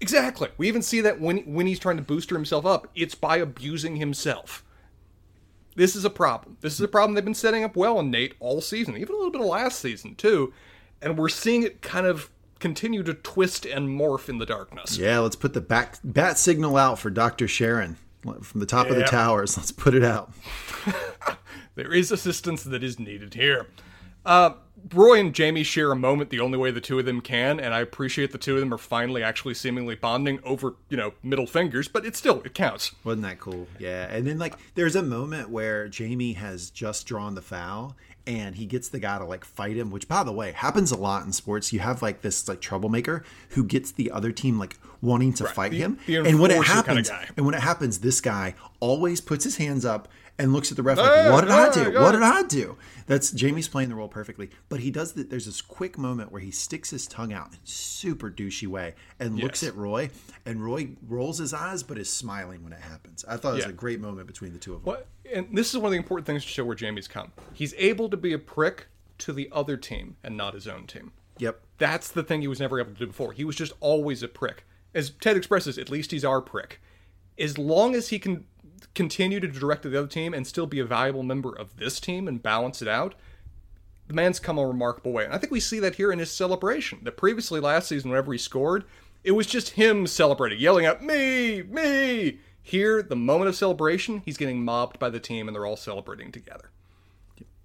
exactly. 0.00 0.48
We 0.56 0.68
even 0.68 0.82
see 0.82 1.00
that 1.00 1.20
when 1.20 1.38
when 1.38 1.66
he's 1.66 1.78
trying 1.78 1.96
to 1.96 2.02
booster 2.02 2.34
himself 2.34 2.66
up, 2.66 2.88
it's 2.94 3.14
by 3.14 3.36
abusing 3.38 3.96
himself. 3.96 4.64
This 5.76 5.96
is 5.96 6.04
a 6.04 6.10
problem. 6.10 6.56
This 6.60 6.74
is 6.74 6.80
a 6.80 6.88
problem 6.88 7.14
they've 7.14 7.24
been 7.24 7.34
setting 7.34 7.64
up 7.64 7.74
well 7.76 7.98
in 7.98 8.10
Nate 8.10 8.34
all 8.38 8.60
season, 8.60 8.96
even 8.96 9.14
a 9.14 9.16
little 9.16 9.32
bit 9.32 9.40
of 9.40 9.46
last 9.46 9.80
season 9.80 10.14
too, 10.14 10.52
and 11.02 11.18
we're 11.18 11.28
seeing 11.28 11.62
it 11.62 11.82
kind 11.82 12.06
of 12.06 12.30
continue 12.60 13.02
to 13.02 13.12
twist 13.12 13.66
and 13.66 13.88
morph 13.88 14.28
in 14.28 14.38
the 14.38 14.46
darkness. 14.46 14.96
Yeah, 14.96 15.18
let's 15.18 15.36
put 15.36 15.52
the 15.52 15.60
back 15.60 15.98
bat 16.04 16.38
signal 16.38 16.76
out 16.76 16.98
for 16.98 17.10
Doctor 17.10 17.48
Sharon 17.48 17.96
from 18.42 18.60
the 18.60 18.66
top 18.66 18.88
of 18.88 18.96
the 18.96 19.04
towers. 19.04 19.56
Let's 19.56 19.72
put 19.72 19.94
it 19.94 20.04
out. 20.04 20.32
There 21.74 21.92
is 21.92 22.12
assistance 22.12 22.62
that 22.62 22.84
is 22.84 23.00
needed 23.00 23.34
here. 23.34 23.66
Uh, 24.24 24.50
Roy 24.92 25.18
and 25.18 25.34
Jamie 25.34 25.62
share 25.62 25.90
a 25.92 25.96
moment 25.96 26.28
the 26.30 26.40
only 26.40 26.58
way 26.58 26.70
the 26.70 26.80
two 26.80 26.98
of 26.98 27.06
them 27.06 27.22
can, 27.22 27.58
and 27.58 27.72
I 27.72 27.80
appreciate 27.80 28.32
the 28.32 28.38
two 28.38 28.54
of 28.54 28.60
them 28.60 28.72
are 28.74 28.78
finally 28.78 29.22
actually 29.22 29.54
seemingly 29.54 29.94
bonding 29.94 30.40
over, 30.44 30.74
you 30.90 30.96
know, 30.98 31.14
middle 31.22 31.46
fingers, 31.46 31.88
but 31.88 32.04
it 32.04 32.14
still, 32.16 32.42
it 32.42 32.52
counts. 32.52 32.92
Wasn't 33.02 33.22
that 33.22 33.40
cool? 33.40 33.66
Yeah. 33.78 34.06
And 34.10 34.26
then 34.26 34.38
like 34.38 34.54
there's 34.74 34.94
a 34.94 35.02
moment 35.02 35.48
where 35.48 35.88
Jamie 35.88 36.34
has 36.34 36.68
just 36.68 37.06
drawn 37.06 37.34
the 37.34 37.40
foul 37.40 37.96
and 38.26 38.56
he 38.56 38.66
gets 38.66 38.88
the 38.90 38.98
guy 38.98 39.18
to 39.18 39.24
like 39.24 39.44
fight 39.44 39.76
him, 39.76 39.90
which 39.90 40.06
by 40.06 40.22
the 40.22 40.32
way 40.32 40.52
happens 40.52 40.92
a 40.92 40.96
lot 40.98 41.24
in 41.24 41.32
sports. 41.32 41.72
You 41.72 41.80
have 41.80 42.02
like 42.02 42.20
this 42.20 42.46
like 42.46 42.60
troublemaker 42.60 43.24
who 43.50 43.64
gets 43.64 43.90
the 43.92 44.10
other 44.10 44.32
team 44.32 44.58
like 44.58 44.78
wanting 45.00 45.32
to 45.34 45.46
fight 45.46 45.70
The- 45.70 45.78
him. 45.78 45.98
the 46.06 46.16
and 46.18 46.38
when 46.40 46.50
it 46.50 46.62
happens 46.62 47.08
guy. 47.08 47.26
and 47.38 47.46
when 47.46 47.54
it 47.54 47.60
happens, 47.62 48.00
this 48.00 48.20
guy 48.20 48.54
always 48.80 49.22
puts 49.22 49.44
his 49.44 49.56
hands 49.56 49.84
up 49.86 50.08
and 50.38 50.52
looks 50.52 50.70
at 50.70 50.76
the 50.76 50.82
ref 50.82 50.98
like, 50.98 51.30
"What 51.32 51.42
did 51.42 51.50
I 51.50 51.72
do? 51.72 52.00
What 52.00 52.12
did 52.12 52.22
I 52.22 52.42
do?" 52.42 52.76
That's 53.06 53.30
Jamie's 53.30 53.68
playing 53.68 53.88
the 53.90 53.94
role 53.94 54.08
perfectly. 54.08 54.50
But 54.68 54.80
he 54.80 54.90
does 54.90 55.12
that. 55.12 55.30
There's 55.30 55.46
this 55.46 55.60
quick 55.60 55.96
moment 55.98 56.32
where 56.32 56.40
he 56.40 56.50
sticks 56.50 56.90
his 56.90 57.06
tongue 57.06 57.32
out 57.32 57.52
in 57.52 57.58
super 57.64 58.30
douchey 58.30 58.66
way 58.66 58.94
and 59.20 59.36
looks 59.38 59.62
Yes. 59.62 59.70
at 59.72 59.76
Roy, 59.76 60.10
and 60.46 60.64
Roy 60.64 60.90
rolls 61.06 61.38
his 61.38 61.52
eyes 61.54 61.82
but 61.82 61.98
is 61.98 62.10
smiling 62.10 62.64
when 62.64 62.72
it 62.72 62.80
happens. 62.80 63.24
I 63.28 63.36
thought 63.36 63.52
it 63.52 63.56
was 63.56 63.64
Yeah. 63.64 63.70
a 63.70 63.74
great 63.74 64.00
moment 64.00 64.26
between 64.26 64.52
the 64.52 64.58
two 64.58 64.74
of 64.74 64.80
them. 64.84 64.86
What, 64.86 65.06
and 65.32 65.56
this 65.56 65.70
is 65.70 65.76
one 65.76 65.86
of 65.86 65.90
the 65.92 65.98
important 65.98 66.26
things 66.26 66.42
to 66.44 66.48
show 66.48 66.64
where 66.64 66.76
Jamie's 66.76 67.08
come. 67.08 67.32
He's 67.52 67.74
able 67.78 68.08
to 68.08 68.16
be 68.16 68.32
a 68.32 68.38
prick 68.38 68.86
to 69.18 69.32
the 69.32 69.48
other 69.52 69.76
team 69.76 70.16
and 70.24 70.36
not 70.36 70.54
his 70.54 70.66
own 70.66 70.86
team. 70.86 71.12
Yep. 71.38 71.60
That's 71.78 72.08
the 72.10 72.22
thing 72.22 72.40
he 72.40 72.48
was 72.48 72.60
never 72.60 72.80
able 72.80 72.92
to 72.92 72.98
do 72.98 73.06
before. 73.06 73.32
He 73.32 73.44
was 73.44 73.56
just 73.56 73.72
always 73.80 74.22
a 74.22 74.28
prick. 74.28 74.64
As 74.94 75.10
Ted 75.10 75.36
expresses, 75.36 75.76
at 75.78 75.90
least 75.90 76.10
he's 76.12 76.24
our 76.24 76.40
prick. 76.40 76.80
As 77.38 77.58
long 77.58 77.94
as 77.96 78.08
he 78.08 78.18
can 78.20 78.46
continue 78.94 79.40
to 79.40 79.48
direct 79.48 79.82
the 79.82 79.98
other 79.98 80.06
team 80.06 80.34
and 80.34 80.46
still 80.46 80.66
be 80.66 80.80
a 80.80 80.84
valuable 80.84 81.22
member 81.22 81.56
of 81.56 81.76
this 81.76 82.00
team 82.00 82.28
and 82.28 82.42
balance 82.42 82.82
it 82.82 82.88
out, 82.88 83.14
the 84.06 84.14
man's 84.14 84.38
come 84.38 84.58
a 84.58 84.66
remarkable 84.66 85.12
way. 85.12 85.24
And 85.24 85.32
I 85.32 85.38
think 85.38 85.52
we 85.52 85.60
see 85.60 85.78
that 85.80 85.96
here 85.96 86.12
in 86.12 86.18
his 86.18 86.30
celebration. 86.30 87.00
That 87.02 87.16
previously 87.16 87.60
last 87.60 87.88
season, 87.88 88.10
whenever 88.10 88.32
he 88.32 88.38
scored, 88.38 88.84
it 89.22 89.32
was 89.32 89.46
just 89.46 89.70
him 89.70 90.06
celebrating, 90.06 90.60
yelling 90.60 90.84
out, 90.84 91.02
me, 91.02 91.62
me. 91.62 92.38
Here, 92.62 93.02
the 93.02 93.16
moment 93.16 93.48
of 93.48 93.56
celebration, 93.56 94.22
he's 94.24 94.36
getting 94.36 94.64
mobbed 94.64 94.98
by 94.98 95.10
the 95.10 95.20
team 95.20 95.48
and 95.48 95.54
they're 95.54 95.66
all 95.66 95.76
celebrating 95.76 96.32
together. 96.32 96.70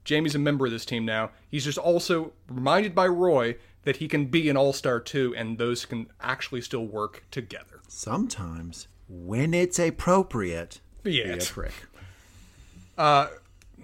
Jamie's 0.04 0.36
a 0.36 0.40
member 0.40 0.66
of 0.66 0.72
this 0.72 0.86
team 0.86 1.06
now. 1.06 1.32
He's 1.50 1.66
just 1.66 1.78
also 1.78 2.34
reminded 2.50 2.96
by 2.96 3.08
Roy 3.08 3.58
that 3.84 3.98
he 3.98 4.08
can 4.08 4.26
be 4.26 4.50
an 4.50 4.58
all 4.58 4.74
star 4.74 5.00
too, 5.00 5.34
and 5.38 5.58
those 5.58 5.86
can 5.86 6.08
actually 6.20 6.62
still 6.62 6.86
work 6.86 7.24
together. 7.32 7.82
Sometimes, 7.88 8.88
when 9.08 9.54
it's 9.54 9.80
appropriate, 9.80 10.82
Be 11.04 11.24
be 11.24 11.30
a 11.30 11.38
prick. 11.38 11.74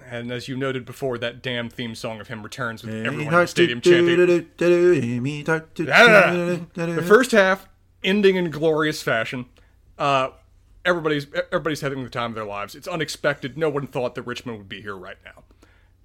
And 0.07 0.31
as 0.31 0.47
you 0.47 0.55
noted 0.55 0.85
before, 0.85 1.17
that 1.17 1.41
damn 1.41 1.69
theme 1.69 1.95
song 1.95 2.19
of 2.21 2.27
him 2.27 2.43
returns 2.43 2.83
with 2.83 2.93
everyone 2.93 3.33
in 3.33 3.39
the 3.39 3.47
stadium 3.47 3.81
chanting. 3.81 4.05
The 6.75 7.03
first 7.07 7.31
half 7.31 7.67
ending 8.03 8.35
in 8.35 8.51
glorious 8.51 9.01
fashion. 9.01 9.45
Uh, 9.97 10.29
everybody's 10.83 11.25
everybody's 11.51 11.81
having 11.81 12.03
the 12.03 12.09
time 12.09 12.31
of 12.31 12.35
their 12.35 12.45
lives. 12.45 12.75
It's 12.75 12.87
unexpected. 12.87 13.57
No 13.57 13.69
one 13.69 13.87
thought 13.87 14.15
that 14.15 14.21
Richmond 14.23 14.59
would 14.59 14.69
be 14.69 14.81
here 14.81 14.95
right 14.95 15.17
now. 15.25 15.43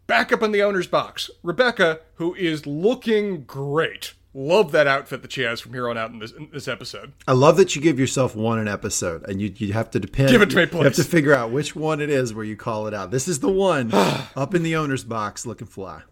Back 0.06 0.32
up 0.32 0.42
in 0.42 0.50
the 0.50 0.62
owner's 0.62 0.86
box, 0.86 1.30
Rebecca, 1.42 2.00
who 2.14 2.34
is 2.34 2.66
looking 2.66 3.44
great. 3.44 4.14
Love 4.32 4.70
that 4.70 4.86
outfit 4.86 5.22
that 5.22 5.32
she 5.32 5.42
has 5.42 5.60
from 5.60 5.72
here 5.72 5.88
on 5.88 5.98
out 5.98 6.10
in 6.10 6.20
this 6.20 6.30
in 6.30 6.48
this 6.52 6.68
episode. 6.68 7.12
I 7.26 7.32
love 7.32 7.56
that 7.56 7.74
you 7.74 7.82
give 7.82 7.98
yourself 7.98 8.36
one 8.36 8.60
an 8.60 8.68
episode, 8.68 9.28
and 9.28 9.40
you 9.40 9.52
you 9.56 9.72
have 9.72 9.90
to 9.90 9.98
depend. 9.98 10.30
Give 10.30 10.40
it 10.40 10.50
to 10.50 10.56
me, 10.56 10.66
please. 10.66 10.78
You 10.78 10.84
have 10.84 10.94
to 10.94 11.04
figure 11.04 11.34
out 11.34 11.50
which 11.50 11.74
one 11.74 12.00
it 12.00 12.10
is 12.10 12.32
where 12.32 12.44
you 12.44 12.56
call 12.56 12.86
it 12.86 12.94
out. 12.94 13.10
This 13.10 13.26
is 13.26 13.40
the 13.40 13.48
one 13.48 13.90
up 13.92 14.54
in 14.54 14.62
the 14.62 14.76
owner's 14.76 15.02
box, 15.02 15.46
looking 15.46 15.66
fly. 15.66 16.02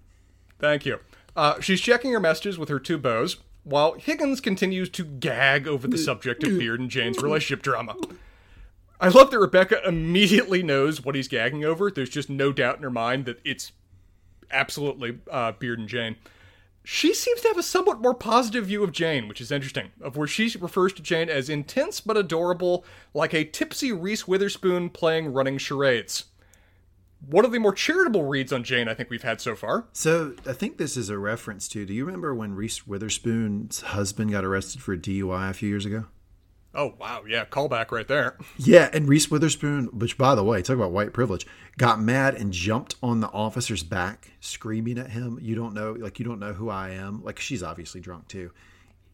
Thank 0.58 0.84
you. 0.84 0.98
Uh, 1.36 1.60
she's 1.60 1.80
checking 1.80 2.12
her 2.12 2.18
messages 2.18 2.58
with 2.58 2.68
her 2.68 2.80
two 2.80 2.98
bows, 2.98 3.36
while 3.62 3.92
Higgins 3.92 4.40
continues 4.40 4.88
to 4.90 5.04
gag 5.04 5.68
over 5.68 5.86
the 5.86 5.98
subject 5.98 6.42
of 6.42 6.58
Beard 6.58 6.80
and 6.80 6.90
Jane's 6.90 7.22
relationship 7.22 7.62
drama. 7.62 7.94
I 9.00 9.08
love 9.08 9.30
that 9.30 9.38
Rebecca 9.38 9.86
immediately 9.86 10.64
knows 10.64 11.04
what 11.04 11.14
he's 11.14 11.28
gagging 11.28 11.64
over. 11.64 11.88
There's 11.88 12.10
just 12.10 12.28
no 12.28 12.52
doubt 12.52 12.78
in 12.78 12.82
her 12.82 12.90
mind 12.90 13.26
that 13.26 13.40
it's 13.44 13.70
absolutely 14.50 15.18
uh, 15.30 15.52
Beard 15.52 15.78
and 15.78 15.88
Jane. 15.88 16.16
She 16.90 17.12
seems 17.12 17.42
to 17.42 17.48
have 17.48 17.58
a 17.58 17.62
somewhat 17.62 18.00
more 18.00 18.14
positive 18.14 18.64
view 18.64 18.82
of 18.82 18.92
Jane, 18.92 19.28
which 19.28 19.42
is 19.42 19.52
interesting, 19.52 19.90
of 20.00 20.16
where 20.16 20.26
she 20.26 20.56
refers 20.58 20.94
to 20.94 21.02
Jane 21.02 21.28
as 21.28 21.50
intense 21.50 22.00
but 22.00 22.16
adorable, 22.16 22.82
like 23.12 23.34
a 23.34 23.44
tipsy 23.44 23.92
Reese 23.92 24.26
Witherspoon 24.26 24.88
playing 24.88 25.34
running 25.34 25.58
charades. 25.58 26.24
One 27.20 27.44
of 27.44 27.52
the 27.52 27.58
more 27.58 27.74
charitable 27.74 28.24
reads 28.24 28.54
on 28.54 28.64
Jane 28.64 28.88
I 28.88 28.94
think 28.94 29.10
we've 29.10 29.22
had 29.22 29.42
so 29.42 29.54
far. 29.54 29.84
So 29.92 30.34
I 30.46 30.54
think 30.54 30.78
this 30.78 30.96
is 30.96 31.10
a 31.10 31.18
reference 31.18 31.68
to. 31.68 31.84
Do 31.84 31.92
you 31.92 32.06
remember 32.06 32.34
when 32.34 32.54
Reese 32.54 32.86
Witherspoon's 32.86 33.82
husband 33.82 34.30
got 34.30 34.46
arrested 34.46 34.80
for 34.80 34.94
a 34.94 34.98
DUI 34.98 35.50
a 35.50 35.52
few 35.52 35.68
years 35.68 35.84
ago? 35.84 36.06
Oh 36.80 36.94
wow, 36.98 37.24
yeah, 37.28 37.44
callback 37.44 37.90
right 37.90 38.06
there. 38.06 38.36
Yeah, 38.56 38.88
and 38.92 39.08
Reese 39.08 39.28
Witherspoon, 39.30 39.86
which 39.86 40.16
by 40.16 40.36
the 40.36 40.44
way, 40.44 40.62
talk 40.62 40.76
about 40.76 40.92
white 40.92 41.12
privilege, 41.12 41.44
got 41.76 42.00
mad 42.00 42.36
and 42.36 42.52
jumped 42.52 42.94
on 43.02 43.18
the 43.18 43.28
officer's 43.30 43.82
back, 43.82 44.30
screaming 44.38 44.96
at 44.96 45.10
him, 45.10 45.38
"You 45.42 45.56
don't 45.56 45.74
know, 45.74 45.92
like 45.98 46.20
you 46.20 46.24
don't 46.24 46.38
know 46.38 46.52
who 46.52 46.70
I 46.70 46.90
am." 46.90 47.24
Like 47.24 47.40
she's 47.40 47.64
obviously 47.64 48.00
drunk 48.00 48.28
too. 48.28 48.52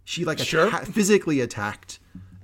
She 0.05 0.27
like 0.27 0.39
Sure. 0.41 0.69
atta- 0.75 0.93
physically 0.93 1.41
attacked 1.41 2.01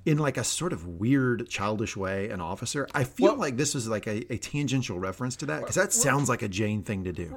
in 0.06 0.16
like 0.16 0.38
a 0.38 0.44
sort 0.44 0.72
of 0.72 0.86
weird, 0.86 1.46
childish 1.50 1.94
way 1.98 2.30
an 2.30 2.40
officer. 2.40 2.88
I 2.94 3.04
feel 3.04 3.32
Well- 3.32 3.36
like 3.40 3.58
this 3.58 3.74
was 3.74 3.86
like 3.88 4.06
a, 4.06 4.32
a 4.32 4.38
tangential 4.38 4.98
reference 4.98 5.36
to 5.36 5.46
that 5.46 5.60
because 5.60 5.74
that 5.74 5.92
sounds 5.92 6.30
like 6.30 6.40
a 6.40 6.48
Jane 6.48 6.82
thing 6.82 7.04
to 7.04 7.12
do. 7.12 7.36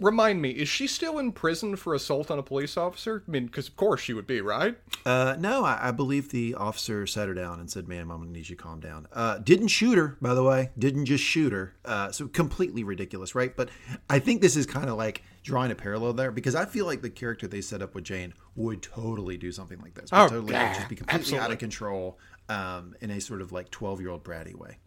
Remind 0.00 0.40
me, 0.40 0.50
is 0.50 0.68
she 0.68 0.86
still 0.86 1.18
in 1.18 1.32
prison 1.32 1.74
for 1.74 1.92
assault 1.92 2.30
on 2.30 2.38
a 2.38 2.42
police 2.42 2.76
officer? 2.76 3.24
I 3.26 3.30
mean, 3.30 3.46
because 3.46 3.66
of 3.66 3.74
course 3.74 4.00
she 4.00 4.12
would 4.12 4.28
be, 4.28 4.40
right? 4.40 4.78
Uh, 5.04 5.34
no, 5.40 5.64
I, 5.64 5.88
I 5.88 5.90
believe 5.90 6.30
the 6.30 6.54
officer 6.54 7.04
sat 7.06 7.26
her 7.26 7.34
down 7.34 7.58
and 7.58 7.68
said, 7.68 7.88
"Ma'am, 7.88 8.10
I'm 8.10 8.18
gonna 8.20 8.30
need 8.30 8.48
you 8.48 8.54
to 8.54 8.62
calm 8.62 8.78
down." 8.78 9.08
Uh, 9.12 9.38
didn't 9.38 9.68
shoot 9.68 9.98
her, 9.98 10.16
by 10.20 10.34
the 10.34 10.44
way. 10.44 10.70
Didn't 10.78 11.06
just 11.06 11.24
shoot 11.24 11.52
her. 11.52 11.74
Uh, 11.84 12.12
so 12.12 12.28
completely 12.28 12.84
ridiculous, 12.84 13.34
right? 13.34 13.56
But 13.56 13.70
I 14.08 14.20
think 14.20 14.40
this 14.40 14.56
is 14.56 14.66
kind 14.66 14.88
of 14.88 14.96
like 14.96 15.24
drawing 15.42 15.72
a 15.72 15.74
parallel 15.74 16.12
there 16.12 16.30
because 16.30 16.54
I 16.54 16.64
feel 16.64 16.86
like 16.86 17.02
the 17.02 17.10
character 17.10 17.48
they 17.48 17.60
set 17.60 17.82
up 17.82 17.94
with 17.96 18.04
Jane 18.04 18.34
would 18.54 18.82
totally 18.82 19.36
do 19.36 19.50
something 19.50 19.80
like 19.80 19.94
this. 19.94 20.12
Would 20.12 20.18
Oh, 20.18 20.28
totally 20.28 20.52
yeah, 20.52 20.74
just 20.74 20.88
be 20.88 20.94
completely 20.96 21.38
out 21.38 21.50
of 21.50 21.58
control 21.58 22.18
um, 22.48 22.94
in 23.00 23.10
a 23.10 23.20
sort 23.20 23.40
of 23.40 23.50
like 23.50 23.70
12 23.70 24.00
year 24.00 24.10
old 24.10 24.22
bratty 24.22 24.54
way. 24.54 24.78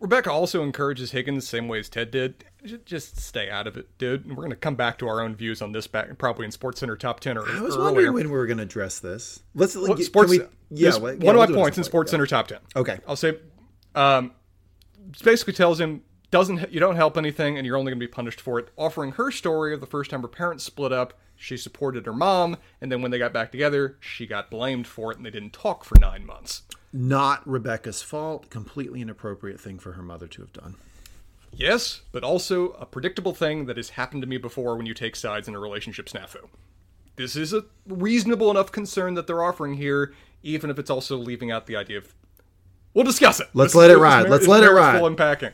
Rebecca 0.00 0.32
also 0.32 0.64
encourages 0.64 1.12
Higgins, 1.12 1.44
the 1.44 1.48
same 1.48 1.68
way 1.68 1.78
as 1.78 1.88
Ted 1.88 2.10
did. 2.10 2.44
Just 2.84 3.18
stay 3.18 3.50
out 3.50 3.66
of 3.66 3.76
it, 3.76 3.88
dude. 3.98 4.28
We're 4.28 4.36
going 4.36 4.50
to 4.50 4.56
come 4.56 4.76
back 4.76 4.98
to 4.98 5.08
our 5.08 5.20
own 5.20 5.34
views 5.34 5.60
on 5.62 5.72
this 5.72 5.86
back 5.86 6.16
probably 6.18 6.44
in 6.44 6.52
Sports 6.52 6.80
Center 6.80 6.96
Top 6.96 7.20
10 7.20 7.36
or 7.36 7.48
I 7.48 7.60
was 7.60 7.76
wondering 7.76 8.12
when 8.12 8.26
we 8.30 8.36
were 8.36 8.46
gonna 8.46 8.62
address 8.62 9.00
this. 9.00 9.42
Let's 9.54 9.74
Well, 9.74 9.94
can 9.94 10.04
sports, 10.04 10.30
we- 10.30 10.42
yeah, 10.70 10.96
well, 10.96 11.16
one 11.16 11.20
yeah, 11.36 11.42
of 11.42 11.50
my 11.50 11.56
points 11.56 11.76
in 11.78 11.84
Sports 11.84 12.10
Center 12.12 12.26
Top 12.26 12.46
10. 12.48 12.58
Okay. 12.76 12.98
I'll 13.06 13.16
say, 13.16 13.38
um, 13.94 14.32
basically 15.24 15.52
tells 15.54 15.80
him 15.80 16.02
doesn't 16.30 16.72
you 16.72 16.80
don't 16.80 16.96
help 16.96 17.18
anything 17.18 17.58
and 17.58 17.66
you're 17.66 17.76
only 17.76 17.90
going 17.90 18.00
to 18.00 18.06
be 18.06 18.10
punished 18.10 18.40
for 18.40 18.58
it. 18.58 18.68
Offering 18.78 19.12
her 19.12 19.30
story 19.30 19.74
of 19.74 19.80
the 19.80 19.86
first 19.86 20.10
time 20.10 20.22
her 20.22 20.28
parents 20.28 20.64
split 20.64 20.92
up, 20.92 21.18
she 21.36 21.56
supported 21.56 22.06
her 22.06 22.12
mom, 22.12 22.56
and 22.80 22.90
then 22.90 23.02
when 23.02 23.10
they 23.10 23.18
got 23.18 23.32
back 23.32 23.50
together, 23.52 23.96
she 24.00 24.26
got 24.26 24.50
blamed 24.50 24.86
for 24.86 25.10
it 25.10 25.16
and 25.18 25.26
they 25.26 25.30
didn't 25.30 25.52
talk 25.52 25.84
for 25.84 25.98
nine 25.98 26.24
months. 26.24 26.62
Not 26.92 27.46
Rebecca's 27.48 28.02
fault. 28.02 28.48
Completely 28.50 29.00
inappropriate 29.00 29.60
thing 29.60 29.78
for 29.78 29.92
her 29.92 30.02
mother 30.02 30.26
to 30.28 30.42
have 30.42 30.52
done. 30.52 30.76
Yes, 31.54 32.00
but 32.12 32.24
also 32.24 32.70
a 32.72 32.86
predictable 32.86 33.34
thing 33.34 33.66
that 33.66 33.76
has 33.76 33.90
happened 33.90 34.22
to 34.22 34.28
me 34.28 34.38
before 34.38 34.76
when 34.76 34.86
you 34.86 34.94
take 34.94 35.14
sides 35.16 35.48
in 35.48 35.54
a 35.54 35.58
relationship 35.60 36.06
snafu. 36.06 36.48
This 37.16 37.36
is 37.36 37.52
a 37.52 37.64
reasonable 37.86 38.50
enough 38.50 38.72
concern 38.72 39.14
that 39.14 39.26
they're 39.26 39.42
offering 39.42 39.74
here, 39.74 40.14
even 40.42 40.70
if 40.70 40.78
it's 40.78 40.90
also 40.90 41.16
leaving 41.16 41.50
out 41.50 41.66
the 41.66 41.76
idea 41.76 41.98
of. 41.98 42.14
We'll 42.94 43.04
discuss 43.04 43.38
it. 43.38 43.48
Let's 43.54 43.72
This- 43.72 43.78
let 43.80 43.90
it 43.90 43.98
ride. 43.98 44.24
mer- 44.24 44.30
Let's 44.30 44.48
let 44.48 44.64
it 44.64 44.70
ride. 44.70 44.98
Full 44.98 45.06
unpacking. 45.06 45.50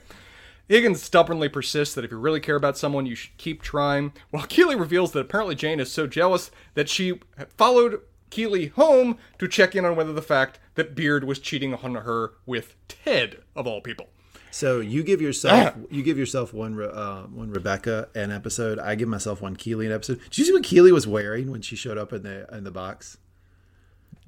Higgins 0.68 1.03
stubbornly 1.03 1.49
persists 1.49 1.94
that 1.94 2.05
if 2.05 2.11
you 2.11 2.18
really 2.18 2.40
care 2.40 2.57
about 2.57 2.76
someone, 2.78 3.07
you 3.07 3.14
should 3.14 3.36
keep 3.38 3.62
trying. 3.62 4.12
While 4.30 4.44
Keeley 4.49 4.76
reveals 4.76 5.12
that 5.12 5.20
apparently 5.20 5.55
Jane 5.55 5.80
is 5.80 5.90
so 5.90 6.07
jealous 6.07 6.51
that 6.74 6.88
she 6.88 7.18
followed 7.57 8.01
Keeley 8.30 8.66
home 8.66 9.18
to 9.38 9.49
check 9.49 9.74
in 9.74 9.84
on 9.84 9.96
whether 9.96 10.12
the 10.12 10.22
fact 10.22 10.59
that 10.74 10.94
Beard 10.94 11.24
was 11.24 11.38
cheating 11.38 11.74
on 11.74 11.94
her 11.94 12.34
with 12.46 12.76
Ted, 12.86 13.38
of 13.57 13.66
all 13.66 13.80
people. 13.80 14.11
So 14.51 14.80
you 14.80 15.03
give 15.03 15.20
yourself 15.20 15.74
you 15.90 16.03
give 16.03 16.18
yourself 16.18 16.53
one 16.53 16.80
uh, 16.80 17.22
one 17.24 17.51
Rebecca 17.51 18.09
an 18.14 18.30
episode. 18.30 18.78
I 18.78 18.94
give 18.94 19.09
myself 19.09 19.40
one 19.40 19.57
Keeley 19.57 19.86
an 19.86 19.92
episode. 19.92 20.20
Did 20.24 20.38
you 20.38 20.44
see 20.44 20.53
what 20.53 20.62
Keeley 20.64 20.92
was 20.92 21.07
wearing 21.07 21.51
when 21.51 21.62
she 21.62 21.76
showed 21.76 21.99
up 21.99 22.12
in 22.12 22.22
the 22.22 22.46
in 22.55 22.64
the 22.64 22.70
box? 22.70 23.18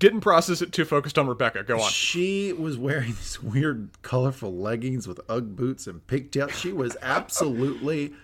Didn't 0.01 0.23
process 0.23 0.63
it 0.63 0.73
too 0.73 0.87
focused 0.87 1.19
on 1.19 1.29
Rebecca. 1.29 1.63
Go 1.63 1.79
on. 1.79 1.91
She 1.91 2.55
was 2.55 2.79
wearing 2.79 3.09
these 3.09 3.43
weird, 3.43 3.91
colorful 4.01 4.57
leggings 4.57 5.07
with 5.07 5.21
UGG 5.29 5.57
boots 5.57 5.87
and 5.87 6.05
pigtails. 6.07 6.53
She 6.59 6.73
was 6.73 6.97
absolutely. 7.03 8.15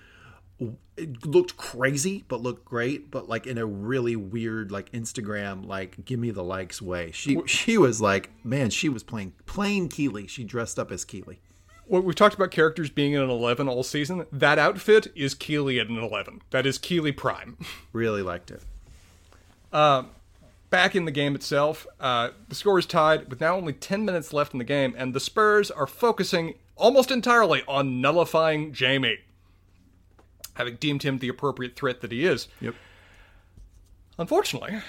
It 0.96 1.26
looked 1.26 1.58
crazy, 1.58 2.24
but 2.28 2.40
looked 2.40 2.64
great, 2.64 3.10
but 3.10 3.28
like 3.28 3.46
in 3.46 3.58
a 3.58 3.66
really 3.66 4.16
weird, 4.16 4.72
like 4.72 4.90
Instagram, 4.92 5.66
like 5.66 6.02
give 6.06 6.18
me 6.18 6.30
the 6.30 6.42
likes 6.42 6.80
way. 6.80 7.10
She 7.12 7.38
she 7.44 7.76
was 7.76 8.00
like, 8.00 8.30
man, 8.42 8.70
she 8.70 8.88
was 8.88 9.02
playing 9.02 9.34
plain 9.44 9.90
Keeley. 9.90 10.26
She 10.26 10.44
dressed 10.44 10.78
up 10.78 10.90
as 10.90 11.04
Keeley. 11.04 11.40
Well, 11.88 12.02
we've 12.02 12.16
talked 12.16 12.34
about 12.34 12.50
characters 12.50 12.90
being 12.90 13.12
in 13.12 13.22
an 13.22 13.30
11 13.30 13.68
all 13.68 13.82
season. 13.82 14.26
That 14.32 14.58
outfit 14.58 15.08
is 15.14 15.34
Keeley 15.34 15.78
at 15.78 15.88
an 15.88 15.98
11. 15.98 16.42
That 16.50 16.66
is 16.66 16.78
Keeley 16.78 17.12
Prime. 17.12 17.56
Really 17.92 18.22
liked 18.22 18.50
it. 18.50 18.62
Back 20.68 20.96
in 20.96 21.04
the 21.04 21.10
game 21.12 21.34
itself, 21.34 21.86
uh, 22.00 22.30
the 22.48 22.54
score 22.54 22.78
is 22.78 22.86
tied 22.86 23.30
with 23.30 23.40
now 23.40 23.56
only 23.56 23.72
10 23.72 24.04
minutes 24.04 24.32
left 24.32 24.52
in 24.52 24.58
the 24.58 24.64
game, 24.64 24.94
and 24.98 25.14
the 25.14 25.20
Spurs 25.20 25.70
are 25.70 25.86
focusing 25.86 26.54
almost 26.74 27.10
entirely 27.10 27.62
on 27.68 28.00
nullifying 28.00 28.72
Jamie, 28.72 29.18
having 30.54 30.74
deemed 30.76 31.04
him 31.04 31.18
the 31.18 31.28
appropriate 31.28 31.76
threat 31.76 32.00
that 32.00 32.10
he 32.10 32.26
is. 32.26 32.48
Yep. 32.60 32.74
Unfortunately, 34.18 34.82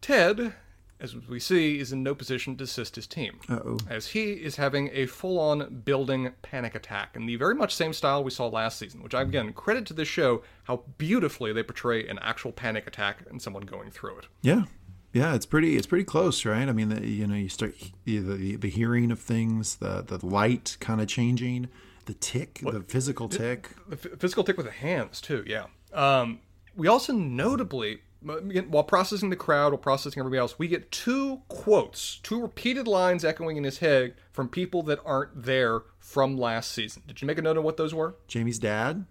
Ted, 0.00 0.54
as 1.00 1.16
we 1.16 1.40
see, 1.40 1.78
is 1.78 1.92
in 1.92 2.02
no 2.02 2.14
position 2.14 2.56
to 2.56 2.64
assist 2.64 2.96
his 2.96 3.06
team. 3.06 3.40
Uh-oh. 3.48 3.78
As 3.88 4.08
he 4.08 4.32
is 4.32 4.56
having 4.56 4.90
a 4.92 5.06
full 5.06 5.38
on 5.38 5.82
building 5.84 6.32
panic 6.42 6.74
attack 6.74 7.16
in 7.16 7.26
the 7.26 7.36
very 7.36 7.54
much 7.54 7.74
same 7.74 7.92
style 7.92 8.22
we 8.22 8.30
saw 8.30 8.46
last 8.46 8.78
season, 8.78 9.02
which, 9.02 9.14
I 9.14 9.22
again, 9.22 9.52
credit 9.52 9.86
to 9.86 9.94
this 9.94 10.08
show 10.08 10.42
how 10.64 10.84
beautifully 10.98 11.52
they 11.52 11.62
portray 11.62 12.06
an 12.06 12.18
actual 12.20 12.52
panic 12.52 12.86
attack 12.86 13.24
and 13.30 13.40
someone 13.40 13.62
going 13.62 13.90
through 13.90 14.18
it. 14.18 14.26
Yeah, 14.42 14.64
yeah, 15.12 15.34
it's 15.34 15.46
pretty. 15.46 15.76
It's 15.76 15.86
pretty 15.86 16.04
close, 16.04 16.44
right? 16.44 16.68
I 16.68 16.72
mean, 16.72 16.88
the, 16.88 17.06
you 17.06 17.26
know, 17.26 17.34
you 17.34 17.48
start 17.48 17.74
the 18.04 18.18
the, 18.18 18.56
the 18.56 18.70
hearing 18.70 19.10
of 19.10 19.18
things, 19.18 19.76
the 19.76 20.02
the 20.02 20.24
light 20.24 20.76
kind 20.80 21.00
of 21.00 21.08
changing, 21.08 21.68
the 22.06 22.14
tick, 22.14 22.60
the 22.62 22.82
physical 22.82 23.28
tick. 23.28 23.70
The 23.88 23.96
f- 24.12 24.18
physical 24.20 24.44
tick 24.44 24.56
with 24.56 24.66
the 24.66 24.72
hands, 24.72 25.20
too, 25.20 25.44
yeah. 25.46 25.66
Um, 25.92 26.40
we 26.76 26.86
also 26.86 27.12
notably, 27.12 28.02
while 28.22 28.84
processing 28.84 29.30
the 29.30 29.36
crowd, 29.36 29.72
while 29.72 29.78
processing 29.78 30.20
everybody 30.20 30.38
else, 30.38 30.58
we 30.58 30.68
get 30.68 30.90
two 30.90 31.42
quotes, 31.48 32.18
two 32.22 32.40
repeated 32.40 32.86
lines 32.86 33.24
echoing 33.24 33.56
in 33.56 33.64
his 33.64 33.78
head 33.78 34.14
from 34.32 34.48
people 34.48 34.82
that 34.84 35.00
aren't 35.04 35.42
there 35.42 35.82
from 35.98 36.36
last 36.36 36.72
season. 36.72 37.02
Did 37.06 37.22
you 37.22 37.26
make 37.26 37.38
a 37.38 37.42
note 37.42 37.56
of 37.56 37.64
what 37.64 37.76
those 37.76 37.94
were? 37.94 38.16
Jamie's 38.28 38.58
dad. 38.58 39.06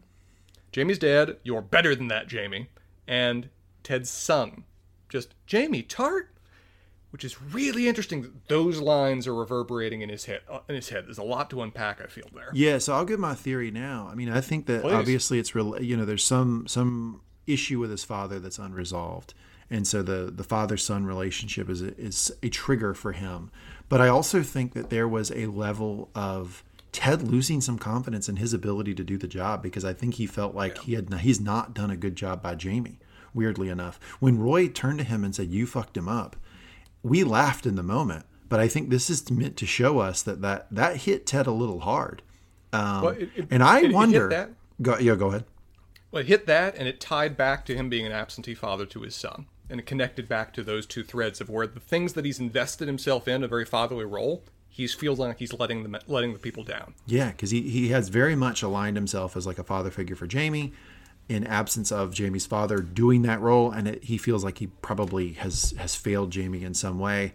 Jamie's 0.72 1.00
dad, 1.00 1.38
you're 1.44 1.62
better 1.62 1.96
than 1.96 2.08
that, 2.10 2.28
Jamie. 2.28 2.70
And 3.08 3.50
Ted's 3.82 4.10
son, 4.10 4.66
just 5.10 5.34
Jamie 5.48 5.82
Tartt, 5.82 6.28
which 7.10 7.24
is 7.24 7.42
really 7.42 7.88
interesting. 7.88 8.22
That 8.22 8.48
those 8.48 8.80
lines 8.80 9.26
are 9.26 9.34
reverberating 9.34 10.02
in 10.02 10.10
his 10.10 10.26
head. 10.26 10.42
Uh, 10.48 10.60
in 10.70 10.76
his 10.76 10.90
head, 10.90 11.08
there's 11.08 11.18
a 11.18 11.24
lot 11.24 11.50
to 11.50 11.64
unpack. 11.64 12.00
I 12.02 12.06
feel 12.06 12.28
there. 12.34 12.52
Yeah, 12.54 12.78
so 12.78 12.94
I'll 12.94 13.06
give 13.06 13.20
my 13.20 13.34
theory 13.34 13.72
now. 13.72 14.08
I 14.12 14.16
mean, 14.16 14.30
I 14.30 14.42
think 14.42 14.68
that 14.68 14.84
Please. 14.84 14.94
obviously 14.94 15.40
it's 15.40 15.56
real. 15.56 15.82
You 15.82 15.98
know, 15.98 16.06
there's 16.06 16.24
some 16.24 16.68
some 16.68 17.22
issue 17.52 17.80
with 17.80 17.92
his 17.92 18.04
father 18.04 18.40
that's 18.40 18.60
unresolved, 18.60 19.34
and 19.70 19.88
so 19.88 20.02
the 20.02 20.32
the 20.36 20.44
father 20.44 20.78
son 20.78 21.06
relationship 21.06 21.70
is 21.70 21.82
a, 21.82 21.98
is 22.00 22.32
a 22.44 22.50
trigger 22.50 22.94
for 22.94 23.12
him. 23.14 23.52
But 23.90 24.02
I 24.02 24.08
also 24.08 24.44
think 24.44 24.74
that 24.74 24.90
there 24.90 25.08
was 25.08 25.32
a 25.32 25.48
level 25.48 26.10
of 26.14 26.64
Ted 26.92 27.24
losing 27.28 27.62
some 27.62 27.78
confidence 27.78 28.30
in 28.30 28.36
his 28.38 28.54
ability 28.54 28.94
to 28.96 29.04
do 29.04 29.18
the 29.18 29.28
job 29.28 29.62
because 29.64 29.84
I 29.86 29.94
think 29.94 30.16
he 30.16 30.26
felt 30.28 30.56
like 30.56 30.80
he 30.80 30.94
had 30.94 31.14
he's 31.22 31.40
not 31.42 31.74
done 31.74 31.92
a 31.92 31.98
good 31.98 32.16
job 32.16 32.42
by 32.42 32.56
Jamie. 32.56 33.00
Weirdly 33.34 33.70
enough, 33.70 34.00
when 34.20 34.40
Roy 34.40 34.68
turned 34.68 34.98
to 35.00 35.04
him 35.06 35.24
and 35.24 35.36
said, 35.36 35.50
"You 35.52 35.68
fucked 35.68 35.96
him 35.98 36.10
up," 36.10 36.36
we 37.04 37.24
laughed 37.24 37.66
in 37.68 37.76
the 37.76 37.84
moment. 37.84 38.26
But 38.50 38.60
I 38.60 38.68
think 38.68 38.90
this 38.90 39.12
is 39.12 39.30
meant 39.30 39.56
to 39.58 39.68
show 39.68 40.00
us 40.00 40.24
that 40.24 40.42
that, 40.42 40.66
that 40.72 40.98
hit 40.98 41.28
Ted 41.28 41.46
a 41.46 41.52
little 41.52 41.82
hard. 41.82 42.24
Um, 42.74 43.02
Well, 43.04 43.12
it- 43.14 43.30
it- 43.36 43.48
and 43.52 43.62
I 43.62 43.82
it- 43.82 43.94
wonder. 43.94 44.28
that. 44.30 44.50
Go, 44.82 44.98
yeah, 44.98 45.14
go 45.16 45.28
ahead. 45.28 45.46
Well, 46.12 46.22
it 46.22 46.28
hit 46.28 46.48
that, 46.48 46.76
and 46.76 46.88
it 46.88 47.00
tied 47.00 47.38
back 47.38 47.66
to 47.66 47.76
him 47.76 47.90
being 47.90 48.06
an 48.06 48.12
absentee 48.12 48.56
father 48.56 48.86
to 48.88 49.02
his 49.02 49.16
son, 49.16 49.46
and 49.70 49.80
it 49.80 49.86
connected 49.86 50.28
back 50.28 50.54
to 50.54 50.64
those 50.64 50.86
two 50.86 51.04
threads 51.04 51.40
of 51.40 51.50
where 51.50 51.68
the 51.68 51.80
things 51.80 52.14
that 52.14 52.26
he's 52.26 52.40
invested 52.40 52.88
himself 52.88 53.28
in, 53.28 53.44
a 53.44 53.48
very 53.48 53.66
fatherly 53.66 54.06
role, 54.06 54.44
he 54.70 54.88
feels 54.88 55.20
like 55.20 55.40
he's 55.40 55.54
letting 55.54 55.84
them 55.84 55.98
letting 56.08 56.34
the 56.34 56.40
people 56.40 56.64
down. 56.64 56.94
Yeah, 57.06 57.32
because 57.32 57.52
he, 57.52 57.62
he 57.70 57.90
has 57.90 58.10
very 58.10 58.36
much 58.36 58.64
aligned 58.64 58.98
himself 58.98 59.36
as 59.36 59.46
like 59.46 59.60
a 59.60 59.64
father 59.64 59.92
figure 59.92 60.16
for 60.16 60.26
Jamie, 60.26 60.74
in 61.28 61.46
absence 61.46 61.92
of 61.92 62.14
Jamie's 62.14 62.48
father 62.48 62.80
doing 62.80 63.22
that 63.22 63.40
role, 63.40 63.70
and 63.72 63.88
it, 63.88 64.04
he 64.06 64.18
feels 64.18 64.44
like 64.44 64.58
he 64.58 64.68
probably 64.68 65.34
has 65.34 65.76
has 65.78 65.96
failed 65.96 66.32
Jamie 66.32 66.64
in 66.64 66.74
some 66.74 66.98
way. 66.98 67.34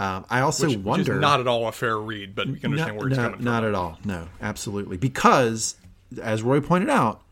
Um, 0.00 0.24
I 0.30 0.40
also 0.40 0.66
Which, 0.66 0.76
which 0.76 0.84
wonder 0.84 1.14
is 1.14 1.20
not 1.20 1.40
at 1.40 1.46
all 1.46 1.68
a 1.68 1.72
fair 1.72 1.96
read, 1.96 2.34
but 2.34 2.46
you 2.46 2.56
can 2.56 2.72
understand 2.72 2.96
No, 2.96 3.00
where 3.00 3.08
it's 3.08 3.16
no, 3.16 3.22
coming 3.24 3.36
from. 3.36 3.44
Not 3.44 3.64
at 3.64 3.74
all. 3.74 3.98
No, 4.04 4.28
absolutely. 4.40 4.96
Because, 4.96 5.76
as 6.22 6.42
Roy 6.42 6.60
pointed 6.60 6.88
out, 6.88 7.22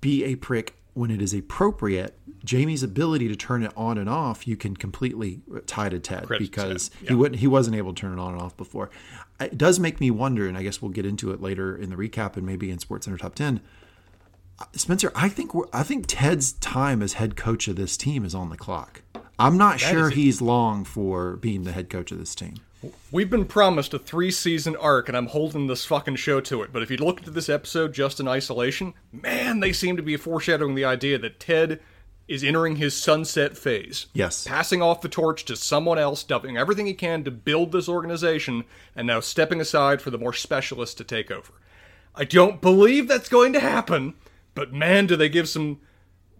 be 0.00 0.24
a 0.24 0.36
prick 0.36 0.74
when 0.94 1.10
it 1.10 1.22
is 1.22 1.32
appropriate. 1.32 2.18
Jamie's 2.44 2.82
ability 2.82 3.28
to 3.28 3.36
turn 3.36 3.62
it 3.62 3.72
on 3.76 3.98
and 3.98 4.08
off, 4.08 4.46
you 4.46 4.56
can 4.56 4.76
completely 4.76 5.40
tie 5.66 5.88
to 5.88 5.98
Ted 5.98 6.26
Credit 6.26 6.50
because 6.50 6.88
Ted, 6.88 7.08
he 7.08 7.14
wouldn't. 7.14 7.40
He 7.40 7.46
wasn't 7.46 7.76
able 7.76 7.92
to 7.94 8.00
turn 8.00 8.18
it 8.18 8.20
on 8.20 8.34
and 8.34 8.42
off 8.42 8.56
before. 8.56 8.90
It 9.40 9.58
does 9.58 9.78
make 9.78 10.00
me 10.00 10.10
wonder, 10.10 10.48
and 10.48 10.56
I 10.56 10.62
guess 10.62 10.80
we'll 10.80 10.90
get 10.90 11.06
into 11.06 11.30
it 11.32 11.40
later 11.40 11.76
in 11.76 11.90
the 11.90 11.96
recap 11.96 12.36
and 12.36 12.44
maybe 12.46 12.70
in 12.70 12.78
Sports 12.78 13.04
Center 13.04 13.18
Top 13.18 13.34
Ten. 13.34 13.60
Spencer, 14.72 15.12
I 15.14 15.28
think 15.28 15.54
we're, 15.54 15.66
I 15.72 15.82
think 15.84 16.06
Ted's 16.08 16.52
time 16.52 17.02
as 17.02 17.14
head 17.14 17.36
coach 17.36 17.68
of 17.68 17.76
this 17.76 17.96
team 17.96 18.24
is 18.24 18.34
on 18.34 18.50
the 18.50 18.56
clock. 18.56 19.02
I'm 19.38 19.56
not 19.56 19.78
sure 19.78 20.10
he's 20.10 20.42
long 20.42 20.84
for 20.84 21.36
being 21.36 21.62
the 21.62 21.70
head 21.70 21.90
coach 21.90 22.10
of 22.10 22.18
this 22.18 22.34
team. 22.34 22.54
We've 23.10 23.30
been 23.30 23.46
promised 23.46 23.92
a 23.94 23.98
three 23.98 24.30
season 24.30 24.76
arc, 24.76 25.08
and 25.08 25.16
I'm 25.16 25.26
holding 25.26 25.66
this 25.66 25.84
fucking 25.84 26.16
show 26.16 26.40
to 26.42 26.62
it. 26.62 26.72
But 26.72 26.82
if 26.82 26.90
you 26.90 26.96
look 26.96 27.26
at 27.26 27.34
this 27.34 27.48
episode 27.48 27.92
just 27.92 28.20
in 28.20 28.28
isolation, 28.28 28.94
man, 29.12 29.60
they 29.60 29.72
seem 29.72 29.96
to 29.96 30.02
be 30.02 30.16
foreshadowing 30.16 30.74
the 30.74 30.84
idea 30.84 31.18
that 31.18 31.40
Ted 31.40 31.80
is 32.28 32.44
entering 32.44 32.76
his 32.76 32.94
sunset 32.94 33.56
phase. 33.56 34.06
Yes. 34.12 34.46
Passing 34.46 34.82
off 34.82 35.00
the 35.00 35.08
torch 35.08 35.44
to 35.46 35.56
someone 35.56 35.98
else, 35.98 36.22
doing 36.22 36.56
everything 36.58 36.86
he 36.86 36.94
can 36.94 37.24
to 37.24 37.30
build 37.30 37.72
this 37.72 37.88
organization, 37.88 38.64
and 38.94 39.06
now 39.06 39.18
stepping 39.18 39.60
aside 39.60 40.02
for 40.02 40.10
the 40.10 40.18
more 40.18 40.34
specialists 40.34 40.94
to 40.96 41.04
take 41.04 41.30
over. 41.30 41.54
I 42.14 42.24
don't 42.24 42.60
believe 42.60 43.08
that's 43.08 43.28
going 43.28 43.54
to 43.54 43.60
happen, 43.60 44.14
but 44.54 44.72
man, 44.72 45.06
do 45.06 45.16
they 45.16 45.28
give 45.28 45.48
some. 45.48 45.80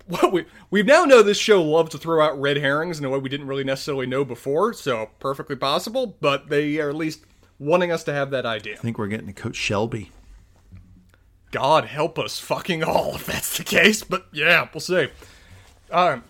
Well, 0.23 0.31
we 0.31 0.47
we 0.71 0.83
now 0.83 1.05
know 1.05 1.23
this 1.23 1.37
show 1.37 1.63
loves 1.63 1.91
to 1.91 1.99
throw 1.99 2.25
out 2.25 2.41
red 2.41 2.57
herrings 2.57 2.99
in 2.99 3.05
a 3.05 3.11
way 3.11 3.19
we 3.19 3.29
didn't 3.29 3.47
really 3.47 3.65
necessarily 3.65 4.07
know 4.07 4.25
before, 4.25 4.73
so 4.73 5.11
perfectly 5.21 5.55
possible. 5.55 6.17
But 6.19 6.49
they 6.49 6.79
are 6.79 6.89
at 6.89 6.95
least 6.95 7.27
wanting 7.59 7.93
us 7.93 8.05
to 8.05 8.15
have 8.15 8.31
that 8.31 8.47
idea. 8.47 8.75
I 8.75 8.79
think 8.79 8.97
we're 8.97 9.09
getting 9.09 9.27
to 9.27 9.35
Coach 9.35 9.57
Shelley. 9.57 10.11
God 11.51 11.85
help 11.87 12.19
us, 12.19 12.39
fucking 12.39 12.83
all, 12.83 13.17
if 13.17 13.27
that's 13.27 13.59
the 13.59 13.65
case. 13.65 14.03
But 14.03 14.27
yeah, 14.33 14.69
we'll 14.73 14.81
see. 14.81 15.09
Um, 15.91 16.25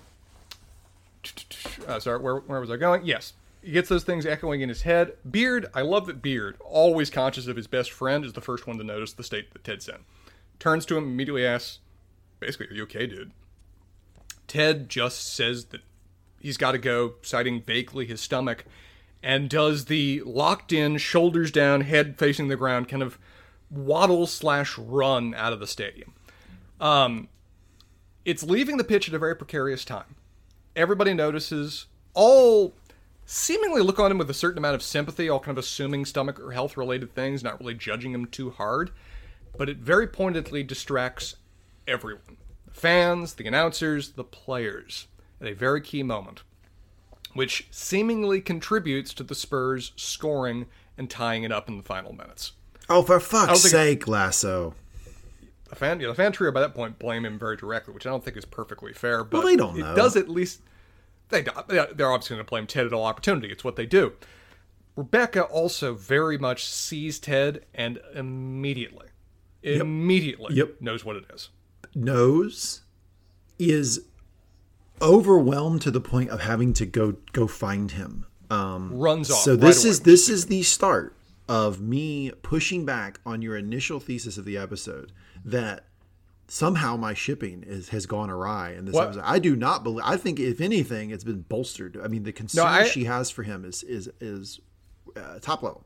uh, 1.86 2.00
sorry, 2.00 2.20
where, 2.20 2.36
where 2.36 2.60
was 2.60 2.70
I 2.70 2.76
going? 2.76 3.04
Yes, 3.04 3.32
he 3.62 3.72
gets 3.72 3.88
those 3.88 4.04
things 4.04 4.26
echoing 4.26 4.60
in 4.60 4.68
his 4.68 4.82
head. 4.82 5.14
Beard, 5.28 5.66
I 5.74 5.82
love 5.82 6.06
that 6.06 6.22
Beard, 6.22 6.56
always 6.64 7.10
conscious 7.10 7.46
of 7.46 7.56
his 7.56 7.66
best 7.66 7.90
friend, 7.90 8.24
is 8.24 8.32
the 8.32 8.40
first 8.40 8.66
one 8.66 8.78
to 8.78 8.84
notice 8.84 9.12
the 9.12 9.24
state 9.24 9.52
that 9.52 9.64
Ted's 9.64 9.88
in. 9.88 9.98
Turns 10.58 10.86
to 10.86 10.96
him, 10.96 11.04
immediately 11.04 11.46
asks, 11.46 11.80
basically, 12.40 12.68
are 12.68 12.74
you 12.74 12.82
okay, 12.84 13.06
dude? 13.06 13.32
Ted 14.48 14.88
just 14.88 15.34
says 15.34 15.66
that 15.66 15.82
he's 16.40 16.56
got 16.56 16.72
to 16.72 16.78
go, 16.78 17.14
citing 17.22 17.62
vaguely 17.62 18.06
his 18.06 18.20
stomach, 18.20 18.64
and 19.22 19.48
does 19.48 19.84
the 19.84 20.22
locked 20.22 20.72
in, 20.72 20.96
shoulders 20.96 21.52
down, 21.52 21.82
head 21.82 22.18
facing 22.18 22.48
the 22.48 22.56
ground 22.56 22.88
kind 22.88 23.02
of 23.02 23.18
waddle 23.70 24.26
slash 24.26 24.76
run 24.78 25.34
out 25.34 25.52
of 25.52 25.60
the 25.60 25.66
stadium. 25.66 26.14
Um, 26.80 27.28
it's 28.24 28.42
leaving 28.42 28.78
the 28.78 28.84
pitch 28.84 29.08
at 29.08 29.14
a 29.14 29.18
very 29.18 29.36
precarious 29.36 29.84
time. 29.84 30.16
Everybody 30.74 31.12
notices, 31.12 31.86
all 32.14 32.74
seemingly 33.26 33.82
look 33.82 33.98
on 33.98 34.10
him 34.10 34.18
with 34.18 34.30
a 34.30 34.34
certain 34.34 34.58
amount 34.58 34.76
of 34.76 34.82
sympathy, 34.82 35.28
all 35.28 35.40
kind 35.40 35.58
of 35.58 35.62
assuming 35.62 36.04
stomach 36.04 36.40
or 36.40 36.52
health 36.52 36.76
related 36.76 37.14
things, 37.14 37.42
not 37.42 37.60
really 37.60 37.74
judging 37.74 38.12
him 38.12 38.26
too 38.26 38.50
hard. 38.50 38.90
But 39.58 39.68
it 39.68 39.78
very 39.78 40.06
pointedly 40.06 40.62
distracts 40.62 41.36
everyone 41.86 42.38
fans, 42.78 43.34
the 43.34 43.46
announcers, 43.46 44.10
the 44.12 44.24
players 44.24 45.06
at 45.40 45.46
a 45.48 45.54
very 45.54 45.80
key 45.80 46.02
moment, 46.02 46.42
which 47.34 47.68
seemingly 47.70 48.40
contributes 48.40 49.12
to 49.14 49.22
the 49.22 49.34
Spurs 49.34 49.92
scoring 49.96 50.66
and 50.96 51.08
tying 51.10 51.42
it 51.44 51.52
up 51.52 51.68
in 51.68 51.76
the 51.76 51.82
final 51.82 52.12
minutes. 52.14 52.52
Oh, 52.88 53.02
for 53.02 53.20
fuck's 53.20 53.60
sake, 53.62 54.08
Lasso. 54.08 54.74
The 55.68 55.76
fan, 55.76 56.00
yeah, 56.00 56.08
the 56.08 56.14
fan 56.14 56.32
trio 56.32 56.50
by 56.50 56.60
that 56.60 56.74
point 56.74 56.98
blame 56.98 57.26
him 57.26 57.38
very 57.38 57.56
directly, 57.56 57.92
which 57.92 58.06
I 58.06 58.10
don't 58.10 58.24
think 58.24 58.36
is 58.38 58.46
perfectly 58.46 58.94
fair. 58.94 59.22
But 59.22 59.42
they 59.44 59.56
don't 59.56 59.76
it 59.76 59.80
know. 59.82 59.94
does 59.94 60.16
at 60.16 60.28
least 60.28 60.62
they 61.28 61.42
they're 61.42 62.10
obviously 62.10 62.36
going 62.36 62.44
to 62.46 62.48
blame 62.48 62.66
Ted 62.66 62.86
at 62.86 62.92
all 62.94 63.04
opportunity. 63.04 63.48
It's 63.52 63.62
what 63.64 63.76
they 63.76 63.84
do. 63.84 64.14
Rebecca 64.96 65.42
also 65.42 65.92
very 65.94 66.38
much 66.38 66.64
sees 66.64 67.18
Ted 67.18 67.66
and 67.74 68.00
immediately, 68.14 69.08
immediately 69.62 70.54
Yep. 70.56 70.80
knows 70.80 71.04
what 71.04 71.16
it 71.16 71.24
is. 71.32 71.50
Knows 71.94 72.82
is 73.58 74.00
overwhelmed 75.00 75.82
to 75.82 75.90
the 75.90 76.00
point 76.00 76.30
of 76.30 76.40
having 76.40 76.72
to 76.74 76.86
go 76.86 77.16
go 77.32 77.46
find 77.46 77.90
him. 77.92 78.26
Um, 78.50 78.92
Runs 78.98 79.30
off. 79.30 79.40
So 79.42 79.52
right 79.52 79.60
this 79.60 79.84
away. 79.84 79.90
is 79.90 80.00
this 80.00 80.28
is 80.28 80.46
the 80.46 80.62
start 80.62 81.14
of 81.48 81.80
me 81.80 82.30
pushing 82.42 82.84
back 82.84 83.20
on 83.24 83.42
your 83.42 83.56
initial 83.56 84.00
thesis 84.00 84.36
of 84.38 84.44
the 84.44 84.56
episode 84.58 85.12
that 85.44 85.84
somehow 86.46 86.96
my 86.96 87.14
shipping 87.14 87.62
is 87.66 87.90
has 87.90 88.06
gone 88.06 88.30
awry 88.30 88.72
in 88.72 88.84
this 88.86 88.94
What? 88.94 89.08
episode. 89.08 89.22
I 89.24 89.38
do 89.38 89.54
not 89.56 89.84
believe. 89.84 90.04
I 90.04 90.16
think 90.16 90.40
if 90.40 90.60
anything, 90.60 91.10
it's 91.10 91.24
been 91.24 91.42
bolstered. 91.42 91.98
I 92.02 92.08
mean, 92.08 92.22
the 92.22 92.32
concern 92.32 92.66
I- 92.66 92.84
she 92.86 93.04
has 93.04 93.30
for 93.30 93.42
him 93.42 93.64
is 93.64 93.82
is 93.82 94.08
is 94.20 94.60
uh, 95.16 95.38
top 95.40 95.62
level. 95.62 95.84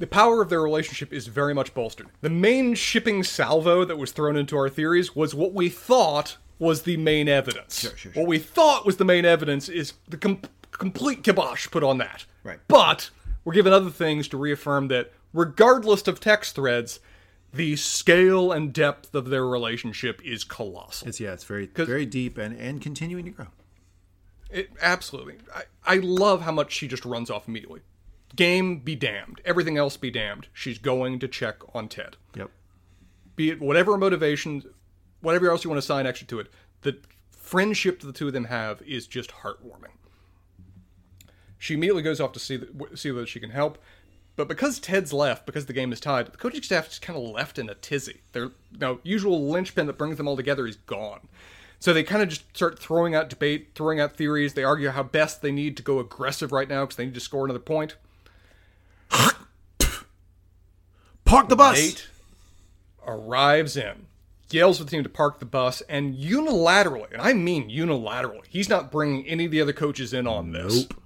The 0.00 0.06
power 0.06 0.40
of 0.40 0.48
their 0.48 0.62
relationship 0.62 1.12
is 1.12 1.26
very 1.26 1.54
much 1.54 1.74
bolstered. 1.74 2.08
The 2.22 2.30
main 2.30 2.74
shipping 2.74 3.22
salvo 3.22 3.84
that 3.84 3.98
was 3.98 4.12
thrown 4.12 4.34
into 4.34 4.56
our 4.56 4.70
theories 4.70 5.14
was 5.14 5.34
what 5.34 5.52
we 5.52 5.68
thought 5.68 6.38
was 6.58 6.82
the 6.82 6.96
main 6.96 7.28
evidence. 7.28 7.80
sure, 7.80 7.96
sure. 7.96 8.12
What 8.12 8.26
we 8.26 8.38
thought 8.38 8.86
was 8.86 8.96
the 8.96 9.04
main 9.04 9.26
evidence 9.26 9.68
is 9.68 9.92
the 10.08 10.16
com- 10.16 10.40
complete 10.72 11.22
kibosh 11.22 11.70
put 11.70 11.84
on 11.84 11.98
that. 11.98 12.24
Right. 12.42 12.58
But 12.66 13.10
we're 13.44 13.52
given 13.52 13.74
other 13.74 13.90
things 13.90 14.26
to 14.28 14.38
reaffirm 14.38 14.88
that, 14.88 15.12
regardless 15.34 16.08
of 16.08 16.18
text 16.18 16.54
threads, 16.54 17.00
the 17.52 17.76
scale 17.76 18.52
and 18.52 18.72
depth 18.72 19.14
of 19.14 19.28
their 19.28 19.46
relationship 19.46 20.22
is 20.24 20.44
colossal. 20.44 21.08
It's 21.08 21.20
yeah, 21.20 21.32
it's 21.34 21.44
very 21.44 21.66
very 21.66 22.06
deep 22.06 22.38
and 22.38 22.58
and 22.58 22.80
continuing 22.80 23.26
to 23.26 23.30
grow. 23.32 23.46
It, 24.50 24.70
absolutely. 24.80 25.36
I, 25.54 25.62
I 25.84 25.96
love 25.96 26.42
how 26.42 26.52
much 26.52 26.72
she 26.72 26.88
just 26.88 27.04
runs 27.04 27.30
off 27.30 27.48
immediately. 27.48 27.80
Game 28.36 28.78
be 28.78 28.94
damned. 28.94 29.40
Everything 29.44 29.76
else 29.76 29.96
be 29.96 30.10
damned. 30.10 30.48
She's 30.52 30.78
going 30.78 31.18
to 31.18 31.28
check 31.28 31.56
on 31.74 31.88
Ted. 31.88 32.16
Yep. 32.36 32.50
Be 33.36 33.50
it 33.50 33.60
whatever 33.60 33.96
motivation, 33.96 34.62
whatever 35.20 35.50
else 35.50 35.64
you 35.64 35.70
want 35.70 35.82
to 35.82 35.84
assign 35.84 36.06
extra 36.06 36.26
to 36.28 36.40
it, 36.40 36.48
the 36.82 36.98
friendship 37.30 38.00
the 38.00 38.12
two 38.12 38.28
of 38.28 38.32
them 38.32 38.44
have 38.44 38.82
is 38.82 39.06
just 39.06 39.30
heartwarming. 39.30 39.96
She 41.58 41.74
immediately 41.74 42.02
goes 42.02 42.20
off 42.20 42.32
to 42.32 42.38
see 42.38 42.56
that, 42.56 42.98
see 42.98 43.10
whether 43.10 43.26
she 43.26 43.40
can 43.40 43.50
help. 43.50 43.78
But 44.36 44.48
because 44.48 44.78
Ted's 44.78 45.12
left, 45.12 45.44
because 45.44 45.66
the 45.66 45.72
game 45.72 45.92
is 45.92 46.00
tied, 46.00 46.26
the 46.26 46.38
coaching 46.38 46.62
staff 46.62 46.88
is 46.90 46.98
kind 46.98 47.18
of 47.18 47.28
left 47.28 47.58
in 47.58 47.68
a 47.68 47.74
tizzy. 47.74 48.22
Their 48.32 48.52
know, 48.78 49.00
usual 49.02 49.48
linchpin 49.48 49.86
that 49.86 49.98
brings 49.98 50.16
them 50.16 50.28
all 50.28 50.36
together 50.36 50.66
is 50.66 50.76
gone. 50.76 51.28
So 51.78 51.92
they 51.92 52.02
kind 52.02 52.22
of 52.22 52.28
just 52.28 52.44
start 52.56 52.78
throwing 52.78 53.14
out 53.14 53.28
debate, 53.28 53.70
throwing 53.74 54.00
out 54.00 54.16
theories. 54.16 54.54
They 54.54 54.64
argue 54.64 54.90
how 54.90 55.02
best 55.02 55.42
they 55.42 55.52
need 55.52 55.76
to 55.78 55.82
go 55.82 55.98
aggressive 55.98 56.52
right 56.52 56.68
now 56.68 56.84
because 56.84 56.96
they 56.96 57.06
need 57.06 57.14
to 57.14 57.20
score 57.20 57.44
another 57.44 57.58
point. 57.58 57.96
Park 61.30 61.48
the 61.48 61.54
bus. 61.54 61.78
Nate 61.78 62.08
arrives 63.06 63.76
in, 63.76 64.06
yells 64.50 64.78
for 64.78 64.84
the 64.84 64.90
team 64.90 65.04
to 65.04 65.08
park 65.08 65.38
the 65.38 65.44
bus, 65.44 65.80
and 65.82 66.16
unilaterally, 66.16 67.12
and 67.12 67.22
I 67.22 67.34
mean 67.34 67.70
unilaterally, 67.70 68.46
he's 68.48 68.68
not 68.68 68.90
bringing 68.90 69.24
any 69.28 69.44
of 69.44 69.52
the 69.52 69.60
other 69.60 69.72
coaches 69.72 70.12
in 70.12 70.26
on 70.26 70.50
this. 70.50 70.88
Nope. 70.90 71.00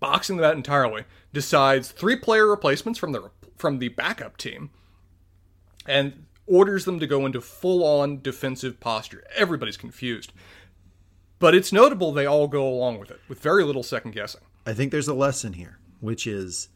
Boxing 0.00 0.38
them 0.38 0.46
out 0.46 0.56
entirely, 0.56 1.04
decides 1.30 1.90
three 1.90 2.16
player 2.16 2.46
replacements 2.46 2.98
from 2.98 3.12
the 3.12 3.30
from 3.58 3.80
the 3.80 3.88
backup 3.88 4.38
team, 4.38 4.70
and 5.86 6.24
orders 6.46 6.86
them 6.86 6.98
to 6.98 7.06
go 7.06 7.26
into 7.26 7.42
full 7.42 7.84
on 7.84 8.22
defensive 8.22 8.80
posture. 8.80 9.24
Everybody's 9.36 9.76
confused. 9.76 10.32
But 11.38 11.54
it's 11.54 11.70
notable 11.70 12.12
they 12.12 12.24
all 12.24 12.48
go 12.48 12.66
along 12.66 12.98
with 12.98 13.10
it, 13.10 13.20
with 13.28 13.40
very 13.40 13.62
little 13.62 13.82
second 13.82 14.12
guessing. 14.12 14.40
I 14.64 14.72
think 14.72 14.90
there's 14.90 15.06
a 15.06 15.12
lesson 15.12 15.52
here, 15.52 15.78
which 16.00 16.26
is 16.26 16.70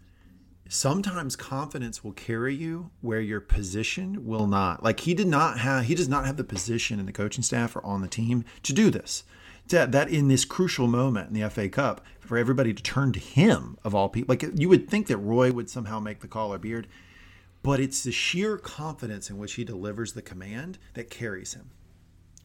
sometimes 0.72 1.36
confidence 1.36 2.02
will 2.02 2.12
carry 2.12 2.54
you 2.54 2.90
where 3.00 3.20
your 3.20 3.40
position 3.40 4.24
will 4.24 4.46
not. 4.46 4.82
Like 4.82 5.00
he 5.00 5.12
did 5.12 5.26
not 5.26 5.58
have, 5.58 5.84
he 5.84 5.94
does 5.94 6.08
not 6.08 6.24
have 6.24 6.36
the 6.36 6.44
position 6.44 6.98
in 6.98 7.06
the 7.06 7.12
coaching 7.12 7.42
staff 7.42 7.76
or 7.76 7.84
on 7.84 8.00
the 8.00 8.08
team 8.08 8.44
to 8.62 8.72
do 8.72 8.90
this. 8.90 9.24
That, 9.68 9.92
that 9.92 10.08
in 10.08 10.28
this 10.28 10.44
crucial 10.44 10.88
moment 10.88 11.28
in 11.28 11.40
the 11.40 11.48
FA 11.48 11.68
Cup, 11.68 12.04
for 12.20 12.36
everybody 12.36 12.74
to 12.74 12.82
turn 12.82 13.12
to 13.12 13.20
him 13.20 13.78
of 13.84 13.94
all 13.94 14.08
people, 14.08 14.32
like 14.32 14.44
you 14.54 14.68
would 14.68 14.88
think 14.88 15.06
that 15.06 15.18
Roy 15.18 15.52
would 15.52 15.70
somehow 15.70 16.00
make 16.00 16.20
the 16.20 16.28
call 16.28 16.52
or 16.52 16.58
Beard, 16.58 16.88
but 17.62 17.78
it's 17.78 18.02
the 18.02 18.10
sheer 18.10 18.56
confidence 18.58 19.30
in 19.30 19.38
which 19.38 19.54
he 19.54 19.64
delivers 19.64 20.14
the 20.14 20.22
command 20.22 20.78
that 20.94 21.10
carries 21.10 21.54
him. 21.54 21.70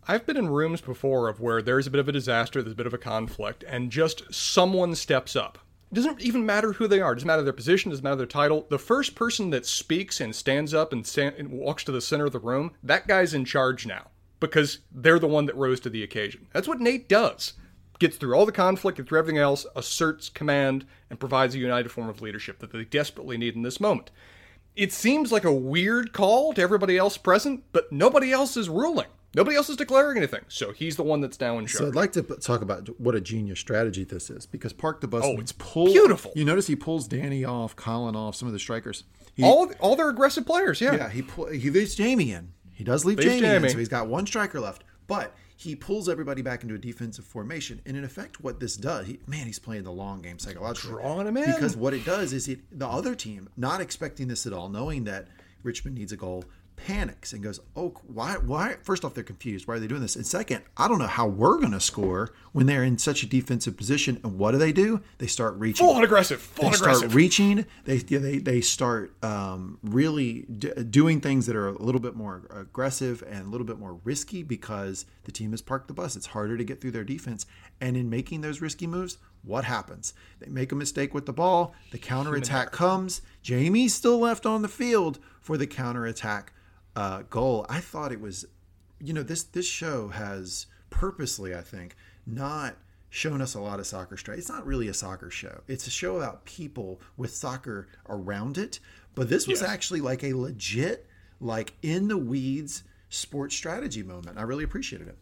I've 0.07 0.25
been 0.25 0.37
in 0.37 0.49
rooms 0.49 0.79
before 0.79 1.27
of 1.27 1.41
where 1.41 1.61
there's 1.61 1.87
a 1.87 1.91
bit 1.91 1.99
of 1.99 2.07
a 2.07 2.13
disaster, 2.13 2.61
there's 2.61 2.73
a 2.73 2.77
bit 2.77 2.87
of 2.87 2.93
a 2.93 2.99
conflict, 2.99 3.63
and 3.67 3.91
just 3.91 4.33
someone 4.33 4.95
steps 4.95 5.35
up. 5.35 5.57
It 5.91 5.95
doesn't 5.95 6.21
even 6.21 6.45
matter 6.45 6.73
who 6.73 6.87
they 6.87 6.99
are. 6.99 7.13
It 7.13 7.15
doesn't 7.15 7.27
matter 7.27 7.43
their 7.43 7.53
position. 7.53 7.89
It 7.89 7.93
doesn't 7.93 8.03
matter 8.03 8.17
their 8.17 8.25
title. 8.25 8.67
The 8.69 8.79
first 8.79 9.15
person 9.15 9.51
that 9.51 9.65
speaks 9.65 10.19
and 10.19 10.35
stands 10.35 10.73
up 10.73 10.91
and, 10.91 11.07
stand, 11.07 11.35
and 11.37 11.51
walks 11.51 11.83
to 11.85 11.91
the 11.91 12.01
center 12.01 12.25
of 12.25 12.33
the 12.33 12.39
room, 12.39 12.73
that 12.83 13.07
guy's 13.07 13.33
in 13.33 13.45
charge 13.45 13.85
now 13.85 14.07
because 14.39 14.79
they're 14.91 15.19
the 15.19 15.27
one 15.27 15.45
that 15.45 15.55
rose 15.55 15.79
to 15.81 15.89
the 15.89 16.03
occasion. 16.03 16.47
That's 16.53 16.67
what 16.67 16.79
Nate 16.79 17.07
does. 17.09 17.53
Gets 17.99 18.17
through 18.17 18.35
all 18.35 18.45
the 18.45 18.51
conflict, 18.51 18.97
gets 18.97 19.09
through 19.09 19.19
everything 19.19 19.39
else, 19.39 19.65
asserts 19.75 20.29
command, 20.29 20.85
and 21.09 21.19
provides 21.19 21.55
a 21.55 21.59
united 21.59 21.89
form 21.89 22.09
of 22.09 22.21
leadership 22.21 22.59
that 22.59 22.71
they 22.71 22.83
desperately 22.83 23.37
need 23.37 23.55
in 23.55 23.63
this 23.63 23.79
moment. 23.79 24.11
It 24.75 24.93
seems 24.93 25.31
like 25.31 25.45
a 25.45 25.51
weird 25.51 26.13
call 26.13 26.53
to 26.53 26.61
everybody 26.61 26.97
else 26.97 27.17
present, 27.17 27.63
but 27.71 27.91
nobody 27.91 28.31
else 28.31 28.55
is 28.55 28.69
ruling. 28.69 29.07
Nobody 29.37 29.55
else 29.55 29.69
is 29.69 29.77
declaring 29.77 30.17
anything. 30.17 30.41
So 30.47 30.71
he's 30.71 30.95
the 30.95 31.03
one 31.03 31.21
that's 31.21 31.39
now 31.39 31.59
in 31.59 31.67
charge. 31.67 31.77
So 31.77 31.87
I'd 31.87 31.95
like 31.95 32.11
to 32.13 32.23
talk 32.23 32.63
about 32.63 32.89
what 32.99 33.13
a 33.13 33.21
genius 33.21 33.59
strategy 33.59 34.03
this 34.03 34.31
is 34.31 34.47
because 34.47 34.73
Park 34.73 34.99
the 34.99 35.07
Bus. 35.07 35.23
Oh, 35.23 35.37
it's 35.37 35.51
pull, 35.51 35.85
beautiful. 35.85 36.31
You 36.33 36.43
notice 36.43 36.65
he 36.65 36.75
pulls 36.75 37.07
Dani 37.07 37.47
off, 37.47 37.75
Colin 37.75 38.15
off, 38.15 38.35
some 38.35 38.47
of 38.47 38.53
the 38.53 38.59
strikers. 38.59 39.03
He, 39.35 39.43
all 39.43 39.71
all 39.79 39.95
their 39.95 40.09
aggressive 40.09 40.47
players, 40.47 40.81
yeah. 40.81 40.95
yeah, 40.95 41.09
he 41.09 41.21
pull, 41.21 41.45
he 41.47 41.69
leaves 41.69 41.93
Jamie 41.93 42.31
in. 42.31 42.53
He 42.73 42.83
does 42.83 43.05
leave 43.05 43.19
Leaves 43.19 43.39
Jamie, 43.39 43.65
in, 43.65 43.69
so 43.69 43.77
he's 43.77 43.87
got 43.87 44.07
one 44.07 44.25
striker 44.25 44.59
left. 44.59 44.83
But 45.05 45.35
he 45.55 45.75
pulls 45.75 46.09
everybody 46.09 46.41
back 46.41 46.63
into 46.63 46.73
a 46.73 46.79
defensive 46.79 47.25
formation, 47.25 47.79
and 47.85 47.95
in 47.95 48.03
effect, 48.03 48.41
what 48.41 48.59
this 48.59 48.75
does, 48.75 49.05
he, 49.05 49.19
man, 49.27 49.45
he's 49.45 49.59
playing 49.59 49.83
the 49.83 49.91
long 49.91 50.23
game 50.23 50.39
psychologically. 50.39 50.91
Drawing 50.91 51.27
him 51.27 51.37
in. 51.37 51.45
because 51.45 51.75
what 51.75 51.93
it 51.93 52.05
does 52.05 52.33
is 52.33 52.47
it 52.47 52.59
the 52.71 52.87
other 52.87 53.13
team, 53.13 53.49
not 53.55 53.81
expecting 53.81 54.27
this 54.27 54.47
at 54.47 54.53
all, 54.53 54.69
knowing 54.69 55.03
that 55.03 55.27
Richmond 55.61 55.95
needs 55.95 56.11
a 56.11 56.17
goal, 56.17 56.43
panics 56.77 57.33
and 57.33 57.43
goes, 57.43 57.59
"Oh, 57.75 57.89
why? 58.07 58.37
Why?" 58.37 58.77
First 58.83 59.03
off, 59.03 59.13
they're 59.13 59.23
confused. 59.23 59.67
Why 59.67 59.75
are 59.75 59.79
they 59.79 59.87
doing 59.87 60.01
this? 60.01 60.15
And 60.15 60.25
second, 60.25 60.63
I 60.77 60.87
don't 60.87 60.99
know 60.99 61.07
how 61.07 61.27
we're 61.27 61.57
going 61.57 61.71
to 61.73 61.79
score 61.81 62.33
when 62.53 62.65
they're 62.67 62.83
in 62.83 62.97
such 62.97 63.23
a 63.23 63.25
defensive 63.25 63.75
position. 63.75 64.19
And 64.23 64.37
what 64.37 64.51
do 64.51 64.57
they 64.57 64.71
do? 64.71 65.01
They 65.17 65.27
start 65.27 65.55
reaching. 65.55 65.85
Full 65.85 65.95
on 65.95 66.03
aggressive. 66.03 66.39
Full 66.41 66.63
They 66.63 66.67
on 66.69 66.73
start 66.75 66.89
aggressive. 66.97 67.15
reaching. 67.15 67.65
They 67.85 67.97
they 67.97 68.37
they 68.37 68.61
start 68.61 69.11
um, 69.23 69.79
really 69.83 70.45
d- 70.57 70.71
doing 70.89 71.19
things 71.19 71.45
that 71.47 71.55
are 71.55 71.67
a 71.67 71.81
little 71.81 72.01
bit 72.01 72.15
more 72.15 72.43
aggressive 72.49 73.23
and 73.29 73.47
a 73.47 73.49
little 73.49 73.67
bit 73.67 73.79
more 73.79 73.99
risky 74.03 74.43
because 74.43 75.05
the 75.25 75.31
team 75.31 75.51
has 75.51 75.61
parked 75.61 75.87
the 75.89 75.93
bus. 75.93 76.15
It's 76.15 76.27
harder 76.27 76.55
to 76.57 76.63
get 76.63 76.79
through 76.79 76.91
their 76.91 77.03
defense. 77.03 77.45
And 77.81 77.97
in 77.97 78.09
making 78.09 78.41
those 78.41 78.61
risky 78.61 78.87
moves, 78.87 79.17
what 79.43 79.63
happens? 79.65 80.13
They 80.39 80.49
make 80.49 80.71
a 80.71 80.75
mistake 80.75 81.13
with 81.13 81.25
the 81.25 81.33
ball. 81.33 81.75
The 81.91 81.97
counterattack 81.97 82.71
comes. 82.71 83.21
Jamie's 83.41 83.93
still 83.93 84.19
left 84.19 84.45
on 84.45 84.61
the 84.61 84.67
field 84.67 85.19
for 85.41 85.57
the 85.57 85.67
counterattack 85.67 86.53
uh, 86.97 87.21
goal. 87.29 87.65
I 87.69 87.79
thought 87.79 88.11
it 88.11 88.19
was, 88.19 88.45
you 88.99 89.13
know, 89.13 89.23
this 89.23 89.43
this 89.43 89.67
show 89.67 90.09
has 90.09 90.65
purposely, 90.89 91.55
I 91.55 91.61
think, 91.61 91.95
not 92.25 92.75
shown 93.09 93.41
us 93.41 93.53
a 93.55 93.61
lot 93.61 93.79
of 93.79 93.87
soccer 93.87 94.17
strategy. 94.17 94.41
It's 94.41 94.49
not 94.49 94.65
really 94.65 94.87
a 94.89 94.93
soccer 94.93 95.29
show. 95.29 95.61
It's 95.67 95.87
a 95.87 95.89
show 95.91 96.17
about 96.17 96.43
people 96.45 96.99
with 97.15 97.33
soccer 97.33 97.87
around 98.09 98.57
it. 98.57 98.79
But 99.15 99.29
this 99.29 99.47
was 99.47 99.61
Yes. 99.61 99.69
actually 99.69 100.01
like 100.01 100.23
a 100.23 100.33
legit, 100.33 101.07
like 101.39 101.73
in 101.81 102.07
the 102.07 102.17
weeds 102.17 102.83
sports 103.09 103.55
strategy 103.55 104.03
moment. 104.03 104.37
I 104.37 104.41
really 104.41 104.63
appreciated 104.65 105.07
it. 105.07 105.17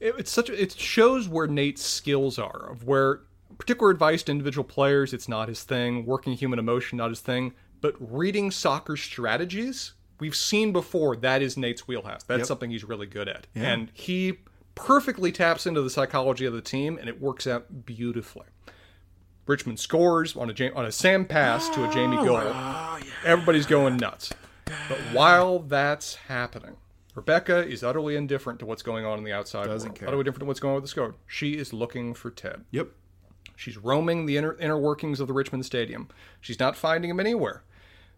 It, 0.00 0.14
it's 0.18 0.30
such. 0.30 0.50
A, 0.50 0.60
it 0.60 0.72
shows 0.72 1.28
where 1.28 1.46
Nate's 1.46 1.82
skills 1.84 2.38
are. 2.38 2.70
Of 2.70 2.84
where 2.84 3.20
particular 3.58 3.90
advice 3.90 4.22
to 4.24 4.32
individual 4.32 4.64
players, 4.64 5.12
it's 5.12 5.28
not 5.28 5.48
his 5.48 5.62
thing. 5.62 6.04
Working 6.06 6.32
human 6.32 6.58
emotion, 6.58 6.98
not 6.98 7.10
his 7.10 7.20
thing. 7.20 7.52
But 7.80 7.94
reading 7.98 8.50
soccer 8.50 8.96
strategies, 8.96 9.92
we've 10.22 10.36
seen 10.36 10.72
before. 10.72 11.16
That 11.16 11.42
is 11.42 11.56
Nate's 11.56 11.88
wheelhouse. 11.88 12.22
That's 12.22 12.38
Yep. 12.40 12.46
something 12.46 12.70
he's 12.70 12.84
really 12.84 13.06
good 13.06 13.28
at, 13.28 13.48
and 13.56 13.90
he 13.92 14.38
perfectly 14.76 15.32
taps 15.32 15.66
into 15.66 15.82
the 15.82 15.90
psychology 15.90 16.46
of 16.46 16.52
the 16.52 16.62
team, 16.62 16.96
and 16.96 17.08
it 17.08 17.20
works 17.20 17.44
out 17.48 17.84
beautifully. 17.84 18.46
Richmond 19.48 19.80
scores 19.80 20.36
on 20.36 20.48
a 20.48 20.52
Jam- 20.52 20.72
on 20.76 20.84
a 20.84 20.92
Sam 20.92 21.24
pass 21.24 21.68
to 21.70 21.88
a 21.88 21.92
Jamie 21.92 22.18
oh, 22.20 22.24
goal. 22.24 23.08
Everybody's 23.24 23.66
going 23.66 23.96
nuts. 23.96 24.32
But 24.88 24.98
while 25.12 25.58
that's 25.58 26.14
happening, 26.14 26.76
Rebecca 27.16 27.66
is 27.66 27.82
utterly 27.82 28.14
indifferent 28.14 28.60
to 28.60 28.66
what's 28.66 28.82
going 28.82 29.04
on 29.04 29.18
in 29.18 29.24
the 29.24 29.32
outside 29.32 29.66
Doesn't 29.66 29.88
world. 29.90 29.98
care. 29.98 30.08
Utterly 30.08 30.22
different 30.22 30.42
to 30.42 30.46
what's 30.46 30.60
going 30.60 30.70
on 30.70 30.76
with 30.76 30.84
the 30.84 30.88
score. 30.88 31.16
She 31.26 31.54
is 31.58 31.72
looking 31.72 32.14
for 32.14 32.30
Ted. 32.30 32.64
Yep. 32.70 32.88
She's 33.56 33.76
roaming 33.76 34.26
the 34.26 34.36
inner, 34.36 34.56
inner 34.58 34.78
workings 34.78 35.18
of 35.20 35.26
the 35.26 35.34
Richmond 35.34 35.66
Stadium. 35.66 36.08
She's 36.40 36.60
not 36.60 36.76
finding 36.76 37.10
him 37.10 37.18
anywhere. 37.20 37.64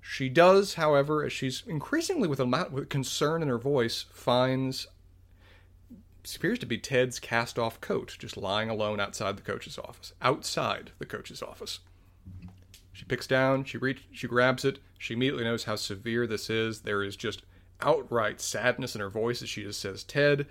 She 0.06 0.28
does, 0.28 0.74
however, 0.74 1.24
as 1.24 1.32
she's 1.32 1.62
increasingly 1.66 2.28
with 2.28 2.38
a 2.38 2.42
amount 2.42 2.72
with 2.72 2.90
concern 2.90 3.40
in 3.40 3.48
her 3.48 3.58
voice, 3.58 4.04
finds 4.12 4.86
appears 6.36 6.58
to 6.58 6.66
be 6.66 6.76
Ted's 6.76 7.18
cast-off 7.18 7.80
coat 7.80 8.14
just 8.18 8.36
lying 8.36 8.68
alone 8.68 9.00
outside 9.00 9.36
the 9.36 9.42
coach's 9.42 9.78
office. 9.78 10.12
Outside 10.20 10.92
the 10.98 11.06
coach's 11.06 11.42
office. 11.42 11.80
She 12.92 13.06
picks 13.06 13.26
down, 13.26 13.64
she 13.64 13.78
reach, 13.78 14.06
she 14.12 14.28
grabs 14.28 14.64
it. 14.64 14.78
She 14.98 15.14
immediately 15.14 15.44
knows 15.44 15.64
how 15.64 15.76
severe 15.76 16.26
this 16.26 16.50
is. 16.50 16.82
There 16.82 17.02
is 17.02 17.16
just 17.16 17.42
outright 17.80 18.42
sadness 18.42 18.94
in 18.94 19.00
her 19.00 19.10
voice 19.10 19.42
as 19.42 19.48
she 19.48 19.62
just 19.62 19.80
says, 19.80 20.04
"Ted," 20.04 20.46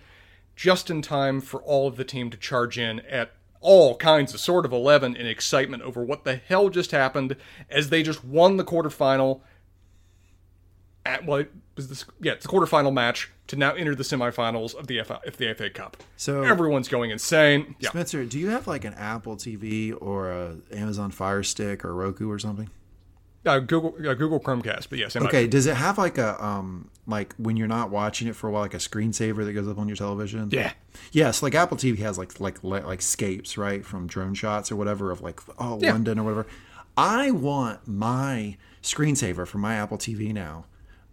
just 0.55 0.89
in 0.89 1.03
time 1.03 1.39
for 1.39 1.61
all 1.61 1.87
of 1.87 1.95
the 1.95 2.03
team 2.03 2.31
to 2.31 2.37
charge 2.37 2.79
in 2.79 3.01
at 3.01 3.33
all 3.63 3.95
kinds 3.97 4.33
of 4.33 4.39
sort 4.39 4.65
of 4.65 4.71
11 4.71 5.15
in 5.15 5.25
excitement 5.25 5.81
over 5.81 6.03
what 6.03 6.23
the 6.25 6.35
hell 6.35 6.69
just 6.69 6.91
happened 6.91 7.35
as 7.69 7.89
they 7.89 8.03
just 8.03 8.23
won 8.23 8.57
the 8.57 8.63
quarterfinal 8.63 9.41
at 11.05 11.25
well, 11.25 11.39
it 11.39 11.51
was 11.75 11.89
this 11.89 12.05
yeah, 12.21 12.33
it's 12.33 12.45
the 12.45 12.51
quarterfinal 12.51 12.93
match 12.93 13.31
to 13.47 13.55
now 13.55 13.73
enter 13.73 13.93
the 13.95 14.03
semifinals 14.03 14.73
of 14.75 14.87
the 14.87 15.01
FA, 15.03 15.19
of 15.25 15.37
the 15.37 15.53
FA 15.53 15.69
Cup. 15.69 15.97
So- 16.15 16.43
everyone's 16.43 16.87
going 16.87 17.11
insane. 17.11 17.75
Yeah. 17.79 17.89
Spencer, 17.89 18.23
do 18.25 18.39
you 18.39 18.49
have 18.49 18.67
like 18.67 18.85
an 18.85 18.93
Apple 18.93 19.35
TV 19.35 19.93
or 19.99 20.31
a 20.31 20.57
Amazon 20.71 21.11
Fire 21.11 21.43
Stick 21.43 21.83
or 21.83 21.93
Roku 21.93 22.29
or 22.29 22.39
something? 22.39 22.69
Uh, 23.45 23.59
Google 23.59 23.93
uh, 24.07 24.13
Google 24.13 24.39
Chromecast, 24.39 24.87
but 24.89 24.99
yes, 24.99 25.15
Okay, 25.15 25.47
does 25.47 25.65
it 25.67 25.75
have 25.75 25.97
like 25.97 26.17
a 26.17 26.41
um 26.43 26.89
like 27.07 27.33
when 27.35 27.57
you're 27.57 27.67
not 27.67 27.89
watching 27.89 28.27
it 28.27 28.35
for 28.35 28.47
a 28.47 28.51
while, 28.51 28.61
like 28.61 28.73
a 28.73 28.77
screensaver 28.77 29.43
that 29.43 29.51
goes 29.53 29.67
up 29.67 29.77
on 29.77 29.87
your 29.89 29.97
television? 29.97 30.49
Yeah. 30.51 30.71
Yes, 31.11 31.43
like 31.43 31.53
Apple 31.53 31.75
TV 31.75 31.97
has 31.99 32.17
like 32.17 32.39
like 32.39 32.63
like, 32.63 32.85
like 32.85 33.01
scapes, 33.01 33.57
right, 33.57 33.85
from 33.85 34.07
drone 34.07 34.33
shots 34.33 34.71
or 34.71 34.75
whatever 34.77 35.11
of 35.11 35.21
like 35.21 35.41
oh 35.59 35.79
Yeah. 35.81 35.91
London 35.91 36.19
or 36.19 36.23
whatever. 36.23 36.47
I 36.95 37.31
want 37.31 37.87
my 37.87 38.55
screensaver 38.81 39.47
for 39.47 39.57
my 39.57 39.75
Apple 39.75 39.97
TV 39.97 40.31
now 40.33 40.65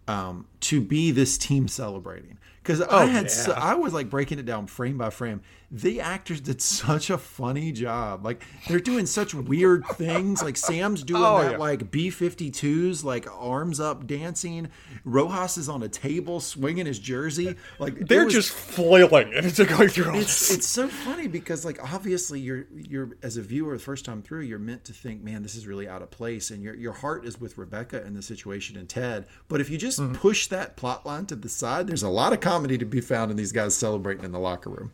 um, 0.06 0.46
to 0.60 0.80
be 0.80 1.10
this 1.10 1.38
team 1.38 1.68
celebrating 1.68 2.38
because 2.62 2.80
I 2.82 3.06
had 3.06 3.30
so. 3.30 3.52
I 3.52 3.74
was 3.74 3.92
like 3.92 4.10
breaking 4.10 4.38
it 4.38 4.46
down 4.46 4.66
frame 4.66 4.98
by 4.98 5.10
frame. 5.10 5.40
The 5.72 6.00
actors 6.00 6.40
did 6.40 6.60
such 6.60 7.10
a 7.10 7.16
funny 7.18 7.70
job. 7.70 8.24
Like 8.24 8.42
they're 8.68 8.80
doing 8.80 9.06
such 9.06 9.34
weird 9.34 9.86
things. 9.94 10.42
Like 10.42 10.56
Sam's 10.56 11.04
doing 11.04 11.22
Oh, 11.24 11.42
that 11.42 11.52
yeah. 11.52 11.56
like 11.58 11.92
B 11.92 12.08
52s, 12.10 13.04
like 13.04 13.28
arms 13.30 13.78
up 13.78 14.06
dancing. 14.06 14.68
Rojas 15.04 15.56
is 15.58 15.68
on 15.68 15.82
a 15.84 15.88
table 15.88 16.40
swinging 16.40 16.86
his 16.86 16.98
jersey. 16.98 17.54
Like 17.78 18.08
They're 18.08 18.24
was- 18.24 18.34
just 18.34 18.50
flailing 18.50 19.32
and 19.34 19.46
it's 19.46 19.58
going 19.62 19.88
through 19.90 20.16
it's 20.16 20.50
it's 20.50 20.66
so 20.66 20.88
funny 20.88 21.28
because 21.28 21.64
like 21.64 21.78
obviously 21.94 22.40
you're 22.40 22.66
you're 22.74 23.10
as 23.22 23.36
a 23.36 23.42
viewer 23.42 23.72
the 23.76 23.82
first 23.82 24.04
time 24.04 24.22
through 24.22 24.40
you're 24.40 24.58
meant 24.58 24.84
to 24.86 24.92
think 24.92 25.22
man 25.22 25.42
this 25.42 25.54
is 25.54 25.66
really 25.66 25.86
out 25.86 26.02
of 26.02 26.10
place 26.10 26.50
and 26.50 26.62
your 26.62 26.74
your 26.74 26.92
heart 26.92 27.24
is 27.24 27.40
with 27.40 27.58
Rebecca 27.58 28.02
and 28.02 28.16
the 28.16 28.22
situation 28.22 28.76
and 28.76 28.88
Ted 28.88 29.26
but 29.48 29.60
if 29.60 29.70
you 29.70 29.78
just 29.78 30.00
Mm-hmm. 30.00 30.14
push 30.14 30.46
that 30.48 30.76
plot 30.76 31.04
line 31.06 31.26
to 31.26 31.36
the 31.36 31.48
side 31.48 31.86
there's 31.86 32.02
a 32.02 32.08
lot 32.08 32.32
of 32.32 32.40
comedy 32.40 32.78
to 32.78 32.84
be 32.84 33.00
found 33.00 33.30
in 33.30 33.36
these 33.36 33.52
guys 33.52 33.76
celebrating 33.76 34.24
in 34.24 34.32
the 34.32 34.38
locker 34.38 34.70
room. 34.70 34.92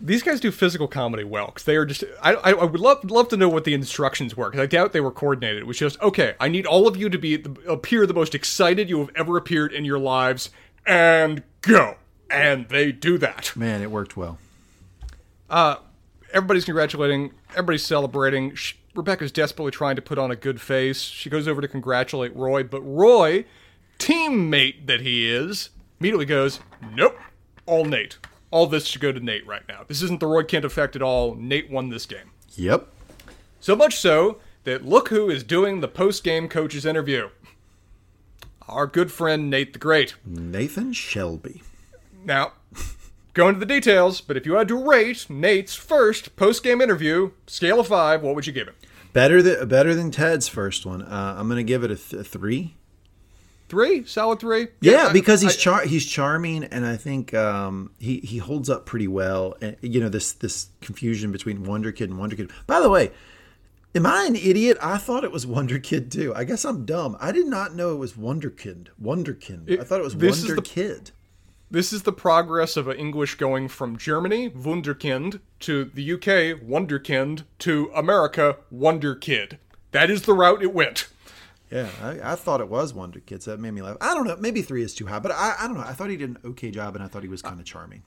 These 0.00 0.22
guys 0.22 0.38
do 0.40 0.52
physical 0.52 0.86
comedy 0.86 1.24
well 1.24 1.46
because 1.46 1.64
they 1.64 1.76
are 1.76 1.84
just. 1.84 2.04
I, 2.22 2.34
I, 2.34 2.50
I 2.52 2.64
would 2.64 2.80
love 2.80 3.04
love 3.10 3.28
to 3.28 3.36
know 3.36 3.48
what 3.48 3.64
the 3.64 3.74
instructions 3.74 4.36
were 4.36 4.48
because 4.48 4.62
I 4.62 4.66
doubt 4.66 4.92
they 4.92 5.00
were 5.00 5.10
coordinated. 5.10 5.58
It 5.58 5.66
was 5.66 5.78
just 5.78 6.00
okay. 6.00 6.34
I 6.38 6.48
need 6.48 6.66
all 6.66 6.86
of 6.86 6.96
you 6.96 7.08
to 7.08 7.18
be 7.18 7.42
appear 7.66 8.06
the 8.06 8.14
most 8.14 8.34
excited 8.34 8.88
you 8.88 8.98
have 9.00 9.10
ever 9.16 9.36
appeared 9.36 9.72
in 9.72 9.84
your 9.84 9.98
lives, 9.98 10.50
and 10.86 11.42
go. 11.62 11.96
And 12.30 12.68
they 12.68 12.92
do 12.92 13.18
that. 13.18 13.52
Man, 13.56 13.82
it 13.82 13.90
worked 13.90 14.16
well. 14.16 14.38
Uh, 15.48 15.76
everybody's 16.32 16.64
congratulating. 16.64 17.32
Everybody's 17.50 17.84
celebrating. 17.84 18.54
Sh 18.54 18.74
Rebecca's 18.94 19.30
desperately 19.30 19.70
trying 19.70 19.96
to 19.96 20.02
put 20.02 20.18
on 20.18 20.30
a 20.30 20.36
good 20.36 20.60
face. 20.60 21.02
She 21.02 21.30
goes 21.30 21.46
over 21.46 21.60
to 21.60 21.68
congratulate 21.68 22.34
Roy, 22.34 22.64
but 22.64 22.80
Roy, 22.82 23.44
teammate 23.98 24.86
that 24.86 25.02
he 25.02 25.30
is, 25.30 25.70
immediately 26.00 26.26
goes, 26.26 26.58
"Nope, 26.94 27.16
all 27.64 27.84
Nate. 27.84 28.18
All 28.50 28.66
this 28.66 28.86
should 28.86 29.00
go 29.02 29.12
to 29.12 29.20
Nate 29.20 29.46
right 29.46 29.66
now. 29.68 29.84
This 29.86 30.02
isn't 30.02 30.20
the 30.20 30.26
Roy 30.26 30.42
Kent 30.42 30.64
effect 30.64 30.96
at 30.96 31.02
all. 31.02 31.34
Nate 31.34 31.70
won 31.70 31.90
this 31.90 32.06
game." 32.06 32.30
Yep. 32.56 32.88
So 33.60 33.76
much 33.76 33.96
so 33.96 34.38
that 34.64 34.84
look 34.84 35.08
who 35.08 35.28
is 35.30 35.42
doing 35.42 35.80
the 35.80 35.88
post 35.88 36.24
game 36.24 36.48
coach's 36.48 36.86
interview. 36.86 37.30
Our 38.68 38.86
good 38.86 39.10
friend 39.10 39.48
Nate 39.48 39.72
the 39.72 39.78
Great. 39.78 40.14
Nathan 40.26 40.92
Shelley. 40.92 41.62
Now, 42.24 42.52
go 43.32 43.48
into 43.48 43.60
the 43.60 43.66
details, 43.66 44.20
but 44.20 44.36
if 44.36 44.44
you 44.44 44.54
had 44.54 44.68
to 44.68 44.76
rate 44.76 45.26
Nate's 45.30 45.74
first 45.74 46.36
post 46.36 46.62
game 46.62 46.80
interview, 46.80 47.30
scale 47.46 47.80
of 47.80 47.88
five, 47.88 48.22
what 48.22 48.34
would 48.34 48.46
you 48.46 48.52
give 48.52 48.68
it? 48.68 48.74
Better 49.12 49.42
than 49.42 49.68
better 49.68 49.94
than 49.94 50.10
Ted's 50.10 50.48
first 50.48 50.84
one. 50.84 51.02
Uh, 51.02 51.36
I'm 51.38 51.48
gonna 51.48 51.62
give 51.62 51.82
it 51.82 51.90
a, 51.90 51.96
th- 51.96 52.20
a 52.20 52.24
three. 52.24 52.74
Three? 53.68 54.04
Solid 54.06 54.40
three? 54.40 54.68
Yeah, 54.80 55.08
I- 55.08 55.12
because 55.12 55.42
he's 55.42 55.66
I- 55.66 55.86
he's 55.86 56.06
charming, 56.06 56.64
and 56.64 56.86
I 56.86 56.96
think 56.96 57.34
um, 57.34 57.90
he 57.98 58.18
he 58.20 58.38
holds 58.38 58.70
up 58.70 58.86
pretty 58.86 59.08
well. 59.08 59.54
And 59.60 59.76
you 59.82 60.00
know 60.00 60.08
this 60.08 60.32
this 60.32 60.68
confusion 60.80 61.30
between 61.32 61.64
Wonder 61.64 61.92
Kid 61.92 62.10
and 62.10 62.18
Wonder 62.18 62.36
Kid. 62.36 62.50
By 62.66 62.80
the 62.80 62.88
way, 62.88 63.10
am 63.94 64.06
I 64.06 64.24
an 64.24 64.36
idiot? 64.36 64.78
I 64.82 64.96
thought 64.98 65.22
it 65.24 65.32
was 65.32 65.46
Wonder 65.46 65.78
Kid 65.78 66.10
too. 66.10 66.32
I 66.34 66.44
guess 66.44 66.64
I'm 66.64 66.84
dumb. 66.86 67.16
I 67.20 67.30
did 67.32 67.46
not 67.46 67.74
know 67.74 67.92
it 67.92 67.98
was 67.98 68.16
wonder 68.16 68.48
kid 68.50 68.90
Wonderkind. 69.02 69.66
Wonderkind. 69.66 69.80
I 69.80 69.84
thought 69.84 70.00
it 70.00 70.04
was 70.04 70.16
this 70.16 70.38
is 70.38 70.44
Wonder 70.44 70.56
the- 70.56 70.62
Kid. 70.68 71.10
This 71.70 71.92
is 71.92 72.04
the 72.04 72.12
progress 72.12 72.78
of 72.78 72.88
English 72.88 73.34
going 73.34 73.68
from 73.68 73.98
Germany, 73.98 74.48
Wunderkind, 74.48 75.40
to 75.60 75.84
the 75.84 76.12
UK, 76.14 76.58
Wonderkind, 76.66 77.42
to 77.58 77.90
America, 77.94 78.56
Wonder 78.70 79.14
Kid. 79.14 79.58
That 79.92 80.10
is 80.10 80.22
the 80.22 80.32
route 80.32 80.62
it 80.62 80.72
went. 80.72 81.08
Yeah, 81.70 81.88
I, 82.02 82.32
I 82.32 82.34
thought 82.34 82.60
it 82.60 82.68
was 82.68 82.94
Wonder 82.94 83.20
Kid, 83.20 83.42
so 83.42 83.50
that 83.50 83.60
made 83.60 83.72
me 83.72 83.82
laugh. 83.82 83.96
I 84.00 84.14
don't 84.14 84.26
know. 84.26 84.36
Maybe 84.36 84.62
three 84.62 84.82
is 84.82 84.94
too 84.94 85.06
high, 85.06 85.18
but 85.18 85.32
I, 85.32 85.54
I 85.60 85.66
don't 85.66 85.76
know. 85.76 85.82
I 85.84 85.92
thought 85.92 86.08
he 86.10 86.16
did 86.16 86.30
an 86.30 86.38
okay 86.44 86.70
job, 86.70 86.94
and 86.94 87.04
I 87.04 87.08
thought 87.08 87.22
he 87.22 87.28
was 87.28 87.42
kind 87.42 87.60
of 87.60 87.66
charming. 87.66 88.02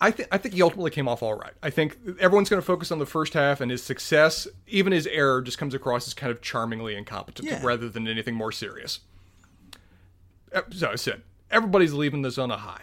I 0.00 0.10
think 0.10 0.28
I 0.32 0.38
think 0.38 0.54
he 0.54 0.62
ultimately 0.62 0.90
came 0.90 1.06
off 1.08 1.22
all 1.22 1.34
right. 1.34 1.52
I 1.62 1.70
think 1.70 1.96
everyone's 2.20 2.48
going 2.48 2.60
to 2.60 2.66
focus 2.66 2.90
on 2.90 2.98
the 2.98 3.06
first 3.06 3.34
half 3.34 3.60
and 3.60 3.70
his 3.70 3.82
success. 3.84 4.48
Even 4.66 4.92
his 4.92 5.06
error 5.06 5.40
just 5.42 5.58
comes 5.58 5.74
across 5.74 6.06
as 6.08 6.14
kind 6.14 6.30
of 6.32 6.40
charmingly 6.42 6.96
incompetent 6.96 7.48
Yeah. 7.48 7.60
rather 7.62 7.88
than 7.88 8.08
anything 8.08 8.34
more 8.34 8.50
serious. 8.50 9.00
So 10.70 10.90
I 10.90 10.96
said 10.96 11.22
everybody's 11.50 11.92
leaving 11.92 12.22
this 12.22 12.36
on 12.38 12.50
a 12.50 12.56
high. 12.56 12.82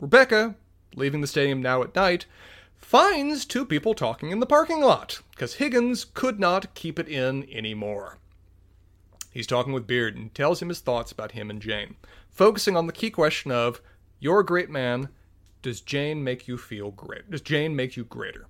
Rebecca, 0.00 0.54
leaving 0.96 1.20
the 1.20 1.26
stadium 1.26 1.60
now 1.62 1.82
at 1.82 1.94
night, 1.94 2.26
finds 2.76 3.44
two 3.44 3.64
people 3.64 3.94
talking 3.94 4.30
in 4.30 4.40
the 4.40 4.46
parking 4.46 4.80
lot 4.80 5.20
because 5.32 5.54
Higgins 5.54 6.04
could 6.04 6.40
not 6.40 6.74
keep 6.74 6.98
it 6.98 7.08
in 7.08 7.46
anymore. 7.52 8.18
He's 9.34 9.48
talking 9.48 9.72
with 9.72 9.88
Beard 9.88 10.14
and 10.14 10.32
tells 10.32 10.62
him 10.62 10.68
his 10.68 10.78
thoughts 10.78 11.10
about 11.10 11.32
him 11.32 11.50
and 11.50 11.60
Jane, 11.60 11.96
focusing 12.30 12.76
on 12.76 12.86
the 12.86 12.92
key 12.92 13.10
question 13.10 13.50
of 13.50 13.82
You're 14.20 14.40
a 14.40 14.46
great 14.46 14.70
man. 14.70 15.08
Does 15.60 15.80
Jane 15.80 16.22
make 16.22 16.46
you 16.46 16.56
feel 16.56 16.92
great? 16.92 17.28
Does 17.28 17.40
Jane 17.40 17.74
make 17.74 17.96
you 17.96 18.04
greater? 18.04 18.46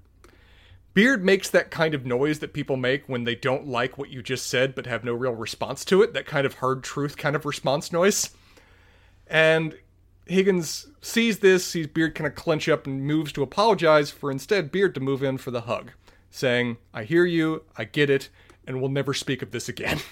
Beard 0.92 1.24
makes 1.24 1.48
that 1.48 1.70
kind 1.70 1.94
of 1.94 2.04
noise 2.04 2.40
that 2.40 2.52
people 2.52 2.76
make 2.76 3.08
when 3.08 3.24
they 3.24 3.34
don't 3.34 3.66
like 3.66 3.96
what 3.96 4.10
you 4.10 4.22
just 4.22 4.46
said 4.46 4.74
but 4.74 4.86
have 4.86 5.04
no 5.04 5.14
real 5.14 5.34
response 5.34 5.86
to 5.86 6.02
it, 6.02 6.12
that 6.12 6.26
kind 6.26 6.44
of 6.44 6.54
hard 6.54 6.84
truth 6.84 7.16
kind 7.16 7.34
of 7.34 7.46
response 7.46 7.90
noise. 7.90 8.30
And 9.26 9.78
Higgins 10.26 10.86
sees 11.00 11.38
this, 11.38 11.64
sees 11.64 11.86
Beard 11.86 12.14
kind 12.14 12.26
of 12.26 12.34
clench 12.34 12.68
up 12.68 12.86
and 12.86 13.06
moves 13.06 13.32
to 13.32 13.42
apologize 13.42 14.10
for 14.10 14.30
instead 14.30 14.70
Beard 14.70 14.94
to 14.96 15.00
move 15.00 15.22
in 15.22 15.38
for 15.38 15.50
the 15.50 15.62
hug, 15.62 15.92
saying, 16.30 16.76
I 16.92 17.04
hear 17.04 17.24
you, 17.24 17.64
I 17.74 17.84
get 17.84 18.10
it, 18.10 18.28
and 18.66 18.80
we'll 18.80 18.90
never 18.90 19.14
speak 19.14 19.40
of 19.40 19.50
this 19.50 19.70
again. 19.70 20.00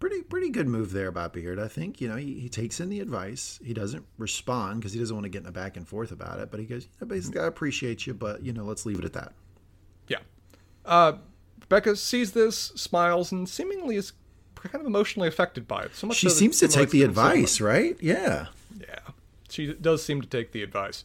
Pretty 0.00 0.22
pretty 0.22 0.50
good 0.50 0.68
move 0.68 0.92
there 0.92 1.10
by 1.10 1.26
Beard. 1.26 1.58
I 1.58 1.66
think 1.66 2.00
you 2.00 2.08
know 2.08 2.16
he, 2.16 2.38
he 2.38 2.48
takes 2.48 2.78
in 2.78 2.88
the 2.88 3.00
advice. 3.00 3.58
He 3.64 3.74
doesn't 3.74 4.06
respond 4.16 4.80
because 4.80 4.92
he 4.92 5.00
doesn't 5.00 5.14
want 5.14 5.24
to 5.24 5.28
get 5.28 5.42
in 5.42 5.48
a 5.48 5.52
back 5.52 5.76
and 5.76 5.88
forth 5.88 6.12
about 6.12 6.38
it. 6.38 6.50
But 6.50 6.60
he 6.60 6.66
goes, 6.66 6.84
you 6.84 6.90
know, 7.00 7.06
basically, 7.06 7.40
I 7.40 7.46
appreciate 7.46 8.06
you, 8.06 8.14
but 8.14 8.42
you 8.42 8.52
know, 8.52 8.64
let's 8.64 8.86
leave 8.86 9.00
it 9.00 9.04
at 9.04 9.12
that. 9.14 9.32
Yeah. 10.06 10.18
Uh, 10.84 11.14
Becca 11.68 11.96
sees 11.96 12.32
this, 12.32 12.56
smiles, 12.56 13.32
and 13.32 13.48
seemingly 13.48 13.96
is 13.96 14.12
kind 14.54 14.80
of 14.80 14.86
emotionally 14.86 15.28
affected 15.28 15.68
by 15.68 15.82
it. 15.82 15.94
So 15.94 16.06
much 16.06 16.18
She 16.18 16.28
so 16.28 16.34
seems 16.34 16.58
to 16.60 16.68
take 16.68 16.90
the 16.90 17.02
advice, 17.02 17.60
right? 17.60 17.96
Yeah. 18.00 18.46
Yeah, 18.78 19.00
she 19.48 19.74
does 19.74 20.02
seem 20.02 20.20
to 20.20 20.28
take 20.28 20.52
the 20.52 20.62
advice. 20.62 21.04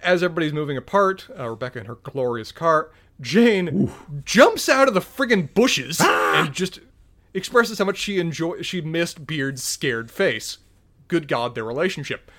As 0.00 0.22
everybody's 0.22 0.52
moving 0.52 0.76
apart, 0.76 1.28
uh, 1.38 1.48
Rebecca 1.48 1.80
in 1.80 1.86
her 1.86 1.96
glorious 1.96 2.52
car, 2.52 2.90
Jane 3.20 3.90
jumps 4.24 4.68
out 4.68 4.88
of 4.88 4.94
the 4.94 5.00
friggin' 5.00 5.52
bushes 5.54 6.00
and 6.00 6.52
just 6.52 6.80
expresses 7.38 7.78
how 7.78 7.86
much 7.86 7.96
she 7.96 8.18
enjoy 8.18 8.62
she 8.62 8.80
missed 8.80 9.26
Beard's 9.26 9.64
scared 9.64 10.10
face. 10.10 10.58
Good 11.08 11.26
God, 11.28 11.54
their 11.54 11.64
relationship. 11.64 12.30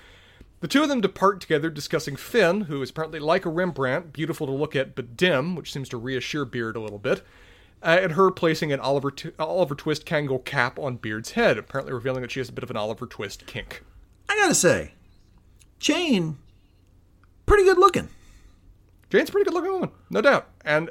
The 0.60 0.68
two 0.68 0.82
of 0.82 0.88
them 0.88 1.00
depart 1.00 1.40
together, 1.40 1.70
discussing 1.70 2.16
Finn, 2.16 2.62
who 2.62 2.82
is 2.82 2.90
apparently 2.90 3.18
like 3.18 3.46
a 3.46 3.50
Rembrandt, 3.50 4.12
beautiful 4.12 4.46
to 4.46 4.52
look 4.52 4.76
at 4.76 4.94
but 4.94 5.16
dim, 5.16 5.56
which 5.56 5.72
seems 5.72 5.88
to 5.88 5.96
reassure 5.96 6.44
Beard 6.44 6.76
a 6.76 6.80
little 6.80 6.98
bit, 6.98 7.22
uh, 7.82 7.98
and 8.02 8.12
her 8.12 8.30
placing 8.30 8.70
an 8.70 8.78
Oliver, 8.78 9.10
T- 9.10 9.30
Oliver 9.38 9.74
Twist 9.74 10.04
Kangol 10.04 10.44
cap 10.44 10.78
on 10.78 10.96
Beard's 10.96 11.32
head, 11.32 11.56
apparently 11.56 11.94
revealing 11.94 12.20
that 12.20 12.30
she 12.30 12.40
has 12.40 12.50
a 12.50 12.52
bit 12.52 12.62
of 12.62 12.70
an 12.70 12.76
Oliver 12.76 13.06
Twist 13.06 13.46
kink. 13.46 13.82
I 14.28 14.36
gotta 14.36 14.54
say, 14.54 14.92
Jane, 15.78 16.36
pretty 17.46 17.64
good 17.64 17.78
looking. 17.78 18.10
Jane's 19.08 19.30
a 19.30 19.32
pretty 19.32 19.46
good 19.46 19.54
looking 19.54 19.72
woman, 19.72 19.90
no 20.10 20.20
doubt. 20.20 20.48
And 20.64 20.90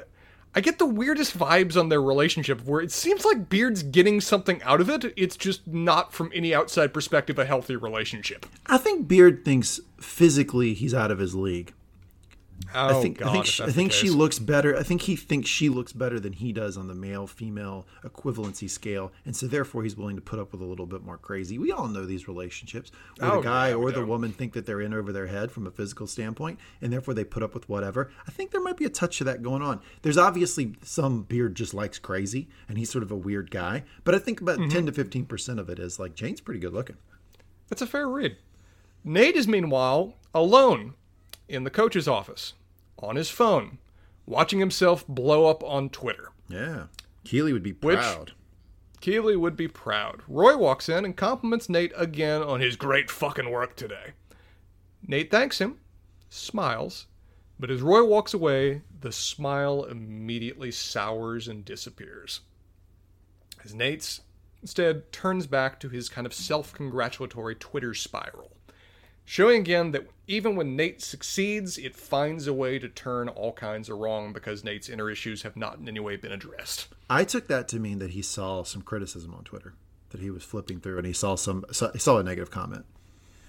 I 0.52 0.60
get 0.60 0.78
the 0.78 0.86
weirdest 0.86 1.38
vibes 1.38 1.78
on 1.78 1.90
their 1.90 2.02
relationship 2.02 2.64
where 2.64 2.80
it 2.80 2.90
seems 2.90 3.24
like 3.24 3.48
Beard's 3.48 3.84
getting 3.84 4.20
something 4.20 4.60
out 4.64 4.80
of 4.80 4.90
it. 4.90 5.12
It's 5.16 5.36
just 5.36 5.64
not 5.66 6.12
from 6.12 6.32
any 6.34 6.52
outside 6.52 6.92
perspective 6.92 7.38
a 7.38 7.44
healthy 7.44 7.76
relationship. 7.76 8.46
I 8.66 8.78
think 8.78 9.06
Beard 9.06 9.44
thinks 9.44 9.80
physically 10.00 10.74
he's 10.74 10.92
out 10.92 11.12
of 11.12 11.20
his 11.20 11.36
league. 11.36 11.72
Oh, 12.74 12.98
I 12.98 13.02
think 13.02 13.18
God, 13.18 13.28
I 13.28 13.32
think 13.32 13.46
she, 13.46 13.62
I 13.64 13.70
think 13.70 13.90
she 13.92 14.10
looks 14.10 14.38
better. 14.38 14.76
I 14.76 14.82
think 14.82 15.02
he 15.02 15.16
thinks 15.16 15.48
she 15.48 15.68
looks 15.68 15.92
better 15.92 16.20
than 16.20 16.32
he 16.34 16.52
does 16.52 16.76
on 16.76 16.86
the 16.88 16.94
male 16.94 17.26
female 17.26 17.86
equivalency 18.04 18.70
scale, 18.70 19.10
and 19.24 19.34
so 19.34 19.46
therefore 19.46 19.82
he's 19.82 19.96
willing 19.96 20.14
to 20.16 20.22
put 20.22 20.38
up 20.38 20.52
with 20.52 20.60
a 20.60 20.64
little 20.64 20.86
bit 20.86 21.02
more 21.02 21.16
crazy. 21.18 21.58
We 21.58 21.72
all 21.72 21.88
know 21.88 22.06
these 22.06 22.28
relationships 22.28 22.92
where 23.18 23.32
Oh, 23.32 23.36
the 23.36 23.42
guy 23.42 23.68
yeah, 23.70 23.74
or 23.74 23.90
the 23.90 24.04
woman 24.06 24.30
think 24.32 24.52
that 24.52 24.66
they're 24.66 24.80
in 24.80 24.94
over 24.94 25.12
their 25.12 25.26
head 25.26 25.50
from 25.50 25.66
a 25.66 25.70
physical 25.70 26.06
standpoint, 26.06 26.60
and 26.80 26.92
therefore 26.92 27.14
they 27.14 27.24
put 27.24 27.42
up 27.42 27.54
with 27.54 27.68
whatever. 27.68 28.12
I 28.28 28.30
think 28.30 28.50
there 28.52 28.60
might 28.62 28.76
be 28.76 28.84
a 28.84 28.90
touch 28.90 29.20
of 29.20 29.24
that 29.26 29.42
going 29.42 29.62
on. 29.62 29.80
There's 30.02 30.18
obviously 30.18 30.74
some 30.82 31.22
Beard 31.22 31.54
just 31.56 31.74
likes 31.74 31.98
crazy, 31.98 32.48
and 32.68 32.78
he's 32.78 32.90
sort 32.90 33.02
of 33.02 33.10
a 33.10 33.16
weird 33.16 33.50
guy, 33.50 33.82
but 34.04 34.14
I 34.14 34.18
think 34.18 34.40
about 34.40 34.58
Mm-hmm. 34.58 34.68
ten 34.68 34.86
to 34.86 34.92
fifteen 34.92 35.24
percent 35.24 35.58
of 35.58 35.68
it 35.70 35.78
is 35.78 35.98
like 35.98 36.14
Jane's 36.14 36.40
pretty 36.40 36.60
good 36.60 36.72
looking. 36.74 36.96
That's 37.68 37.82
a 37.82 37.86
fair 37.86 38.06
read. 38.08 38.36
Nate 39.02 39.34
is 39.36 39.48
meanwhile 39.48 40.14
alone 40.34 40.94
in 41.50 41.64
the 41.64 41.70
coach's 41.70 42.08
office 42.08 42.54
on 42.98 43.16
his 43.16 43.30
phone, 43.30 43.78
watching 44.26 44.58
himself 44.60 45.06
blow 45.08 45.46
up 45.46 45.62
on 45.64 45.88
Twitter. 45.90 46.30
Yeah, 46.48 46.86
Keeley 47.24 47.52
would 47.52 47.62
be 47.62 47.72
Which- 47.72 47.96
proud. 47.98 48.32
Keeley 49.00 49.34
would 49.36 49.56
be 49.56 49.66
proud. 49.68 50.22
Roy 50.28 50.56
walks 50.58 50.88
in 50.88 51.06
and 51.06 51.16
compliments 51.16 51.70
Nate 51.70 51.92
again 51.96 52.42
on 52.42 52.60
his 52.60 52.76
great 52.76 53.10
fucking 53.10 53.50
work 53.50 53.74
today. 53.74 54.12
Nate 55.06 55.30
thanks 55.30 55.58
him, 55.58 55.78
smiles, 56.28 57.06
but 57.58 57.70
as 57.70 57.80
Roy 57.80 58.04
walks 58.04 58.34
away, 58.34 58.82
the 59.00 59.10
smile 59.10 59.84
immediately 59.84 60.70
sours 60.70 61.48
and 61.48 61.64
disappears. 61.64 62.40
As 63.64 63.74
Nate's 63.74 64.20
instead 64.60 65.10
turns 65.12 65.46
back 65.46 65.80
to 65.80 65.88
his 65.88 66.10
kind 66.10 66.26
of 66.26 66.34
self 66.34 66.74
congratulatory 66.74 67.54
Twitter 67.54 67.94
spiral, 67.94 68.52
showing 69.30 69.60
again 69.60 69.92
that 69.92 70.08
even 70.26 70.56
when 70.56 70.74
Nate 70.74 71.00
succeeds, 71.00 71.78
it 71.78 71.94
finds 71.94 72.48
a 72.48 72.52
way 72.52 72.80
to 72.80 72.88
turn 72.88 73.28
all 73.28 73.52
kinds 73.52 73.88
of 73.88 73.96
wrong 73.96 74.32
because 74.32 74.64
Nate's 74.64 74.88
inner 74.88 75.08
issues 75.08 75.42
have 75.42 75.56
not 75.56 75.78
in 75.78 75.86
any 75.86 76.00
way 76.00 76.16
been 76.16 76.32
addressed. 76.32 76.88
I 77.08 77.22
took 77.22 77.46
that 77.46 77.68
to 77.68 77.78
mean 77.78 78.00
that 78.00 78.10
he 78.10 78.22
saw 78.22 78.64
some 78.64 78.82
criticism 78.82 79.32
on 79.32 79.44
Twitter, 79.44 79.74
that 80.08 80.20
he 80.20 80.30
was 80.30 80.42
flipping 80.42 80.80
through 80.80 80.98
and 80.98 81.06
he 81.06 81.12
saw 81.12 81.36
some 81.36 81.64
saw, 81.70 81.92
he 81.92 82.00
saw 82.00 82.18
a 82.18 82.24
negative 82.24 82.50
comment. 82.50 82.86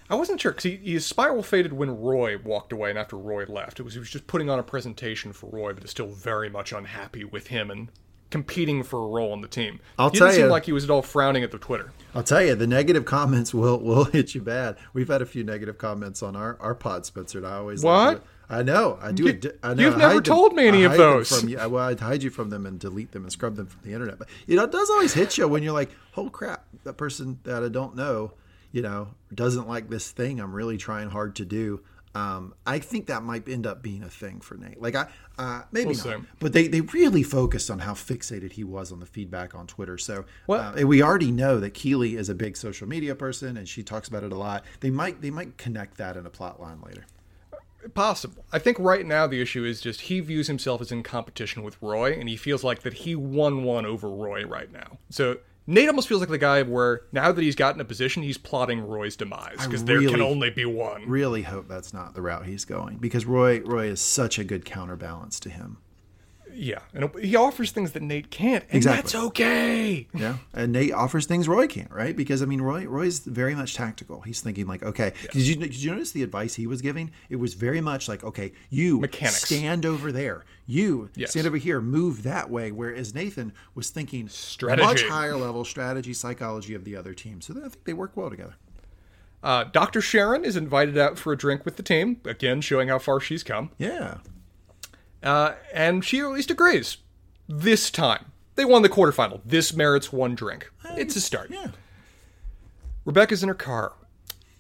I 0.08 0.14
wasn't 0.14 0.40
sure 0.40 0.52
because 0.52 0.66
he, 0.66 0.76
his 0.76 1.04
spiral 1.04 1.42
faded 1.42 1.74
when 1.74 2.00
Roy 2.00 2.38
walked 2.38 2.72
away 2.72 2.92
and 2.92 3.00
after 3.00 3.18
Roy 3.18 3.46
left. 3.46 3.80
It 3.80 3.84
was 3.84 3.94
he 3.94 4.00
was 4.00 4.12
just 4.12 4.28
putting 4.28 4.52
on 4.52 4.60
a 4.60 4.64
presentation 4.64 5.34
for 5.34 5.50
Roy, 5.50 5.74
but 5.74 5.84
is 5.84 5.90
still 5.90 6.10
very 6.10 6.50
much 6.50 6.74
unhappy 6.74 7.24
with 7.24 7.48
him 7.48 7.72
and 7.72 7.90
competing 8.32 8.82
for 8.82 9.04
a 9.04 9.08
role 9.08 9.32
on 9.32 9.42
the 9.42 9.48
team. 9.48 9.80
I'll 10.00 10.10
he 10.10 10.18
tell 10.18 10.28
didn't 10.28 10.38
seem 10.38 10.46
ya. 10.48 10.52
like 10.52 10.66
he 10.66 10.72
was 10.72 10.84
at 10.84 10.90
all 10.90 11.02
frowning 11.04 11.44
at 11.44 11.52
the 11.52 11.60
Twitter. 11.60 11.92
I'll 12.16 12.24
tell 12.24 12.44
you, 12.44 12.56
the 12.56 12.66
negative 12.68 13.06
comments 13.06 13.54
will 13.54 13.80
will 13.80 14.06
hit 14.06 14.34
you 14.34 14.42
bad. 14.42 14.78
We've 14.94 15.08
had 15.08 15.22
a 15.22 15.26
few 15.26 15.44
negative 15.44 15.78
comments 15.78 16.24
on 16.24 16.36
our, 16.36 16.58
our 16.60 16.74
pod, 16.74 17.06
Spencer. 17.06 17.38
And 17.38 17.48
I 17.48 17.58
always 17.58 17.84
What? 17.84 18.24
I 18.50 18.64
know. 18.64 19.00
I 19.02 19.14
do. 19.14 19.24
You- 19.26 19.40
I 19.64 19.74
know. 19.76 19.84
you've 19.84 19.96
I 19.96 19.98
never 19.98 20.08
hide 20.16 20.16
them- 20.18 20.24
told 20.24 20.54
me 20.56 20.68
any 20.68 20.86
I 20.86 20.92
of 20.92 20.98
those. 20.98 21.40
From 21.40 21.48
you. 21.48 21.58
I- 21.58 21.68
Well, 21.68 21.86
I'd 21.86 22.00
hide 22.02 22.22
you 22.24 22.30
from 22.30 22.50
them 22.50 22.66
and 22.66 22.78
delete 22.80 23.12
them 23.14 23.24
and 23.24 23.32
scrub 23.32 23.56
them 23.56 23.68
from 23.68 23.80
the 23.84 23.94
internet. 23.94 24.18
But 24.20 24.28
you 24.48 24.58
know, 24.58 24.64
it 24.66 24.72
does 24.72 24.90
always 24.90 25.14
hit 25.14 25.38
you 25.38 25.48
when 25.48 25.64
you're 25.64 25.72
like, 25.74 25.92
"Oh 26.18 26.30
crap!" 26.30 26.66
That 26.84 26.98
person 26.98 27.40
that 27.44 27.64
I 27.64 27.70
don't 27.70 27.96
know, 27.96 28.34
you 28.74 28.82
know, 28.82 29.10
doesn't 29.34 29.70
like 29.70 29.90
this 29.90 30.12
thing 30.12 30.40
I'm 30.42 30.54
really 30.54 30.78
trying 30.78 31.10
hard 31.12 31.36
to 31.38 31.46
do. 31.46 31.80
Um, 32.14 32.54
I 32.66 32.80
think 32.80 33.08
that 33.08 33.24
might 33.24 33.48
end 33.48 33.66
up 33.66 33.82
being 33.82 34.04
a 34.04 34.10
thing 34.10 34.42
for 34.42 34.56
Nate. 34.56 34.82
Like 34.82 34.96
I, 34.96 35.08
uh, 35.38 35.62
maybe 35.72 35.88
We'll 35.88 36.18
not, 36.18 36.26
but 36.40 36.54
they, 36.54 36.68
they 36.68 36.82
really 36.82 37.24
focused 37.24 37.72
on 37.72 37.80
how 37.80 37.94
fixated 37.94 38.54
he 38.54 38.64
was 38.64 38.92
on 38.92 39.00
the 39.00 39.06
feedback 39.06 39.56
on 39.56 39.66
Twitter. 39.68 39.98
So 39.98 40.26
Well- 40.48 40.78
uh, 40.78 40.86
we 40.86 41.02
already 41.02 41.32
know 41.32 41.60
that 41.60 41.74
Keeley 41.74 42.16
is 42.18 42.28
a 42.28 42.36
big 42.36 42.58
social 42.58 42.88
media 42.88 43.16
person 43.16 43.56
and 43.56 43.68
she 43.68 43.82
talks 43.82 44.08
about 44.08 44.24
it 44.24 44.32
a 44.32 44.38
lot. 44.38 44.66
They 44.82 44.90
might 44.90 45.22
they 45.22 45.32
might 45.32 45.58
connect 45.58 45.98
that 45.98 46.18
in 46.18 46.26
a 46.26 46.30
plot 46.30 46.60
line 46.60 46.82
later. 46.86 47.06
Possible. 47.94 48.46
I 48.52 48.60
think 48.60 48.78
right 48.80 49.06
now 49.06 49.26
the 49.26 49.42
issue 49.42 49.66
is 49.66 49.82
just 49.82 50.02
he 50.02 50.20
views 50.20 50.48
himself 50.48 50.82
as 50.82 50.92
in 50.92 51.02
competition 51.02 51.64
with 51.64 51.82
Roy, 51.82 52.14
and 52.14 52.30
he 52.30 52.38
feels 52.38 52.64
like 52.64 52.84
that 52.84 52.94
he 52.94 53.16
won 53.16 53.64
one 53.64 53.88
over 53.88 54.08
Roy 54.08 54.46
right 54.46 54.72
now. 54.72 55.00
So 55.10 55.38
Nate 55.68 55.88
almost 55.88 56.08
feels 56.08 56.22
like 56.22 56.30
the 56.30 56.38
guy 56.38 56.64
where 56.64 57.02
now 57.12 57.32
that 57.32 57.42
he's 57.42 57.56
gotten 57.56 57.80
a 57.82 57.86
position, 57.86 58.24
he's 58.24 58.38
plotting 58.38 58.86
Roy's 58.88 59.16
demise 59.16 59.58
because 59.66 59.84
there 59.86 60.02
can 60.02 60.22
only 60.22 60.50
be 60.50 60.66
one. 60.66 61.08
Really 61.08 61.44
hope 61.44 61.68
that's 61.68 61.94
not 61.94 62.14
the 62.14 62.22
route 62.22 62.46
he's 62.46 62.66
going 62.66 62.98
because 62.98 63.26
Roy 63.26 63.62
Roy 63.62 63.88
is 63.88 64.02
such 64.02 64.40
a 64.40 64.44
good 64.44 64.66
counterbalance 64.66 65.40
to 65.42 65.50
him. 65.50 65.78
Yeah, 66.64 66.80
and 66.94 67.10
he 67.20 67.36
offers 67.36 67.72
things 67.72 67.94
that 67.94 68.04
Nate 68.04 68.30
can't, 68.30 68.64
and 68.66 68.76
Exactly. 68.76 69.02
that's 69.02 69.16
okay. 69.16 70.08
Yeah, 70.14 70.38
and 70.54 70.72
Nate 70.72 70.94
offers 70.94 71.26
things 71.26 71.48
Roy 71.48 71.66
can't, 71.68 71.90
right? 71.92 72.16
Because 72.16 72.44
I 72.44 72.46
mean, 72.46 72.62
Roy 72.62 72.86
Roy's 72.86 73.18
very 73.20 73.56
much 73.56 73.74
tactical. 73.74 74.22
He's 74.22 74.42
thinking 74.42 74.68
like, 74.68 74.84
okay, 74.84 75.14
did 75.32 75.42
you 75.42 75.56
did 75.56 75.76
you 75.76 75.90
notice 75.90 76.12
the 76.12 76.22
advice 76.22 76.54
he 76.54 76.68
was 76.68 76.84
giving? 76.84 77.10
It 77.30 77.38
was 77.38 77.56
very 77.56 77.82
much 77.82 78.08
like, 78.08 78.24
okay, 78.24 78.52
you 78.70 79.00
Mechanics. 79.00 79.44
stand 79.46 79.88
over 79.88 80.12
there, 80.12 80.46
you 80.68 81.10
Yes. 81.16 81.32
stand 81.32 81.48
over 81.48 81.58
here, 81.58 81.82
move 81.82 82.22
that 82.24 82.52
way. 82.52 82.72
Whereas 82.72 83.16
Nathan 83.16 83.54
was 83.74 83.90
thinking 83.90 84.30
Strategy. 84.30 84.86
much 84.86 85.04
higher 85.06 85.36
level 85.36 85.66
strategy, 85.66 86.14
psychology 86.14 86.76
of 86.76 86.84
the 86.86 86.96
other 86.96 87.16
team. 87.16 87.42
So 87.42 87.56
I 87.58 87.70
think 87.70 87.86
they 87.86 87.94
work 87.94 88.16
well 88.16 88.30
together. 88.30 88.54
Uh, 89.44 89.64
Dr. 89.64 90.02
Sharon 90.02 90.46
is 90.46 90.56
invited 90.56 90.96
out 91.00 91.18
for 91.18 91.34
a 91.34 91.38
drink 91.38 91.66
with 91.66 91.76
the 91.78 91.82
team, 91.84 92.22
again 92.24 92.62
showing 92.62 92.90
how 92.90 93.00
far 93.00 93.20
she's 93.20 93.42
come, 93.42 93.72
Yeah, 93.80 94.18
uh, 95.24 95.54
and 95.74 96.04
she 96.04 96.20
at 96.20 96.32
least 96.32 96.52
agrees. 96.52 96.98
This 97.48 97.92
time, 97.92 98.32
they 98.56 98.66
won 98.66 98.82
the 98.82 98.90
quarterfinal. 98.90 99.42
This 99.46 99.74
merits 99.74 100.12
one 100.12 100.36
drink. 100.36 100.72
It's 100.96 101.16
a 101.16 101.22
start. 101.22 101.50
yeah. 101.50 101.68
Rebecca's 103.06 103.42
in 103.42 103.50
her 103.50 103.56
car, 103.56 103.94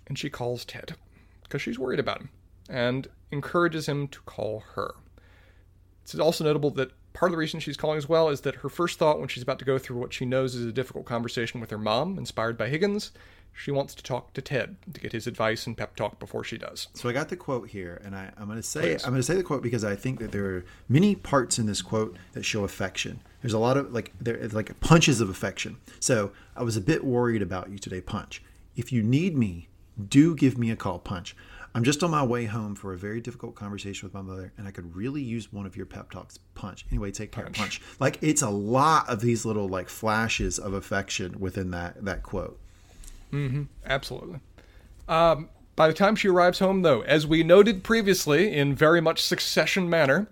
and 0.08 0.18
she 0.18 0.30
calls 0.30 0.66
Ted 0.66 0.96
because 1.44 1.62
she's 1.62 1.78
worried 1.78 2.00
about 2.00 2.22
him 2.22 2.30
and 2.70 3.08
encourages 3.32 3.88
him 3.88 4.08
to 4.08 4.20
call 4.22 4.64
her. 4.76 4.96
It's 6.04 6.18
also 6.18 6.44
notable 6.44 6.72
that 6.72 6.92
part 7.14 7.30
of 7.30 7.34
the 7.34 7.38
reason 7.38 7.60
she's 7.60 7.78
calling 7.78 7.98
as 7.98 8.10
well 8.10 8.30
is 8.30 8.42
that 8.42 8.56
her 8.56 8.70
first 8.70 8.98
thought 8.98 9.20
when 9.20 9.28
she's 9.28 9.44
about 9.44 9.60
to 9.60 9.66
go 9.66 9.78
through 9.78 10.00
what 10.00 10.14
she 10.14 10.26
knows 10.26 10.56
is 10.56 10.66
a 10.66 10.72
difficult 10.72 11.06
conversation 11.06 11.62
with 11.62 11.70
her 11.70 11.78
mom, 11.78 12.18
inspired 12.18 12.58
by 12.58 12.68
Higgins, 12.70 13.12
she 13.54 13.72
wants 13.72 13.94
to 13.96 14.04
talk 14.04 14.34
to 14.34 14.42
Ted 14.42 14.76
to 14.94 15.00
get 15.00 15.12
his 15.12 15.28
advice 15.28 15.68
and 15.68 15.78
pep 15.78 15.96
talk 15.96 16.20
before 16.20 16.44
she 16.44 16.58
does. 16.58 16.88
So 16.94 17.10
I 17.10 17.14
got 17.14 17.30
the 17.30 17.36
quote 17.36 17.70
here, 17.70 18.02
and 18.04 18.16
I, 18.16 18.32
I'm 18.38 18.46
going 18.46 18.58
to 18.58 18.64
say 18.64 18.82
Please. 18.82 19.04
I'm 19.04 19.12
going 19.12 19.20
to 19.20 19.24
say 19.24 19.36
the 19.36 19.44
quote 19.44 19.62
because 19.62 19.84
I 19.84 19.96
think 19.96 20.20
that 20.20 20.32
there 20.32 20.46
are 20.46 20.66
many 20.90 21.16
parts 21.16 21.60
in 21.60 21.66
this 21.66 21.82
quote 21.82 22.18
that 22.34 22.44
show 22.44 22.64
affection. 22.64 23.22
There's 23.42 23.54
a 23.54 23.60
lot 23.60 23.78
of 23.78 23.94
like 23.94 24.14
there 24.20 24.40
like 24.50 24.80
punches 24.80 25.22
of 25.22 25.30
affection. 25.30 25.78
So 26.00 26.32
I 26.56 26.64
was 26.64 26.78
a 26.78 26.82
bit 26.82 27.04
worried 27.04 27.42
about 27.42 27.70
you 27.70 27.78
today, 27.78 28.02
Punch. 28.02 28.42
If 28.76 28.92
you 28.92 29.04
need 29.04 29.38
me, 29.38 29.68
do 30.10 30.36
give 30.36 30.58
me 30.58 30.72
a 30.72 30.76
call, 30.76 31.00
Punch. 31.00 31.36
I'm 31.74 31.84
just 31.84 32.04
on 32.04 32.12
my 32.12 32.24
way 32.24 32.46
home 32.46 32.76
for 32.76 32.94
a 32.94 32.98
very 32.98 33.22
difficult 33.22 33.56
conversation 33.56 34.06
with 34.06 34.14
my 34.14 34.22
mother, 34.22 34.52
and 34.58 34.68
I 34.68 34.72
could 34.72 34.94
really 34.94 35.22
use 35.22 35.54
one 35.54 35.66
of 35.66 35.78
your 35.78 35.86
pep 35.86 36.12
talks. 36.12 36.38
Punch. 36.54 36.86
Anyway, 36.92 37.12
take 37.12 37.32
care, 37.32 37.48
Punch. 37.54 37.82
Like 38.00 38.18
it's 38.22 38.42
a 38.42 38.50
lot 38.50 39.08
of 39.08 39.22
these 39.22 39.46
little 39.46 39.70
like 39.70 39.88
flashes 39.88 40.60
of 40.60 40.74
affection 40.74 41.40
within 41.40 41.72
that 41.72 42.04
that 42.04 42.24
quote. 42.24 42.60
Absolutely. 43.86 44.40
Um, 45.08 45.50
by 45.76 45.88
the 45.88 45.94
time 45.94 46.16
she 46.16 46.28
arrives 46.28 46.60
home, 46.60 46.82
though, 46.82 47.02
as 47.02 47.26
we 47.26 47.44
noted 47.44 47.84
previously 47.84 48.54
in 48.56 48.76
very 48.76 49.02
much 49.02 49.22
succession 49.22 49.90
manner, 49.90 50.28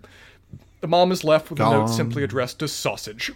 the 0.80 0.88
mom 0.88 1.12
is 1.12 1.24
left 1.24 1.50
with 1.50 1.60
a 1.60 1.64
note 1.64 1.88
simply 1.88 2.22
addressed 2.22 2.58
to 2.60 2.68
sausage. 2.68 3.32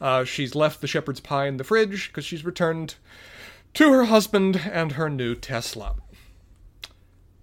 Uh, 0.00 0.24
she's 0.24 0.54
left 0.54 0.80
the 0.80 0.86
shepherd's 0.86 1.20
pie 1.20 1.46
in 1.46 1.56
the 1.56 1.64
fridge 1.64 2.08
because 2.08 2.24
she's 2.24 2.44
returned 2.44 2.94
to 3.74 3.92
her 3.92 4.04
husband 4.04 4.60
and 4.70 4.92
her 4.92 5.10
new 5.10 5.34
Tesla. 5.34 5.94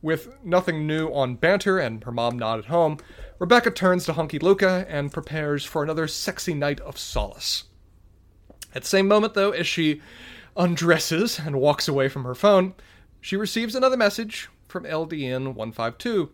With 0.02 0.44
nothing 0.44 0.86
new 0.86 1.08
on 1.10 1.38
Bantr 1.38 1.84
and 1.84 2.04
her 2.04 2.12
mom 2.12 2.38
not 2.38 2.60
at 2.60 2.66
home, 2.66 2.98
Rebecca 3.40 3.72
turns 3.72 4.06
to 4.06 4.14
Hunky 4.14 4.40
Luca 4.40 4.86
and 4.90 5.12
prepares 5.12 5.64
for 5.64 5.84
another 5.84 6.08
sexy 6.08 6.54
night 6.54 6.80
of 6.82 6.98
solace. 6.98 7.66
At 8.76 8.84
the 8.84 8.88
same 8.88 9.08
moment, 9.08 9.34
though, 9.34 9.52
as 9.52 9.68
she 9.68 10.02
undresses 10.58 11.40
and 11.40 11.60
walks 11.60 11.88
away 11.88 12.10
from 12.10 12.24
her 12.24 12.36
phone, 12.36 12.74
she 13.22 13.36
receives 13.38 13.76
another 13.76 13.98
message 13.98 14.50
from 14.68 14.84
LDN 14.84 15.54
152, 15.54 16.30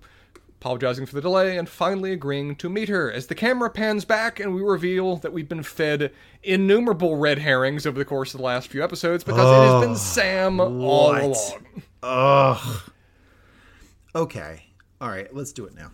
apologizing 0.60 1.06
for 1.06 1.16
the 1.16 1.22
delay 1.22 1.58
and 1.58 1.68
finally 1.70 2.12
agreeing 2.12 2.56
to 2.56 2.70
meet 2.70 2.90
her. 2.90 3.12
As 3.12 3.28
the 3.28 3.36
camera 3.36 3.70
pans 3.70 4.06
back 4.06 4.40
and 4.40 4.56
we 4.56 4.62
reveal 4.62 5.18
that 5.18 5.34
we've 5.34 5.50
been 5.50 5.64
fed 5.64 6.12
innumerable 6.42 7.18
red 7.18 7.40
herrings 7.40 7.86
over 7.86 8.00
the 8.00 8.06
course 8.06 8.34
of 8.34 8.40
the 8.40 8.46
last 8.46 8.70
few 8.70 8.84
episodes 8.84 9.24
because 9.24 9.40
it 9.40 9.72
has 9.72 9.86
been 9.86 9.96
Sam 9.96 10.60
all 10.60 11.12
what? 11.12 11.22
along. 11.22 11.84
Ugh. 12.02 12.82
Okay. 14.16 14.66
All 15.02 15.10
right. 15.10 15.34
Let's 15.34 15.52
do 15.52 15.66
it 15.66 15.76
now. 15.76 15.92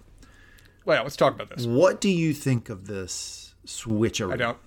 Well, 0.85 1.03
let's 1.03 1.15
talk 1.15 1.33
about 1.33 1.49
this. 1.49 1.65
What 1.65 2.01
do 2.01 2.09
you 2.09 2.33
think 2.33 2.69
of 2.69 2.87
this 2.87 3.53
switcheroo? 3.65 4.33
I 4.33 4.37
don't. 4.37 4.57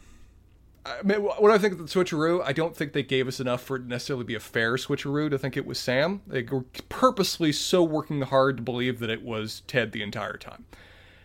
I 0.85 1.03
mean, 1.03 1.21
wh- 1.21 1.41
what 1.41 1.51
I 1.53 1.59
think 1.59 1.75
of 1.75 1.79
the 1.79 1.85
switcheroo, 1.85 2.43
I 2.45 2.53
don't 2.53 2.77
think 2.77 2.93
they 2.93 3.03
gave 3.03 3.29
us 3.29 3.39
enough 3.39 3.63
for 3.63 3.77
it 3.77 3.81
to 3.81 3.89
necessarily 3.89 4.25
be 4.25 4.35
a 4.35 4.41
fair 4.41 4.75
switcheroo 4.75 5.31
to 5.31 5.39
think 5.39 5.57
it 5.57 5.67
was 5.67 5.79
Sam. 5.79 6.23
They 6.27 6.43
were 6.43 6.65
purposely 6.89 7.53
so 7.53 7.83
working 7.83 8.23
hard 8.23 8.57
to 8.57 8.63
believe 8.63 8.99
that 8.99 9.11
it 9.11 9.23
was 9.23 9.63
Ted 9.67 9.93
the 9.93 10.03
entire 10.03 10.37
time. 10.37 10.65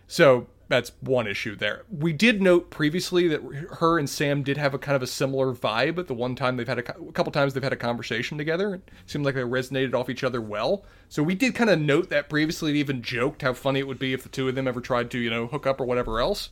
So 0.07 0.47
that's 0.69 0.91
one 1.01 1.27
issue 1.27 1.55
there. 1.55 1.83
We 1.89 2.13
did 2.13 2.41
note 2.41 2.69
previously 2.69 3.27
that 3.29 3.41
her 3.79 3.97
and 3.97 4.09
Sam 4.09 4.43
did 4.43 4.57
have 4.57 4.73
a 4.73 4.79
kind 4.79 4.95
of 4.95 5.01
a 5.01 5.07
similar 5.07 5.53
vibe. 5.53 5.97
At 5.97 6.07
The 6.07 6.13
one 6.13 6.35
time 6.35 6.57
they've 6.57 6.67
had 6.67 6.79
a, 6.79 6.97
a 6.97 7.11
couple 7.11 7.31
times 7.31 7.53
they've 7.53 7.63
had 7.63 7.73
a 7.73 7.77
conversation 7.77 8.37
together, 8.37 8.75
it 8.75 8.91
seemed 9.05 9.25
like 9.25 9.35
they 9.35 9.41
resonated 9.41 9.93
off 9.93 10.09
each 10.09 10.23
other 10.23 10.41
well. 10.41 10.85
So 11.09 11.23
we 11.23 11.35
did 11.35 11.55
kind 11.55 11.69
of 11.69 11.79
note 11.79 12.09
that 12.09 12.29
previously. 12.29 12.71
and 12.71 12.77
even 12.77 13.01
joked 13.01 13.41
how 13.41 13.53
funny 13.53 13.79
it 13.79 13.87
would 13.87 13.99
be 13.99 14.13
if 14.13 14.23
the 14.23 14.29
two 14.29 14.47
of 14.47 14.55
them 14.55 14.67
ever 14.67 14.81
tried 14.81 15.09
to 15.11 15.19
you 15.19 15.29
know 15.29 15.47
hook 15.47 15.65
up 15.65 15.79
or 15.79 15.85
whatever 15.85 16.19
else. 16.19 16.49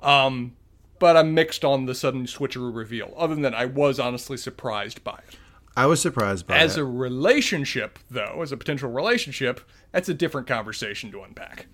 Um, 0.00 0.56
but 0.98 1.16
I'm 1.16 1.34
mixed 1.34 1.64
on 1.64 1.86
the 1.86 1.94
sudden 1.94 2.26
switcheroo 2.26 2.74
reveal. 2.74 3.12
Other 3.16 3.34
than 3.34 3.42
that, 3.42 3.54
I 3.54 3.66
was 3.66 3.98
honestly 3.98 4.36
surprised 4.36 5.04
by 5.04 5.20
it. 5.28 5.36
I 5.76 5.86
was 5.86 6.00
surprised 6.00 6.46
by 6.46 6.56
it. 6.56 6.62
As 6.62 6.76
it. 6.76 6.82
a 6.82 6.84
relationship, 6.84 7.98
though, 8.10 8.40
as 8.42 8.52
a 8.52 8.56
potential 8.56 8.90
relationship, 8.90 9.60
that's 9.92 10.08
a 10.08 10.14
different 10.14 10.46
conversation 10.46 11.10
to 11.12 11.22
unpack. 11.22 11.66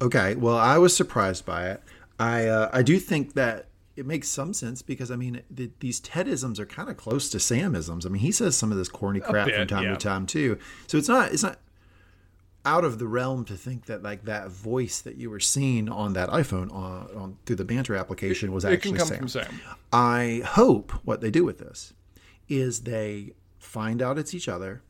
Okay, 0.00 0.34
well, 0.34 0.56
I 0.56 0.78
was 0.78 0.96
surprised 0.96 1.46
by 1.46 1.70
it. 1.70 1.82
I 2.18 2.46
uh, 2.46 2.70
I 2.72 2.82
do 2.82 2.98
think 2.98 3.34
that 3.34 3.66
it 3.94 4.06
makes 4.06 4.28
some 4.28 4.52
sense 4.54 4.82
because 4.82 5.10
I 5.10 5.16
mean 5.16 5.42
the, 5.50 5.70
these 5.80 6.00
Tedisms 6.00 6.58
are 6.58 6.66
kind 6.66 6.88
of 6.88 6.96
close 6.96 7.30
to 7.30 7.38
Samisms. 7.38 8.06
I 8.06 8.08
mean, 8.08 8.22
he 8.22 8.32
says 8.32 8.56
some 8.56 8.72
of 8.72 8.78
this 8.78 8.88
corny 8.88 9.20
crap 9.20 9.46
bit, 9.46 9.54
from 9.56 9.68
time 9.68 9.84
yeah. 9.84 9.90
to 9.90 9.96
time 9.96 10.26
too. 10.26 10.58
So 10.86 10.98
it's 10.98 11.08
not 11.08 11.32
it's 11.32 11.42
not 11.42 11.58
out 12.64 12.84
of 12.84 12.98
the 12.98 13.06
realm 13.06 13.44
to 13.46 13.56
think 13.56 13.86
that 13.86 14.02
like 14.02 14.24
that 14.24 14.48
voice 14.50 15.00
that 15.00 15.16
you 15.16 15.28
were 15.30 15.40
seeing 15.40 15.88
on 15.88 16.12
that 16.12 16.28
iPhone 16.28 16.72
on, 16.72 17.08
on 17.16 17.36
through 17.44 17.56
the 17.56 17.64
Bantr 17.64 17.98
application 17.98 18.52
was 18.52 18.64
It 18.64 18.72
actually 18.72 18.92
can 18.92 18.98
come 18.98 19.08
Sam. 19.08 19.18
from 19.18 19.28
Sam. 19.28 19.60
I 19.92 20.42
hope 20.46 20.92
what 21.04 21.20
they 21.20 21.30
do 21.30 21.44
with 21.44 21.58
this 21.58 21.92
is 22.48 22.82
they 22.82 23.32
find 23.58 24.00
out 24.00 24.18
it's 24.18 24.34
each 24.34 24.48
other, 24.48 24.82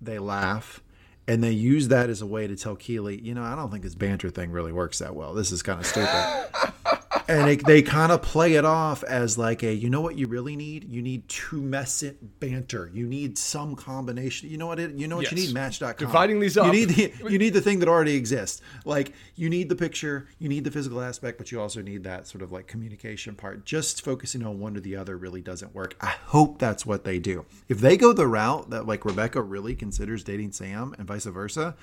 they 0.00 0.18
laugh, 0.18 0.82
and 1.26 1.42
they 1.42 1.50
use 1.50 1.88
that 1.88 2.08
as 2.10 2.22
a 2.22 2.26
way 2.26 2.46
to 2.46 2.54
tell 2.56 2.76
Keeley, 2.76 3.20
you 3.20 3.34
know, 3.34 3.42
I 3.42 3.56
don't 3.56 3.70
think 3.70 3.82
this 3.82 3.96
Bantr 3.96 4.32
thing 4.32 4.52
really 4.52 4.72
works 4.72 5.00
that 5.00 5.14
well. 5.16 5.34
This 5.34 5.50
is 5.50 5.62
kind 5.62 5.80
of 5.80 5.86
stupid. 5.86 6.46
and 7.28 7.48
they, 7.48 7.56
they 7.56 7.82
kind 7.82 8.12
of 8.12 8.22
play 8.22 8.54
it 8.54 8.64
off 8.64 9.02
as 9.04 9.36
like 9.36 9.62
a, 9.62 9.72
you 9.72 9.90
know 9.90 10.00
what 10.00 10.16
you 10.16 10.26
really 10.26 10.56
need? 10.56 10.84
You 10.84 11.02
need 11.02 11.28
Tumescent 11.28 12.16
Bantr. 12.40 12.94
You 12.94 13.06
need 13.06 13.38
some 13.38 13.74
combination. 13.76 14.48
You 14.48 14.58
know 14.58 14.66
what? 14.66 14.78
It, 14.78 14.92
you 14.92 15.08
know 15.08 15.16
what 15.16 15.30
you 15.30 15.36
need? 15.36 15.52
Match.com. 15.52 15.94
Dividing 15.98 16.40
these 16.40 16.56
You 16.56 16.70
need 16.70 16.88
the, 16.90 17.12
you 17.28 17.38
need 17.38 17.54
the 17.54 17.60
thing 17.60 17.80
that 17.80 17.88
already 17.88 18.14
exists. 18.14 18.62
Like 18.84 19.12
you 19.34 19.48
need 19.48 19.68
the 19.68 19.76
picture, 19.76 20.28
you 20.38 20.48
need 20.48 20.64
the 20.64 20.70
physical 20.70 21.00
aspect, 21.00 21.38
but 21.38 21.50
you 21.50 21.60
also 21.60 21.82
need 21.82 22.04
that 22.04 22.26
sort 22.26 22.42
of 22.42 22.52
like 22.52 22.66
communication 22.66 23.34
part. 23.34 23.64
Just 23.64 24.02
focusing 24.02 24.44
on 24.44 24.58
one 24.60 24.76
or 24.76 24.80
the 24.80 24.96
other 24.96 25.16
really 25.16 25.42
doesn't 25.42 25.74
work. 25.74 25.96
I 26.00 26.14
hope 26.24 26.58
that's 26.58 26.86
what 26.86 27.04
they 27.04 27.18
do. 27.18 27.44
If 27.68 27.80
they 27.80 27.96
go 27.96 28.12
the 28.12 28.26
route 28.26 28.70
that 28.70 28.86
like 28.86 29.04
Rebecca 29.04 29.42
really 29.42 29.74
considers 29.74 30.22
dating 30.24 30.52
Sam 30.52 30.94
and 30.98 31.06
vice 31.06 31.24
versa, 31.24 31.76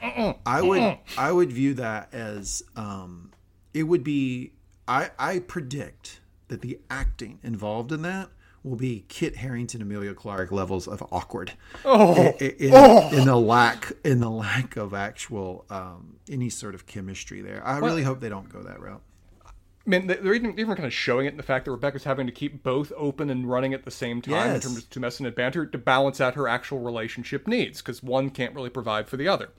I 0.00 0.62
would 0.62 0.98
I 1.16 1.32
would 1.32 1.52
view 1.52 1.74
that 1.74 2.12
as 2.12 2.62
um, 2.76 3.32
it 3.74 3.84
would 3.84 4.04
be 4.04 4.52
I 4.88 5.10
I 5.18 5.38
predict 5.40 6.20
that 6.48 6.60
the 6.62 6.78
acting 6.90 7.38
involved 7.42 7.92
in 7.92 8.02
that 8.02 8.28
will 8.62 8.76
be 8.76 9.04
Kit 9.08 9.36
Harington, 9.36 9.80
Emilia 9.80 10.12
Clarke 10.14 10.50
levels 10.50 10.88
of 10.88 11.02
awkward. 11.12 11.52
Oh, 11.84 12.14
in, 12.40 12.50
in, 12.58 13.14
in 13.14 13.24
the 13.26 13.36
lack 13.36 13.92
in 14.04 14.20
the 14.20 14.30
lack 14.30 14.76
of 14.76 14.92
actual 14.94 15.64
um, 15.70 16.16
any 16.30 16.50
sort 16.50 16.74
of 16.74 16.86
chemistry 16.86 17.40
there. 17.40 17.64
I 17.64 17.78
really 17.78 18.02
hope 18.02 18.20
they 18.20 18.28
don't 18.28 18.48
go 18.48 18.62
that 18.62 18.80
route. 18.80 19.02
I 19.44 19.88
mean, 19.88 20.08
they're 20.08 20.34
even, 20.34 20.58
even 20.58 20.74
kind 20.74 20.84
of 20.84 20.92
showing 20.92 21.26
it 21.26 21.30
in 21.30 21.36
the 21.36 21.44
fact 21.44 21.64
that 21.66 21.70
Rebecca's 21.70 22.02
having 22.02 22.26
to 22.26 22.32
keep 22.32 22.64
both 22.64 22.92
open 22.96 23.30
and 23.30 23.48
running 23.48 23.72
at 23.72 23.84
the 23.84 23.92
same 23.92 24.20
time 24.20 24.32
Yes. 24.32 24.56
in 24.56 24.60
terms 24.62 24.78
of 24.78 24.90
Tumescent 24.90 25.26
and 25.28 25.36
Bantr 25.36 25.70
to 25.70 25.78
balance 25.78 26.20
out 26.20 26.34
her 26.34 26.48
actual 26.48 26.80
relationship 26.80 27.46
needs, 27.46 27.82
because 27.82 28.02
one 28.02 28.30
can't 28.30 28.52
really 28.52 28.68
provide 28.68 29.06
for 29.06 29.16
the 29.16 29.28
other. 29.28 29.50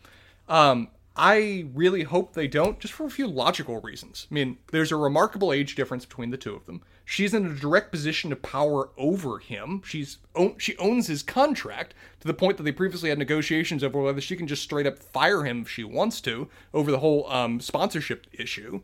Um, 0.50 0.90
I 1.18 1.66
really 1.74 2.04
hope 2.04 2.34
they 2.34 2.48
don't, 2.48 2.80
just 2.80 2.94
for 2.94 3.06
a 3.06 3.10
few 3.10 3.28
logical 3.28 3.82
reasons. 3.82 4.28
I 4.30 4.34
mean, 4.34 4.58
there's 4.72 4.92
a 4.92 4.96
remarkable 4.96 5.52
age 5.52 5.74
difference 5.74 6.06
between 6.06 6.30
the 6.30 6.38
two 6.38 6.56
of 6.56 6.66
them. 6.68 6.84
She's 7.06 7.34
in 7.34 7.46
a 7.46 7.56
direct 7.56 7.92
position 7.92 8.32
of 8.32 8.42
power 8.44 8.90
over 8.98 9.40
him. 9.40 9.82
She's 9.84 10.18
she 10.58 10.78
owns 10.78 11.08
his 11.08 11.24
contract 11.24 11.96
to 12.20 12.28
the 12.28 12.34
point 12.34 12.58
that 12.58 12.64
they 12.64 12.72
previously 12.72 13.10
had 13.10 13.18
negotiations 13.18 13.84
over 13.84 14.02
whether 14.02 14.22
she 14.22 14.36
can 14.36 14.46
just 14.46 14.62
straight 14.62 14.86
up 14.86 15.00
fire 15.00 15.44
him 15.44 15.62
if 15.62 15.70
she 15.70 15.84
wants 15.84 16.22
to 16.22 16.50
over 16.74 16.92
the 16.92 17.00
whole 17.00 17.28
um, 17.32 17.60
sponsorship 17.60 18.28
issue. 18.34 18.82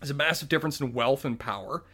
There's 0.00 0.10
a 0.10 0.14
massive 0.14 0.48
difference 0.48 0.80
in 0.80 0.92
wealth 0.92 1.24
and 1.24 1.38
power. 1.38 1.84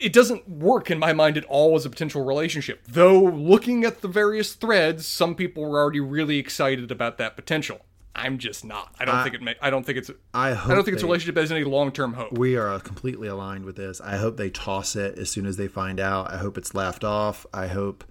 It 0.00 0.12
doesn't 0.12 0.48
work 0.48 0.90
in 0.90 0.98
my 0.98 1.12
mind 1.12 1.36
at 1.36 1.44
all 1.44 1.76
as 1.76 1.84
a 1.84 1.90
potential 1.90 2.24
relationship. 2.24 2.80
Though 2.88 3.20
looking 3.22 3.84
at 3.84 4.00
the 4.00 4.08
various 4.08 4.54
threads, 4.54 5.06
some 5.06 5.34
people 5.34 5.64
were 5.64 5.78
already 5.78 6.00
really 6.00 6.38
excited 6.38 6.90
about 6.90 7.18
that 7.18 7.36
potential. 7.36 7.80
I'm 8.18 8.38
just 8.38 8.64
not. 8.64 8.94
I 8.98 9.04
don't 9.04 9.22
think 9.22 9.34
it. 9.36 9.56
I 9.62 9.70
don't 9.70 9.84
think 9.84 9.98
it's. 9.98 10.10
I 10.34 10.52
hope. 10.52 10.70
I 10.70 10.74
don't 10.74 10.84
think 10.84 10.94
it's 10.94 11.02
they- 11.02 11.08
relationship 11.08 11.36
has 11.36 11.52
any 11.52 11.64
long 11.64 11.92
term 11.92 12.14
hope. 12.14 12.36
We 12.36 12.56
are 12.56 12.78
completely 12.80 13.28
aligned 13.28 13.64
with 13.64 13.76
this. 13.76 14.00
I 14.00 14.16
hope 14.16 14.36
they 14.36 14.50
toss 14.50 14.96
it 14.96 15.18
as 15.18 15.30
soon 15.30 15.46
as 15.46 15.56
they 15.56 15.68
find 15.68 16.00
out. 16.00 16.30
I 16.30 16.36
hope 16.38 16.58
it's 16.58 16.74
laughed 16.74 17.04
off. 17.04 17.46
I 17.54 17.68
hope 17.68 18.04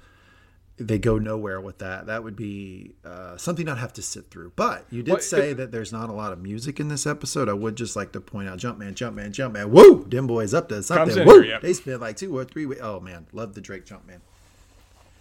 they 0.79 0.99
go 0.99 1.17
nowhere 1.17 1.59
with 1.59 1.79
that. 1.79 2.05
That 2.05 2.23
would 2.23 2.35
be 2.35 2.93
uh, 3.03 3.35
something 3.38 3.67
I'd 3.67 3.79
have 3.79 3.93
to 3.93 4.01
sit 4.03 4.29
through. 4.29 4.53
But 4.55 4.85
you 4.91 5.01
did 5.01 5.11
Well, 5.11 5.21
say 5.21 5.53
that 5.53 5.71
there's 5.71 5.91
not 5.91 6.09
a 6.09 6.13
lot 6.13 6.31
of 6.31 6.39
music 6.39 6.79
in 6.79 6.88
this 6.88 7.07
episode. 7.07 7.49
I 7.49 7.53
would 7.53 7.75
just 7.75 7.95
like 7.95 8.11
to 8.11 8.21
point 8.21 8.47
out 8.47 8.59
Jumpman, 8.59 8.93
Jumpman, 8.93 9.31
Jumpman. 9.31 9.69
Woo! 9.69 10.05
Dim 10.07 10.27
Boy's 10.27 10.53
up 10.53 10.69
to 10.69 10.84
something. 10.84 11.25
Here, 11.25 11.43
yep. 11.43 11.61
They 11.61 11.73
spent 11.73 11.99
like 11.99 12.15
two 12.15 12.38
or 12.38 12.45
three 12.45 12.67
weeks. 12.67 12.81
Oh, 12.84 12.99
man. 12.99 13.25
Love 13.34 13.55
the 13.55 13.61
Drake 13.61 13.85
Jumpman. 13.85 14.19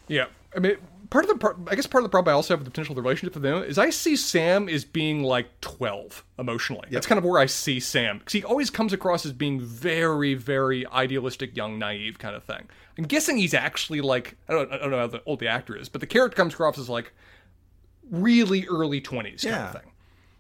Yeah, 0.09 0.27
I 0.55 0.61
mean, 0.61 0.77
part 1.11 1.25
of 1.25 1.31
the 1.31 1.37
pro- 1.39 1.57
I 1.71 1.75
guess 1.75 1.87
part 1.87 2.03
of 2.03 2.07
the 2.07 2.11
problem 2.11 2.33
I 2.33 2.35
also 2.35 2.55
have 2.55 2.61
with 2.61 2.65
the 2.67 2.71
potential 2.71 2.95
the 2.95 3.03
relationship 3.03 3.35
with 3.35 3.43
them 3.43 3.63
is 3.63 3.79
I 3.79 3.91
see 3.91 4.17
Sam 4.17 4.69
as 4.69 4.85
being 4.85 5.23
like 5.23 5.61
twelve 5.61 6.25
emotionally. 6.39 6.89
That's 6.91 7.07
kind 7.07 7.19
of 7.19 7.25
where 7.25 7.41
I 7.41 7.47
see 7.47 7.81
Sam 7.81 8.19
because 8.19 8.33
he 8.33 8.45
always 8.45 8.71
comes 8.71 8.93
across 8.93 9.25
as 9.27 9.33
being 9.33 9.61
very, 9.61 10.35
very 10.35 10.87
idealistic, 10.87 11.57
young, 11.57 11.79
naive 11.79 12.19
kind 12.19 12.35
of 12.37 12.45
thing. 12.45 12.69
I'm 12.99 13.05
guessing 13.05 13.37
he's 13.37 13.55
actually 13.55 14.01
like 14.01 14.37
I 14.49 14.53
don't, 14.53 14.73
I 14.73 14.79
don't 14.79 14.91
know 14.91 14.99
how 14.99 15.07
the, 15.07 15.23
old 15.27 15.41
the 15.41 15.49
actor 15.49 15.77
is, 15.77 15.89
but 15.89 16.01
the 16.01 16.07
character 16.07 16.37
comes 16.37 16.55
across 16.55 16.79
as 16.79 16.89
like 16.89 17.13
really 18.11 18.67
early 18.67 19.01
twenties 19.01 19.43
kind 19.43 19.55
Yeah. 19.55 19.67
of 19.67 19.73
thing. 19.83 19.91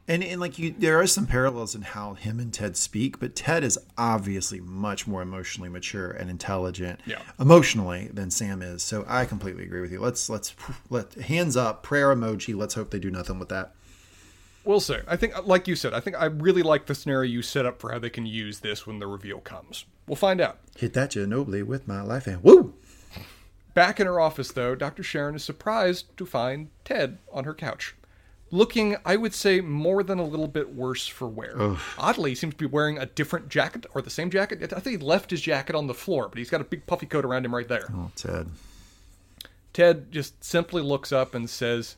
And, 0.08 0.22
and 0.22 0.40
like 0.40 0.56
you, 0.58 0.72
there 0.78 1.00
are 1.00 1.06
some 1.08 1.26
parallels 1.26 1.74
in 1.74 1.82
how 1.82 2.14
him 2.14 2.38
and 2.38 2.52
Ted 2.54 2.76
speak, 2.76 3.18
but 3.18 3.34
Ted 3.34 3.64
is 3.64 3.76
obviously 3.98 4.60
much 4.60 5.06
more 5.08 5.20
emotionally 5.20 5.68
mature 5.68 6.10
and 6.12 6.30
intelligent, 6.30 7.00
Yeah. 7.06 7.18
emotionally 7.40 8.08
than 8.12 8.30
Sam 8.30 8.62
is. 8.62 8.84
So 8.84 9.04
I 9.08 9.24
completely 9.24 9.64
agree 9.64 9.80
with 9.80 9.90
you. 9.90 9.98
Let's 10.00 10.30
let's 10.30 10.54
let 10.90 11.14
hands 11.14 11.56
up, 11.56 11.82
prayer 11.82 12.14
emoji. 12.14 12.54
Let's 12.56 12.74
hope 12.74 12.90
they 12.90 13.00
do 13.00 13.10
nothing 13.10 13.40
with 13.40 13.48
that. 13.48 13.74
We'll 14.64 14.80
see. 14.80 14.96
I 15.08 15.16
think, 15.16 15.46
like 15.46 15.68
you 15.68 15.76
said, 15.76 15.92
I 15.92 16.00
think 16.00 16.16
I 16.16 16.24
really 16.26 16.62
like 16.62 16.86
the 16.86 16.94
scenario 16.94 17.30
you 17.30 17.42
set 17.42 17.66
up 17.66 17.80
for 17.80 17.92
how 17.92 17.98
they 18.00 18.10
can 18.10 18.26
use 18.26 18.60
this 18.60 18.84
when 18.86 18.98
the 18.98 19.06
reveal 19.06 19.38
comes. 19.40 19.84
We'll 20.08 20.16
find 20.16 20.40
out. 20.40 20.58
Hit 20.76 20.92
that 20.94 21.12
Ginobili 21.12 21.64
with 21.64 21.86
my 21.86 22.00
life 22.02 22.24
hand. 22.24 22.42
Woo! 22.42 22.74
Back 23.74 24.00
in 24.00 24.06
her 24.06 24.18
office, 24.18 24.50
though, 24.52 24.74
Dr. 24.74 25.02
Sharon 25.02 25.34
is 25.36 25.44
surprised 25.44 26.16
to 26.16 26.26
find 26.26 26.70
Ted 26.84 27.18
on 27.32 27.44
her 27.44 27.54
couch. 27.54 27.94
Looking, 28.52 28.96
I 29.04 29.16
would 29.16 29.34
say, 29.34 29.60
more 29.60 30.02
than 30.02 30.18
a 30.18 30.24
little 30.24 30.46
bit 30.46 30.72
worse 30.74 31.06
for 31.06 31.26
wear. 31.26 31.76
Oddly, 31.98 32.30
he 32.30 32.36
seems 32.36 32.54
to 32.54 32.58
be 32.58 32.66
wearing 32.66 32.96
a 32.96 33.06
different 33.06 33.48
jacket, 33.48 33.86
or 33.92 34.02
the 34.02 34.10
same 34.10 34.30
jacket. 34.30 34.72
I 34.72 34.80
think 34.80 35.00
he 35.00 35.04
left 35.04 35.30
his 35.30 35.40
jacket 35.40 35.74
on 35.74 35.88
the 35.88 35.94
floor, 35.94 36.28
but 36.28 36.38
he's 36.38 36.50
got 36.50 36.60
a 36.60 36.64
big 36.64 36.86
puffy 36.86 37.06
coat 37.06 37.24
around 37.24 37.44
him 37.44 37.54
right 37.54 37.66
there. 37.66 37.88
Oh, 37.92 38.10
Ted. 38.14 38.48
Ted 39.72 40.12
just 40.12 40.42
simply 40.44 40.80
looks 40.80 41.12
up 41.12 41.34
and 41.34 41.50
says 41.50 41.96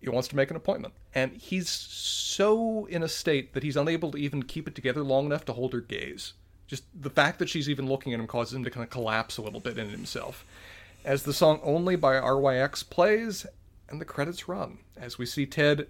he 0.00 0.08
wants 0.08 0.28
to 0.28 0.36
make 0.36 0.50
an 0.50 0.56
appointment. 0.56 0.94
And 1.14 1.32
he's 1.32 1.68
so 1.68 2.86
in 2.86 3.02
a 3.02 3.08
state 3.08 3.54
that 3.54 3.62
he's 3.62 3.76
unable 3.76 4.10
to 4.12 4.18
even 4.18 4.42
keep 4.42 4.68
it 4.68 4.74
together 4.74 5.02
long 5.02 5.26
enough 5.26 5.44
to 5.46 5.52
hold 5.52 5.72
her 5.72 5.80
gaze. 5.80 6.34
Just 6.66 6.84
the 6.94 7.10
fact 7.10 7.38
that 7.38 7.48
she's 7.48 7.68
even 7.68 7.88
looking 7.88 8.12
at 8.12 8.20
him 8.20 8.26
causes 8.26 8.54
him 8.54 8.64
to 8.64 8.70
kind 8.70 8.84
of 8.84 8.90
collapse 8.90 9.36
a 9.36 9.42
little 9.42 9.60
bit 9.60 9.78
in 9.78 9.88
himself. 9.88 10.44
As 11.04 11.22
the 11.24 11.32
song 11.32 11.60
Only 11.62 11.96
by 11.96 12.18
RY 12.18 12.58
X 12.58 12.82
plays 12.82 13.46
and 13.92 14.00
the 14.00 14.04
credits 14.04 14.48
run, 14.48 14.78
as 14.96 15.18
we 15.18 15.26
see 15.26 15.46
Ted 15.46 15.86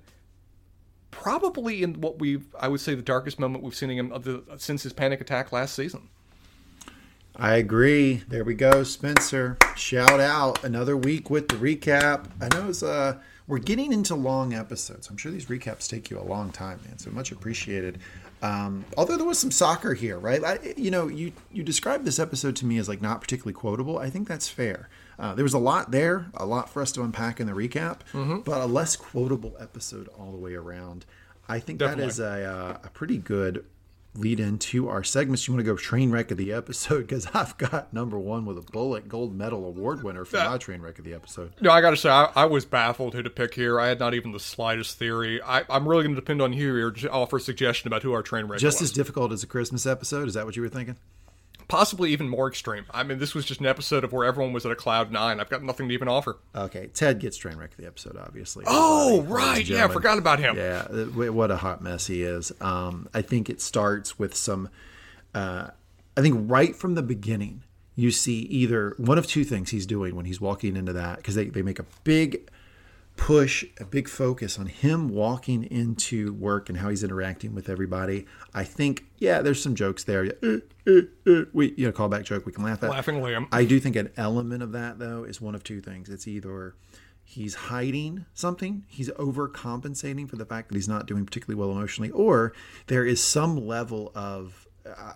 probably 1.13 1.83
in 1.83 2.01
what 2.01 2.19
we've, 2.19 2.47
I 2.59 2.69
would 2.69 2.81
say, 2.81 2.95
the 2.95 3.03
darkest 3.03 3.39
moment 3.39 3.63
we've 3.63 3.75
seen 3.75 3.91
him 3.91 4.09
the, 4.09 4.43
since 4.59 4.83
his 4.83 4.93
panic 4.93 5.21
attack 5.21 5.53
last 5.53 5.75
season. 5.75 6.09
I 7.37 7.57
agree. 7.57 8.23
There 8.29 8.45
we 8.45 8.55
go, 8.55 8.83
Spencer. 8.83 9.57
Shout 9.77 10.21
out 10.21 10.65
another 10.65 10.97
week 10.97 11.31
with 11.31 11.49
the 11.49 11.55
recap. 11.55 12.27
I 12.41 12.49
know 12.55 12.69
it's 12.69 12.83
uh 12.83 13.19
we're 13.47 13.59
getting 13.59 13.93
into 13.93 14.15
long 14.15 14.55
episodes. 14.55 15.09
I'm 15.09 15.17
sure 15.17 15.33
these 15.33 15.47
recaps 15.47 15.89
take 15.89 16.11
you 16.11 16.19
a 16.19 16.23
long 16.23 16.51
time, 16.51 16.81
man. 16.87 16.99
So 16.99 17.11
much 17.11 17.33
appreciated. 17.33 17.99
Um, 18.41 18.85
although 18.97 19.17
there 19.17 19.27
was 19.27 19.39
some 19.39 19.51
soccer 19.51 19.95
here, 19.95 20.19
right? 20.19 20.43
I, 20.45 20.75
you 20.77 20.91
know, 20.91 21.09
you 21.09 21.33
you 21.51 21.63
described 21.63 22.05
this 22.05 22.19
episode 22.19 22.57
to 22.57 22.67
me 22.67 22.79
as 22.79 22.89
like 22.89 23.01
not 23.01 23.21
particularly 23.21 23.55
quotable. 23.55 23.99
I 23.99 24.11
think 24.11 24.29
that's 24.29 24.49
fair. 24.49 24.89
Uh, 25.23 25.35
there 25.35 25.45
was 25.45 25.55
a 25.55 25.59
lot 25.59 25.93
there, 25.93 26.27
a 26.35 26.45
lot 26.45 26.69
for 26.69 26.83
us 26.83 26.91
to 26.91 27.03
unpack 27.03 27.39
in 27.39 27.47
the 27.47 27.53
recap, 27.53 28.01
but 28.45 28.61
a 28.61 28.67
less 28.67 28.97
quotable 28.97 29.57
episode 29.61 30.09
all 30.19 30.33
the 30.33 30.37
way 30.37 30.55
around. 30.55 31.07
I 31.49 31.61
think 31.61 31.79
that 31.79 31.97
Definitely. 31.97 32.09
is 32.09 32.21
a, 32.21 32.45
uh, 32.45 32.79
a 32.83 32.89
pretty 32.91 33.19
good 33.19 33.65
lead 34.15 34.41
into 34.41 34.89
our 34.89 35.05
segments. 35.05 35.47
You 35.47 35.55
want 35.55 35.65
to 35.65 35.71
go 35.71 35.77
train 35.77 36.11
wreck 36.11 36.33
of 36.33 36.39
the 36.39 36.53
episode 36.53 37.03
because 37.03 37.29
I've 37.35 37.57
got 37.57 37.93
number 37.93 38.19
one 38.19 38.45
with 38.45 38.59
a 38.59 38.63
bullet 38.63 39.09
gold 39.09 39.33
medal 39.33 39.65
award 39.65 40.03
winner 40.03 40.25
for 40.25 40.39
my 40.39 40.59
train 40.59 40.81
wreck 40.81 40.99
of 40.99 41.05
the 41.05 41.15
episode. 41.15 41.53
No, 41.61 41.71
I 41.71 41.81
got 41.81 41.91
to 41.91 41.97
say, 41.97 42.11
I, 42.11 42.31
I, 42.35 42.45
was 42.47 42.65
baffled 42.65 43.15
who 43.15 43.23
to 43.23 43.31
pick 43.31 43.55
here. 43.55 43.79
I 43.79 43.89
had 43.89 44.01
not 44.01 44.15
even 44.15 44.33
the 44.33 44.41
slightest 44.41 44.99
theory. 44.99 45.41
I, 45.41 45.63
am 45.69 45.89
really 45.89 46.03
going 46.03 46.15
to 46.15 46.21
depend 46.21 46.43
on 46.43 46.53
you 46.53 46.75
here 46.75 46.91
to 46.91 47.11
offer 47.11 47.37
a 47.37 47.41
suggestion 47.41 47.87
about 47.87 48.03
who 48.03 48.13
our 48.13 48.23
train 48.23 48.47
wreck 48.47 48.57
is. 48.57 48.63
Just 48.63 48.81
was. 48.81 48.91
as 48.91 48.93
difficult 48.93 49.33
as 49.33 49.43
a 49.43 49.47
Christmas 49.47 49.87
episode. 49.87 50.27
Is 50.27 50.35
that 50.35 50.47
what 50.47 50.57
you 50.57 50.63
were 50.63 50.69
thinking? 50.69 50.97
Possibly 51.73 52.13
even 52.13 52.29
more 52.29 52.49
extreme. 52.49 52.85
I 52.91 53.03
mean, 53.03 53.19
this 53.19 53.35
was 53.35 53.47
just 53.47 53.61
an 53.61 53.65
episode 53.65 54.05
of 54.05 54.13
where 54.13 54.27
everyone 54.27 54.53
was 54.53 54.67
at 54.67 54.73
a 54.73 54.77
cloud 54.77 55.11
nine. 55.11 55.41
I've 55.41 55.49
got 55.49 55.63
nothing 55.63 55.89
to 55.89 55.95
even 55.95 56.07
offer. 56.07 56.37
Okay, 56.55 56.89
Ted 56.89 57.19
gets 57.19 57.39
train 57.39 57.57
wrecked 57.57 57.79
the 57.79 57.87
episode, 57.87 58.15
obviously. 58.19 58.65
Oh, 58.67 59.23
right, 59.23 59.67
yeah, 59.67 59.87
I 59.87 59.89
forgot 59.89 60.19
about 60.19 60.39
him. 60.39 60.59
Yeah, 60.59 60.83
what 61.31 61.51
a 61.51 61.57
hot 61.57 61.81
mess 61.81 62.07
he 62.07 62.25
is. 62.25 62.53
Um, 62.61 63.09
I 63.15 63.23
think 63.23 63.49
it 63.49 63.63
starts 63.63 64.19
with 64.19 64.35
some. 64.35 64.69
Uh, 65.35 65.69
I 66.15 66.21
think 66.21 66.51
right 66.51 66.77
from 66.77 66.95
the 66.95 67.03
beginning, 67.03 67.63
you 67.97 68.11
see 68.11 68.41
either 68.41 68.95
one 68.99 69.17
of 69.17 69.27
two 69.27 69.43
things 69.43 69.71
he's 69.71 69.87
doing 69.87 70.15
when 70.15 70.27
he's 70.27 70.43
walking 70.43 70.77
into 70.77 70.93
that 70.93 71.17
because 71.17 71.37
they, 71.37 71.47
they 71.47 71.63
make 71.63 71.79
a 71.79 71.87
big 72.05 72.51
push 73.17 73.65
a 73.79 73.85
big 73.85 74.09
focus 74.09 74.59
on 74.59 74.67
him 74.67 75.09
walking 75.09 75.65
into 75.65 76.33
work 76.35 76.69
and 76.69 76.79
how 76.79 76.89
he's 76.89 77.05
interacting 77.05 77.55
with 77.55 77.69
everybody. 77.69 78.27
I 78.55 78.65
think, 78.65 79.05
yeah, 79.19 79.43
there's 79.43 79.63
some 79.63 79.75
jokes 79.75 80.05
there. 80.05 80.35
Uh, 80.43 80.59
uh, 80.87 81.01
uh, 81.27 81.45
we, 81.53 81.75
you 81.77 81.87
know, 81.87 81.93
callback 81.93 82.25
joke 82.25 82.47
we 82.47 82.53
can 82.53 82.65
laugh 82.65 82.83
at. 82.83 82.91
Laughing 82.91 83.17
Liam. 83.17 83.47
I 83.53 83.65
do 83.65 83.79
think 83.79 83.97
an 83.97 84.11
element 84.17 84.63
of 84.63 84.73
that 84.73 84.99
though 84.99 85.25
is 85.25 85.41
one 85.41 85.55
of 85.55 85.63
two 85.63 85.81
things. 85.81 86.09
It's 86.09 86.27
either 86.27 86.75
he's 87.25 87.55
hiding 87.55 88.27
something, 88.35 88.85
he's 88.89 89.09
overcompensating 89.11 90.29
for 90.29 90.37
the 90.37 90.45
fact 90.45 90.69
that 90.69 90.75
he's 90.75 90.89
not 90.89 91.07
doing 91.07 91.25
particularly 91.25 91.59
well 91.59 91.77
emotionally, 91.77 92.11
or 92.11 92.53
there 92.89 93.05
is 93.07 93.23
some 93.23 93.67
level 93.67 94.13
of 94.15 94.67
uh, 94.87 95.13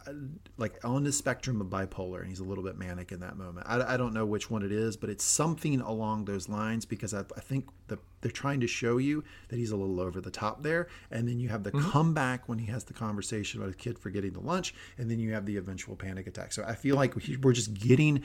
like 0.56 0.78
on 0.84 1.02
the 1.02 1.12
spectrum 1.12 1.60
of 1.60 1.66
bipolar 1.66 2.20
and 2.20 2.28
he's 2.28 2.38
a 2.38 2.44
little 2.44 2.62
bit 2.62 2.78
manic 2.78 3.10
in 3.10 3.20
that 3.20 3.36
moment. 3.36 3.66
I, 3.68 3.94
I 3.94 3.97
don't 3.97 4.14
know 4.14 4.24
which 4.24 4.51
one 4.51 4.62
it 4.62 4.72
is 4.72 4.97
but 4.97 5.10
it's 5.10 5.24
something 5.24 5.80
along 5.80 6.24
those 6.24 6.48
lines 6.48 6.84
because 6.84 7.12
i, 7.12 7.20
I 7.36 7.40
think 7.40 7.68
the, 7.88 7.98
they're 8.20 8.30
trying 8.30 8.60
to 8.60 8.66
show 8.66 8.98
you 8.98 9.24
that 9.48 9.56
he's 9.56 9.70
a 9.70 9.76
little 9.76 10.01
over 10.01 10.20
the 10.20 10.30
top 10.30 10.62
there. 10.62 10.88
And 11.10 11.28
then 11.28 11.38
you 11.38 11.48
have 11.48 11.62
the 11.64 11.72
mm-hmm. 11.72 11.90
comeback 11.90 12.48
when 12.48 12.59
he 12.59 12.66
has 12.66 12.84
the 12.84 12.93
conversation 12.93 13.60
about 13.60 13.66
his 13.66 13.76
kid 13.76 13.98
forgetting 13.98 14.32
the 14.32 14.40
lunch 14.40 14.74
and 14.98 15.10
then 15.10 15.18
you 15.18 15.32
have 15.32 15.47
the 15.47 15.56
eventual 15.56 15.97
panic 15.97 16.26
attack. 16.26 16.52
So 16.52 16.64
i 16.64 16.74
feel 16.74 16.97
like 16.97 17.14
we're 17.43 17.52
just 17.52 17.74
getting 17.74 18.22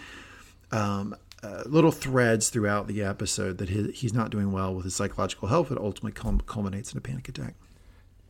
um, 0.71 1.15
uh, 1.43 1.63
little 1.65 1.91
threads 1.91 2.49
throughout 2.49 2.87
the 2.87 3.01
episode 3.03 3.57
that 3.57 3.69
he, 3.69 3.91
he's 3.91 4.13
not 4.13 4.29
doing 4.29 4.51
well 4.51 4.73
with 4.75 4.85
his 4.85 4.95
psychological 4.95 5.47
health 5.47 5.69
that 5.69 5.77
ultimately 5.77 6.11
culminates 6.45 6.91
in 6.91 6.97
a 6.97 7.01
panic 7.01 7.27
attack 7.27 7.55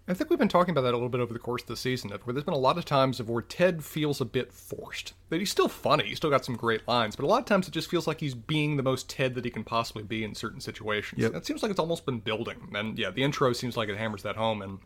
I 0.07 0.13
think 0.13 0.29
we've 0.29 0.39
been 0.39 0.49
talking 0.49 0.71
about 0.71 0.81
that 0.81 0.93
a 0.93 0.97
little 0.97 1.09
bit 1.09 1.21
over 1.21 1.31
the 1.31 1.39
course 1.39 1.61
of 1.61 1.67
the 1.67 1.77
season, 1.77 2.09
where 2.09 2.33
there's 2.33 2.43
been 2.43 2.53
a 2.53 2.57
lot 2.57 2.77
of 2.77 2.85
times 2.85 3.19
of 3.19 3.29
where 3.29 3.41
Ted 3.41 3.83
feels 3.83 4.19
a 4.19 4.25
bit 4.25 4.51
forced. 4.51 5.13
That 5.29 5.39
he's 5.39 5.51
still 5.51 5.69
funny, 5.69 6.05
he's 6.05 6.17
still 6.17 6.29
got 6.29 6.43
some 6.43 6.55
great 6.55 6.87
lines, 6.87 7.15
but 7.15 7.23
a 7.23 7.27
lot 7.27 7.39
of 7.39 7.45
times 7.45 7.67
it 7.67 7.71
just 7.71 7.89
feels 7.89 8.07
like 8.07 8.19
he's 8.19 8.33
being 8.33 8.77
the 8.77 8.83
most 8.83 9.09
Ted 9.09 9.35
that 9.35 9.45
he 9.45 9.51
can 9.51 9.63
possibly 9.63 10.03
be 10.03 10.23
in 10.23 10.33
certain 10.35 10.59
situations. 10.59 11.21
Yep. 11.21 11.35
It 11.35 11.45
seems 11.45 11.61
like 11.61 11.69
it's 11.69 11.79
almost 11.79 12.05
been 12.05 12.19
building. 12.19 12.71
And 12.73 12.97
yeah, 12.97 13.11
the 13.11 13.23
intro 13.23 13.53
seems 13.53 13.77
like 13.77 13.89
it 13.89 13.97
hammers 13.97 14.23
that 14.23 14.35
home, 14.35 14.61
and 14.61 14.79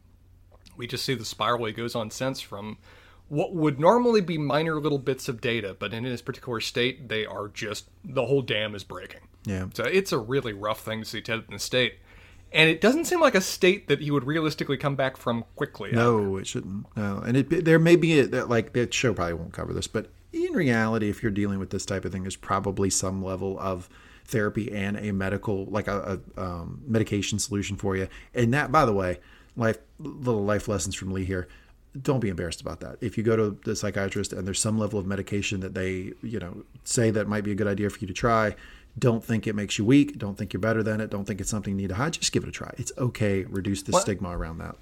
we 0.75 0.85
just 0.85 1.05
see 1.05 1.15
the 1.15 1.25
spiral 1.25 1.65
he 1.65 1.71
goes 1.71 1.95
on 1.95 2.11
since 2.11 2.41
from 2.41 2.77
what 3.27 3.55
would 3.55 3.79
normally 3.79 4.21
be 4.21 4.37
minor 4.37 4.79
little 4.79 4.99
bits 4.99 5.27
of 5.27 5.41
data, 5.41 5.75
but 5.79 5.93
in 5.93 6.03
his 6.03 6.21
particular 6.21 6.59
state, 6.59 7.09
they 7.09 7.25
are 7.25 7.47
just 7.47 7.89
the 8.03 8.25
whole 8.25 8.41
dam 8.41 8.75
is 8.75 8.83
breaking. 8.83 9.21
Yeah. 9.45 9.67
So 9.73 9.83
it's 9.83 10.11
a 10.11 10.19
really 10.19 10.53
rough 10.53 10.81
thing 10.81 11.01
to 11.01 11.05
see 11.05 11.21
Ted 11.21 11.43
in 11.47 11.53
the 11.53 11.59
state 11.59 11.95
and 12.55 12.69
it 12.69 12.79
doesn't 12.79 13.05
seem 13.05 13.19
like 13.19 13.35
a 13.35 13.41
state 13.41 13.89
that 13.89 13.99
he 13.99 14.09
would 14.09 14.23
realistically 14.23 14.77
come 14.77 14.95
back 14.95 15.17
from 15.17 15.43
quickly. 15.55 15.91
No, 15.91 16.37
it 16.37 16.47
shouldn't. 16.47 16.85
No, 16.95 17.17
and 17.17 17.37
it, 17.37 17.65
there 17.65 17.77
may 17.77 17.97
be 17.97 18.21
a, 18.21 18.45
like 18.45 18.73
the 18.73 18.91
show 18.91 19.13
probably 19.13 19.33
won't 19.33 19.53
cover 19.53 19.73
this, 19.73 19.87
but 19.87 20.09
in 20.31 20.53
reality, 20.53 21.09
if 21.09 21.21
you're 21.21 21.31
dealing 21.31 21.59
with 21.59 21.69
this 21.69 21.85
type 21.85 22.05
of 22.05 22.11
thing, 22.11 22.23
there's 22.23 22.35
probably 22.37 22.89
some 22.89 23.21
level 23.21 23.59
of 23.59 23.89
therapy 24.23 24.71
and 24.71 24.97
a 24.97 25.11
medical, 25.11 25.65
like 25.65 25.87
a, 25.87 26.19
a 26.37 26.41
um, 26.41 26.81
medication 26.87 27.39
solution 27.39 27.75
for 27.75 27.95
you. 27.95 28.07
And 28.33 28.53
that, 28.53 28.71
by 28.71 28.85
the 28.85 28.93
way, 28.93 29.19
life 29.57 29.77
little 29.99 30.43
life 30.43 30.67
lessons 30.67 30.95
from 30.95 31.11
Lee 31.11 31.25
here. 31.25 31.47
Don't 32.01 32.19
be 32.19 32.29
embarrassed 32.29 32.59
about 32.59 32.81
that. 32.81 32.97
If 32.99 33.17
you 33.17 33.23
go 33.23 33.37
to 33.37 33.57
the 33.63 33.75
psychiatrist 33.75 34.33
and 34.33 34.45
there's 34.45 34.59
some 34.59 34.77
level 34.77 34.99
of 34.99 35.05
medication 35.05 35.61
that 35.61 35.73
they, 35.73 36.11
you 36.21 36.39
know, 36.39 36.63
say 36.83 37.09
that 37.11 37.27
might 37.27 37.45
be 37.45 37.51
a 37.51 37.55
good 37.55 37.67
idea 37.67 37.89
for 37.89 37.99
you 37.99 38.07
to 38.07 38.13
try, 38.13 38.55
don't 38.97 39.23
think 39.23 39.45
it 39.47 39.55
makes 39.55 39.77
you 39.77 39.85
weak. 39.85 40.17
Don't 40.17 40.37
think 40.37 40.53
you're 40.53 40.61
better 40.61 40.81
than 40.81 41.01
it. 41.01 41.09
Don't 41.09 41.25
think 41.25 41.41
it's 41.41 41.49
something 41.49 41.71
you 41.73 41.77
need 41.77 41.89
to 41.89 41.95
hide. 41.95 42.13
Just 42.13 42.31
give 42.31 42.43
it 42.43 42.49
a 42.49 42.51
try. 42.51 42.73
It's 42.77 42.91
okay. 42.97 43.43
Reduce 43.43 43.83
the 43.83 43.93
stigma 43.99 44.37
around 44.37 44.59
that. 44.59 44.75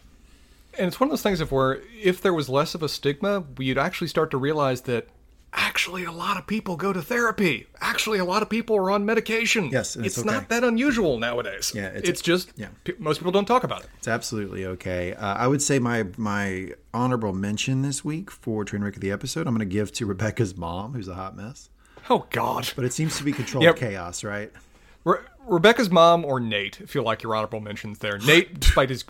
And 0.77 0.87
it's 0.87 0.99
one 0.99 1.07
of 1.07 1.11
those 1.11 1.21
things 1.21 1.39
if 1.41 1.51
we're 1.51 1.79
if 2.01 2.21
there 2.21 2.33
was 2.33 2.49
less 2.49 2.75
of 2.75 2.83
a 2.83 2.89
stigma, 2.89 3.43
we'd 3.57 3.77
actually 3.77 4.07
start 4.07 4.31
to 4.31 4.37
realize 4.37 4.81
that 4.81 5.07
actually 5.53 6.03
a 6.03 6.11
lot 6.11 6.37
of 6.37 6.47
people 6.47 6.75
go 6.75 6.91
to 6.91 7.01
therapy. 7.01 7.67
Actually, 7.79 8.17
a 8.17 8.25
lot 8.25 8.41
of 8.41 8.49
people 8.49 8.75
are 8.75 8.89
on 8.89 9.05
medication. 9.05 9.69
Yes, 9.69 9.95
it's, 9.95 10.05
it's 10.07 10.19
okay. 10.19 10.29
not 10.29 10.49
that 10.49 10.63
unusual 10.63 11.19
nowadays. 11.19 11.71
Yeah, 11.75 11.87
it's, 11.87 12.09
it's 12.09 12.21
just 12.21 12.53
yeah. 12.55 12.69
P- 12.83 12.93
most 12.97 13.19
people 13.19 13.31
don't 13.31 13.45
talk 13.45 13.63
about 13.63 13.81
it. 13.81 13.89
It's 13.97 14.07
absolutely 14.07 14.65
okay. 14.65 15.13
Uh, 15.13 15.35
I 15.35 15.47
would 15.47 15.61
say 15.61 15.79
my 15.79 16.07
my 16.17 16.73
honorable 16.93 17.33
mention 17.33 17.81
this 17.81 18.03
week 18.03 18.31
for 18.31 18.65
Trainwreck 18.65 18.95
of 18.95 19.01
the 19.01 19.11
episode, 19.11 19.47
I'm 19.47 19.55
going 19.55 19.67
to 19.67 19.73
give 19.73 19.91
to 19.93 20.05
Rebecca's 20.05 20.57
mom, 20.57 20.93
who's 20.93 21.07
a 21.07 21.15
hot 21.15 21.35
mess. 21.35 21.69
Oh 22.09 22.25
God! 22.31 22.71
But 22.75 22.85
it 22.85 22.93
seems 22.93 23.17
to 23.17 23.23
be 23.23 23.31
controlled 23.31 23.63
yep. 23.63 23.77
chaos, 23.77 24.23
right? 24.23 24.51
Re- 25.03 25.19
Rebecca's 25.45 25.89
mom 25.89 26.23
or 26.23 26.39
Nate 26.39 26.79
I 26.81 26.85
feel 26.85 27.03
like 27.03 27.23
your 27.23 27.35
honorable 27.35 27.59
mentions 27.59 27.99
there. 27.99 28.17
Nate, 28.17 28.59
despite 28.59 28.89
his 28.89 29.03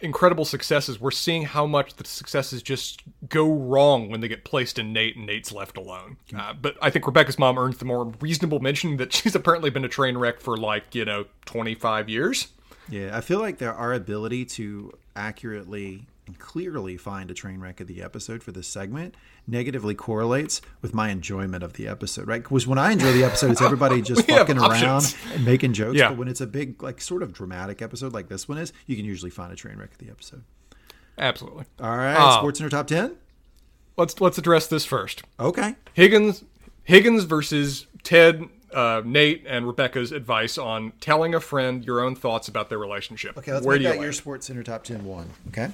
incredible 0.00 0.44
successes, 0.44 1.00
we're 1.00 1.10
seeing 1.10 1.44
how 1.44 1.66
much 1.66 1.94
the 1.94 2.04
successes 2.04 2.62
just 2.62 3.02
go 3.28 3.50
wrong 3.50 4.10
when 4.10 4.20
they 4.20 4.28
get 4.28 4.44
placed 4.44 4.78
in 4.78 4.92
Nate 4.92 5.16
and 5.16 5.26
Nate's 5.26 5.52
left 5.52 5.76
alone. 5.76 6.16
Uh, 6.36 6.52
but 6.52 6.76
I 6.82 6.90
think 6.90 7.06
Rebecca's 7.06 7.38
mom 7.38 7.58
earns 7.58 7.78
the 7.78 7.84
more 7.84 8.12
reasonable 8.20 8.60
mention 8.60 8.96
that 8.98 9.12
she's 9.12 9.34
apparently 9.34 9.70
been 9.70 9.84
a 9.84 9.88
train 9.88 10.18
wreck 10.18 10.40
for 10.40 10.56
like 10.56 10.94
you 10.94 11.04
know 11.04 11.26
twenty 11.44 11.74
five 11.74 12.08
years. 12.08 12.48
Yeah, 12.88 13.16
I 13.16 13.20
feel 13.20 13.40
like 13.40 13.58
there 13.58 13.74
our 13.74 13.92
ability 13.92 14.44
to 14.44 14.92
accurately 15.16 16.06
and 16.26 16.38
clearly 16.38 16.96
find 16.96 17.30
a 17.30 17.34
train 17.34 17.60
wreck 17.60 17.80
of 17.80 17.86
the 17.86 18.02
episode 18.02 18.42
for 18.42 18.52
this 18.52 18.66
segment 18.66 19.14
negatively 19.46 19.94
correlates 19.94 20.60
with 20.82 20.92
my 20.92 21.10
enjoyment 21.10 21.62
of 21.62 21.74
the 21.74 21.86
episode, 21.86 22.26
right? 22.26 22.42
Because 22.42 22.66
when 22.66 22.78
I 22.78 22.92
enjoy 22.92 23.12
the 23.12 23.24
episode, 23.24 23.52
it's 23.52 23.62
everybody 23.62 24.02
just 24.02 24.26
fucking 24.26 24.58
around 24.58 25.14
and 25.32 25.44
making 25.44 25.72
jokes. 25.72 25.98
Yeah. 25.98 26.08
But 26.08 26.18
when 26.18 26.28
it's 26.28 26.40
a 26.40 26.46
big, 26.46 26.82
like, 26.82 27.00
sort 27.00 27.22
of 27.22 27.32
dramatic 27.32 27.80
episode 27.80 28.12
like 28.12 28.28
this 28.28 28.48
one 28.48 28.58
is, 28.58 28.72
you 28.86 28.96
can 28.96 29.04
usually 29.04 29.30
find 29.30 29.52
a 29.52 29.56
train 29.56 29.78
wreck 29.78 29.92
of 29.92 29.98
the 29.98 30.10
episode. 30.10 30.42
Absolutely. 31.18 31.64
All 31.80 31.96
right, 31.96 32.14
uh, 32.14 32.38
Sports 32.38 32.58
Center 32.58 32.70
top 32.70 32.86
ten. 32.86 33.16
Let's 33.96 34.20
let's 34.20 34.36
address 34.36 34.66
this 34.66 34.84
first. 34.84 35.22
Okay. 35.40 35.76
Higgins 35.94 36.44
Higgins 36.84 37.24
versus 37.24 37.86
Ted 38.02 38.48
uh, 38.74 39.00
Nate 39.04 39.44
and 39.46 39.66
Rebecca's 39.66 40.12
advice 40.12 40.58
on 40.58 40.92
telling 41.00 41.34
a 41.34 41.40
friend 41.40 41.84
your 41.84 42.00
own 42.00 42.14
thoughts 42.14 42.48
about 42.48 42.68
their 42.68 42.78
relationship. 42.78 43.38
Okay, 43.38 43.52
let's 43.52 43.64
Where 43.64 43.78
make 43.78 43.86
that 43.86 44.00
your 44.00 44.12
Sports 44.12 44.46
Center 44.46 44.62
top 44.62 44.84
ten 44.84 45.04
one. 45.04 45.30
Okay. 45.48 45.70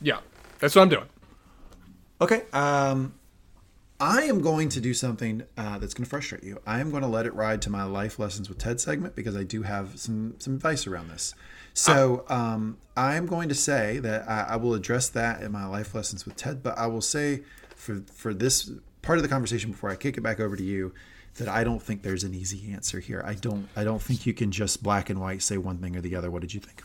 Yeah, 0.00 0.20
that's 0.58 0.74
what 0.74 0.82
I'm 0.82 0.88
doing. 0.88 1.06
Okay. 2.20 2.42
Um, 2.52 3.14
I 4.00 4.22
am 4.22 4.40
going 4.40 4.68
to 4.70 4.80
do 4.80 4.94
something 4.94 5.42
uh, 5.56 5.78
that's 5.78 5.92
going 5.92 6.04
to 6.04 6.10
frustrate 6.10 6.44
you. 6.44 6.60
I 6.64 6.78
am 6.78 6.90
going 6.90 7.02
to 7.02 7.08
let 7.08 7.26
it 7.26 7.34
ride 7.34 7.60
to 7.62 7.70
my 7.70 7.82
life 7.82 8.18
lessons 8.18 8.48
with 8.48 8.58
Ted 8.58 8.80
segment 8.80 9.16
because 9.16 9.36
I 9.36 9.42
do 9.42 9.62
have 9.62 9.98
some 9.98 10.36
some 10.38 10.54
advice 10.54 10.86
around 10.86 11.08
this. 11.08 11.34
So 11.74 12.24
um, 12.28 12.78
I'm 12.96 13.26
going 13.26 13.48
to 13.48 13.54
say 13.54 13.98
that 14.00 14.28
I, 14.28 14.40
I, 14.50 14.56
will 14.56 14.74
address 14.74 15.08
that 15.10 15.42
in 15.42 15.52
my 15.52 15.64
life 15.66 15.94
lessons 15.94 16.24
with 16.24 16.34
Ted, 16.34 16.60
but 16.62 16.76
I 16.76 16.86
will 16.86 17.00
say 17.00 17.42
for 17.74 18.02
for 18.12 18.32
this 18.32 18.70
part 19.02 19.18
of 19.18 19.22
the 19.22 19.28
conversation 19.28 19.72
before 19.72 19.90
I 19.90 19.96
kick 19.96 20.16
it 20.16 20.22
back 20.22 20.40
over 20.40 20.56
to 20.56 20.62
you 20.62 20.92
that 21.36 21.48
I 21.48 21.64
don't 21.64 21.82
think 21.82 22.02
there's 22.02 22.24
an 22.24 22.34
easy 22.34 22.72
answer 22.72 23.00
here. 23.00 23.22
I 23.24 23.34
don't 23.34 23.68
I 23.74 23.82
don't 23.82 24.02
think 24.02 24.26
you 24.26 24.34
can 24.34 24.52
just 24.52 24.80
black 24.82 25.10
and 25.10 25.20
white 25.20 25.42
say 25.42 25.56
one 25.56 25.78
thing 25.78 25.96
or 25.96 26.00
the 26.00 26.14
other. 26.14 26.30
What 26.30 26.42
did 26.42 26.54
you 26.54 26.60
think? 26.60 26.82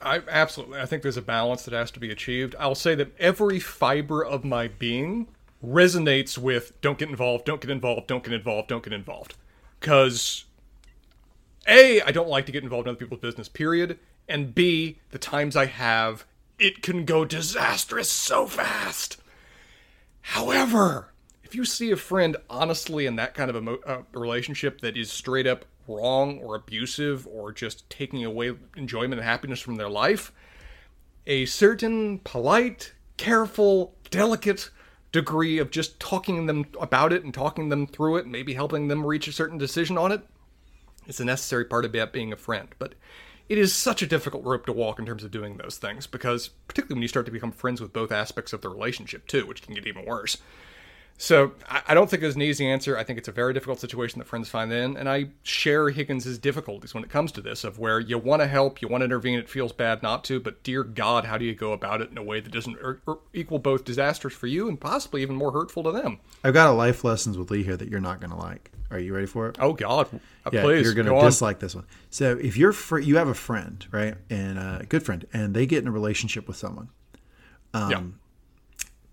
I 0.00 0.22
absolutely. 0.28 0.80
I 0.80 0.86
think 0.86 1.02
there's 1.02 1.16
a 1.16 1.22
balance 1.22 1.64
that 1.64 1.74
has 1.74 1.90
to 1.92 2.00
be 2.00 2.10
achieved. 2.10 2.54
I'll 2.58 2.74
say 2.74 2.94
that 2.94 3.14
every 3.18 3.58
fiber 3.58 4.24
of 4.24 4.44
my 4.44 4.68
being 4.68 5.28
resonates 5.64 6.38
with 6.38 6.80
don't 6.80 6.98
get 6.98 7.08
involved, 7.08 7.44
don't 7.44 7.60
get 7.60 7.70
involved, 7.70 8.06
don't 8.06 8.22
get 8.22 8.32
involved, 8.32 8.68
don't 8.68 8.84
get 8.84 8.92
involved. 8.92 9.34
Cuz 9.80 10.44
A, 11.66 12.00
I 12.02 12.12
don't 12.12 12.28
like 12.28 12.46
to 12.46 12.52
get 12.52 12.62
involved 12.62 12.86
in 12.86 12.90
other 12.90 12.98
people's 12.98 13.20
business, 13.20 13.48
period. 13.48 13.98
And 14.28 14.54
B, 14.54 14.98
the 15.10 15.18
times 15.18 15.56
I 15.56 15.66
have, 15.66 16.24
it 16.58 16.82
can 16.82 17.04
go 17.04 17.24
disastrous 17.24 18.10
so 18.10 18.46
fast. 18.46 19.16
However, 20.20 21.12
if 21.42 21.54
you 21.54 21.64
see 21.64 21.90
a 21.90 21.96
friend 21.96 22.36
honestly 22.50 23.06
in 23.06 23.16
that 23.16 23.34
kind 23.34 23.50
of 23.50 23.66
a 23.66 23.78
uh, 23.80 24.02
relationship 24.12 24.80
that 24.82 24.96
is 24.96 25.10
straight 25.10 25.46
up 25.46 25.64
wrong 25.88 26.38
or 26.38 26.54
abusive 26.54 27.26
or 27.26 27.52
just 27.52 27.88
taking 27.90 28.24
away 28.24 28.52
enjoyment 28.76 29.14
and 29.14 29.22
happiness 29.22 29.60
from 29.60 29.76
their 29.76 29.88
life, 29.88 30.32
a 31.26 31.46
certain 31.46 32.18
polite, 32.20 32.92
careful, 33.16 33.94
delicate 34.10 34.70
degree 35.12 35.58
of 35.58 35.70
just 35.70 35.98
talking 35.98 36.46
them 36.46 36.66
about 36.80 37.12
it 37.12 37.24
and 37.24 37.32
talking 37.32 37.68
them 37.68 37.86
through 37.86 38.16
it, 38.16 38.26
maybe 38.26 38.54
helping 38.54 38.88
them 38.88 39.04
reach 39.04 39.28
a 39.28 39.32
certain 39.32 39.58
decision 39.58 39.96
on 39.96 40.12
it, 40.12 40.22
is 41.06 41.20
a 41.20 41.24
necessary 41.24 41.64
part 41.64 41.84
of 41.84 42.12
being 42.12 42.32
a 42.32 42.36
friend. 42.36 42.68
But 42.78 42.94
it 43.48 43.56
is 43.56 43.74
such 43.74 44.02
a 44.02 44.06
difficult 44.06 44.44
rope 44.44 44.66
to 44.66 44.72
walk 44.72 44.98
in 44.98 45.06
terms 45.06 45.24
of 45.24 45.30
doing 45.30 45.56
those 45.56 45.78
things 45.78 46.06
because 46.06 46.48
particularly 46.68 46.98
when 46.98 47.02
you 47.02 47.08
start 47.08 47.26
to 47.26 47.32
become 47.32 47.52
friends 47.52 47.80
with 47.80 47.92
both 47.92 48.12
aspects 48.12 48.52
of 48.52 48.60
the 48.60 48.68
relationship 48.68 49.26
too, 49.26 49.46
which 49.46 49.62
can 49.62 49.74
get 49.74 49.86
even 49.86 50.04
worse. 50.04 50.36
So 51.20 51.52
I, 51.68 51.82
I 51.88 51.94
don't 51.94 52.08
think 52.08 52.22
there's 52.22 52.36
an 52.36 52.42
easy 52.42 52.66
answer. 52.66 52.96
I 52.96 53.02
think 53.02 53.18
it's 53.18 53.28
a 53.28 53.32
very 53.32 53.52
difficult 53.52 53.80
situation 53.80 54.20
that 54.20 54.26
friends 54.26 54.48
find 54.48 54.72
in, 54.72 54.96
and 54.96 55.08
I 55.08 55.30
share 55.42 55.90
Higgins's 55.90 56.38
difficulties 56.38 56.94
when 56.94 57.02
it 57.02 57.10
comes 57.10 57.32
to 57.32 57.40
this, 57.40 57.64
of 57.64 57.78
where 57.78 57.98
you 57.98 58.16
want 58.18 58.40
to 58.40 58.46
help, 58.46 58.80
you 58.80 58.86
want 58.88 59.02
to 59.02 59.06
intervene, 59.06 59.38
it 59.38 59.48
feels 59.48 59.72
bad 59.72 60.00
not 60.02 60.22
to, 60.24 60.38
but 60.38 60.62
dear 60.62 60.84
God, 60.84 61.24
how 61.24 61.36
do 61.36 61.44
you 61.44 61.54
go 61.54 61.72
about 61.72 62.00
it 62.00 62.10
in 62.10 62.16
a 62.18 62.22
way 62.22 62.38
that 62.38 62.52
doesn't 62.52 62.76
er, 62.76 63.00
er, 63.08 63.16
equal 63.34 63.58
both 63.58 63.84
disastrous 63.84 64.32
for 64.32 64.46
you 64.46 64.68
and 64.68 64.80
possibly 64.80 65.20
even 65.22 65.34
more 65.34 65.50
hurtful 65.50 65.82
to 65.82 65.90
them? 65.90 66.20
I've 66.44 66.54
got 66.54 66.70
a 66.70 66.72
life 66.72 67.02
lessons 67.02 67.36
with 67.36 67.50
Lee 67.50 67.64
here 67.64 67.76
that 67.76 67.88
you're 67.88 68.00
not 68.00 68.20
going 68.20 68.30
to 68.30 68.36
like. 68.36 68.70
Are 68.90 68.98
you 68.98 69.12
ready 69.12 69.26
for 69.26 69.48
it? 69.48 69.56
Oh 69.58 69.72
God, 69.72 70.08
uh, 70.46 70.50
Yeah, 70.52 70.62
please, 70.62 70.84
you're 70.84 70.94
going 70.94 71.06
go 71.06 71.14
to 71.14 71.18
on. 71.18 71.24
dislike 71.24 71.58
this 71.58 71.74
one. 71.74 71.84
So 72.10 72.38
if 72.38 72.56
you're 72.56 72.72
fr- 72.72 73.00
you 73.00 73.16
have 73.16 73.28
a 73.28 73.34
friend, 73.34 73.84
right, 73.90 74.14
and 74.30 74.58
a 74.58 74.86
good 74.88 75.02
friend, 75.02 75.26
and 75.32 75.52
they 75.52 75.66
get 75.66 75.82
in 75.82 75.88
a 75.88 75.92
relationship 75.92 76.46
with 76.46 76.56
someone, 76.56 76.88
yeah. 77.74 78.02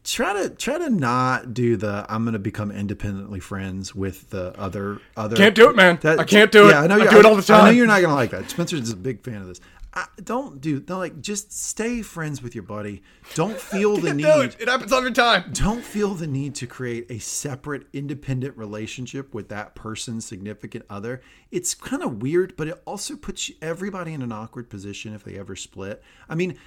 Try 0.06 0.44
to 0.44 0.50
try 0.50 0.78
to 0.78 0.90
not 0.90 1.54
do 1.54 1.76
the 1.76 2.06
I'm 2.08 2.24
going 2.24 2.34
to 2.34 2.40
become 2.40 2.72
independently 2.72 3.40
friends 3.40 3.94
with 3.94 4.30
the 4.30 4.58
other 4.60 5.00
other. 5.18 5.36
Can't 5.36 5.56
do 5.56 5.70
it, 5.70 5.76
man. 5.76 6.00
That- 6.02 6.20
I 6.20 6.24
can't 6.24 6.52
do 6.52 6.68
it. 6.68 6.72
Yeah, 6.72 6.82
I 6.82 6.88
know. 6.88 6.98
You- 6.98 7.10
do 7.10 7.20
it 7.20 7.26
all 7.26 7.36
the 7.36 7.42
time. 7.42 7.62
I 7.62 7.66
know 7.66 7.72
you're 7.72 7.88
not 7.88 8.02
going 8.02 8.10
to 8.10 8.16
like 8.16 8.32
that. 8.32 8.50
Spencer's 8.50 8.90
a 8.92 8.96
big 8.96 9.22
fan 9.24 9.42
of 9.42 9.48
this. 9.48 9.60
I, 9.98 10.08
don't 10.22 10.60
do 10.60 10.82
don't 10.82 11.00
like 11.00 11.22
just 11.22 11.54
stay 11.54 12.02
friends 12.02 12.44
with 12.44 12.54
your 12.54 12.66
buddy. 12.66 13.02
Don't 13.34 13.58
feel 13.72 13.96
the 13.96 14.14
need. 14.14 14.26
it. 14.26 14.58
It 14.60 14.68
happens 14.68 14.92
every 14.92 15.14
time. 15.14 15.52
Don't 15.54 15.82
feel 15.84 16.14
the 16.14 16.28
need 16.28 16.54
to 16.56 16.68
create 16.68 17.10
a 17.10 17.18
separate, 17.20 17.88
independent 17.94 18.58
relationship 18.58 19.34
with 19.34 19.48
that 19.50 19.74
person's 19.74 20.26
significant 20.26 20.84
other. 20.90 21.22
It's 21.50 21.74
kind 21.74 22.04
of 22.04 22.22
weird, 22.22 22.58
but 22.58 22.68
it 22.68 22.82
also 22.86 23.16
puts 23.16 23.50
everybody 23.62 24.12
in 24.14 24.22
an 24.22 24.34
awkward 24.34 24.70
position 24.70 25.14
if 25.14 25.24
they 25.24 25.40
ever 25.40 25.56
split. 25.56 26.04
I 26.28 26.36
mean, 26.36 26.58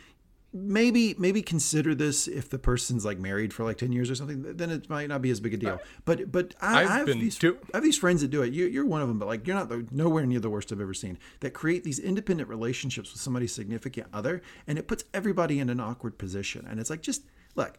maybe 0.52 1.14
maybe 1.18 1.42
consider 1.42 1.94
this 1.94 2.26
if 2.26 2.48
the 2.48 2.58
person's 2.58 3.04
like 3.04 3.18
married 3.18 3.52
for 3.52 3.64
like 3.64 3.76
10 3.76 3.92
years 3.92 4.10
or 4.10 4.14
something 4.14 4.56
then 4.56 4.70
it 4.70 4.88
might 4.88 5.08
not 5.08 5.20
be 5.20 5.30
as 5.30 5.40
big 5.40 5.54
a 5.54 5.56
deal. 5.56 5.80
But 6.04 6.32
but 6.32 6.54
I, 6.60 6.82
I've 6.82 6.90
I 6.90 6.92
have 6.98 7.06
been 7.06 7.18
these 7.18 7.38
do- 7.38 7.58
I 7.72 7.76
have 7.76 7.84
these 7.84 7.98
friends 7.98 8.22
that 8.22 8.28
do 8.28 8.42
it. 8.42 8.52
You, 8.52 8.66
you're 8.66 8.86
one 8.86 9.02
of 9.02 9.08
them 9.08 9.18
but 9.18 9.26
like 9.28 9.46
you're 9.46 9.56
not 9.56 9.68
the, 9.68 9.86
nowhere 9.90 10.24
near 10.24 10.40
the 10.40 10.50
worst 10.50 10.72
I've 10.72 10.80
ever 10.80 10.94
seen 10.94 11.18
that 11.40 11.52
create 11.52 11.84
these 11.84 11.98
independent 11.98 12.48
relationships 12.48 13.12
with 13.12 13.20
somebody's 13.20 13.54
significant 13.54 14.08
other 14.12 14.40
and 14.66 14.78
it 14.78 14.88
puts 14.88 15.04
everybody 15.12 15.60
in 15.60 15.68
an 15.68 15.80
awkward 15.80 16.18
position. 16.18 16.66
And 16.68 16.80
it's 16.80 16.90
like 16.90 17.02
just 17.02 17.24
look 17.54 17.78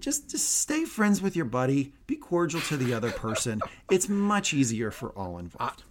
just 0.00 0.30
just 0.30 0.48
stay 0.60 0.84
friends 0.84 1.22
with 1.22 1.36
your 1.36 1.44
buddy 1.44 1.92
be 2.06 2.16
cordial 2.16 2.60
to 2.62 2.76
the 2.76 2.92
other 2.92 3.12
person. 3.12 3.60
It's 3.90 4.08
much 4.08 4.52
easier 4.52 4.90
for 4.90 5.10
all 5.10 5.38
involved 5.38 5.84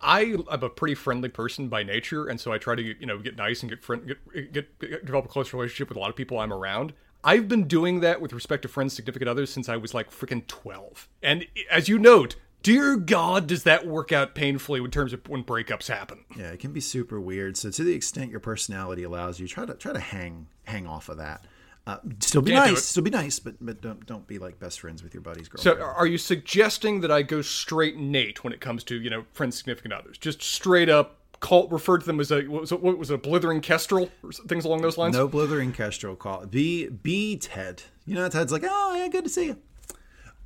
I 0.00 0.22
am 0.22 0.44
a 0.48 0.68
pretty 0.68 0.94
friendly 0.94 1.28
person 1.28 1.68
by 1.68 1.82
nature, 1.82 2.26
and 2.26 2.40
so 2.40 2.52
I 2.52 2.58
try 2.58 2.74
to 2.74 2.82
you 2.82 3.06
know 3.06 3.18
get 3.18 3.36
nice 3.36 3.62
and 3.62 3.70
get 3.70 3.82
friend 3.82 4.06
get, 4.06 4.52
get, 4.52 4.78
get 4.78 5.04
develop 5.04 5.26
a 5.26 5.28
close 5.28 5.52
relationship 5.52 5.88
with 5.88 5.96
a 5.96 6.00
lot 6.00 6.10
of 6.10 6.16
people 6.16 6.38
I'm 6.38 6.52
around. 6.52 6.92
I've 7.22 7.48
been 7.48 7.68
doing 7.68 8.00
that 8.00 8.20
with 8.20 8.32
respect 8.32 8.62
to 8.62 8.68
friends, 8.68 8.94
significant 8.94 9.28
others, 9.28 9.50
since 9.50 9.68
I 9.68 9.76
was 9.76 9.92
like 9.92 10.10
freaking 10.10 10.46
twelve. 10.46 11.08
And 11.22 11.46
as 11.70 11.88
you 11.88 11.98
note, 11.98 12.36
dear 12.62 12.96
God, 12.96 13.46
does 13.46 13.64
that 13.64 13.86
work 13.86 14.10
out 14.10 14.34
painfully 14.34 14.80
in 14.80 14.90
terms 14.90 15.12
of 15.12 15.28
when 15.28 15.44
breakups 15.44 15.88
happen? 15.88 16.24
Yeah, 16.36 16.50
it 16.50 16.60
can 16.60 16.72
be 16.72 16.80
super 16.80 17.20
weird. 17.20 17.56
So 17.56 17.70
to 17.70 17.84
the 17.84 17.94
extent 17.94 18.30
your 18.30 18.40
personality 18.40 19.02
allows 19.02 19.38
you, 19.38 19.46
try 19.46 19.66
to 19.66 19.74
try 19.74 19.92
to 19.92 20.00
hang 20.00 20.46
hang 20.64 20.86
off 20.86 21.08
of 21.08 21.18
that. 21.18 21.44
Uh, 21.86 21.96
still 22.20 22.42
be 22.42 22.52
Can't 22.52 22.72
nice, 22.72 22.84
still 22.84 23.02
be 23.02 23.10
nice, 23.10 23.38
but 23.38 23.54
but 23.60 23.80
don't 23.80 24.04
don't 24.06 24.26
be 24.26 24.38
like 24.38 24.60
best 24.60 24.80
friends 24.80 25.02
with 25.02 25.14
your 25.14 25.22
buddy's 25.22 25.48
girl 25.48 25.62
So, 25.62 25.80
are 25.80 26.06
you 26.06 26.18
suggesting 26.18 27.00
that 27.00 27.10
I 27.10 27.22
go 27.22 27.42
straight 27.42 27.96
Nate 27.96 28.44
when 28.44 28.52
it 28.52 28.60
comes 28.60 28.84
to 28.84 29.00
you 29.00 29.08
know 29.10 29.24
friends, 29.32 29.56
significant 29.56 29.94
others? 29.94 30.18
Just 30.18 30.42
straight 30.42 30.88
up 30.88 31.16
call 31.40 31.66
refer 31.68 31.96
to 31.96 32.04
them 32.04 32.20
as 32.20 32.30
a 32.30 32.42
what 32.42 32.60
was 32.60 32.70
it, 32.72 32.82
what 32.82 32.98
was 32.98 33.10
it, 33.10 33.14
a 33.14 33.18
blithering 33.18 33.62
kestrel 33.62 34.10
or 34.22 34.30
things 34.30 34.66
along 34.66 34.82
those 34.82 34.98
lines? 34.98 35.16
no 35.16 35.26
blithering 35.26 35.72
kestrel 35.72 36.14
call. 36.16 36.44
Be 36.46 36.88
be 36.88 37.36
Ted. 37.38 37.82
You 38.04 38.14
know 38.14 38.28
Ted's 38.28 38.52
like, 38.52 38.64
oh 38.64 38.94
yeah, 38.96 39.08
good 39.08 39.24
to 39.24 39.30
see 39.30 39.46
you. 39.46 39.56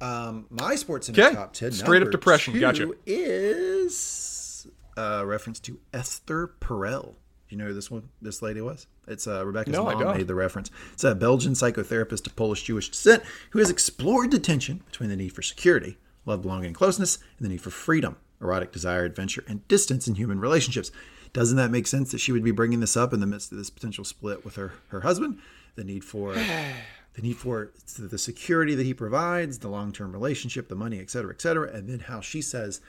Um, 0.01 0.47
my 0.51 0.77
sports 0.77 1.09
in 1.09 1.19
Okay. 1.19 1.35
top 1.35 1.52
ten. 1.52 1.73
Straight 1.73 2.02
up 2.02 2.11
depression. 2.11 2.59
Gotcha. 2.59 2.93
Is 3.06 4.66
a 4.97 5.27
reference 5.27 5.59
to 5.61 5.81
Esther 5.93 6.52
Perel. 6.61 7.15
You 7.55 7.59
know 7.59 7.66
who 7.66 7.72
this 7.72 7.89
one? 7.89 8.09
This 8.20 8.43
lady 8.43 8.60
was. 8.60 8.89
It's 9.06 9.28
uh, 9.28 9.47
Rebecca's 9.47 9.74
No, 9.74 9.85
mom 9.85 10.16
made 10.16 10.26
the 10.26 10.35
reference. 10.35 10.72
It's 10.93 11.05
a 11.05 11.14
Belgian 11.14 11.52
psychotherapist 11.52 12.26
of 12.26 12.35
Polish 12.35 12.64
Jewish 12.64 12.89
descent 12.89 13.22
who 13.51 13.60
has 13.60 13.70
explored 13.70 14.32
the 14.32 14.40
tension 14.40 14.82
between 14.86 15.09
the 15.09 15.14
need 15.14 15.28
for 15.28 15.43
security, 15.43 15.97
love, 16.26 16.43
belonging, 16.43 16.66
and 16.66 16.74
closeness, 16.74 17.18
and 17.39 17.44
the 17.44 17.48
need 17.48 17.60
for 17.60 17.70
freedom, 17.70 18.16
erotic 18.40 18.72
desire, 18.72 19.05
adventure, 19.05 19.44
and 19.47 19.68
distance 19.68 20.09
in 20.09 20.16
human 20.16 20.40
relationships. 20.40 20.90
Doesn't 21.32 21.56
that 21.56 21.70
make 21.70 21.86
sense 21.86 22.10
that 22.10 22.18
she 22.18 22.32
would 22.32 22.43
be 22.43 22.51
bringing 22.51 22.81
this 22.81 22.97
up 22.97 23.12
in 23.12 23.20
the 23.20 23.26
midst 23.26 23.52
of 23.52 23.59
this 23.59 23.70
potential 23.70 24.02
split 24.02 24.44
with 24.44 24.56
her 24.56 24.72
her 24.89 25.02
husband? 25.02 25.39
The 25.76 25.85
need 25.85 26.02
for 26.02 26.35
the 27.14 27.22
need 27.22 27.36
for 27.36 27.70
the 27.97 28.18
security 28.18 28.74
that 28.74 28.85
he 28.85 28.94
provides, 28.94 29.60
the 29.60 29.68
long 29.68 29.93
term 29.93 30.10
relationship, 30.10 30.66
the 30.66 30.74
money, 30.74 30.98
et 30.98 31.09
cetera, 31.09 31.32
et 31.32 31.40
cetera, 31.40 31.70
and 31.70 31.89
then 31.89 32.01
how 32.01 32.20
she 32.20 32.43
says, 32.43 32.81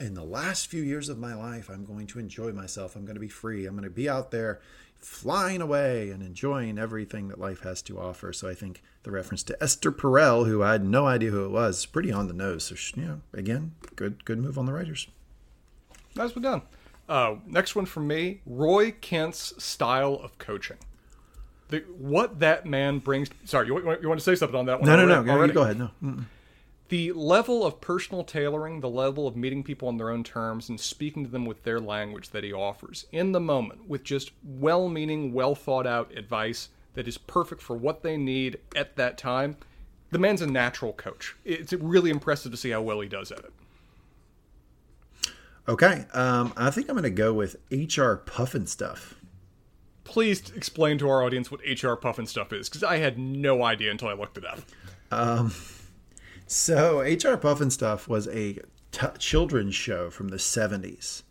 in 0.00 0.14
the 0.14 0.24
last 0.24 0.68
few 0.68 0.82
years 0.82 1.08
of 1.08 1.18
my 1.18 1.34
life, 1.34 1.68
I'm 1.68 1.84
going 1.84 2.06
to 2.08 2.18
enjoy 2.18 2.52
myself. 2.52 2.94
I'm 2.96 3.04
going 3.04 3.16
to 3.16 3.20
be 3.20 3.28
free. 3.28 3.66
I'm 3.66 3.74
going 3.74 3.84
to 3.84 3.90
be 3.90 4.08
out 4.08 4.30
there 4.30 4.60
flying 4.98 5.60
away 5.60 6.10
and 6.10 6.22
enjoying 6.22 6.78
everything 6.78 7.28
that 7.28 7.38
life 7.38 7.60
has 7.60 7.82
to 7.82 8.00
offer. 8.00 8.32
So 8.32 8.48
I 8.48 8.54
think 8.54 8.82
the 9.04 9.10
reference 9.10 9.42
to 9.44 9.62
Esther 9.62 9.92
Perel, 9.92 10.46
who 10.46 10.62
I 10.62 10.72
had 10.72 10.84
no 10.84 11.06
idea 11.06 11.30
who 11.30 11.44
it 11.44 11.50
was, 11.50 11.86
pretty 11.86 12.12
on 12.12 12.26
the 12.28 12.34
nose. 12.34 12.64
So 12.64 12.74
you 13.00 13.06
know, 13.06 13.20
again, 13.32 13.74
good 13.96 14.24
good 14.24 14.38
move 14.38 14.58
on 14.58 14.66
the 14.66 14.72
writers. 14.72 15.08
Nicely 16.16 16.42
done. 16.42 16.62
Uh, 17.08 17.36
next 17.46 17.74
one 17.74 17.86
from 17.86 18.06
me: 18.06 18.40
Roy 18.44 18.90
Kent's 18.92 19.54
style 19.62 20.14
of 20.14 20.36
coaching. 20.38 20.76
The, 21.68 21.80
what 21.98 22.40
that 22.40 22.66
man 22.66 22.98
brings. 22.98 23.28
Sorry, 23.44 23.66
you, 23.66 23.74
want- 23.74 24.02
you 24.02 24.08
want 24.08 24.20
to 24.20 24.24
say 24.24 24.34
something 24.34 24.58
on 24.58 24.66
that 24.66 24.80
one? 24.80 24.88
No, 24.88 24.96
no, 24.96 25.06
no. 25.06 25.22
Go, 25.22 25.32
already? 25.32 25.52
go 25.52 25.62
ahead. 25.62 25.78
No. 25.78 25.90
Mm-mm. 26.02 26.24
The 26.88 27.12
level 27.12 27.66
of 27.66 27.82
personal 27.82 28.24
tailoring, 28.24 28.80
the 28.80 28.88
level 28.88 29.26
of 29.26 29.36
meeting 29.36 29.62
people 29.62 29.88
on 29.88 29.98
their 29.98 30.08
own 30.08 30.24
terms 30.24 30.70
and 30.70 30.80
speaking 30.80 31.24
to 31.24 31.30
them 31.30 31.44
with 31.44 31.62
their 31.62 31.80
language 31.80 32.30
that 32.30 32.44
he 32.44 32.52
offers 32.52 33.06
in 33.12 33.32
the 33.32 33.40
moment 33.40 33.88
with 33.88 34.04
just 34.04 34.32
well 34.42 34.88
meaning, 34.88 35.32
well 35.34 35.54
thought 35.54 35.86
out 35.86 36.16
advice 36.16 36.70
that 36.94 37.06
is 37.06 37.18
perfect 37.18 37.60
for 37.60 37.76
what 37.76 38.02
they 38.02 38.16
need 38.16 38.58
at 38.74 38.96
that 38.96 39.18
time. 39.18 39.56
The 40.10 40.18
man's 40.18 40.40
a 40.40 40.46
natural 40.46 40.94
coach. 40.94 41.36
It's 41.44 41.74
really 41.74 42.10
impressive 42.10 42.52
to 42.52 42.56
see 42.56 42.70
how 42.70 42.80
well 42.80 43.00
he 43.00 43.08
does 43.08 43.30
at 43.30 43.40
it. 43.40 43.52
Okay. 45.68 46.06
Um, 46.14 46.54
I 46.56 46.70
think 46.70 46.88
I'm 46.88 46.94
going 46.94 47.02
to 47.02 47.10
go 47.10 47.34
with 47.34 47.56
HR 47.70 48.14
Pufnstuf. 48.24 49.12
Please 50.04 50.50
explain 50.56 50.96
to 50.98 51.08
our 51.10 51.22
audience 51.22 51.50
what 51.50 51.60
HR 51.60 51.92
Pufnstuf 51.92 52.54
is, 52.54 52.70
because 52.70 52.82
I 52.82 52.96
had 52.96 53.18
no 53.18 53.62
idea 53.62 53.90
until 53.90 54.08
I 54.08 54.14
looked 54.14 54.38
it 54.38 54.46
up. 54.46 54.60
So, 56.50 57.00
HR 57.00 57.36
Pufnstuf 57.36 58.08
was 58.08 58.26
a 58.28 58.58
t- 58.90 59.06
children's 59.18 59.74
show 59.74 60.08
from 60.08 60.28
the 60.28 60.38
70s. 60.38 61.22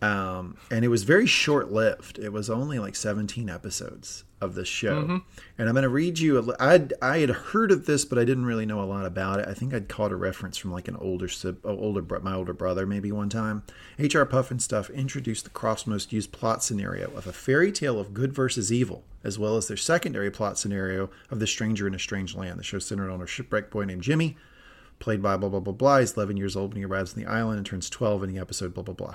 Um, 0.00 0.56
and 0.70 0.84
it 0.86 0.88
was 0.88 1.02
very 1.02 1.26
short 1.26 1.70
lived. 1.70 2.18
It 2.18 2.32
was 2.32 2.48
only 2.48 2.78
like 2.78 2.96
17 2.96 3.50
episodes 3.50 4.24
of 4.40 4.54
this 4.54 4.68
show. 4.68 5.02
Mm-hmm. 5.02 5.16
And 5.58 5.68
I'm 5.68 5.74
going 5.74 5.82
to 5.82 5.88
read 5.88 6.18
you. 6.18 6.38
A, 6.38 6.56
I'd, 6.60 6.92
I 7.02 7.18
had 7.18 7.30
heard 7.30 7.70
of 7.70 7.86
this, 7.86 8.04
but 8.04 8.18
I 8.18 8.24
didn't 8.24 8.46
really 8.46 8.66
know 8.66 8.80
a 8.80 8.84
lot 8.84 9.04
about 9.04 9.40
it. 9.40 9.48
I 9.48 9.54
think 9.54 9.74
I'd 9.74 9.88
caught 9.88 10.12
a 10.12 10.16
reference 10.16 10.56
from 10.56 10.72
like 10.72 10.88
an 10.88 10.96
older, 10.96 11.28
older, 11.64 12.20
my 12.20 12.34
older 12.34 12.52
brother, 12.52 12.86
maybe 12.86 13.10
one 13.10 13.28
time. 13.28 13.62
HR 13.98 14.24
Pufnstuf 14.24 14.94
introduced 14.94 15.44
the 15.44 15.50
Krofft's 15.50 15.86
most 15.86 16.12
used 16.12 16.32
plot 16.32 16.62
scenario 16.62 17.10
of 17.16 17.26
a 17.26 17.32
fairy 17.32 17.72
tale 17.72 17.98
of 17.98 18.14
good 18.14 18.32
versus 18.32 18.72
evil, 18.72 19.02
as 19.24 19.38
well 19.38 19.56
as 19.56 19.66
their 19.68 19.76
secondary 19.76 20.30
plot 20.30 20.58
scenario 20.58 21.10
of 21.30 21.40
the 21.40 21.46
stranger 21.46 21.86
in 21.86 21.94
a 21.94 21.98
strange 21.98 22.34
land. 22.34 22.58
The 22.58 22.64
show 22.64 22.78
centered 22.78 23.10
on 23.10 23.22
a 23.22 23.26
shipwrecked 23.26 23.70
boy 23.70 23.84
named 23.84 24.02
Jimmy, 24.02 24.36
played 25.00 25.22
by 25.22 25.36
blah 25.36 25.48
blah 25.48 25.60
blah 25.60 25.72
blah. 25.72 25.98
He's 25.98 26.16
11 26.16 26.36
years 26.36 26.56
old 26.56 26.70
when 26.70 26.78
he 26.78 26.84
arrives 26.84 27.14
on 27.14 27.22
the 27.22 27.28
island 27.28 27.58
and 27.58 27.66
turns 27.66 27.90
12 27.90 28.24
in 28.24 28.34
the 28.34 28.40
episode 28.40 28.74
blah 28.74 28.84
blah 28.84 28.94
blah. 28.94 29.14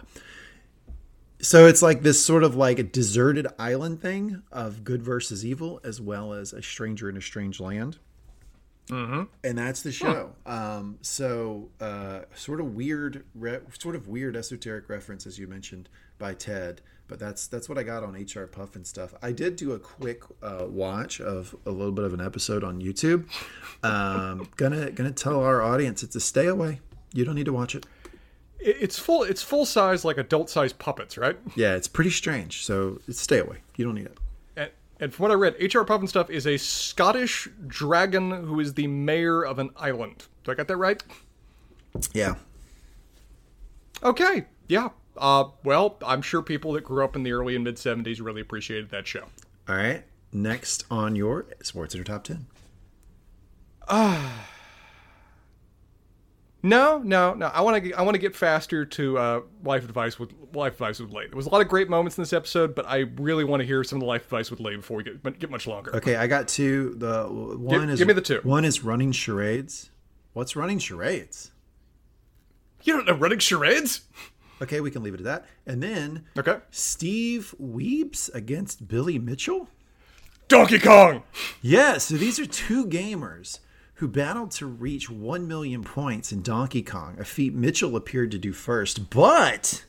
So 1.44 1.68
it's 1.68 1.82
like 1.82 2.03
this 2.03 2.26
sort 2.26 2.44
of 2.44 2.56
like 2.56 2.80
a 2.80 2.84
deserted 2.84 3.48
island 3.60 4.02
thing 4.02 4.44
of 4.49 4.86
good 4.86 5.03
versus 5.03 5.45
evil, 5.45 5.82
as 5.84 5.99
well 5.99 6.32
as 6.32 6.53
a 6.53 6.61
stranger 6.61 7.10
in 7.10 7.18
a 7.18 7.22
strange 7.22 7.60
land. 7.60 7.98
Mm-hmm. 8.88 9.24
And 9.44 9.57
that's 9.57 9.82
the 9.82 9.91
show. 9.91 10.34
Um, 10.45 10.99
so 11.02 11.70
uh, 11.82 12.22
sort 12.34 12.61
of 12.61 12.76
weird, 12.76 13.26
re- 13.36 13.60
sort 13.78 13.95
of 13.95 14.07
weird 14.07 14.38
esoteric 14.38 14.88
reference, 14.88 15.28
as 15.28 15.38
you 15.38 15.48
mentioned 15.48 15.90
by 16.18 16.34
Ted. 16.34 16.82
But 17.10 17.20
that's 17.20 17.48
that's 17.48 17.68
what 17.68 17.78
I 17.78 17.84
got 17.84 18.03
on 18.03 18.14
HR 18.14 18.48
Pufnstuf. 18.48 19.11
I 19.22 19.34
did 19.34 19.57
do 19.57 19.74
a 19.74 19.80
quick 19.80 20.24
uh, 20.41 20.65
watch 20.68 21.20
of 21.20 21.53
a 21.65 21.72
little 21.72 21.91
bit 21.91 22.06
of 22.06 22.14
an 22.14 22.22
episode 22.22 22.64
on 22.64 22.82
YouTube. 22.82 23.28
Um, 23.84 24.48
gonna 24.56 24.91
gonna 24.91 25.11
tell 25.11 25.44
our 25.44 25.61
audience 25.61 26.03
it's 26.03 26.15
a 26.15 26.22
stay 26.22 26.48
away. 26.48 26.80
You 27.14 27.26
don't 27.26 27.36
need 27.36 27.45
to 27.45 27.53
watch 27.53 27.76
it. 27.76 27.86
It- 28.64 28.77
It's 28.81 28.98
full. 28.99 29.23
It's 29.23 29.41
full 29.44 29.65
size, 29.65 30.03
like 30.06 30.18
adult 30.18 30.49
size 30.49 30.73
puppets, 30.73 31.18
right? 31.18 31.38
Yeah, 31.56 31.76
it's 31.76 31.88
pretty 31.88 32.10
strange. 32.11 32.64
So 32.65 32.99
stay 33.10 33.40
away. 33.40 33.57
You 33.76 33.85
don't 33.85 33.95
need 33.95 34.06
it. 34.07 34.18
And, 34.56 34.72
and 34.99 35.14
from 35.14 35.23
what 35.23 35.31
I 35.31 35.35
read, 35.35 35.56
H.R. 35.60 35.84
Pufnstuf 35.85 36.30
is 36.30 36.48
a 36.48 36.57
Scottish 36.57 37.48
dragon 37.68 38.31
who 38.31 38.60
is 38.60 38.73
the 38.76 38.88
mayor 38.88 39.44
of 39.44 39.60
an 39.60 39.72
island. 39.76 40.26
Do 40.44 40.52
I 40.52 40.56
got 40.56 40.68
that 40.68 40.77
right? 40.77 41.02
Yeah. 42.14 42.35
Okay. 44.02 44.45
Yeah. 44.68 44.90
Uh, 45.18 45.45
well, 45.64 45.98
I'm 46.06 46.22
sure 46.22 46.41
people 46.41 46.73
that 46.73 46.84
grew 46.84 47.03
up 47.03 47.15
in 47.15 47.23
the 47.23 47.31
early 47.34 47.56
and 47.56 47.64
mid 47.64 47.76
70s 47.76 48.19
really 48.23 48.41
appreciated 48.41 48.90
that 48.90 49.06
show. 49.07 49.26
All 49.69 49.76
right. 49.76 50.03
Next 50.31 50.85
on 50.90 51.15
your 51.15 51.45
Sports 51.61 51.94
Center 51.94 52.03
Top 52.03 52.23
10. 52.23 52.48
No, 56.65 56.99
no, 56.99 57.34
no. 57.34 57.48
I 57.48 57.60
want 57.60 57.84
to. 57.84 57.91
I 57.94 58.02
want 58.03 58.15
to 58.15 58.19
get 58.19 58.35
faster 58.35 58.85
to 58.85 59.18
uh, 59.18 59.41
life 59.65 59.84
advice 59.84 60.18
with 60.18 60.34
life 60.53 60.73
advice 60.73 60.99
with 60.99 61.11
Lee. 61.11 61.27
There 61.27 61.35
was 61.35 61.45
a 61.45 61.49
lot 61.49 61.60
of 61.61 61.68
great 61.68 61.90
moments 61.90 62.18
in 62.18 62.22
this 62.22 62.31
episode, 62.31 62.73
but 62.73 62.88
I 62.88 62.99
really 63.18 63.44
want 63.44 63.60
to 63.60 63.65
hear 63.68 63.84
some 63.84 63.98
of 63.98 63.99
the 63.99 64.06
life 64.06 64.23
advice 64.23 64.49
with 64.49 64.61
Lee 64.61 64.77
before 64.77 64.95
we 64.98 65.03
get 65.03 65.40
get 65.40 65.49
much 65.52 65.68
longer. 65.68 65.94
Okay, 65.98 66.15
I 66.15 66.26
got 66.27 66.48
two. 66.48 66.95
The 66.98 67.26
one 67.26 67.81
Give- 67.81 67.90
is 67.90 67.99
give 67.99 68.07
me 68.07 68.14
the 68.14 68.22
two. 68.22 68.40
One 68.44 68.64
is 68.64 68.81
running 68.84 69.11
charades. 69.11 69.90
What's 70.31 70.56
running 70.56 70.80
charades? 70.80 71.52
You 72.84 72.94
don't 72.94 73.06
know 73.06 73.14
running 73.15 73.40
charades? 73.40 74.02
Okay, 74.61 74.80
we 74.80 74.90
can 74.90 75.03
leave 75.03 75.14
it 75.14 75.19
at 75.19 75.26
that. 75.26 75.45
And 75.68 75.84
then 75.84 76.23
Okay. 76.38 76.57
Steve 76.72 77.53
Wiebe 77.61 78.34
against 78.34 78.88
Billy 78.88 79.19
Mitchell. 79.19 79.68
Donkey 80.48 80.80
Kong. 80.80 81.23
Yeah, 81.61 81.98
so 81.98 82.15
these 82.15 82.40
are 82.40 82.45
two 82.45 82.85
gamers 82.88 83.60
who 84.04 84.08
battled 84.10 84.52
to 84.52 84.66
reach 84.66 85.10
1 85.10 85.48
million 85.48 85.82
points 85.82 86.34
in 86.34 86.42
Donkey 86.42 86.82
Kong, 86.82 87.16
a 87.18 87.24
feat 87.24 87.54
Mitchell 87.54 87.96
appeared 87.96 88.32
to 88.32 88.38
do 88.38 88.52
first. 88.52 89.10
But, 89.10 89.86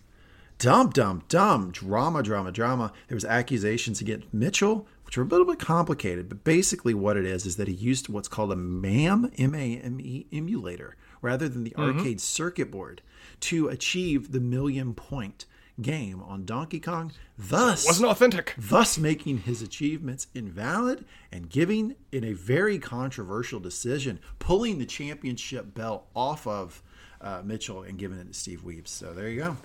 dum 0.56 0.90
dum 0.90 1.24
dum, 1.28 1.72
drama, 1.72 2.22
drama, 2.22 2.52
drama. 2.52 2.92
There 3.08 3.16
was 3.16 3.24
accusations 3.24 4.00
against 4.00 4.32
Mitchell, 4.32 4.86
which 5.04 5.16
were 5.16 5.24
a 5.24 5.26
little 5.26 5.44
bit 5.44 5.58
complicated, 5.58 6.28
but 6.28 6.44
basically 6.44 6.94
what 6.94 7.16
it 7.16 7.24
is 7.24 7.44
is 7.44 7.56
that 7.56 7.66
he 7.66 7.74
used 7.74 8.08
what's 8.08 8.28
called 8.28 8.52
a 8.52 8.56
MAME, 8.56 9.32
M-A-M-E 9.36 10.26
emulator, 10.32 10.94
rather 11.20 11.48
than 11.48 11.64
the 11.64 11.70
mm-hmm. 11.70 11.98
arcade 11.98 12.20
circuit 12.20 12.70
board 12.70 13.02
to 13.40 13.66
achieve 13.66 14.30
the 14.30 14.38
million 14.38 14.94
point 14.94 15.44
game 15.80 16.22
on 16.22 16.44
Donkey 16.44 16.80
Kong. 16.80 17.12
Thus, 17.36 17.86
Wasn't 17.86 18.08
authentic. 18.08 18.54
thus 18.56 18.96
making 18.98 19.38
his 19.38 19.60
achievements 19.62 20.28
invalid 20.34 21.04
and 21.32 21.48
giving, 21.50 21.96
in 22.12 22.24
a 22.24 22.32
very 22.32 22.78
controversial 22.78 23.58
decision, 23.60 24.20
pulling 24.38 24.78
the 24.78 24.86
championship 24.86 25.74
belt 25.74 26.06
off 26.14 26.46
of 26.46 26.82
uh, 27.20 27.42
Mitchell 27.44 27.82
and 27.82 27.98
giving 27.98 28.18
it 28.18 28.28
to 28.28 28.34
Steve 28.34 28.62
Wiebe. 28.64 28.86
So 28.86 29.12
there 29.12 29.28
you 29.28 29.42
go. 29.42 29.56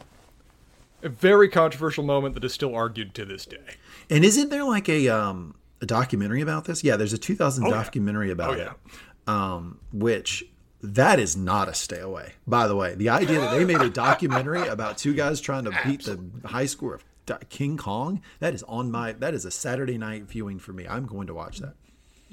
A 1.04 1.10
very 1.10 1.48
controversial 1.48 2.04
moment 2.04 2.34
that 2.34 2.44
is 2.44 2.54
still 2.54 2.76
argued 2.76 3.14
to 3.16 3.26
this 3.26 3.46
day. 3.46 3.76
And 4.10 4.26
isn't 4.26 4.50
there 4.50 4.64
like 4.66 4.90
a 4.90 5.08
um, 5.10 5.56
a 5.82 5.86
documentary 5.86 6.42
about 6.42 6.66
this? 6.66 6.84
Yeah, 6.84 6.98
there's 6.98 7.14
a 7.14 7.18
2000 7.18 7.64
yeah. 7.66 7.70
documentary 7.72 8.32
about 8.32 8.56
Oh, 8.56 8.58
yeah. 8.58 8.72
it, 8.72 9.30
um, 9.30 9.80
which 9.94 10.44
that 10.82 11.20
is 11.20 11.36
not 11.36 11.68
a 11.68 11.74
stay 11.74 12.00
away. 12.00 12.34
By 12.48 12.68
the 12.68 12.76
way, 12.76 12.96
the 12.96 13.10
idea 13.10 13.40
that 13.40 13.52
they 13.52 13.66
made 13.66 13.82
a 13.82 13.90
documentary 13.90 14.68
about 14.68 14.98
two 14.98 15.14
guys 15.14 15.42
trying 15.42 15.66
to 15.66 15.78
beat 15.86 16.04
the 16.04 16.20
high 16.48 16.66
score 16.66 16.96
of 16.96 17.04
King 17.50 17.78
Kong 17.78 18.22
that 18.40 18.54
is 18.54 18.64
on 18.64 18.90
my 18.90 19.12
that 19.14 19.34
is 19.34 19.46
a 19.46 19.52
Saturday 19.52 19.98
night 19.98 20.24
viewing 20.24 20.60
for 20.60 20.74
me. 20.74 20.88
I'm 20.88 21.06
going 21.06 21.28
to 21.28 21.34
watch 21.34 21.60
that. 21.60 21.74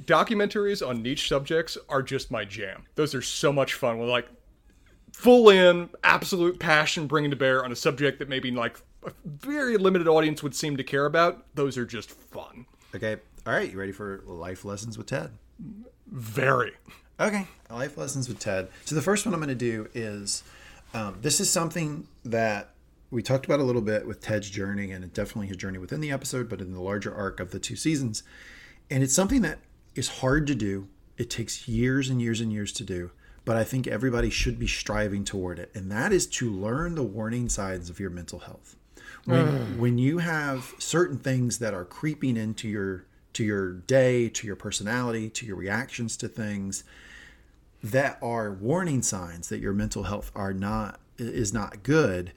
Documentaries 0.04 0.86
on 0.86 1.02
niche 1.02 1.28
subjects 1.28 1.78
are 1.88 2.02
just 2.02 2.30
my 2.30 2.44
jam. 2.44 2.84
Those 2.94 3.14
are 3.14 3.22
so 3.22 3.52
much 3.52 3.74
fun. 3.74 3.98
With 3.98 4.08
like 4.08 4.28
full 5.12 5.48
in, 5.48 5.88
absolute 6.04 6.58
passion 6.58 7.06
bringing 7.06 7.30
to 7.30 7.36
bear 7.36 7.64
on 7.64 7.72
a 7.72 7.76
subject 7.76 8.18
that 8.18 8.28
maybe 8.28 8.50
like 8.50 8.80
a 9.04 9.12
very 9.24 9.76
limited 9.76 10.08
audience 10.08 10.42
would 10.42 10.54
seem 10.54 10.76
to 10.76 10.84
care 10.84 11.06
about. 11.06 11.46
Those 11.54 11.78
are 11.78 11.86
just 11.86 12.10
fun. 12.10 12.66
Okay. 12.94 13.16
All 13.46 13.52
right. 13.52 13.70
You 13.70 13.78
ready 13.78 13.92
for 13.92 14.22
life 14.26 14.64
lessons 14.64 14.98
with 14.98 15.06
Ted? 15.06 15.30
Very. 16.06 16.72
Okay. 17.18 17.46
Life 17.70 17.96
lessons 17.96 18.28
with 18.28 18.38
Ted. 18.38 18.68
So 18.84 18.94
the 18.94 19.02
first 19.02 19.24
one 19.24 19.34
I'm 19.34 19.40
going 19.40 19.48
to 19.48 19.54
do 19.54 19.88
is 19.94 20.42
um, 20.92 21.18
this 21.22 21.40
is 21.40 21.50
something 21.50 22.06
that 22.24 22.70
we 23.10 23.22
talked 23.22 23.46
about 23.46 23.60
a 23.60 23.62
little 23.62 23.82
bit 23.82 24.06
with 24.06 24.20
Ted's 24.20 24.50
journey 24.50 24.90
and 24.92 25.10
definitely 25.12 25.46
his 25.46 25.56
journey 25.56 25.78
within 25.78 26.00
the 26.00 26.10
episode, 26.10 26.48
but 26.48 26.60
in 26.60 26.72
the 26.72 26.80
larger 26.80 27.14
arc 27.14 27.40
of 27.40 27.52
the 27.52 27.58
two 27.58 27.76
seasons. 27.76 28.22
And 28.90 29.02
it's 29.02 29.14
something 29.14 29.42
that 29.42 29.58
is 29.94 30.08
hard 30.20 30.46
to 30.48 30.54
do. 30.54 30.88
It 31.16 31.30
takes 31.30 31.66
years 31.66 32.10
and 32.10 32.20
years 32.20 32.40
and 32.40 32.52
years 32.52 32.72
to 32.72 32.84
do, 32.84 33.10
but 33.46 33.56
I 33.56 33.64
think 33.64 33.86
everybody 33.86 34.28
should 34.28 34.58
be 34.58 34.66
striving 34.66 35.24
toward 35.24 35.58
it. 35.58 35.70
And 35.74 35.90
that 35.90 36.12
is 36.12 36.26
to 36.26 36.52
learn 36.52 36.94
the 36.94 37.02
warning 37.02 37.48
signs 37.48 37.88
of 37.88 37.98
your 37.98 38.10
mental 38.10 38.40
health. 38.40 38.76
When, 39.24 39.78
when 39.78 39.98
you 39.98 40.18
have 40.18 40.74
certain 40.78 41.18
things 41.18 41.58
that 41.58 41.74
are 41.74 41.84
creeping 41.84 42.36
into 42.36 42.68
your 42.68 43.06
to 43.32 43.44
your 43.44 43.72
day, 43.72 44.30
to 44.30 44.46
your 44.46 44.56
personality, 44.56 45.28
to 45.28 45.44
your 45.44 45.56
reactions 45.56 46.16
to 46.16 46.26
things, 46.26 46.84
that 47.82 48.18
are 48.22 48.52
warning 48.52 49.02
signs 49.02 49.48
that 49.48 49.58
your 49.58 49.72
mental 49.72 50.04
health 50.04 50.30
are 50.34 50.52
not 50.52 51.00
is 51.18 51.52
not 51.52 51.82
good 51.82 52.32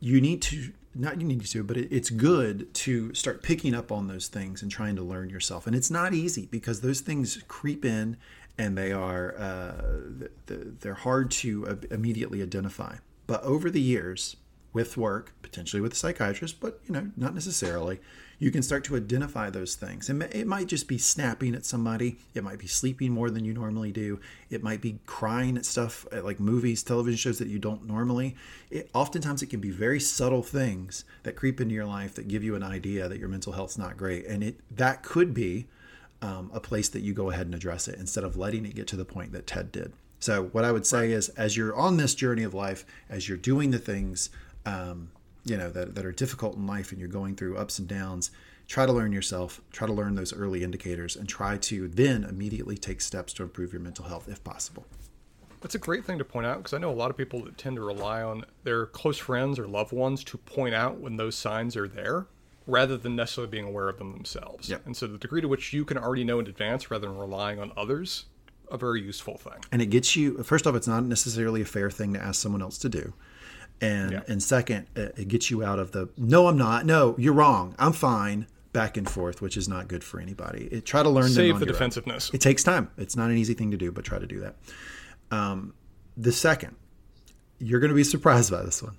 you 0.00 0.20
need 0.20 0.40
to 0.42 0.72
not 0.94 1.20
you 1.20 1.26
need 1.26 1.44
to 1.44 1.62
but 1.62 1.76
it, 1.76 1.88
it's 1.90 2.10
good 2.10 2.72
to 2.74 3.14
start 3.14 3.42
picking 3.42 3.74
up 3.74 3.92
on 3.92 4.08
those 4.08 4.28
things 4.28 4.62
and 4.62 4.70
trying 4.70 4.96
to 4.96 5.02
learn 5.02 5.30
yourself. 5.30 5.66
And 5.66 5.76
it's 5.76 5.90
not 5.90 6.12
easy 6.12 6.46
because 6.46 6.80
those 6.80 7.00
things 7.00 7.42
creep 7.48 7.84
in 7.84 8.16
and 8.56 8.76
they 8.76 8.92
are 8.92 9.36
uh, 9.38 10.00
they're 10.46 10.94
hard 10.94 11.30
to 11.30 11.80
immediately 11.90 12.42
identify. 12.42 12.96
But 13.26 13.42
over 13.44 13.70
the 13.70 13.80
years 13.80 14.36
with 14.72 14.96
work 14.96 15.32
potentially 15.40 15.80
with 15.80 15.92
a 15.92 15.96
psychiatrist 15.96 16.60
but 16.60 16.78
you 16.84 16.92
know 16.92 17.10
not 17.16 17.34
necessarily 17.34 17.98
you 18.38 18.50
can 18.50 18.62
start 18.62 18.84
to 18.84 18.96
identify 18.96 19.50
those 19.50 19.74
things. 19.74 20.08
And 20.08 20.22
it 20.22 20.46
might 20.46 20.68
just 20.68 20.86
be 20.86 20.98
snapping 20.98 21.54
at 21.54 21.64
somebody. 21.64 22.18
It 22.34 22.44
might 22.44 22.58
be 22.58 22.68
sleeping 22.68 23.12
more 23.12 23.30
than 23.30 23.44
you 23.44 23.52
normally 23.52 23.90
do. 23.90 24.20
It 24.48 24.62
might 24.62 24.80
be 24.80 25.00
crying 25.06 25.56
at 25.56 25.66
stuff 25.66 26.06
at 26.12 26.24
like 26.24 26.38
movies 26.38 26.82
television 26.82 27.18
shows 27.18 27.38
that 27.38 27.48
you 27.48 27.58
don't 27.58 27.86
normally. 27.86 28.36
It, 28.70 28.90
oftentimes 28.94 29.42
it 29.42 29.50
can 29.50 29.60
be 29.60 29.70
very 29.70 29.98
subtle 29.98 30.42
things 30.42 31.04
that 31.24 31.34
creep 31.34 31.60
into 31.60 31.74
your 31.74 31.86
life 31.86 32.14
that 32.14 32.28
give 32.28 32.44
you 32.44 32.54
an 32.54 32.62
idea 32.62 33.08
that 33.08 33.18
your 33.18 33.28
mental 33.28 33.52
health's 33.52 33.78
not 33.78 33.96
great. 33.96 34.26
And 34.26 34.44
it 34.44 34.60
that 34.70 35.02
could 35.02 35.34
be 35.34 35.66
um, 36.22 36.50
a 36.52 36.60
place 36.60 36.88
that 36.90 37.00
you 37.00 37.14
go 37.14 37.30
ahead 37.30 37.46
and 37.46 37.54
address 37.54 37.88
it 37.88 37.98
instead 37.98 38.24
of 38.24 38.36
letting 38.36 38.64
it 38.66 38.74
get 38.74 38.86
to 38.88 38.96
the 38.96 39.04
point 39.04 39.32
that 39.32 39.46
ted 39.46 39.72
did. 39.72 39.92
So 40.20 40.44
what 40.46 40.64
i 40.64 40.72
would 40.72 40.84
say 40.84 41.12
is 41.12 41.28
as 41.30 41.56
you're 41.56 41.76
on 41.76 41.96
this 41.96 42.14
journey 42.14 42.42
of 42.42 42.52
life 42.52 42.84
as 43.08 43.28
you're 43.28 43.38
doing 43.38 43.70
the 43.70 43.78
things 43.78 44.30
um, 44.66 45.10
you 45.48 45.56
know 45.56 45.70
that, 45.70 45.94
that 45.94 46.04
are 46.04 46.12
difficult 46.12 46.56
in 46.56 46.66
life 46.66 46.90
and 46.90 47.00
you're 47.00 47.08
going 47.08 47.34
through 47.34 47.56
ups 47.56 47.78
and 47.78 47.88
downs 47.88 48.30
try 48.66 48.84
to 48.86 48.92
learn 48.92 49.12
yourself 49.12 49.60
try 49.72 49.86
to 49.86 49.92
learn 49.92 50.14
those 50.14 50.32
early 50.32 50.62
indicators 50.62 51.16
and 51.16 51.28
try 51.28 51.56
to 51.56 51.88
then 51.88 52.24
immediately 52.24 52.76
take 52.76 53.00
steps 53.00 53.32
to 53.32 53.42
improve 53.42 53.72
your 53.72 53.80
mental 53.82 54.04
health 54.04 54.28
if 54.28 54.42
possible 54.44 54.84
That's 55.60 55.74
a 55.74 55.78
great 55.78 56.04
thing 56.04 56.18
to 56.18 56.24
point 56.24 56.46
out 56.46 56.58
because 56.58 56.72
I 56.74 56.78
know 56.78 56.90
a 56.90 57.00
lot 57.02 57.10
of 57.10 57.16
people 57.16 57.42
that 57.44 57.58
tend 57.58 57.76
to 57.76 57.82
rely 57.82 58.22
on 58.22 58.44
their 58.64 58.86
close 58.86 59.18
friends 59.18 59.58
or 59.58 59.66
loved 59.66 59.92
ones 59.92 60.22
to 60.24 60.38
point 60.38 60.74
out 60.74 60.98
when 61.00 61.16
those 61.16 61.34
signs 61.34 61.76
are 61.76 61.88
there 61.88 62.26
rather 62.66 62.96
than 62.98 63.16
necessarily 63.16 63.50
being 63.50 63.64
aware 63.64 63.88
of 63.88 63.98
them 63.98 64.12
themselves. 64.12 64.68
Yep. 64.68 64.82
And 64.86 64.96
so 64.96 65.06
the 65.06 65.18
degree 65.18 65.40
to 65.40 65.48
which 65.48 65.72
you 65.72 65.84
can 65.84 65.96
already 65.96 66.22
know 66.22 66.38
in 66.38 66.46
advance 66.46 66.90
rather 66.90 67.08
than 67.08 67.16
relying 67.16 67.58
on 67.58 67.72
others, 67.76 68.26
a 68.70 68.76
very 68.76 69.00
useful 69.00 69.38
thing. 69.38 69.58
and 69.72 69.80
it 69.80 69.86
gets 69.86 70.14
you 70.14 70.42
first 70.42 70.66
off 70.66 70.74
it's 70.74 70.86
not 70.86 71.02
necessarily 71.02 71.62
a 71.62 71.64
fair 71.64 71.90
thing 71.90 72.12
to 72.12 72.20
ask 72.20 72.40
someone 72.42 72.60
else 72.60 72.76
to 72.76 72.88
do 72.90 73.14
and 73.80 74.12
Yeah. 74.12 74.22
and 74.28 74.42
second 74.42 74.86
it 74.96 75.14
it 75.16 75.28
gets 75.28 75.50
you 75.50 75.62
out 75.64 75.78
of 75.78 75.92
the 75.92 76.08
no 76.16 76.48
i'm 76.48 76.58
not 76.58 76.84
no 76.84 77.14
you're 77.18 77.32
wrong 77.32 77.74
i'm 77.78 77.92
fine 77.92 78.46
back 78.72 78.96
and 78.96 79.08
forth 79.08 79.40
which 79.40 79.56
is 79.56 79.68
not 79.68 79.88
good 79.88 80.02
for 80.04 80.20
anybody 80.20 80.68
it, 80.72 80.84
try 80.84 81.02
to 81.02 81.08
learn 81.08 81.28
Save 81.28 81.36
the 81.36 81.44
your 81.44 81.54
own. 81.56 81.66
defensiveness. 81.66 82.30
It 82.34 82.40
takes 82.40 82.62
time. 82.62 82.90
It's 82.98 83.16
not 83.16 83.30
an 83.30 83.36
easy 83.36 83.54
thing 83.54 83.70
to 83.70 83.76
do, 83.76 83.90
but 83.92 84.04
try 84.04 84.18
to 84.18 84.26
do 84.26 84.40
that. 84.40 84.56
Um, 85.30 85.74
the 86.16 86.32
second, 86.32 86.76
you're 87.58 87.80
going 87.80 87.88
to 87.90 87.94
be 87.94 88.04
surprised 88.04 88.50
by 88.50 88.62
this 88.62 88.82
one. 88.82 88.96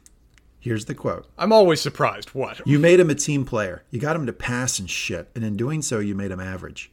Here's 0.60 0.86
the 0.86 0.96
quote 0.96 1.28
I'm 1.38 1.54
always 1.54 1.80
surprised. 1.82 2.30
What? 2.30 2.62
You 2.66 2.80
made 2.80 3.00
him 3.00 3.10
a 3.10 3.16
team 3.16 3.46
player. 3.46 3.84
You 3.92 4.00
got 4.00 4.16
him 4.16 4.26
to 4.26 4.34
pass 4.34 4.80
and 4.80 4.90
shit. 4.90 5.30
And 5.36 5.44
in 5.44 5.56
doing 5.56 5.82
so, 5.82 6.00
you 6.00 6.16
made 6.16 6.32
him 6.32 6.40
average. 6.40 6.92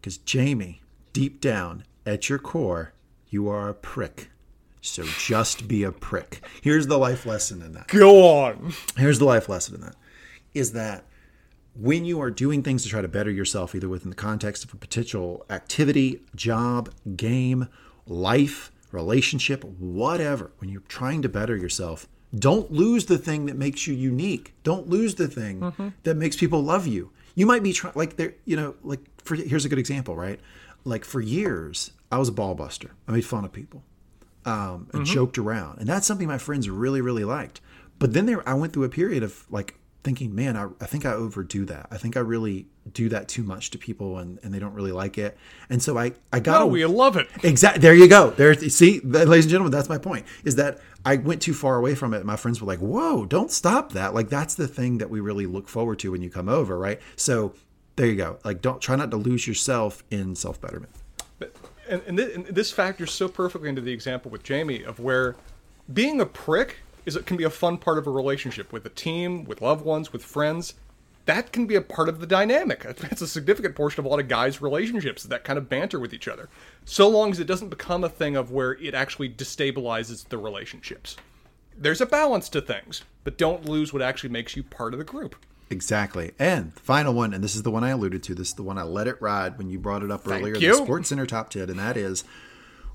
Because 0.00 0.16
Jamie, 0.18 0.80
deep 1.12 1.40
down 1.40 1.84
at 2.06 2.28
your 2.28 2.38
core, 2.38 2.94
you 3.28 3.48
are 3.48 3.68
a 3.68 3.74
prick. 3.74 4.30
So 4.80 5.04
just 5.18 5.68
be 5.68 5.82
a 5.82 5.92
prick. 5.92 6.40
Here's 6.62 6.86
the 6.86 6.98
life 6.98 7.26
lesson 7.26 7.62
in 7.62 7.72
that. 7.72 7.88
Go 7.88 8.44
on. 8.44 8.72
here's 8.96 9.18
the 9.18 9.24
life 9.24 9.48
lesson 9.48 9.74
in 9.76 9.80
that 9.82 9.96
is 10.54 10.72
that 10.72 11.04
when 11.74 12.04
you 12.04 12.20
are 12.20 12.30
doing 12.30 12.62
things 12.62 12.82
to 12.82 12.88
try 12.88 13.00
to 13.00 13.08
better 13.08 13.30
yourself 13.30 13.74
either 13.74 13.88
within 13.88 14.10
the 14.10 14.16
context 14.16 14.64
of 14.64 14.72
a 14.72 14.76
potential 14.76 15.44
activity 15.50 16.20
job 16.34 16.90
game 17.16 17.68
life 18.06 18.72
relationship 18.90 19.62
whatever 19.64 20.50
when 20.58 20.70
you're 20.70 20.80
trying 20.82 21.22
to 21.22 21.28
better 21.28 21.56
yourself 21.56 22.08
don't 22.36 22.70
lose 22.70 23.06
the 23.06 23.18
thing 23.18 23.46
that 23.46 23.56
makes 23.56 23.86
you 23.86 23.94
unique. 23.94 24.54
Don't 24.62 24.88
lose 24.88 25.14
the 25.14 25.28
thing 25.28 25.60
mm-hmm. 25.60 25.88
that 26.02 26.16
makes 26.16 26.36
people 26.36 26.62
love 26.62 26.86
you. 26.86 27.10
You 27.34 27.46
might 27.46 27.62
be 27.62 27.72
trying 27.72 27.94
like 27.96 28.16
there 28.16 28.34
you 28.44 28.56
know 28.56 28.74
like 28.82 29.00
for 29.22 29.36
here's 29.36 29.64
a 29.64 29.68
good 29.68 29.78
example 29.78 30.16
right? 30.16 30.40
Like 30.84 31.04
for 31.04 31.20
years 31.20 31.92
i 32.10 32.18
was 32.18 32.28
a 32.28 32.32
ball 32.32 32.54
buster. 32.54 32.90
I 33.06 33.12
made 33.12 33.24
fun 33.24 33.44
of 33.44 33.52
people 33.52 33.82
um, 34.44 34.88
and 34.92 35.04
joked 35.04 35.38
around, 35.38 35.78
and 35.78 35.88
that's 35.88 36.06
something 36.06 36.28
my 36.28 36.38
friends 36.38 36.68
really, 36.68 37.00
really 37.00 37.24
liked. 37.24 37.60
But 37.98 38.12
then 38.12 38.26
there, 38.26 38.48
I 38.48 38.54
went 38.54 38.72
through 38.72 38.84
a 38.84 38.88
period 38.88 39.22
of 39.22 39.44
like 39.50 39.74
thinking, 40.04 40.34
man, 40.34 40.56
I, 40.56 40.68
I 40.80 40.86
think 40.86 41.04
I 41.04 41.12
overdo 41.12 41.64
that. 41.66 41.88
I 41.90 41.98
think 41.98 42.16
I 42.16 42.20
really 42.20 42.66
do 42.92 43.08
that 43.10 43.28
too 43.28 43.42
much 43.42 43.70
to 43.70 43.78
people, 43.78 44.18
and, 44.18 44.38
and 44.42 44.54
they 44.54 44.58
don't 44.58 44.72
really 44.72 44.92
like 44.92 45.18
it. 45.18 45.36
And 45.68 45.82
so 45.82 45.98
I, 45.98 46.12
I 46.32 46.40
got 46.40 46.62
Oh, 46.62 46.66
we 46.66 46.84
love 46.86 47.16
it. 47.16 47.28
Exactly. 47.42 47.80
There 47.80 47.94
you 47.94 48.08
go. 48.08 48.30
There. 48.30 48.54
See, 48.54 49.00
ladies 49.00 49.44
and 49.44 49.50
gentlemen, 49.50 49.72
that's 49.72 49.88
my 49.88 49.98
point. 49.98 50.24
Is 50.44 50.56
that 50.56 50.78
I 51.04 51.16
went 51.16 51.42
too 51.42 51.54
far 51.54 51.76
away 51.76 51.94
from 51.94 52.14
it. 52.14 52.24
My 52.24 52.36
friends 52.36 52.60
were 52.60 52.66
like, 52.66 52.78
"Whoa, 52.78 53.26
don't 53.26 53.50
stop 53.50 53.92
that!" 53.92 54.14
Like 54.14 54.28
that's 54.28 54.54
the 54.54 54.68
thing 54.68 54.98
that 54.98 55.10
we 55.10 55.20
really 55.20 55.46
look 55.46 55.68
forward 55.68 55.98
to 56.00 56.12
when 56.12 56.22
you 56.22 56.30
come 56.30 56.48
over, 56.48 56.78
right? 56.78 57.00
So 57.16 57.54
there 57.96 58.06
you 58.06 58.16
go. 58.16 58.38
Like 58.44 58.62
don't 58.62 58.80
try 58.80 58.96
not 58.96 59.10
to 59.10 59.16
lose 59.16 59.46
yourself 59.46 60.02
in 60.10 60.34
self 60.34 60.60
betterment. 60.60 60.92
And, 61.88 62.02
and, 62.06 62.18
this, 62.18 62.34
and 62.34 62.46
this 62.46 62.70
factors 62.70 63.12
so 63.12 63.28
perfectly 63.28 63.68
into 63.68 63.80
the 63.80 63.92
example 63.92 64.30
with 64.30 64.42
Jamie 64.42 64.82
of 64.82 65.00
where 65.00 65.36
being 65.92 66.20
a 66.20 66.26
prick 66.26 66.78
is 67.06 67.16
it 67.16 67.26
can 67.26 67.36
be 67.36 67.44
a 67.44 67.50
fun 67.50 67.78
part 67.78 67.98
of 67.98 68.06
a 68.06 68.10
relationship 68.10 68.72
with 68.72 68.84
a 68.84 68.90
team, 68.90 69.44
with 69.44 69.62
loved 69.62 69.84
ones, 69.84 70.12
with 70.12 70.22
friends. 70.22 70.74
That 71.24 71.52
can 71.52 71.66
be 71.66 71.74
a 71.74 71.80
part 71.80 72.08
of 72.08 72.20
the 72.20 72.26
dynamic. 72.26 72.84
It's 72.84 73.22
a 73.22 73.26
significant 73.28 73.74
portion 73.74 74.00
of 74.00 74.06
a 74.06 74.08
lot 74.08 74.20
of 74.20 74.28
guys' 74.28 74.60
relationships, 74.62 75.22
that 75.24 75.44
kind 75.44 75.58
of 75.58 75.68
banter 75.68 75.98
with 75.98 76.12
each 76.12 76.28
other. 76.28 76.48
So 76.84 77.08
long 77.08 77.30
as 77.30 77.40
it 77.40 77.46
doesn't 77.46 77.68
become 77.68 78.04
a 78.04 78.08
thing 78.08 78.36
of 78.36 78.50
where 78.50 78.72
it 78.72 78.94
actually 78.94 79.30
destabilizes 79.30 80.28
the 80.28 80.38
relationships. 80.38 81.16
There's 81.76 82.00
a 82.00 82.06
balance 82.06 82.48
to 82.50 82.60
things, 82.60 83.02
but 83.24 83.38
don't 83.38 83.66
lose 83.66 83.92
what 83.92 84.02
actually 84.02 84.30
makes 84.30 84.56
you 84.56 84.62
part 84.62 84.94
of 84.94 84.98
the 84.98 85.04
group. 85.04 85.36
Exactly. 85.70 86.32
And 86.38 86.72
the 86.74 86.80
final 86.80 87.12
one, 87.12 87.34
and 87.34 87.44
this 87.44 87.54
is 87.54 87.62
the 87.62 87.70
one 87.70 87.84
I 87.84 87.90
alluded 87.90 88.22
to. 88.24 88.34
This 88.34 88.48
is 88.48 88.54
the 88.54 88.62
one 88.62 88.78
I 88.78 88.82
let 88.82 89.06
it 89.06 89.20
ride 89.20 89.58
when 89.58 89.68
you 89.68 89.78
brought 89.78 90.02
it 90.02 90.10
up 90.10 90.24
Thank 90.24 90.40
earlier. 90.42 90.56
you. 90.56 90.70
The 90.72 90.74
Sports 90.84 91.08
Center 91.10 91.26
top 91.26 91.50
ten, 91.50 91.68
and 91.68 91.78
that 91.78 91.96
is 91.96 92.24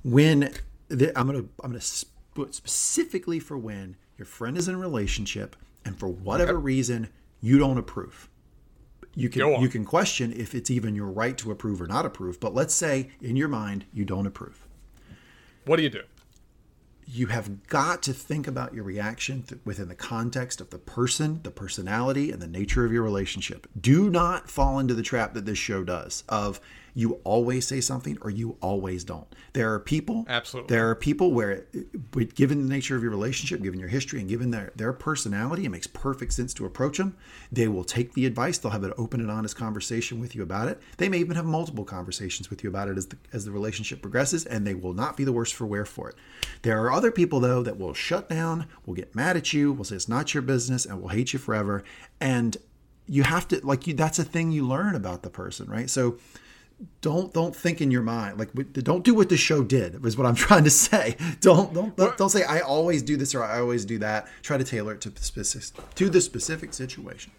when 0.03 0.51
the, 0.89 1.17
I'm 1.17 1.27
gonna 1.27 1.45
I'm 1.63 1.71
gonna 1.71 1.83
put 2.33 2.55
specifically 2.55 3.39
for 3.39 3.57
when 3.57 3.95
your 4.17 4.25
friend 4.25 4.57
is 4.57 4.67
in 4.67 4.75
a 4.75 4.77
relationship 4.79 5.55
and 5.85 5.97
for 5.97 6.07
whatever 6.07 6.53
Yep. 6.53 6.63
reason 6.63 7.09
you 7.41 7.59
don't 7.59 7.77
approve. 7.77 8.29
You 9.15 9.29
can 9.29 9.61
you 9.61 9.69
can 9.69 9.85
question 9.85 10.33
if 10.33 10.55
it's 10.55 10.71
even 10.71 10.95
your 10.95 11.11
right 11.11 11.37
to 11.37 11.51
approve 11.51 11.79
or 11.81 11.85
not 11.87 12.05
approve. 12.05 12.39
But 12.39 12.55
let's 12.55 12.73
say 12.73 13.11
in 13.21 13.35
your 13.35 13.47
mind 13.49 13.85
you 13.93 14.05
don't 14.05 14.25
approve. 14.25 14.65
What 15.65 15.75
do 15.77 15.83
you 15.83 15.89
do? 15.89 16.01
You 17.07 17.27
have 17.27 17.67
got 17.67 18.01
to 18.03 18.13
think 18.13 18.47
about 18.47 18.73
your 18.73 18.83
reaction 18.83 19.43
th- 19.43 19.61
within 19.65 19.87
the 19.87 19.95
context 19.95 20.61
of 20.61 20.69
the 20.69 20.77
person, 20.77 21.39
the 21.43 21.51
personality, 21.51 22.31
and 22.31 22.41
the 22.41 22.47
nature 22.47 22.85
of 22.85 22.91
your 22.91 23.03
relationship. 23.03 23.67
Do 23.79 24.09
not 24.09 24.49
fall 24.49 24.79
into 24.79 24.93
the 24.93 25.03
trap 25.03 25.33
that 25.33 25.45
this 25.45 25.57
show 25.57 25.83
does 25.83 26.23
of 26.29 26.59
you 26.95 27.13
always 27.23 27.65
say 27.67 27.81
something 27.81 28.17
or 28.21 28.29
you 28.29 28.55
always 28.61 29.03
don't. 29.03 29.25
There 29.53 29.73
are 29.73 29.79
people, 29.79 30.25
Absolutely. 30.27 30.75
There 30.75 30.89
are 30.89 30.95
people 30.95 31.31
where, 31.31 31.65
it- 31.73 32.35
given 32.35 32.61
the 32.61 32.69
nature 32.73 32.95
of 32.95 33.01
your 33.01 33.11
relationship, 33.11 33.61
given 33.63 33.79
your 33.79 33.89
history, 33.89 34.19
and 34.19 34.29
given 34.29 34.51
their 34.51 34.71
their 34.75 34.93
personality, 34.93 35.65
it 35.65 35.69
makes 35.69 35.87
perfect 35.87 36.33
sense 36.33 36.53
to 36.55 36.65
approach 36.65 36.97
them. 36.97 37.15
They 37.51 37.67
will 37.67 37.83
take 37.83 38.13
the 38.13 38.25
advice. 38.25 38.57
They'll 38.57 38.71
have 38.71 38.83
an 38.83 38.93
open 38.97 39.21
and 39.21 39.31
honest 39.31 39.55
conversation 39.55 40.19
with 40.19 40.35
you 40.35 40.43
about 40.43 40.67
it. 40.67 40.79
They 40.97 41.09
may 41.09 41.17
even 41.19 41.35
have 41.35 41.45
multiple 41.45 41.83
conversations 41.85 42.49
with 42.49 42.63
you 42.63 42.69
about 42.69 42.87
it 42.89 42.97
as 42.97 43.07
the 43.07 43.17
as 43.31 43.45
the 43.45 43.51
relationship 43.51 44.01
progresses, 44.01 44.45
and 44.45 44.65
they 44.67 44.75
will 44.75 44.93
not 44.93 45.17
be 45.17 45.23
the 45.23 45.33
worse 45.33 45.51
for 45.51 45.65
wear 45.65 45.85
for 45.85 46.09
it. 46.09 46.15
There 46.61 46.79
are 46.83 46.91
other 46.91 47.11
people 47.11 47.39
though 47.39 47.63
that 47.63 47.77
will 47.79 47.93
shut 47.93 48.29
down, 48.29 48.67
will 48.85 48.93
get 48.93 49.15
mad 49.15 49.35
at 49.37 49.51
you, 49.53 49.73
will 49.73 49.83
say 49.83 49.95
it's 49.95 50.07
not 50.07 50.33
your 50.33 50.43
business, 50.43 50.85
and 50.85 51.01
will 51.01 51.09
hate 51.09 51.33
you 51.33 51.39
forever. 51.39 51.83
And 52.21 52.55
you 53.07 53.23
have 53.23 53.47
to 53.49 53.65
like 53.65 53.87
you. 53.87 53.93
That's 53.95 54.19
a 54.19 54.23
thing 54.23 54.51
you 54.51 54.65
learn 54.67 54.95
about 54.95 55.23
the 55.23 55.29
person, 55.29 55.67
right? 55.69 55.89
So 55.89 56.17
don't 57.01 57.33
don't 57.33 57.55
think 57.55 57.81
in 57.81 57.91
your 57.91 58.01
mind 58.01 58.37
like 58.37 58.49
don't 58.73 59.03
do 59.03 59.13
what 59.13 59.29
the 59.29 59.37
show 59.37 59.63
did 59.63 60.05
is 60.05 60.17
what 60.17 60.25
i'm 60.27 60.35
trying 60.47 60.63
to 60.63 60.69
say 60.69 61.15
don't 61.39 61.73
don't 61.73 61.95
don't, 61.95 62.17
don't 62.17 62.29
say 62.29 62.43
i 62.43 62.59
always 62.59 63.01
do 63.01 63.15
this 63.15 63.33
or 63.33 63.43
i 63.43 63.59
always 63.59 63.85
do 63.85 63.97
that 63.97 64.27
try 64.41 64.57
to 64.57 64.63
tailor 64.63 64.93
it 64.93 65.01
to 65.01 65.09
the 65.09 65.23
specific 65.23 65.95
to 65.95 66.09
the 66.09 66.19
specific 66.19 66.73
situation 66.73 67.31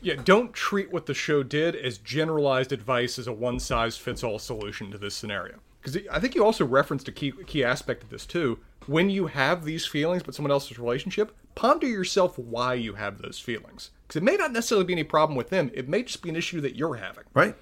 Yeah, 0.00 0.14
don't 0.24 0.52
treat 0.52 0.92
what 0.92 1.06
the 1.06 1.14
show 1.14 1.42
did 1.42 1.74
as 1.74 1.98
generalized 1.98 2.72
advice 2.72 3.18
as 3.18 3.26
a 3.26 3.32
one 3.32 3.58
size 3.58 3.96
fits 3.96 4.22
all 4.22 4.38
solution 4.38 4.92
to 4.92 4.98
this 4.98 5.16
scenario. 5.16 5.56
Because 5.82 5.98
I 6.12 6.20
think 6.20 6.36
you 6.36 6.44
also 6.44 6.64
referenced 6.64 7.08
a 7.08 7.12
key 7.12 7.32
key 7.46 7.64
aspect 7.64 8.04
of 8.04 8.10
this 8.10 8.24
too. 8.24 8.58
When 8.86 9.10
you 9.10 9.26
have 9.26 9.64
these 9.64 9.86
feelings 9.86 10.22
but 10.22 10.36
someone 10.36 10.52
else's 10.52 10.78
relationship, 10.78 11.36
ponder 11.56 11.88
yourself 11.88 12.38
why 12.38 12.74
you 12.74 12.94
have 12.94 13.18
those 13.18 13.40
feelings. 13.40 13.90
Because 14.06 14.16
it 14.20 14.22
may 14.22 14.36
not 14.36 14.52
necessarily 14.52 14.84
be 14.86 14.92
any 14.92 15.04
problem 15.04 15.36
with 15.36 15.50
them. 15.50 15.68
It 15.74 15.88
may 15.88 16.04
just 16.04 16.22
be 16.22 16.28
an 16.30 16.36
issue 16.36 16.60
that 16.60 16.76
you're 16.76 16.94
having. 16.96 17.24
right 17.34 17.56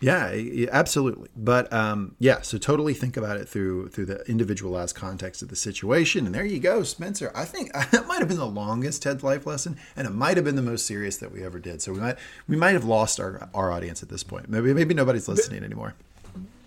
yeah 0.00 0.34
absolutely 0.72 1.28
but 1.36 1.72
um 1.72 2.14
yeah 2.18 2.40
so 2.40 2.58
totally 2.58 2.94
think 2.94 3.16
about 3.16 3.36
it 3.36 3.48
through 3.48 3.88
through 3.88 4.06
the 4.06 4.22
individualized 4.28 4.96
context 4.96 5.42
of 5.42 5.48
the 5.48 5.56
situation 5.56 6.26
and 6.26 6.34
there 6.34 6.44
you 6.44 6.58
go 6.58 6.82
spencer 6.82 7.30
i 7.34 7.44
think 7.44 7.72
that 7.90 8.06
might 8.06 8.18
have 8.18 8.28
been 8.28 8.38
the 8.38 8.46
longest 8.46 9.02
ted's 9.02 9.22
life 9.22 9.46
lesson 9.46 9.76
and 9.96 10.06
it 10.06 10.10
might 10.10 10.36
have 10.36 10.44
been 10.44 10.56
the 10.56 10.62
most 10.62 10.86
serious 10.86 11.18
that 11.18 11.30
we 11.30 11.44
ever 11.44 11.58
did 11.58 11.82
so 11.82 11.92
we 11.92 12.00
might 12.00 12.16
we 12.48 12.56
might 12.56 12.72
have 12.72 12.84
lost 12.84 13.20
our 13.20 13.48
our 13.54 13.70
audience 13.70 14.02
at 14.02 14.08
this 14.08 14.22
point 14.22 14.48
maybe 14.48 14.72
maybe 14.72 14.94
nobody's 14.94 15.28
listening 15.28 15.62
anymore 15.62 15.94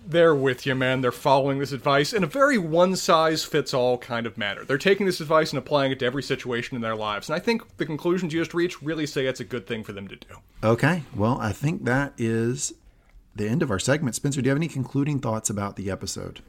They're 0.06 0.34
with 0.34 0.66
you, 0.66 0.74
man. 0.74 1.00
They're 1.00 1.10
following 1.10 1.60
this 1.60 1.72
advice 1.72 2.12
in 2.12 2.22
a 2.22 2.26
very 2.26 2.58
one 2.58 2.94
size 2.94 3.42
fits 3.42 3.72
all 3.72 3.96
kind 3.96 4.26
of 4.26 4.36
manner. 4.36 4.62
They're 4.62 4.76
taking 4.76 5.06
this 5.06 5.18
advice 5.18 5.50
and 5.50 5.58
applying 5.58 5.92
it 5.92 5.98
to 6.00 6.04
every 6.04 6.22
situation 6.22 6.76
in 6.76 6.82
their 6.82 6.94
lives. 6.94 7.30
And 7.30 7.36
I 7.36 7.38
think 7.38 7.78
the 7.78 7.86
conclusions 7.86 8.34
you 8.34 8.40
just 8.40 8.52
reached 8.52 8.82
really 8.82 9.06
say 9.06 9.24
it's 9.24 9.40
a 9.40 9.44
good 9.44 9.66
thing 9.66 9.82
for 9.82 9.92
them 9.94 10.06
to 10.08 10.16
do. 10.16 10.26
Okay. 10.62 11.04
Well, 11.16 11.38
I 11.40 11.52
think 11.52 11.84
that 11.86 12.12
is 12.18 12.74
the 13.34 13.48
end 13.48 13.62
of 13.62 13.70
our 13.70 13.78
segment. 13.78 14.14
Spencer, 14.14 14.40
do 14.40 14.46
you 14.46 14.50
have 14.50 14.58
any 14.58 14.68
concluding 14.68 15.18
thoughts 15.18 15.50
about 15.50 15.76
the 15.76 15.90
episode? 15.90 16.40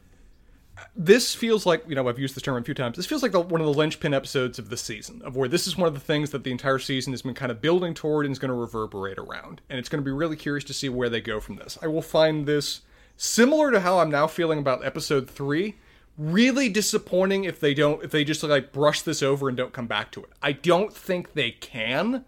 this 0.95 1.33
feels 1.33 1.65
like 1.65 1.83
you 1.87 1.95
know 1.95 2.07
I've 2.07 2.19
used 2.19 2.35
this 2.35 2.43
term 2.43 2.57
a 2.57 2.63
few 2.63 2.73
times. 2.73 2.97
This 2.97 3.05
feels 3.05 3.23
like 3.23 3.31
the, 3.31 3.39
one 3.39 3.61
of 3.61 3.67
the 3.67 3.73
linchpin 3.73 4.13
episodes 4.13 4.59
of 4.59 4.69
the 4.69 4.77
season, 4.77 5.21
of 5.23 5.35
where 5.35 5.47
this 5.47 5.67
is 5.67 5.77
one 5.77 5.87
of 5.87 5.93
the 5.93 5.99
things 5.99 6.31
that 6.31 6.43
the 6.43 6.51
entire 6.51 6.79
season 6.79 7.13
has 7.13 7.21
been 7.21 7.33
kind 7.33 7.51
of 7.51 7.61
building 7.61 7.93
toward 7.93 8.25
and 8.25 8.31
is 8.31 8.39
going 8.39 8.49
to 8.49 8.55
reverberate 8.55 9.17
around. 9.17 9.61
And 9.69 9.79
it's 9.79 9.89
going 9.89 10.01
to 10.01 10.05
be 10.05 10.11
really 10.11 10.35
curious 10.35 10.63
to 10.65 10.73
see 10.73 10.89
where 10.89 11.09
they 11.09 11.21
go 11.21 11.39
from 11.39 11.55
this. 11.55 11.77
I 11.81 11.87
will 11.87 12.01
find 12.01 12.45
this 12.45 12.81
similar 13.17 13.71
to 13.71 13.79
how 13.79 13.99
I'm 13.99 14.11
now 14.11 14.27
feeling 14.27 14.59
about 14.59 14.85
episode 14.85 15.29
three. 15.29 15.75
Really 16.17 16.69
disappointing 16.69 17.43
if 17.43 17.59
they 17.59 17.73
don't 17.73 18.03
if 18.03 18.11
they 18.11 18.23
just 18.23 18.43
like 18.43 18.71
brush 18.71 19.01
this 19.01 19.21
over 19.21 19.49
and 19.49 19.57
don't 19.57 19.73
come 19.73 19.87
back 19.87 20.11
to 20.11 20.23
it. 20.23 20.29
I 20.41 20.53
don't 20.53 20.93
think 20.93 21.33
they 21.33 21.51
can. 21.51 22.25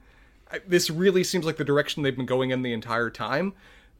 This 0.66 0.90
really 0.90 1.24
seems 1.24 1.46
like 1.46 1.58
the 1.58 1.66
direction 1.66 2.04
they've 2.04 2.16
been 2.16 2.26
going 2.26 2.52
in 2.52 2.62
the 2.62 2.74
entire 2.74 3.10
time. 3.10 3.54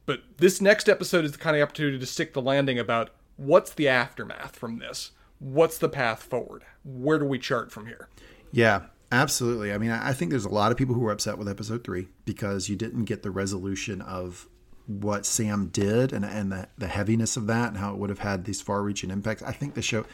But 0.08 0.22
this 0.38 0.62
next 0.62 0.88
episode 0.88 1.26
is 1.26 1.32
the 1.32 1.38
kind 1.38 1.54
of 1.54 1.62
opportunity 1.62 1.98
to 1.98 2.06
stick 2.06 2.32
the 2.32 2.40
landing 2.40 2.78
about 2.78 3.10
what's 3.36 3.74
the 3.74 3.88
aftermath 3.88 4.56
from 4.56 4.78
this? 4.78 5.10
What's 5.38 5.76
the 5.76 5.90
path 5.90 6.22
forward? 6.22 6.64
Where 6.82 7.18
do 7.18 7.26
we 7.26 7.38
chart 7.38 7.70
from 7.70 7.84
here? 7.84 8.08
Yeah, 8.50 8.84
absolutely. 9.12 9.70
I 9.70 9.76
mean, 9.76 9.90
I 9.90 10.14
think 10.14 10.30
there's 10.30 10.46
a 10.46 10.48
lot 10.48 10.72
of 10.72 10.78
people 10.78 10.94
who 10.94 11.02
were 11.02 11.12
upset 11.12 11.36
with 11.36 11.46
episode 11.46 11.84
three 11.84 12.08
because 12.24 12.70
you 12.70 12.74
didn't 12.74 13.04
get 13.04 13.22
the 13.22 13.30
resolution 13.30 14.00
of 14.00 14.48
what 14.86 15.26
Sam 15.26 15.66
did 15.66 16.14
and, 16.14 16.24
and 16.24 16.50
the, 16.50 16.68
the 16.78 16.86
heaviness 16.86 17.36
of 17.36 17.46
that 17.48 17.68
and 17.68 17.76
how 17.76 17.92
it 17.92 17.98
would 17.98 18.08
have 18.08 18.20
had 18.20 18.46
these 18.46 18.62
far 18.62 18.82
reaching 18.82 19.10
impacts. 19.10 19.42
I 19.42 19.52
think 19.52 19.74
the 19.74 19.82
show, 19.82 20.06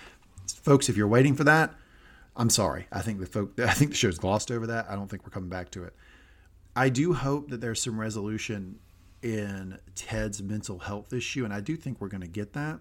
folks, 0.60 0.88
if 0.88 0.96
you're 0.96 1.06
waiting 1.06 1.36
for 1.36 1.44
that, 1.44 1.72
I'm 2.34 2.50
sorry. 2.50 2.88
I 2.90 3.00
think 3.00 3.20
the 3.20 3.26
folk, 3.26 3.52
I 3.60 3.72
think 3.74 3.92
the 3.92 3.96
show's 3.96 4.18
glossed 4.18 4.50
over 4.50 4.66
that. 4.66 4.90
I 4.90 4.96
don't 4.96 5.06
think 5.06 5.22
we're 5.22 5.30
coming 5.30 5.50
back 5.50 5.70
to 5.70 5.84
it. 5.84 5.94
I 6.74 6.88
do 6.88 7.12
hope 7.12 7.50
that 7.50 7.60
there's 7.60 7.80
some 7.80 8.00
resolution 8.00 8.80
in 9.24 9.78
Ted's 9.94 10.42
mental 10.42 10.78
health 10.80 11.12
issue, 11.12 11.44
and 11.44 11.52
I 11.52 11.60
do 11.60 11.76
think 11.76 12.00
we're 12.00 12.08
going 12.08 12.20
to 12.20 12.26
get 12.28 12.52
that. 12.52 12.78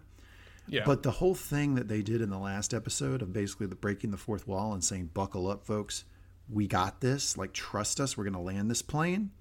Yeah. 0.67 0.83
But 0.85 1.03
the 1.03 1.11
whole 1.11 1.35
thing 1.35 1.75
that 1.75 1.87
they 1.87 2.01
did 2.01 2.21
in 2.21 2.29
the 2.29 2.37
last 2.37 2.73
episode 2.73 3.21
of 3.21 3.33
basically 3.33 3.67
the 3.67 3.75
breaking 3.75 4.11
the 4.11 4.17
fourth 4.17 4.47
wall 4.47 4.73
and 4.73 4.83
saying, 4.83 5.11
"Buckle 5.13 5.47
up, 5.47 5.63
folks, 5.65 6.03
we 6.49 6.67
got 6.67 7.01
this. 7.01 7.37
Like, 7.37 7.53
trust 7.53 7.99
us. 7.99 8.17
We're 8.17 8.25
going 8.25 8.33
to 8.33 8.39
land 8.39 8.69
this 8.69 8.81
plane." 8.81 9.31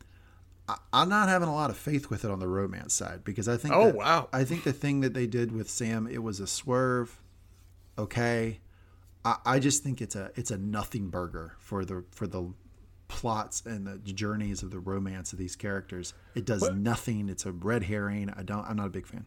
I, 0.69 0.79
I'm 0.93 1.09
not 1.09 1.29
having 1.29 1.49
a 1.49 1.55
lot 1.55 1.71
of 1.71 1.77
faith 1.77 2.09
with 2.09 2.25
it 2.25 2.31
on 2.31 2.39
the 2.39 2.49
romance 2.49 2.95
side 2.95 3.25
because 3.25 3.49
I 3.49 3.57
think. 3.57 3.75
Oh, 3.75 3.87
that- 3.87 3.97
wow. 3.97 4.29
I 4.33 4.45
think 4.45 4.63
the 4.63 4.73
thing 4.73 5.01
that 5.01 5.13
they 5.13 5.27
did 5.27 5.53
with 5.53 5.69
Sam, 5.69 6.07
it 6.07 6.23
was 6.23 6.39
a 6.41 6.47
swerve. 6.47 7.21
Okay, 7.99 8.61
I, 9.25 9.37
I 9.45 9.59
just 9.59 9.83
think 9.83 10.01
it's 10.01 10.17
a 10.17 10.31
it's 10.35 10.51
a 10.51 10.59
nothing 10.59 11.09
burger 11.09 11.57
for 11.59 11.85
the 11.85 12.05
for 12.11 12.27
the 12.27 12.53
plots 13.13 13.63
and 13.67 13.87
the 13.87 13.99
journeys 14.13 14.63
of 14.63 14.71
the 14.71 14.79
romance 14.79 15.33
of 15.33 15.39
these 15.39 15.55
characters. 15.55 16.15
It 16.35 16.47
does 16.47 16.71
nothing. 16.71 17.29
It's 17.29 17.47
a 17.47 17.53
red 17.53 17.85
herring. 17.85 18.33
I 18.37 18.43
don't. 18.43 18.65
I'm 18.67 18.77
not 18.77 18.87
a 18.87 18.91
big 18.91 19.07
fan. 19.07 19.27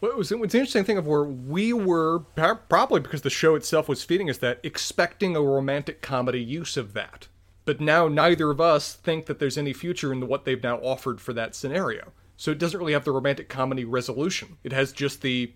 Well, 0.00 0.12
it 0.12 0.16
was, 0.16 0.30
it 0.30 0.38
was 0.38 0.54
an 0.54 0.60
interesting 0.60 0.84
thing 0.84 0.98
of 0.98 1.06
where 1.06 1.24
we 1.24 1.72
were, 1.72 2.20
probably 2.68 3.00
because 3.00 3.22
the 3.22 3.30
show 3.30 3.54
itself 3.54 3.88
was 3.88 4.04
feeding 4.04 4.28
us 4.28 4.38
that, 4.38 4.60
expecting 4.62 5.34
a 5.34 5.42
romantic 5.42 6.02
comedy 6.02 6.42
use 6.42 6.76
of 6.76 6.92
that. 6.92 7.28
But 7.64 7.80
now 7.80 8.08
neither 8.08 8.50
of 8.50 8.60
us 8.60 8.94
think 8.94 9.26
that 9.26 9.38
there's 9.38 9.56
any 9.56 9.72
future 9.72 10.12
in 10.12 10.26
what 10.28 10.44
they've 10.44 10.62
now 10.62 10.76
offered 10.78 11.20
for 11.20 11.32
that 11.32 11.54
scenario. 11.54 12.12
So 12.36 12.50
it 12.50 12.58
doesn't 12.58 12.78
really 12.78 12.92
have 12.92 13.04
the 13.04 13.12
romantic 13.12 13.48
comedy 13.48 13.84
resolution. 13.84 14.58
It 14.62 14.72
has 14.72 14.92
just 14.92 15.22
the. 15.22 15.52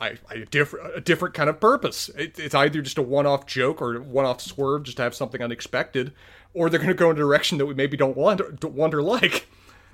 I, 0.00 0.18
I, 0.28 0.34
a 0.34 0.44
different 0.46 0.96
a 0.96 1.00
different 1.00 1.34
kind 1.34 1.48
of 1.48 1.60
purpose. 1.60 2.08
It, 2.10 2.38
it's 2.38 2.54
either 2.54 2.82
just 2.82 2.98
a 2.98 3.02
one-off 3.02 3.46
joke 3.46 3.80
or 3.80 4.00
one-off 4.00 4.40
swerve, 4.40 4.82
just 4.82 4.96
to 4.96 5.04
have 5.04 5.14
something 5.14 5.40
unexpected, 5.40 6.12
or 6.52 6.68
they're 6.68 6.80
going 6.80 6.88
to 6.88 6.94
go 6.94 7.10
in 7.10 7.16
a 7.16 7.20
direction 7.20 7.58
that 7.58 7.66
we 7.66 7.74
maybe 7.74 7.96
don't 7.96 8.16
want 8.16 8.60
don't 8.60 8.74
want 8.74 8.94
or 8.94 9.02
like. 9.02 9.46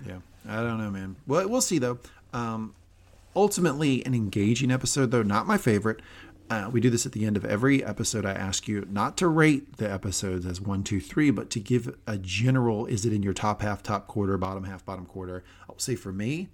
Yeah, 0.07 0.19
I 0.49 0.63
don't 0.63 0.79
know, 0.79 0.91
man. 0.91 1.17
Well, 1.27 1.49
we'll 1.49 1.61
see 1.61 1.79
though. 1.79 1.99
Um, 2.33 2.75
ultimately, 3.37 4.05
an 4.07 4.15
engaging 4.15 4.71
episode, 4.71 5.11
though 5.11 5.23
not 5.23 5.47
my 5.47 5.59
favorite. 5.59 6.01
Uh, 6.51 6.71
we 6.73 6.81
do 6.81 6.89
this 6.89 7.05
at 7.05 7.13
the 7.13 7.27
end 7.27 7.37
of 7.37 7.45
every 7.45 7.85
episode. 7.85 8.25
I 8.25 8.33
ask 8.33 8.67
you 8.67 8.87
not 8.91 9.19
to 9.19 9.29
rate 9.29 9.77
the 9.77 9.91
episodes 9.91 10.47
as 10.47 10.63
one, 10.63 10.83
two, 10.83 10.99
three, 10.99 11.31
but 11.31 11.51
to 11.51 11.61
give 11.61 11.95
a 12.07 12.17
general: 12.17 12.87
is 12.87 13.05
it 13.05 13.13
in 13.13 13.23
your 13.23 13.35
top 13.35 13.61
half, 13.61 13.83
top 13.83 14.07
quarter, 14.07 14.39
bottom 14.39 14.65
half, 14.65 14.83
bottom 14.83 15.05
quarter? 15.05 15.45
I'll 15.69 15.79
say 15.79 15.95
for 15.95 16.11
me, 16.11 16.49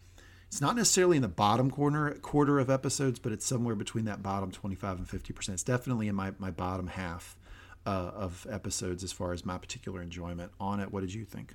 It's 0.54 0.60
not 0.60 0.76
necessarily 0.76 1.16
in 1.16 1.22
the 1.22 1.26
bottom 1.26 1.68
corner 1.68 2.12
quarter 2.12 2.60
of 2.60 2.70
episodes, 2.70 3.18
but 3.18 3.32
it's 3.32 3.44
somewhere 3.44 3.74
between 3.74 4.04
that 4.04 4.22
bottom 4.22 4.52
25 4.52 4.98
and 4.98 5.08
50%. 5.08 5.48
It's 5.48 5.64
definitely 5.64 6.06
in 6.06 6.14
my, 6.14 6.32
my 6.38 6.52
bottom 6.52 6.86
half 6.86 7.36
uh, 7.84 8.12
of 8.14 8.46
episodes 8.48 9.02
as 9.02 9.10
far 9.10 9.32
as 9.32 9.44
my 9.44 9.58
particular 9.58 10.00
enjoyment 10.00 10.52
on 10.60 10.78
it. 10.78 10.92
What 10.92 11.00
did 11.00 11.12
you 11.12 11.24
think? 11.24 11.54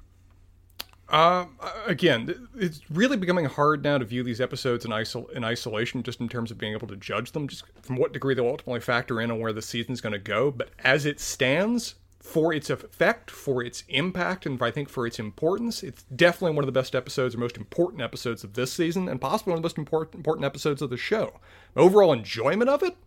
Uh, 1.08 1.46
again, 1.88 2.50
it's 2.58 2.82
really 2.92 3.16
becoming 3.16 3.46
hard 3.46 3.86
now 3.86 3.98
to 3.98 4.04
view 4.04 4.22
these 4.22 4.42
episodes 4.42 4.84
in, 4.84 4.92
isol- 4.92 5.32
in 5.32 5.46
isolation, 5.46 6.04
just 6.04 6.20
in 6.20 6.28
terms 6.28 6.52
of 6.52 6.58
being 6.58 6.74
able 6.74 6.88
to 6.90 6.98
judge 6.98 7.32
them, 7.32 7.48
just 7.48 7.64
from 7.82 7.96
what 7.96 8.12
degree 8.12 8.36
they'll 8.36 8.48
ultimately 8.48 8.82
factor 8.82 9.22
in 9.22 9.32
on 9.32 9.40
where 9.40 9.54
the 9.54 9.62
season's 9.62 10.02
going 10.02 10.12
to 10.12 10.20
go. 10.20 10.52
But 10.52 10.72
as 10.80 11.06
it 11.06 11.22
stands, 11.22 11.96
for 12.20 12.54
its 12.54 12.70
effect, 12.70 13.32
for 13.32 13.64
its 13.64 13.84
impact, 13.88 14.46
and 14.46 14.62
I 14.62 14.72
think 14.72 14.90
for 14.90 15.08
its 15.08 15.20
importance, 15.20 15.84
it's 15.84 16.04
definitely 16.04 16.56
one 16.56 16.64
of 16.64 16.68
the 16.68 16.78
best 16.78 16.94
episodes 16.94 17.34
or 17.34 17.38
most 17.38 17.58
important 17.58 18.02
episodes 18.02 18.44
of 18.44 18.54
this 18.54 18.74
season, 18.74 19.08
and 19.08 19.22
possibly 19.22 19.52
one 19.52 19.58
of 19.58 19.64
the 19.64 19.66
most 19.66 19.78
important, 19.78 20.16
important 20.16 20.46
episodes 20.46 20.82
of 20.82 20.90
the 20.90 20.98
show. 20.98 21.40
Overall 21.78 22.12
enjoyment 22.12 22.70
of 22.70 22.84
it, 22.84 22.98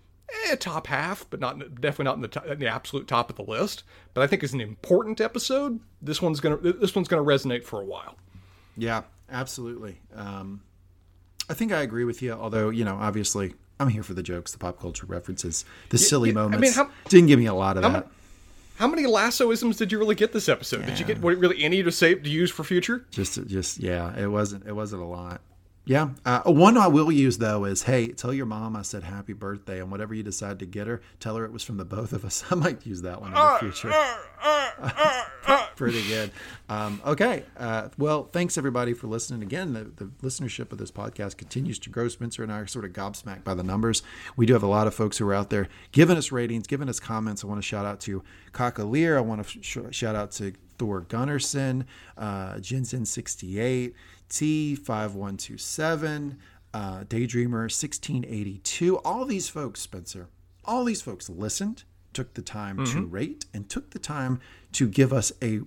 eh, 0.47 0.57
top 0.57 0.87
half, 0.87 1.27
but 1.29 1.41
not 1.41 1.59
definitely 1.81 2.07
not 2.07 2.17
in 2.17 2.23
the, 2.23 2.29
top, 2.29 2.47
in 2.47 2.59
the 2.59 2.67
absolute 2.67 3.07
top 3.07 3.29
of 3.29 3.37
the 3.37 3.43
list. 3.43 3.85
But 4.15 4.23
I 4.23 4.27
think 4.27 4.43
as 4.43 4.55
an 4.55 4.61
important 4.61 5.21
episode, 5.21 5.81
this 6.01 6.23
one's 6.23 6.41
gonna 6.41 6.57
this 6.57 6.95
one's 6.95 7.09
gonna 7.09 7.23
resonate 7.23 7.65
for 7.65 7.81
a 7.81 7.85
while. 7.85 8.17
Yeah, 8.79 9.03
absolutely. 9.31 10.01
Um, 10.15 10.63
I 11.51 11.55
think 11.55 11.73
I 11.73 11.83
agree 11.83 12.05
with 12.05 12.23
you. 12.23 12.33
Although 12.33 12.71
you 12.71 12.85
know, 12.85 12.97
obviously, 12.97 13.55
I'm 13.79 13.89
here 13.89 14.03
for 14.03 14.15
the 14.15 14.23
jokes, 14.23 14.53
the 14.53 14.59
pop 14.59 14.81
culture 14.81 15.05
references, 15.05 15.67
the 15.91 15.99
silly 15.99 16.31
yeah, 16.31 16.35
moments. 16.35 16.57
I 16.57 16.61
mean, 16.61 16.73
how, 16.73 16.95
didn't 17.11 17.29
give 17.29 17.39
me 17.39 17.47
a 17.47 17.55
lot 17.55 17.77
of 17.77 17.83
that. 17.83 18.09
How 18.77 18.89
many 18.89 19.05
lassoisms 19.05 19.77
did 19.77 19.93
you 19.93 19.99
really 19.99 20.15
get 20.15 20.33
this 20.33 20.49
episode? 20.49 20.81
Yeah. 20.81 20.87
Did 20.87 20.99
you 20.99 21.05
get 21.07 21.21
what, 21.21 21.37
really 21.39 21.63
any 21.63 21.83
to 21.83 21.93
save 21.93 22.23
to 22.25 22.31
use 22.31 22.51
for 22.51 22.65
future? 22.65 23.07
Just, 23.11 23.47
just 23.47 23.79
yeah, 23.79 24.19
it 24.19 24.29
wasn't 24.29 24.67
it 24.67 24.73
wasn't 24.73 25.03
a 25.03 25.07
lot. 25.07 25.41
Yeah, 25.85 26.11
uh, 26.25 26.43
one 26.45 26.77
I 26.77 26.87
will 26.87 27.11
use 27.11 27.39
though 27.39 27.65
is 27.65 27.83
hey, 27.83 28.09
tell 28.09 28.33
your 28.33 28.47
mom 28.47 28.77
I 28.77 28.83
said 28.83 29.03
happy 29.03 29.33
birthday, 29.33 29.81
and 29.81 29.91
whatever 29.91 30.15
you 30.15 30.23
decide 30.23 30.61
to 30.61 30.67
get 30.67 30.87
her, 30.87 31.03
tell 31.19 31.35
her 31.37 31.45
it 31.45 31.53
was 31.53 31.65
from 31.65 31.77
the 31.77 31.85
both 31.85 32.13
of 32.13 32.25
us. 32.25 32.45
I 32.51 32.55
might 32.55 32.87
use 32.87 33.03
that 33.03 33.21
one 33.21 33.31
in 33.31 33.35
the 33.35 33.57
future. 33.59 33.93
Pretty 35.77 36.07
good. 36.07 36.31
Um, 36.69 37.01
okay. 37.05 37.45
Uh, 37.57 37.89
well, 37.99 38.25
thanks 38.25 38.57
everybody 38.57 38.93
for 38.93 39.09
listening. 39.09 39.43
Again, 39.43 39.73
the, 39.73 39.85
the, 39.85 40.05
listenership 40.23 40.71
of 40.71 40.79
this 40.79 40.93
podcast 40.93 41.37
continues 41.37 41.79
to 41.81 41.91
grow. 41.91 42.07
Spencer 42.09 42.43
and 42.43 42.53
I 42.53 42.59
are 42.59 42.67
sort 42.67 42.85
of 42.85 42.93
gobsmacked 42.93 43.43
by 43.43 43.55
the 43.55 43.65
numbers. 43.65 44.03
We 44.37 44.47
do 44.47 44.53
have 44.53 44.63
a 44.63 44.69
lot 44.69 44.87
of 44.87 44.95
folks 44.95 45.19
who 45.19 45.29
are 45.29 45.35
out 45.35 45.51
there 45.51 45.69
giving 45.91 46.17
us 46.17 46.31
ratings, 46.31 46.67
giving 46.67 46.89
us 46.89 47.01
comments. 47.01 47.43
I 47.43 47.49
want 47.49 47.59
to 47.59 47.67
shout 47.67 47.85
out 47.85 47.99
to 48.01 48.23
Kakalier. 48.53 49.17
I 49.17 49.21
want 49.21 49.45
to 49.45 49.63
sh- 49.63 49.79
shout 49.91 50.15
out 50.15 50.31
to 50.33 50.53
Thor 50.79 51.03
Gunnarsson, 51.03 51.85
uh, 52.17 52.55
Jensen68, 52.55 53.95
T5127, 54.33 56.37
uh, 56.73 57.05
Daydreamer 57.05 57.69
1682. 57.69 58.97
All 58.99 59.25
these 59.27 59.51
folks, 59.51 59.81
Spencer, 59.81 60.29
all 60.65 60.85
these 60.85 61.03
folks 61.03 61.29
listened, 61.29 61.85
took 62.15 62.33
the 62.35 62.41
time 62.41 62.79
mm-hmm. 62.79 62.99
to 62.99 63.05
rate, 63.07 63.45
and 63.53 63.69
took 63.69 63.91
the 63.91 63.99
time 63.99 64.41
to 64.73 64.89
give 64.89 65.13
us 65.13 65.33
a 65.43 65.61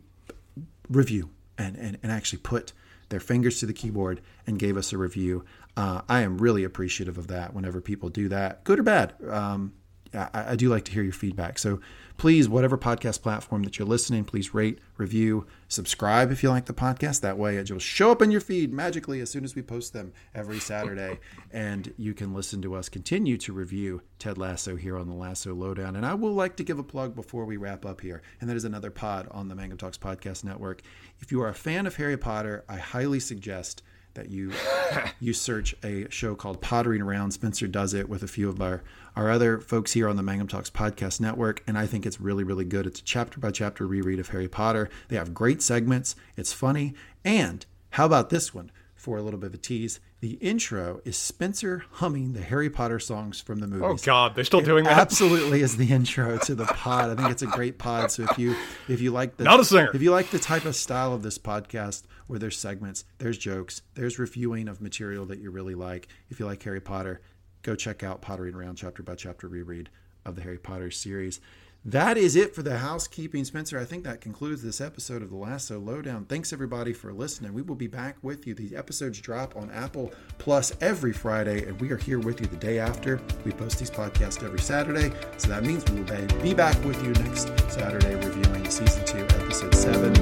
review 0.90 1.30
and, 1.60 1.76
and, 1.76 2.00
and 2.02 2.12
actually 2.12 2.40
put 2.40 2.74
their 3.10 3.20
fingers 3.20 3.60
to 3.60 3.68
the 3.68 3.74
keyboard 3.74 4.20
and 4.48 4.58
gave 4.58 4.78
us 4.78 4.92
a 4.92 4.98
review. 4.98 5.46
Uh, 5.78 6.02
I 6.10 6.22
am 6.22 6.40
really 6.40 6.64
appreciative 6.64 7.20
of 7.20 7.28
that 7.28 7.54
whenever 7.54 7.82
people 7.82 8.10
do 8.10 8.28
that, 8.30 8.64
good 8.64 8.80
or 8.80 8.84
bad. 8.84 9.14
Um, 9.30 9.74
I, 10.14 10.30
I, 10.34 10.56
do 10.56 10.70
like 10.70 10.86
to 10.86 10.92
hear 10.92 11.04
your 11.04 11.14
feedback. 11.14 11.60
So 11.60 11.82
please, 12.18 12.48
whatever 12.48 12.78
podcast 12.78 13.22
platform 13.22 13.64
that 13.64 13.78
you're 13.78 13.88
listening, 13.88 14.24
please 14.24 14.54
rate, 14.54 14.80
review, 14.98 15.46
subscribe 15.68 16.32
if 16.32 16.44
you 16.44 16.50
like 16.50 16.66
the 16.66 16.74
podcast. 16.74 17.22
That 17.22 17.38
way 17.38 17.58
it 17.58 17.72
will 17.72 17.80
show 17.80 18.12
up 18.12 18.22
in 18.22 18.32
your 18.32 18.42
feed 18.42 18.74
magically 18.74 19.20
as 19.22 19.30
soon 19.30 19.44
as 19.44 19.56
we 19.56 19.62
post 19.62 19.94
them 19.94 20.14
every 20.34 20.60
Saturday. 20.60 21.20
and 21.52 21.94
you 21.98 22.14
can 22.14 22.34
listen 22.34 22.62
to 22.62 22.76
us 22.76 22.90
continue 22.90 23.38
to 23.38 23.54
review 23.54 24.02
Ted 24.20 24.38
Lasso 24.38 24.76
here 24.76 24.98
on 24.98 25.08
the 25.08 25.16
Lasso 25.16 25.54
Lowdown. 25.54 25.96
And 25.96 26.06
I 26.06 26.14
will 26.14 26.34
like 26.34 26.56
to 26.58 26.64
give 26.64 26.80
a 26.80 26.84
plug 26.84 27.16
before 27.16 27.46
we 27.46 27.58
wrap 27.58 27.86
up 27.86 28.02
here. 28.02 28.22
And 28.40 28.50
that 28.50 28.58
is 28.58 28.66
another 28.66 28.92
pod 28.92 29.28
on 29.32 29.48
the 29.48 29.56
Mangum 29.56 29.78
Talks 29.78 29.98
Podcast 29.98 30.44
Network. 30.44 30.82
If 31.20 31.32
you 31.32 31.42
are 31.42 31.50
a 31.50 31.54
fan 31.54 31.86
of 31.86 31.96
Harry 31.96 32.18
Potter, 32.18 32.64
I 32.70 32.78
highly 32.78 33.20
suggest– 33.20 33.82
that 34.16 34.30
you 34.30 34.52
you 35.20 35.34
search 35.34 35.76
a 35.84 36.10
show 36.10 36.36
called 36.36 36.62
Pottering 36.62 37.02
Around. 37.02 37.32
Spencer 37.32 37.68
does 37.68 37.94
it 37.94 38.10
with 38.10 38.24
a 38.24 38.28
few 38.28 38.50
of 38.50 38.62
our 38.62 38.82
our 39.16 39.32
other 39.32 39.60
folks 39.60 39.94
here 39.94 40.08
on 40.10 40.16
the 40.16 40.24
Mangum 40.24 40.48
Talks 40.48 40.70
podcast 40.70 41.20
network, 41.20 41.64
and 41.68 41.78
I 41.78 41.86
think 41.86 42.06
it's 42.06 42.20
really 42.20 42.44
really 42.44 42.66
good. 42.66 42.86
It's 42.86 43.00
a 43.00 43.04
chapter 43.04 43.40
by 43.40 43.52
chapter 43.52 43.88
reread 43.88 44.20
of 44.20 44.30
Harry 44.30 44.48
Potter. 44.48 44.90
They 45.08 45.16
have 45.16 45.34
great 45.34 45.62
segments. 45.62 46.16
It's 46.36 46.54
funny, 46.54 46.94
and 47.24 47.66
how 47.92 48.06
about 48.06 48.30
this 48.30 48.54
one? 48.54 48.72
For 48.96 49.18
a 49.18 49.22
little 49.22 49.40
bit 49.40 49.48
of 49.48 49.54
a 49.54 49.58
tease, 49.58 50.00
the 50.20 50.34
intro 50.42 51.00
is 51.06 51.16
Spencer 51.16 51.84
humming 51.92 52.34
the 52.34 52.42
Harry 52.42 52.70
Potter 52.72 52.98
songs 52.98 53.40
from 53.40 53.60
the 53.60 53.68
oh, 53.68 53.70
movies. 53.70 54.02
Oh 54.02 54.06
God, 54.06 54.34
they're 54.34 54.44
still 54.44 54.62
doing 54.62 54.86
that. 54.86 54.98
Absolutely, 54.98 55.62
is 55.62 55.78
the 55.78 55.88
intro 55.94 56.40
to 56.40 56.56
the 56.56 56.66
pod. 56.66 57.12
I 57.12 57.16
think 57.16 57.30
it's 57.30 57.44
a 57.44 57.48
great 57.48 57.78
pod. 57.78 58.10
So 58.10 58.24
if 58.24 58.40
you 58.40 58.56
if 58.88 59.02
you 59.02 59.12
like 59.12 59.38
the 59.38 59.44
not 59.44 59.60
a 59.60 59.66
singer, 59.66 59.92
if 59.94 60.02
you 60.02 60.10
like 60.10 60.32
the 60.32 60.40
type 60.40 60.66
of 60.66 60.76
style 60.76 61.14
of 61.14 61.22
this 61.22 61.38
podcast 61.38 62.04
where 62.26 62.40
there's 62.40 62.58
segments, 62.58 63.06
there's 63.20 63.38
jokes, 63.38 63.84
there's 63.94 64.18
reviewing 64.18 64.68
of 64.68 64.82
material 64.82 65.28
that 65.28 65.38
you 65.38 65.52
really 65.52 65.76
like. 65.76 66.08
If 66.30 66.40
you 66.40 66.48
like 66.48 66.64
Harry 66.64 66.82
Potter, 66.82 67.22
go 67.66 67.76
check 67.76 68.04
out 68.04 68.22
Pottering 68.22 68.54
Around 68.54 68.76
chapter 68.76 69.02
by 69.02 69.16
chapter 69.16 69.48
reread 69.48 69.90
of 70.24 70.36
the 70.36 70.44
Harry 70.44 70.60
Potter 70.60 70.92
series. 70.92 71.42
That 71.84 72.18
is 72.18 72.36
it 72.36 72.56
for 72.56 72.64
the 72.64 72.80
housekeeping, 72.80 73.44
Spencer. 73.46 73.80
I 73.80 73.86
think 73.86 74.04
that 74.06 74.20
concludes 74.20 74.64
this 74.64 74.82
episode 74.82 75.22
of 75.22 75.30
the 75.30 75.36
Lasso 75.36 75.80
Lowdown. 75.80 76.26
Thanks 76.26 76.52
everybody 76.52 76.94
for 76.94 77.14
listening. 77.14 77.54
We 77.54 77.62
will 77.62 77.76
be 77.76 77.86
back 77.86 78.18
with 78.24 78.48
you. 78.48 78.56
The 78.56 78.76
episodes 78.76 79.20
drop 79.20 79.56
on 79.56 79.70
Apple 79.70 80.12
Plus 80.40 80.74
every 80.82 81.14
Friday, 81.14 81.68
and 81.68 81.80
we 81.80 81.92
are 81.92 81.98
here 81.98 82.18
with 82.18 82.42
you 82.42 82.48
the 82.48 82.56
day 82.56 82.80
after. 82.80 83.22
We 83.44 83.52
post 83.52 83.78
these 83.78 83.92
podcasts 83.92 84.44
every 84.44 84.60
Saturday, 84.60 85.12
so 85.38 85.50
that 85.50 85.64
means 85.64 85.86
we 85.92 86.02
will 86.02 86.42
be 86.42 86.56
back 86.56 86.84
with 86.84 87.04
you 87.04 87.14
next 87.24 87.48
Saturday 87.72 88.16
reviewing 88.16 88.68
season 88.70 89.06
two, 89.06 89.24
episode 89.44 89.76
seven. 89.76 90.14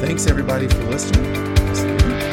Thanks 0.00 0.26
everybody 0.26 0.66
for 0.66 0.82
listening. 0.84 2.31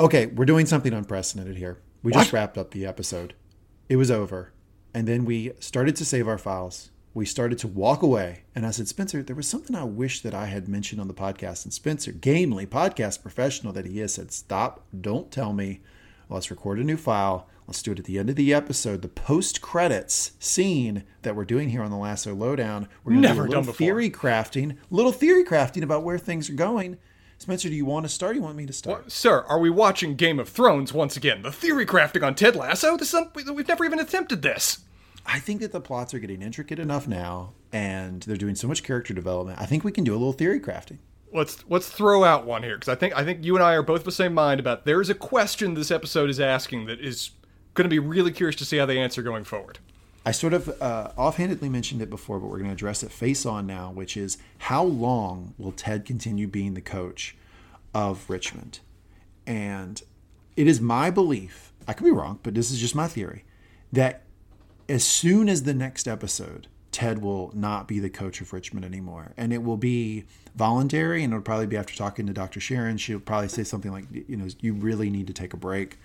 Okay, 0.00 0.24
we're 0.24 0.46
doing 0.46 0.64
something 0.64 0.94
unprecedented 0.94 1.58
here. 1.58 1.78
We 2.02 2.10
what? 2.10 2.20
just 2.20 2.32
wrapped 2.32 2.56
up 2.56 2.70
the 2.70 2.86
episode. 2.86 3.34
It 3.90 3.96
was 3.96 4.10
over. 4.10 4.50
And 4.94 5.06
then 5.06 5.26
we 5.26 5.52
started 5.60 5.94
to 5.96 6.06
save 6.06 6.26
our 6.26 6.38
files. 6.38 6.88
We 7.12 7.26
started 7.26 7.58
to 7.58 7.68
walk 7.68 8.00
away. 8.00 8.44
And 8.54 8.64
I 8.64 8.70
said, 8.70 8.88
Spencer, 8.88 9.22
there 9.22 9.36
was 9.36 9.46
something 9.46 9.76
I 9.76 9.84
wish 9.84 10.22
that 10.22 10.32
I 10.32 10.46
had 10.46 10.68
mentioned 10.68 11.02
on 11.02 11.08
the 11.08 11.12
podcast. 11.12 11.64
And 11.64 11.74
Spencer, 11.74 12.12
gamely, 12.12 12.66
podcast 12.66 13.20
professional 13.20 13.74
that 13.74 13.84
he 13.84 14.00
is, 14.00 14.14
said, 14.14 14.32
Stop, 14.32 14.86
don't 14.98 15.30
tell 15.30 15.52
me. 15.52 15.82
Let's 16.30 16.50
record 16.50 16.78
a 16.78 16.84
new 16.84 16.96
file. 16.96 17.46
Let's 17.66 17.82
do 17.82 17.92
it 17.92 17.98
at 17.98 18.06
the 18.06 18.18
end 18.18 18.30
of 18.30 18.36
the 18.36 18.54
episode. 18.54 19.02
The 19.02 19.08
post 19.08 19.60
credits 19.60 20.32
scene 20.38 21.04
that 21.22 21.36
we're 21.36 21.44
doing 21.44 21.68
here 21.68 21.82
on 21.82 21.90
the 21.90 21.98
Lasso 21.98 22.34
Lowdown. 22.34 22.88
We're 23.04 23.12
going 23.12 23.22
to 23.22 23.34
do 23.34 23.42
a 23.42 23.42
little 23.42 23.74
theory 23.74 24.08
crafting, 24.08 24.78
little 24.90 25.12
theory 25.12 25.44
crafting 25.44 25.82
about 25.82 26.04
where 26.04 26.18
things 26.18 26.48
are 26.48 26.54
going. 26.54 26.96
Spencer, 27.40 27.70
do 27.70 27.74
you 27.74 27.86
want 27.86 28.04
to 28.04 28.08
start? 28.10 28.36
you 28.36 28.42
want 28.42 28.58
me 28.58 28.66
to 28.66 28.72
start? 28.72 29.00
Well, 29.00 29.10
sir, 29.10 29.46
are 29.48 29.58
we 29.58 29.70
watching 29.70 30.14
Game 30.14 30.38
of 30.38 30.46
Thrones 30.46 30.92
once 30.92 31.16
again? 31.16 31.40
The 31.40 31.50
theory 31.50 31.86
crafting 31.86 32.22
on 32.22 32.34
Ted 32.34 32.54
Lasso? 32.54 32.98
This 32.98 33.14
is 33.14 33.24
we've 33.34 33.66
never 33.66 33.86
even 33.86 33.98
attempted 33.98 34.42
this. 34.42 34.80
I 35.24 35.38
think 35.38 35.62
that 35.62 35.72
the 35.72 35.80
plots 35.80 36.12
are 36.12 36.18
getting 36.18 36.42
intricate 36.42 36.78
enough 36.78 37.08
now, 37.08 37.54
and 37.72 38.22
they're 38.24 38.36
doing 38.36 38.56
so 38.56 38.68
much 38.68 38.82
character 38.82 39.14
development. 39.14 39.58
I 39.58 39.64
think 39.64 39.84
we 39.84 39.92
can 39.92 40.04
do 40.04 40.12
a 40.12 40.18
little 40.18 40.34
theory 40.34 40.60
crafting. 40.60 40.98
Let's 41.32 41.64
let's 41.66 41.88
throw 41.88 42.24
out 42.24 42.44
one 42.44 42.62
here 42.62 42.74
because 42.74 42.90
I 42.90 42.94
think 42.94 43.16
I 43.16 43.24
think 43.24 43.42
you 43.42 43.54
and 43.54 43.64
I 43.64 43.72
are 43.72 43.82
both 43.82 44.00
of 44.00 44.04
the 44.04 44.12
same 44.12 44.34
mind 44.34 44.60
about 44.60 44.84
there's 44.84 45.08
a 45.08 45.14
question 45.14 45.72
this 45.72 45.90
episode 45.90 46.28
is 46.28 46.40
asking 46.40 46.84
that 46.86 47.00
is 47.00 47.30
going 47.72 47.86
to 47.86 47.88
be 47.88 47.98
really 47.98 48.32
curious 48.32 48.56
to 48.56 48.66
see 48.66 48.76
how 48.76 48.84
they 48.84 48.98
answer 48.98 49.22
going 49.22 49.44
forward. 49.44 49.78
I 50.24 50.32
sort 50.32 50.52
of 50.52 50.68
uh, 50.82 51.12
offhandedly 51.16 51.68
mentioned 51.68 52.02
it 52.02 52.10
before, 52.10 52.38
but 52.38 52.48
we're 52.48 52.58
going 52.58 52.68
to 52.68 52.74
address 52.74 53.02
it 53.02 53.10
face 53.10 53.46
on 53.46 53.66
now, 53.66 53.90
which 53.90 54.16
is 54.16 54.36
how 54.58 54.84
long 54.84 55.54
will 55.56 55.72
Ted 55.72 56.04
continue 56.04 56.46
being 56.46 56.74
the 56.74 56.82
coach 56.82 57.36
of 57.94 58.28
Richmond? 58.28 58.80
And 59.46 60.02
it 60.56 60.66
is 60.66 60.80
my 60.80 61.10
belief, 61.10 61.72
I 61.88 61.94
could 61.94 62.04
be 62.04 62.10
wrong, 62.10 62.38
but 62.42 62.54
this 62.54 62.70
is 62.70 62.78
just 62.78 62.94
my 62.94 63.08
theory, 63.08 63.44
that 63.92 64.22
as 64.88 65.04
soon 65.04 65.48
as 65.48 65.62
the 65.62 65.72
next 65.72 66.06
episode, 66.06 66.66
Ted 66.92 67.22
will 67.22 67.50
not 67.54 67.88
be 67.88 67.98
the 67.98 68.10
coach 68.10 68.40
of 68.40 68.52
Richmond 68.52 68.84
anymore. 68.84 69.32
And 69.36 69.52
it 69.52 69.62
will 69.62 69.76
be 69.76 70.24
voluntary, 70.54 71.24
and 71.24 71.32
it'll 71.32 71.42
probably 71.42 71.66
be 71.66 71.76
after 71.76 71.94
talking 71.94 72.26
to 72.26 72.32
Dr. 72.32 72.60
Sharon. 72.60 72.98
She'll 72.98 73.20
probably 73.20 73.48
say 73.48 73.64
something 73.64 73.92
like, 73.92 74.04
you 74.10 74.36
know, 74.36 74.48
you 74.60 74.74
really 74.74 75.08
need 75.08 75.28
to 75.28 75.32
take 75.32 75.54
a 75.54 75.56
break 75.56 75.98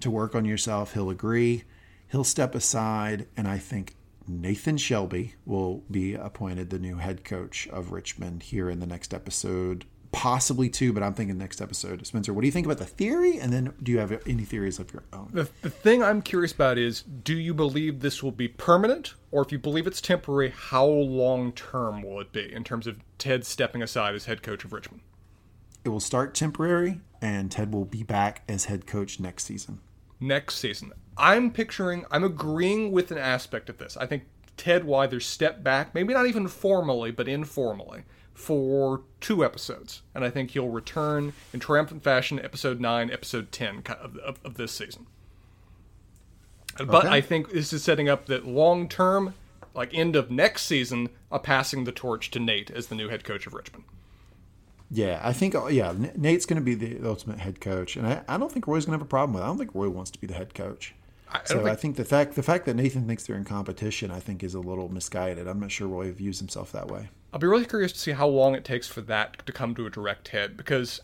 to 0.00 0.10
work 0.10 0.34
on 0.34 0.44
yourself. 0.44 0.92
He'll 0.92 1.10
agree 1.10 1.64
he'll 2.08 2.24
step 2.24 2.54
aside, 2.54 3.26
and 3.36 3.46
I 3.48 3.58
think 3.58 3.94
Nathan 4.28 4.76
Shelley 4.76 5.34
will 5.44 5.84
be 5.90 6.14
appointed 6.14 6.70
the 6.70 6.78
new 6.78 6.96
head 6.96 7.24
coach 7.24 7.68
of 7.68 7.92
Richmond 7.92 8.44
here 8.44 8.68
in 8.68 8.80
the 8.80 8.86
next 8.86 9.14
episode, 9.14 9.84
possibly 10.12 10.68
two, 10.68 10.92
but 10.92 11.02
I'm 11.02 11.14
thinking 11.14 11.38
next 11.38 11.60
episode. 11.60 12.06
Spencer, 12.06 12.32
what 12.32 12.40
do 12.40 12.46
you 12.46 12.52
think 12.52 12.66
about 12.66 12.78
the 12.78 12.86
theory? 12.86 13.38
And 13.38 13.52
then 13.52 13.72
do 13.82 13.92
you 13.92 13.98
have 13.98 14.12
any 14.26 14.44
theories 14.44 14.78
of 14.78 14.92
your 14.92 15.04
own? 15.12 15.30
The, 15.32 15.48
the 15.62 15.70
thing 15.70 16.02
I'm 16.02 16.22
curious 16.22 16.52
about 16.52 16.78
is 16.78 17.02
do 17.02 17.36
you 17.36 17.54
believe 17.54 18.00
this 18.00 18.22
will 18.22 18.32
be 18.32 18.48
permanent? 18.48 19.14
Or 19.30 19.42
if 19.42 19.52
you 19.52 19.58
believe 19.58 19.86
it's 19.86 20.00
temporary, 20.00 20.54
how 20.56 20.86
long 20.86 21.52
term 21.52 22.02
will 22.02 22.20
it 22.20 22.32
be 22.32 22.52
in 22.52 22.64
terms 22.64 22.86
of 22.86 22.98
Ted 23.18 23.44
stepping 23.44 23.82
aside 23.82 24.14
as 24.14 24.24
head 24.24 24.42
coach 24.42 24.64
of 24.64 24.72
Richmond? 24.72 25.02
It 25.84 25.90
will 25.90 26.00
start 26.00 26.34
temporary, 26.34 27.00
and 27.22 27.50
Ted 27.50 27.72
will 27.72 27.84
be 27.84 28.02
back 28.02 28.42
as 28.48 28.64
head 28.64 28.86
coach 28.86 29.20
next 29.20 29.44
season. 29.44 29.80
Next 30.18 30.56
season. 30.56 30.92
I'm 31.18 31.50
picturing, 31.50 32.04
I'm 32.10 32.24
agreeing 32.24 32.92
with 32.92 33.10
an 33.10 33.18
aspect 33.18 33.68
of 33.70 33.78
this. 33.78 33.96
I 33.96 34.06
think 34.06 34.24
Ted 34.56 34.84
will 34.84 34.96
either 34.96 35.20
step 35.20 35.62
back, 35.62 35.94
maybe 35.94 36.12
not 36.14 36.26
even 36.26 36.48
formally, 36.48 37.10
but 37.10 37.28
informally, 37.28 38.02
for 38.34 39.02
two 39.20 39.44
episodes. 39.44 40.02
And 40.14 40.24
I 40.24 40.30
think 40.30 40.50
he'll 40.50 40.68
return 40.68 41.32
in 41.52 41.60
triumphant 41.60 42.02
fashion, 42.02 42.38
episode 42.42 42.80
9, 42.80 43.10
episode 43.10 43.50
10 43.52 43.82
of, 44.00 44.16
of, 44.18 44.38
of 44.44 44.54
this 44.54 44.72
season. 44.72 45.06
But 46.78 47.06
Okay. 47.06 47.08
I 47.08 47.20
think 47.22 47.52
this 47.52 47.72
is 47.72 47.82
setting 47.82 48.08
up 48.08 48.26
that 48.26 48.46
long 48.46 48.88
term, 48.88 49.34
like 49.74 49.94
end 49.94 50.14
of 50.16 50.30
next 50.30 50.66
season, 50.66 51.08
a 51.32 51.38
passing 51.38 51.84
the 51.84 51.92
torch 51.92 52.30
to 52.32 52.38
Nate 52.38 52.70
as 52.70 52.88
the 52.88 52.94
new 52.94 53.08
head 53.08 53.24
coach 53.24 53.46
of 53.46 53.54
Richmond. 53.54 53.84
Yeah, 54.90 55.20
I 55.22 55.32
think 55.32 55.54
uh, 55.54 55.66
yeah, 55.66 55.94
Nate's 56.14 56.46
going 56.46 56.62
to 56.62 56.64
be 56.64 56.74
the 56.74 57.08
ultimate 57.08 57.38
head 57.40 57.60
coach, 57.60 57.96
and 57.96 58.06
I, 58.06 58.22
I 58.28 58.36
don't 58.38 58.52
think 58.52 58.66
Roy's 58.66 58.84
going 58.84 58.92
to 58.96 58.98
have 58.98 59.06
a 59.06 59.08
problem 59.08 59.34
with. 59.34 59.42
it. 59.42 59.44
I 59.44 59.48
don't 59.48 59.58
think 59.58 59.74
Roy 59.74 59.88
wants 59.88 60.10
to 60.12 60.20
be 60.20 60.26
the 60.26 60.34
head 60.34 60.54
coach. 60.54 60.94
I, 61.28 61.40
So 61.44 61.56
think 61.56 61.68
I 61.68 61.74
think 61.74 61.96
the 61.96 62.04
fact 62.04 62.34
the 62.34 62.42
fact 62.42 62.66
that 62.66 62.74
Nathan 62.74 63.06
thinks 63.06 63.26
they're 63.26 63.36
in 63.36 63.44
competition, 63.44 64.10
I 64.10 64.20
think, 64.20 64.42
is 64.42 64.54
a 64.54 64.60
little 64.60 64.88
misguided. 64.88 65.48
I'm 65.48 65.60
not 65.60 65.70
sure 65.70 65.88
Roy 65.88 66.12
views 66.12 66.38
himself 66.38 66.72
that 66.72 66.88
way. 66.88 67.08
I'll 67.32 67.40
be 67.40 67.46
really 67.46 67.66
curious 67.66 67.92
to 67.92 67.98
see 67.98 68.12
how 68.12 68.28
long 68.28 68.54
it 68.54 68.64
takes 68.64 68.88
for 68.88 69.00
that 69.02 69.44
to 69.44 69.52
come 69.52 69.74
to 69.74 69.86
a 69.86 69.90
direct 69.90 70.28
hit 70.28 70.56
because 70.56 71.00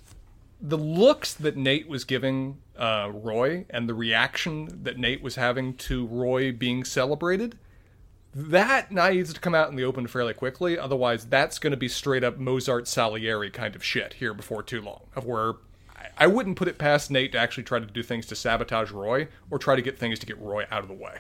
the 0.61 0.79
looks 0.79 1.35
that 1.35 1.57
Nate 1.57 1.89
was 1.89 2.05
giving 2.05 2.59
uh, 2.79 3.11
Roy 3.13 3.67
and 3.69 3.89
the 3.89 3.95
reaction 3.95 4.83
that 4.85 4.97
Nate 4.97 5.23
was 5.23 5.35
having 5.35 5.75
to 5.75 6.07
Roy 6.07 6.53
being 6.53 6.85
celebrated, 6.85 7.59
that 8.35 8.93
needs 8.93 9.35
to 9.35 9.41
come 9.41 9.55
out 9.55 9.69
in 9.71 9.77
the 9.77 9.85
open 9.85 10.07
fairly 10.07 10.33
quickly. 10.33 10.79
Otherwise, 10.79 11.27
that's 11.27 11.59
going 11.59 11.73
to 11.73 11.77
be 11.77 11.89
straight 11.89 12.23
up 12.23 12.39
Mozart 12.39 12.87
Salieri 12.87 13.51
kind 13.51 13.75
of 13.75 13.85
shit 13.85 14.15
here 14.15 14.33
before 14.33 14.63
too 14.63 14.81
long. 14.81 15.03
Of 15.17 15.27
where 15.27 15.55
I- 16.23 16.27
wouldn't 16.27 16.57
put 16.57 16.69
it 16.69 16.79
past 16.79 17.11
Nate 17.11 17.33
to 17.33 17.39
actually 17.39 17.65
try 17.65 17.79
to 17.79 17.87
do 17.87 18.03
things 18.03 18.27
to 18.27 18.35
sabotage 18.37 18.91
Roy 18.91 19.29
or 19.51 19.59
try 19.59 19.77
to 19.77 19.83
get 19.83 19.99
things 19.99 20.19
to 20.21 20.27
get 20.27 20.39
Roy 20.39 20.65
out 20.71 20.83
of 20.83 20.89
the 20.89 20.95
way. 20.95 21.19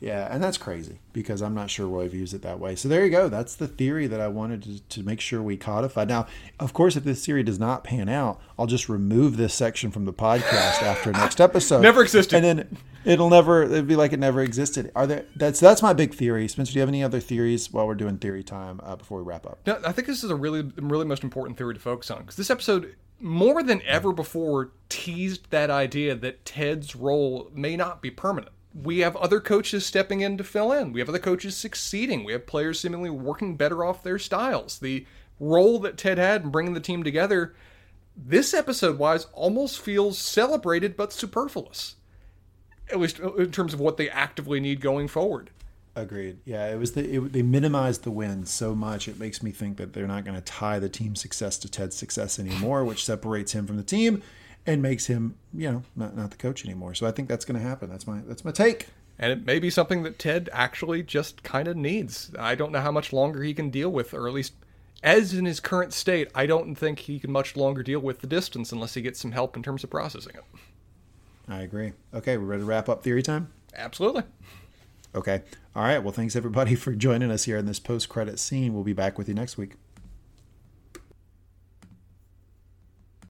Yeah, 0.00 0.26
and 0.34 0.42
that's 0.42 0.58
crazy 0.58 0.98
because 1.12 1.40
I'm 1.40 1.54
not 1.54 1.70
sure 1.70 1.86
Roy 1.86 2.08
views 2.08 2.34
it 2.34 2.42
that 2.42 2.58
way. 2.58 2.74
So 2.74 2.88
there 2.88 3.04
you 3.04 3.10
go. 3.10 3.28
That's 3.28 3.54
the 3.54 3.68
theory 3.68 4.08
that 4.08 4.20
I 4.20 4.26
wanted 4.26 4.64
to, 4.64 4.80
to 4.80 5.02
make 5.04 5.20
sure 5.20 5.40
we 5.40 5.56
codified. 5.56 6.08
Now, 6.08 6.26
of 6.58 6.72
course, 6.72 6.96
if 6.96 7.04
this 7.04 7.24
theory 7.24 7.44
does 7.44 7.60
not 7.60 7.84
pan 7.84 8.08
out, 8.08 8.40
I'll 8.58 8.66
just 8.66 8.88
remove 8.88 9.36
this 9.36 9.54
section 9.54 9.92
from 9.92 10.04
the 10.04 10.12
podcast 10.12 10.82
after 10.82 11.12
next 11.12 11.40
episode. 11.40 11.82
Never 11.82 12.02
existed. 12.02 12.34
And 12.34 12.44
then 12.44 12.78
it'll 13.04 13.30
never. 13.30 13.62
It'll 13.62 13.82
be 13.82 13.94
like 13.94 14.12
it 14.12 14.18
never 14.18 14.40
existed. 14.42 14.90
Are 14.96 15.06
there? 15.06 15.24
That's 15.36 15.60
that's 15.60 15.82
my 15.82 15.92
big 15.92 16.14
theory. 16.14 16.48
Spencer, 16.48 16.72
do 16.72 16.78
you 16.78 16.80
have 16.80 16.88
any 16.88 17.04
other 17.04 17.20
theories 17.20 17.72
while 17.72 17.86
we're 17.86 17.94
doing 17.94 18.18
theory 18.18 18.42
time 18.42 18.80
uh, 18.82 18.96
before 18.96 19.18
we 19.18 19.24
wrap 19.24 19.46
up? 19.46 19.60
No, 19.68 19.80
I 19.86 19.92
think 19.92 20.08
this 20.08 20.24
is 20.24 20.30
a 20.30 20.36
really, 20.36 20.62
really 20.78 21.04
most 21.06 21.22
important 21.22 21.56
theory 21.56 21.74
to 21.74 21.80
focus 21.80 22.10
on 22.10 22.22
because 22.22 22.34
this 22.34 22.50
episode, 22.50 22.96
more 23.22 23.62
than 23.62 23.80
ever 23.82 24.12
before, 24.12 24.72
teased 24.88 25.50
that 25.50 25.70
idea 25.70 26.14
that 26.16 26.44
Ted's 26.44 26.96
role 26.96 27.50
may 27.54 27.76
not 27.76 28.02
be 28.02 28.10
permanent. 28.10 28.52
We 28.74 28.98
have 28.98 29.16
other 29.16 29.40
coaches 29.40 29.86
stepping 29.86 30.22
in 30.22 30.36
to 30.38 30.44
fill 30.44 30.72
in. 30.72 30.92
We 30.92 31.00
have 31.00 31.08
other 31.08 31.18
coaches 31.18 31.56
succeeding. 31.56 32.24
We 32.24 32.32
have 32.32 32.46
players 32.46 32.80
seemingly 32.80 33.10
working 33.10 33.56
better 33.56 33.84
off 33.84 34.02
their 34.02 34.18
styles. 34.18 34.78
The 34.78 35.06
role 35.38 35.78
that 35.80 35.96
Ted 35.98 36.18
had 36.18 36.42
in 36.42 36.50
bringing 36.50 36.74
the 36.74 36.80
team 36.80 37.02
together, 37.02 37.54
this 38.16 38.52
episode 38.52 38.98
wise, 38.98 39.26
almost 39.32 39.80
feels 39.80 40.18
celebrated 40.18 40.96
but 40.96 41.12
superfluous. 41.12 41.96
At 42.90 42.98
least 42.98 43.20
in 43.20 43.52
terms 43.52 43.72
of 43.72 43.80
what 43.80 43.98
they 43.98 44.10
actively 44.10 44.58
need 44.58 44.80
going 44.80 45.08
forward. 45.08 45.50
Agreed. 45.94 46.38
Yeah, 46.44 46.72
it 46.72 46.78
was 46.78 46.92
the 46.92 47.16
it, 47.16 47.32
they 47.32 47.42
minimized 47.42 48.04
the 48.04 48.10
wins 48.10 48.50
so 48.50 48.74
much. 48.74 49.08
It 49.08 49.18
makes 49.18 49.42
me 49.42 49.50
think 49.50 49.76
that 49.76 49.92
they're 49.92 50.06
not 50.06 50.24
going 50.24 50.36
to 50.36 50.40
tie 50.40 50.78
the 50.78 50.88
team's 50.88 51.20
success 51.20 51.58
to 51.58 51.70
Ted's 51.70 51.96
success 51.96 52.38
anymore, 52.38 52.84
which 52.84 53.04
separates 53.04 53.52
him 53.52 53.66
from 53.66 53.76
the 53.76 53.82
team 53.82 54.22
and 54.66 54.80
makes 54.80 55.06
him, 55.06 55.36
you 55.52 55.70
know, 55.70 55.82
not 55.94 56.16
not 56.16 56.30
the 56.30 56.38
coach 56.38 56.64
anymore. 56.64 56.94
So 56.94 57.06
I 57.06 57.10
think 57.10 57.28
that's 57.28 57.44
going 57.44 57.60
to 57.60 57.66
happen. 57.66 57.90
That's 57.90 58.06
my 58.06 58.20
that's 58.26 58.44
my 58.44 58.52
take. 58.52 58.86
And 59.18 59.30
it 59.30 59.44
may 59.44 59.58
be 59.58 59.68
something 59.68 60.02
that 60.04 60.18
Ted 60.18 60.48
actually 60.52 61.02
just 61.02 61.42
kind 61.42 61.68
of 61.68 61.76
needs. 61.76 62.32
I 62.38 62.54
don't 62.54 62.72
know 62.72 62.80
how 62.80 62.90
much 62.90 63.12
longer 63.12 63.42
he 63.42 63.52
can 63.52 63.68
deal 63.68 63.90
with, 63.90 64.14
or 64.14 64.26
at 64.26 64.32
least 64.32 64.54
as 65.02 65.34
in 65.34 65.44
his 65.44 65.60
current 65.60 65.92
state, 65.92 66.28
I 66.34 66.46
don't 66.46 66.74
think 66.74 67.00
he 67.00 67.18
can 67.18 67.32
much 67.32 67.56
longer 67.56 67.82
deal 67.82 68.00
with 68.00 68.20
the 68.20 68.26
distance 68.26 68.72
unless 68.72 68.94
he 68.94 69.02
gets 69.02 69.20
some 69.20 69.32
help 69.32 69.56
in 69.56 69.62
terms 69.62 69.84
of 69.84 69.90
processing 69.90 70.36
it. 70.36 70.44
I 71.48 71.60
agree. 71.60 71.92
Okay, 72.14 72.36
we're 72.38 72.46
ready 72.46 72.62
to 72.62 72.66
wrap 72.66 72.88
up 72.88 73.02
theory 73.02 73.22
time. 73.22 73.48
Absolutely. 73.74 74.22
Okay. 75.14 75.42
All 75.74 75.82
right. 75.82 75.98
Well, 75.98 76.12
thanks 76.12 76.36
everybody 76.36 76.74
for 76.76 76.92
joining 76.94 77.30
us 77.30 77.44
here 77.44 77.56
in 77.56 77.66
this 77.66 77.78
post 77.78 78.08
credit 78.08 78.38
scene. 78.38 78.74
We'll 78.74 78.84
be 78.84 78.92
back 78.92 79.18
with 79.18 79.28
you 79.28 79.34
next 79.34 79.56
week. 79.56 79.74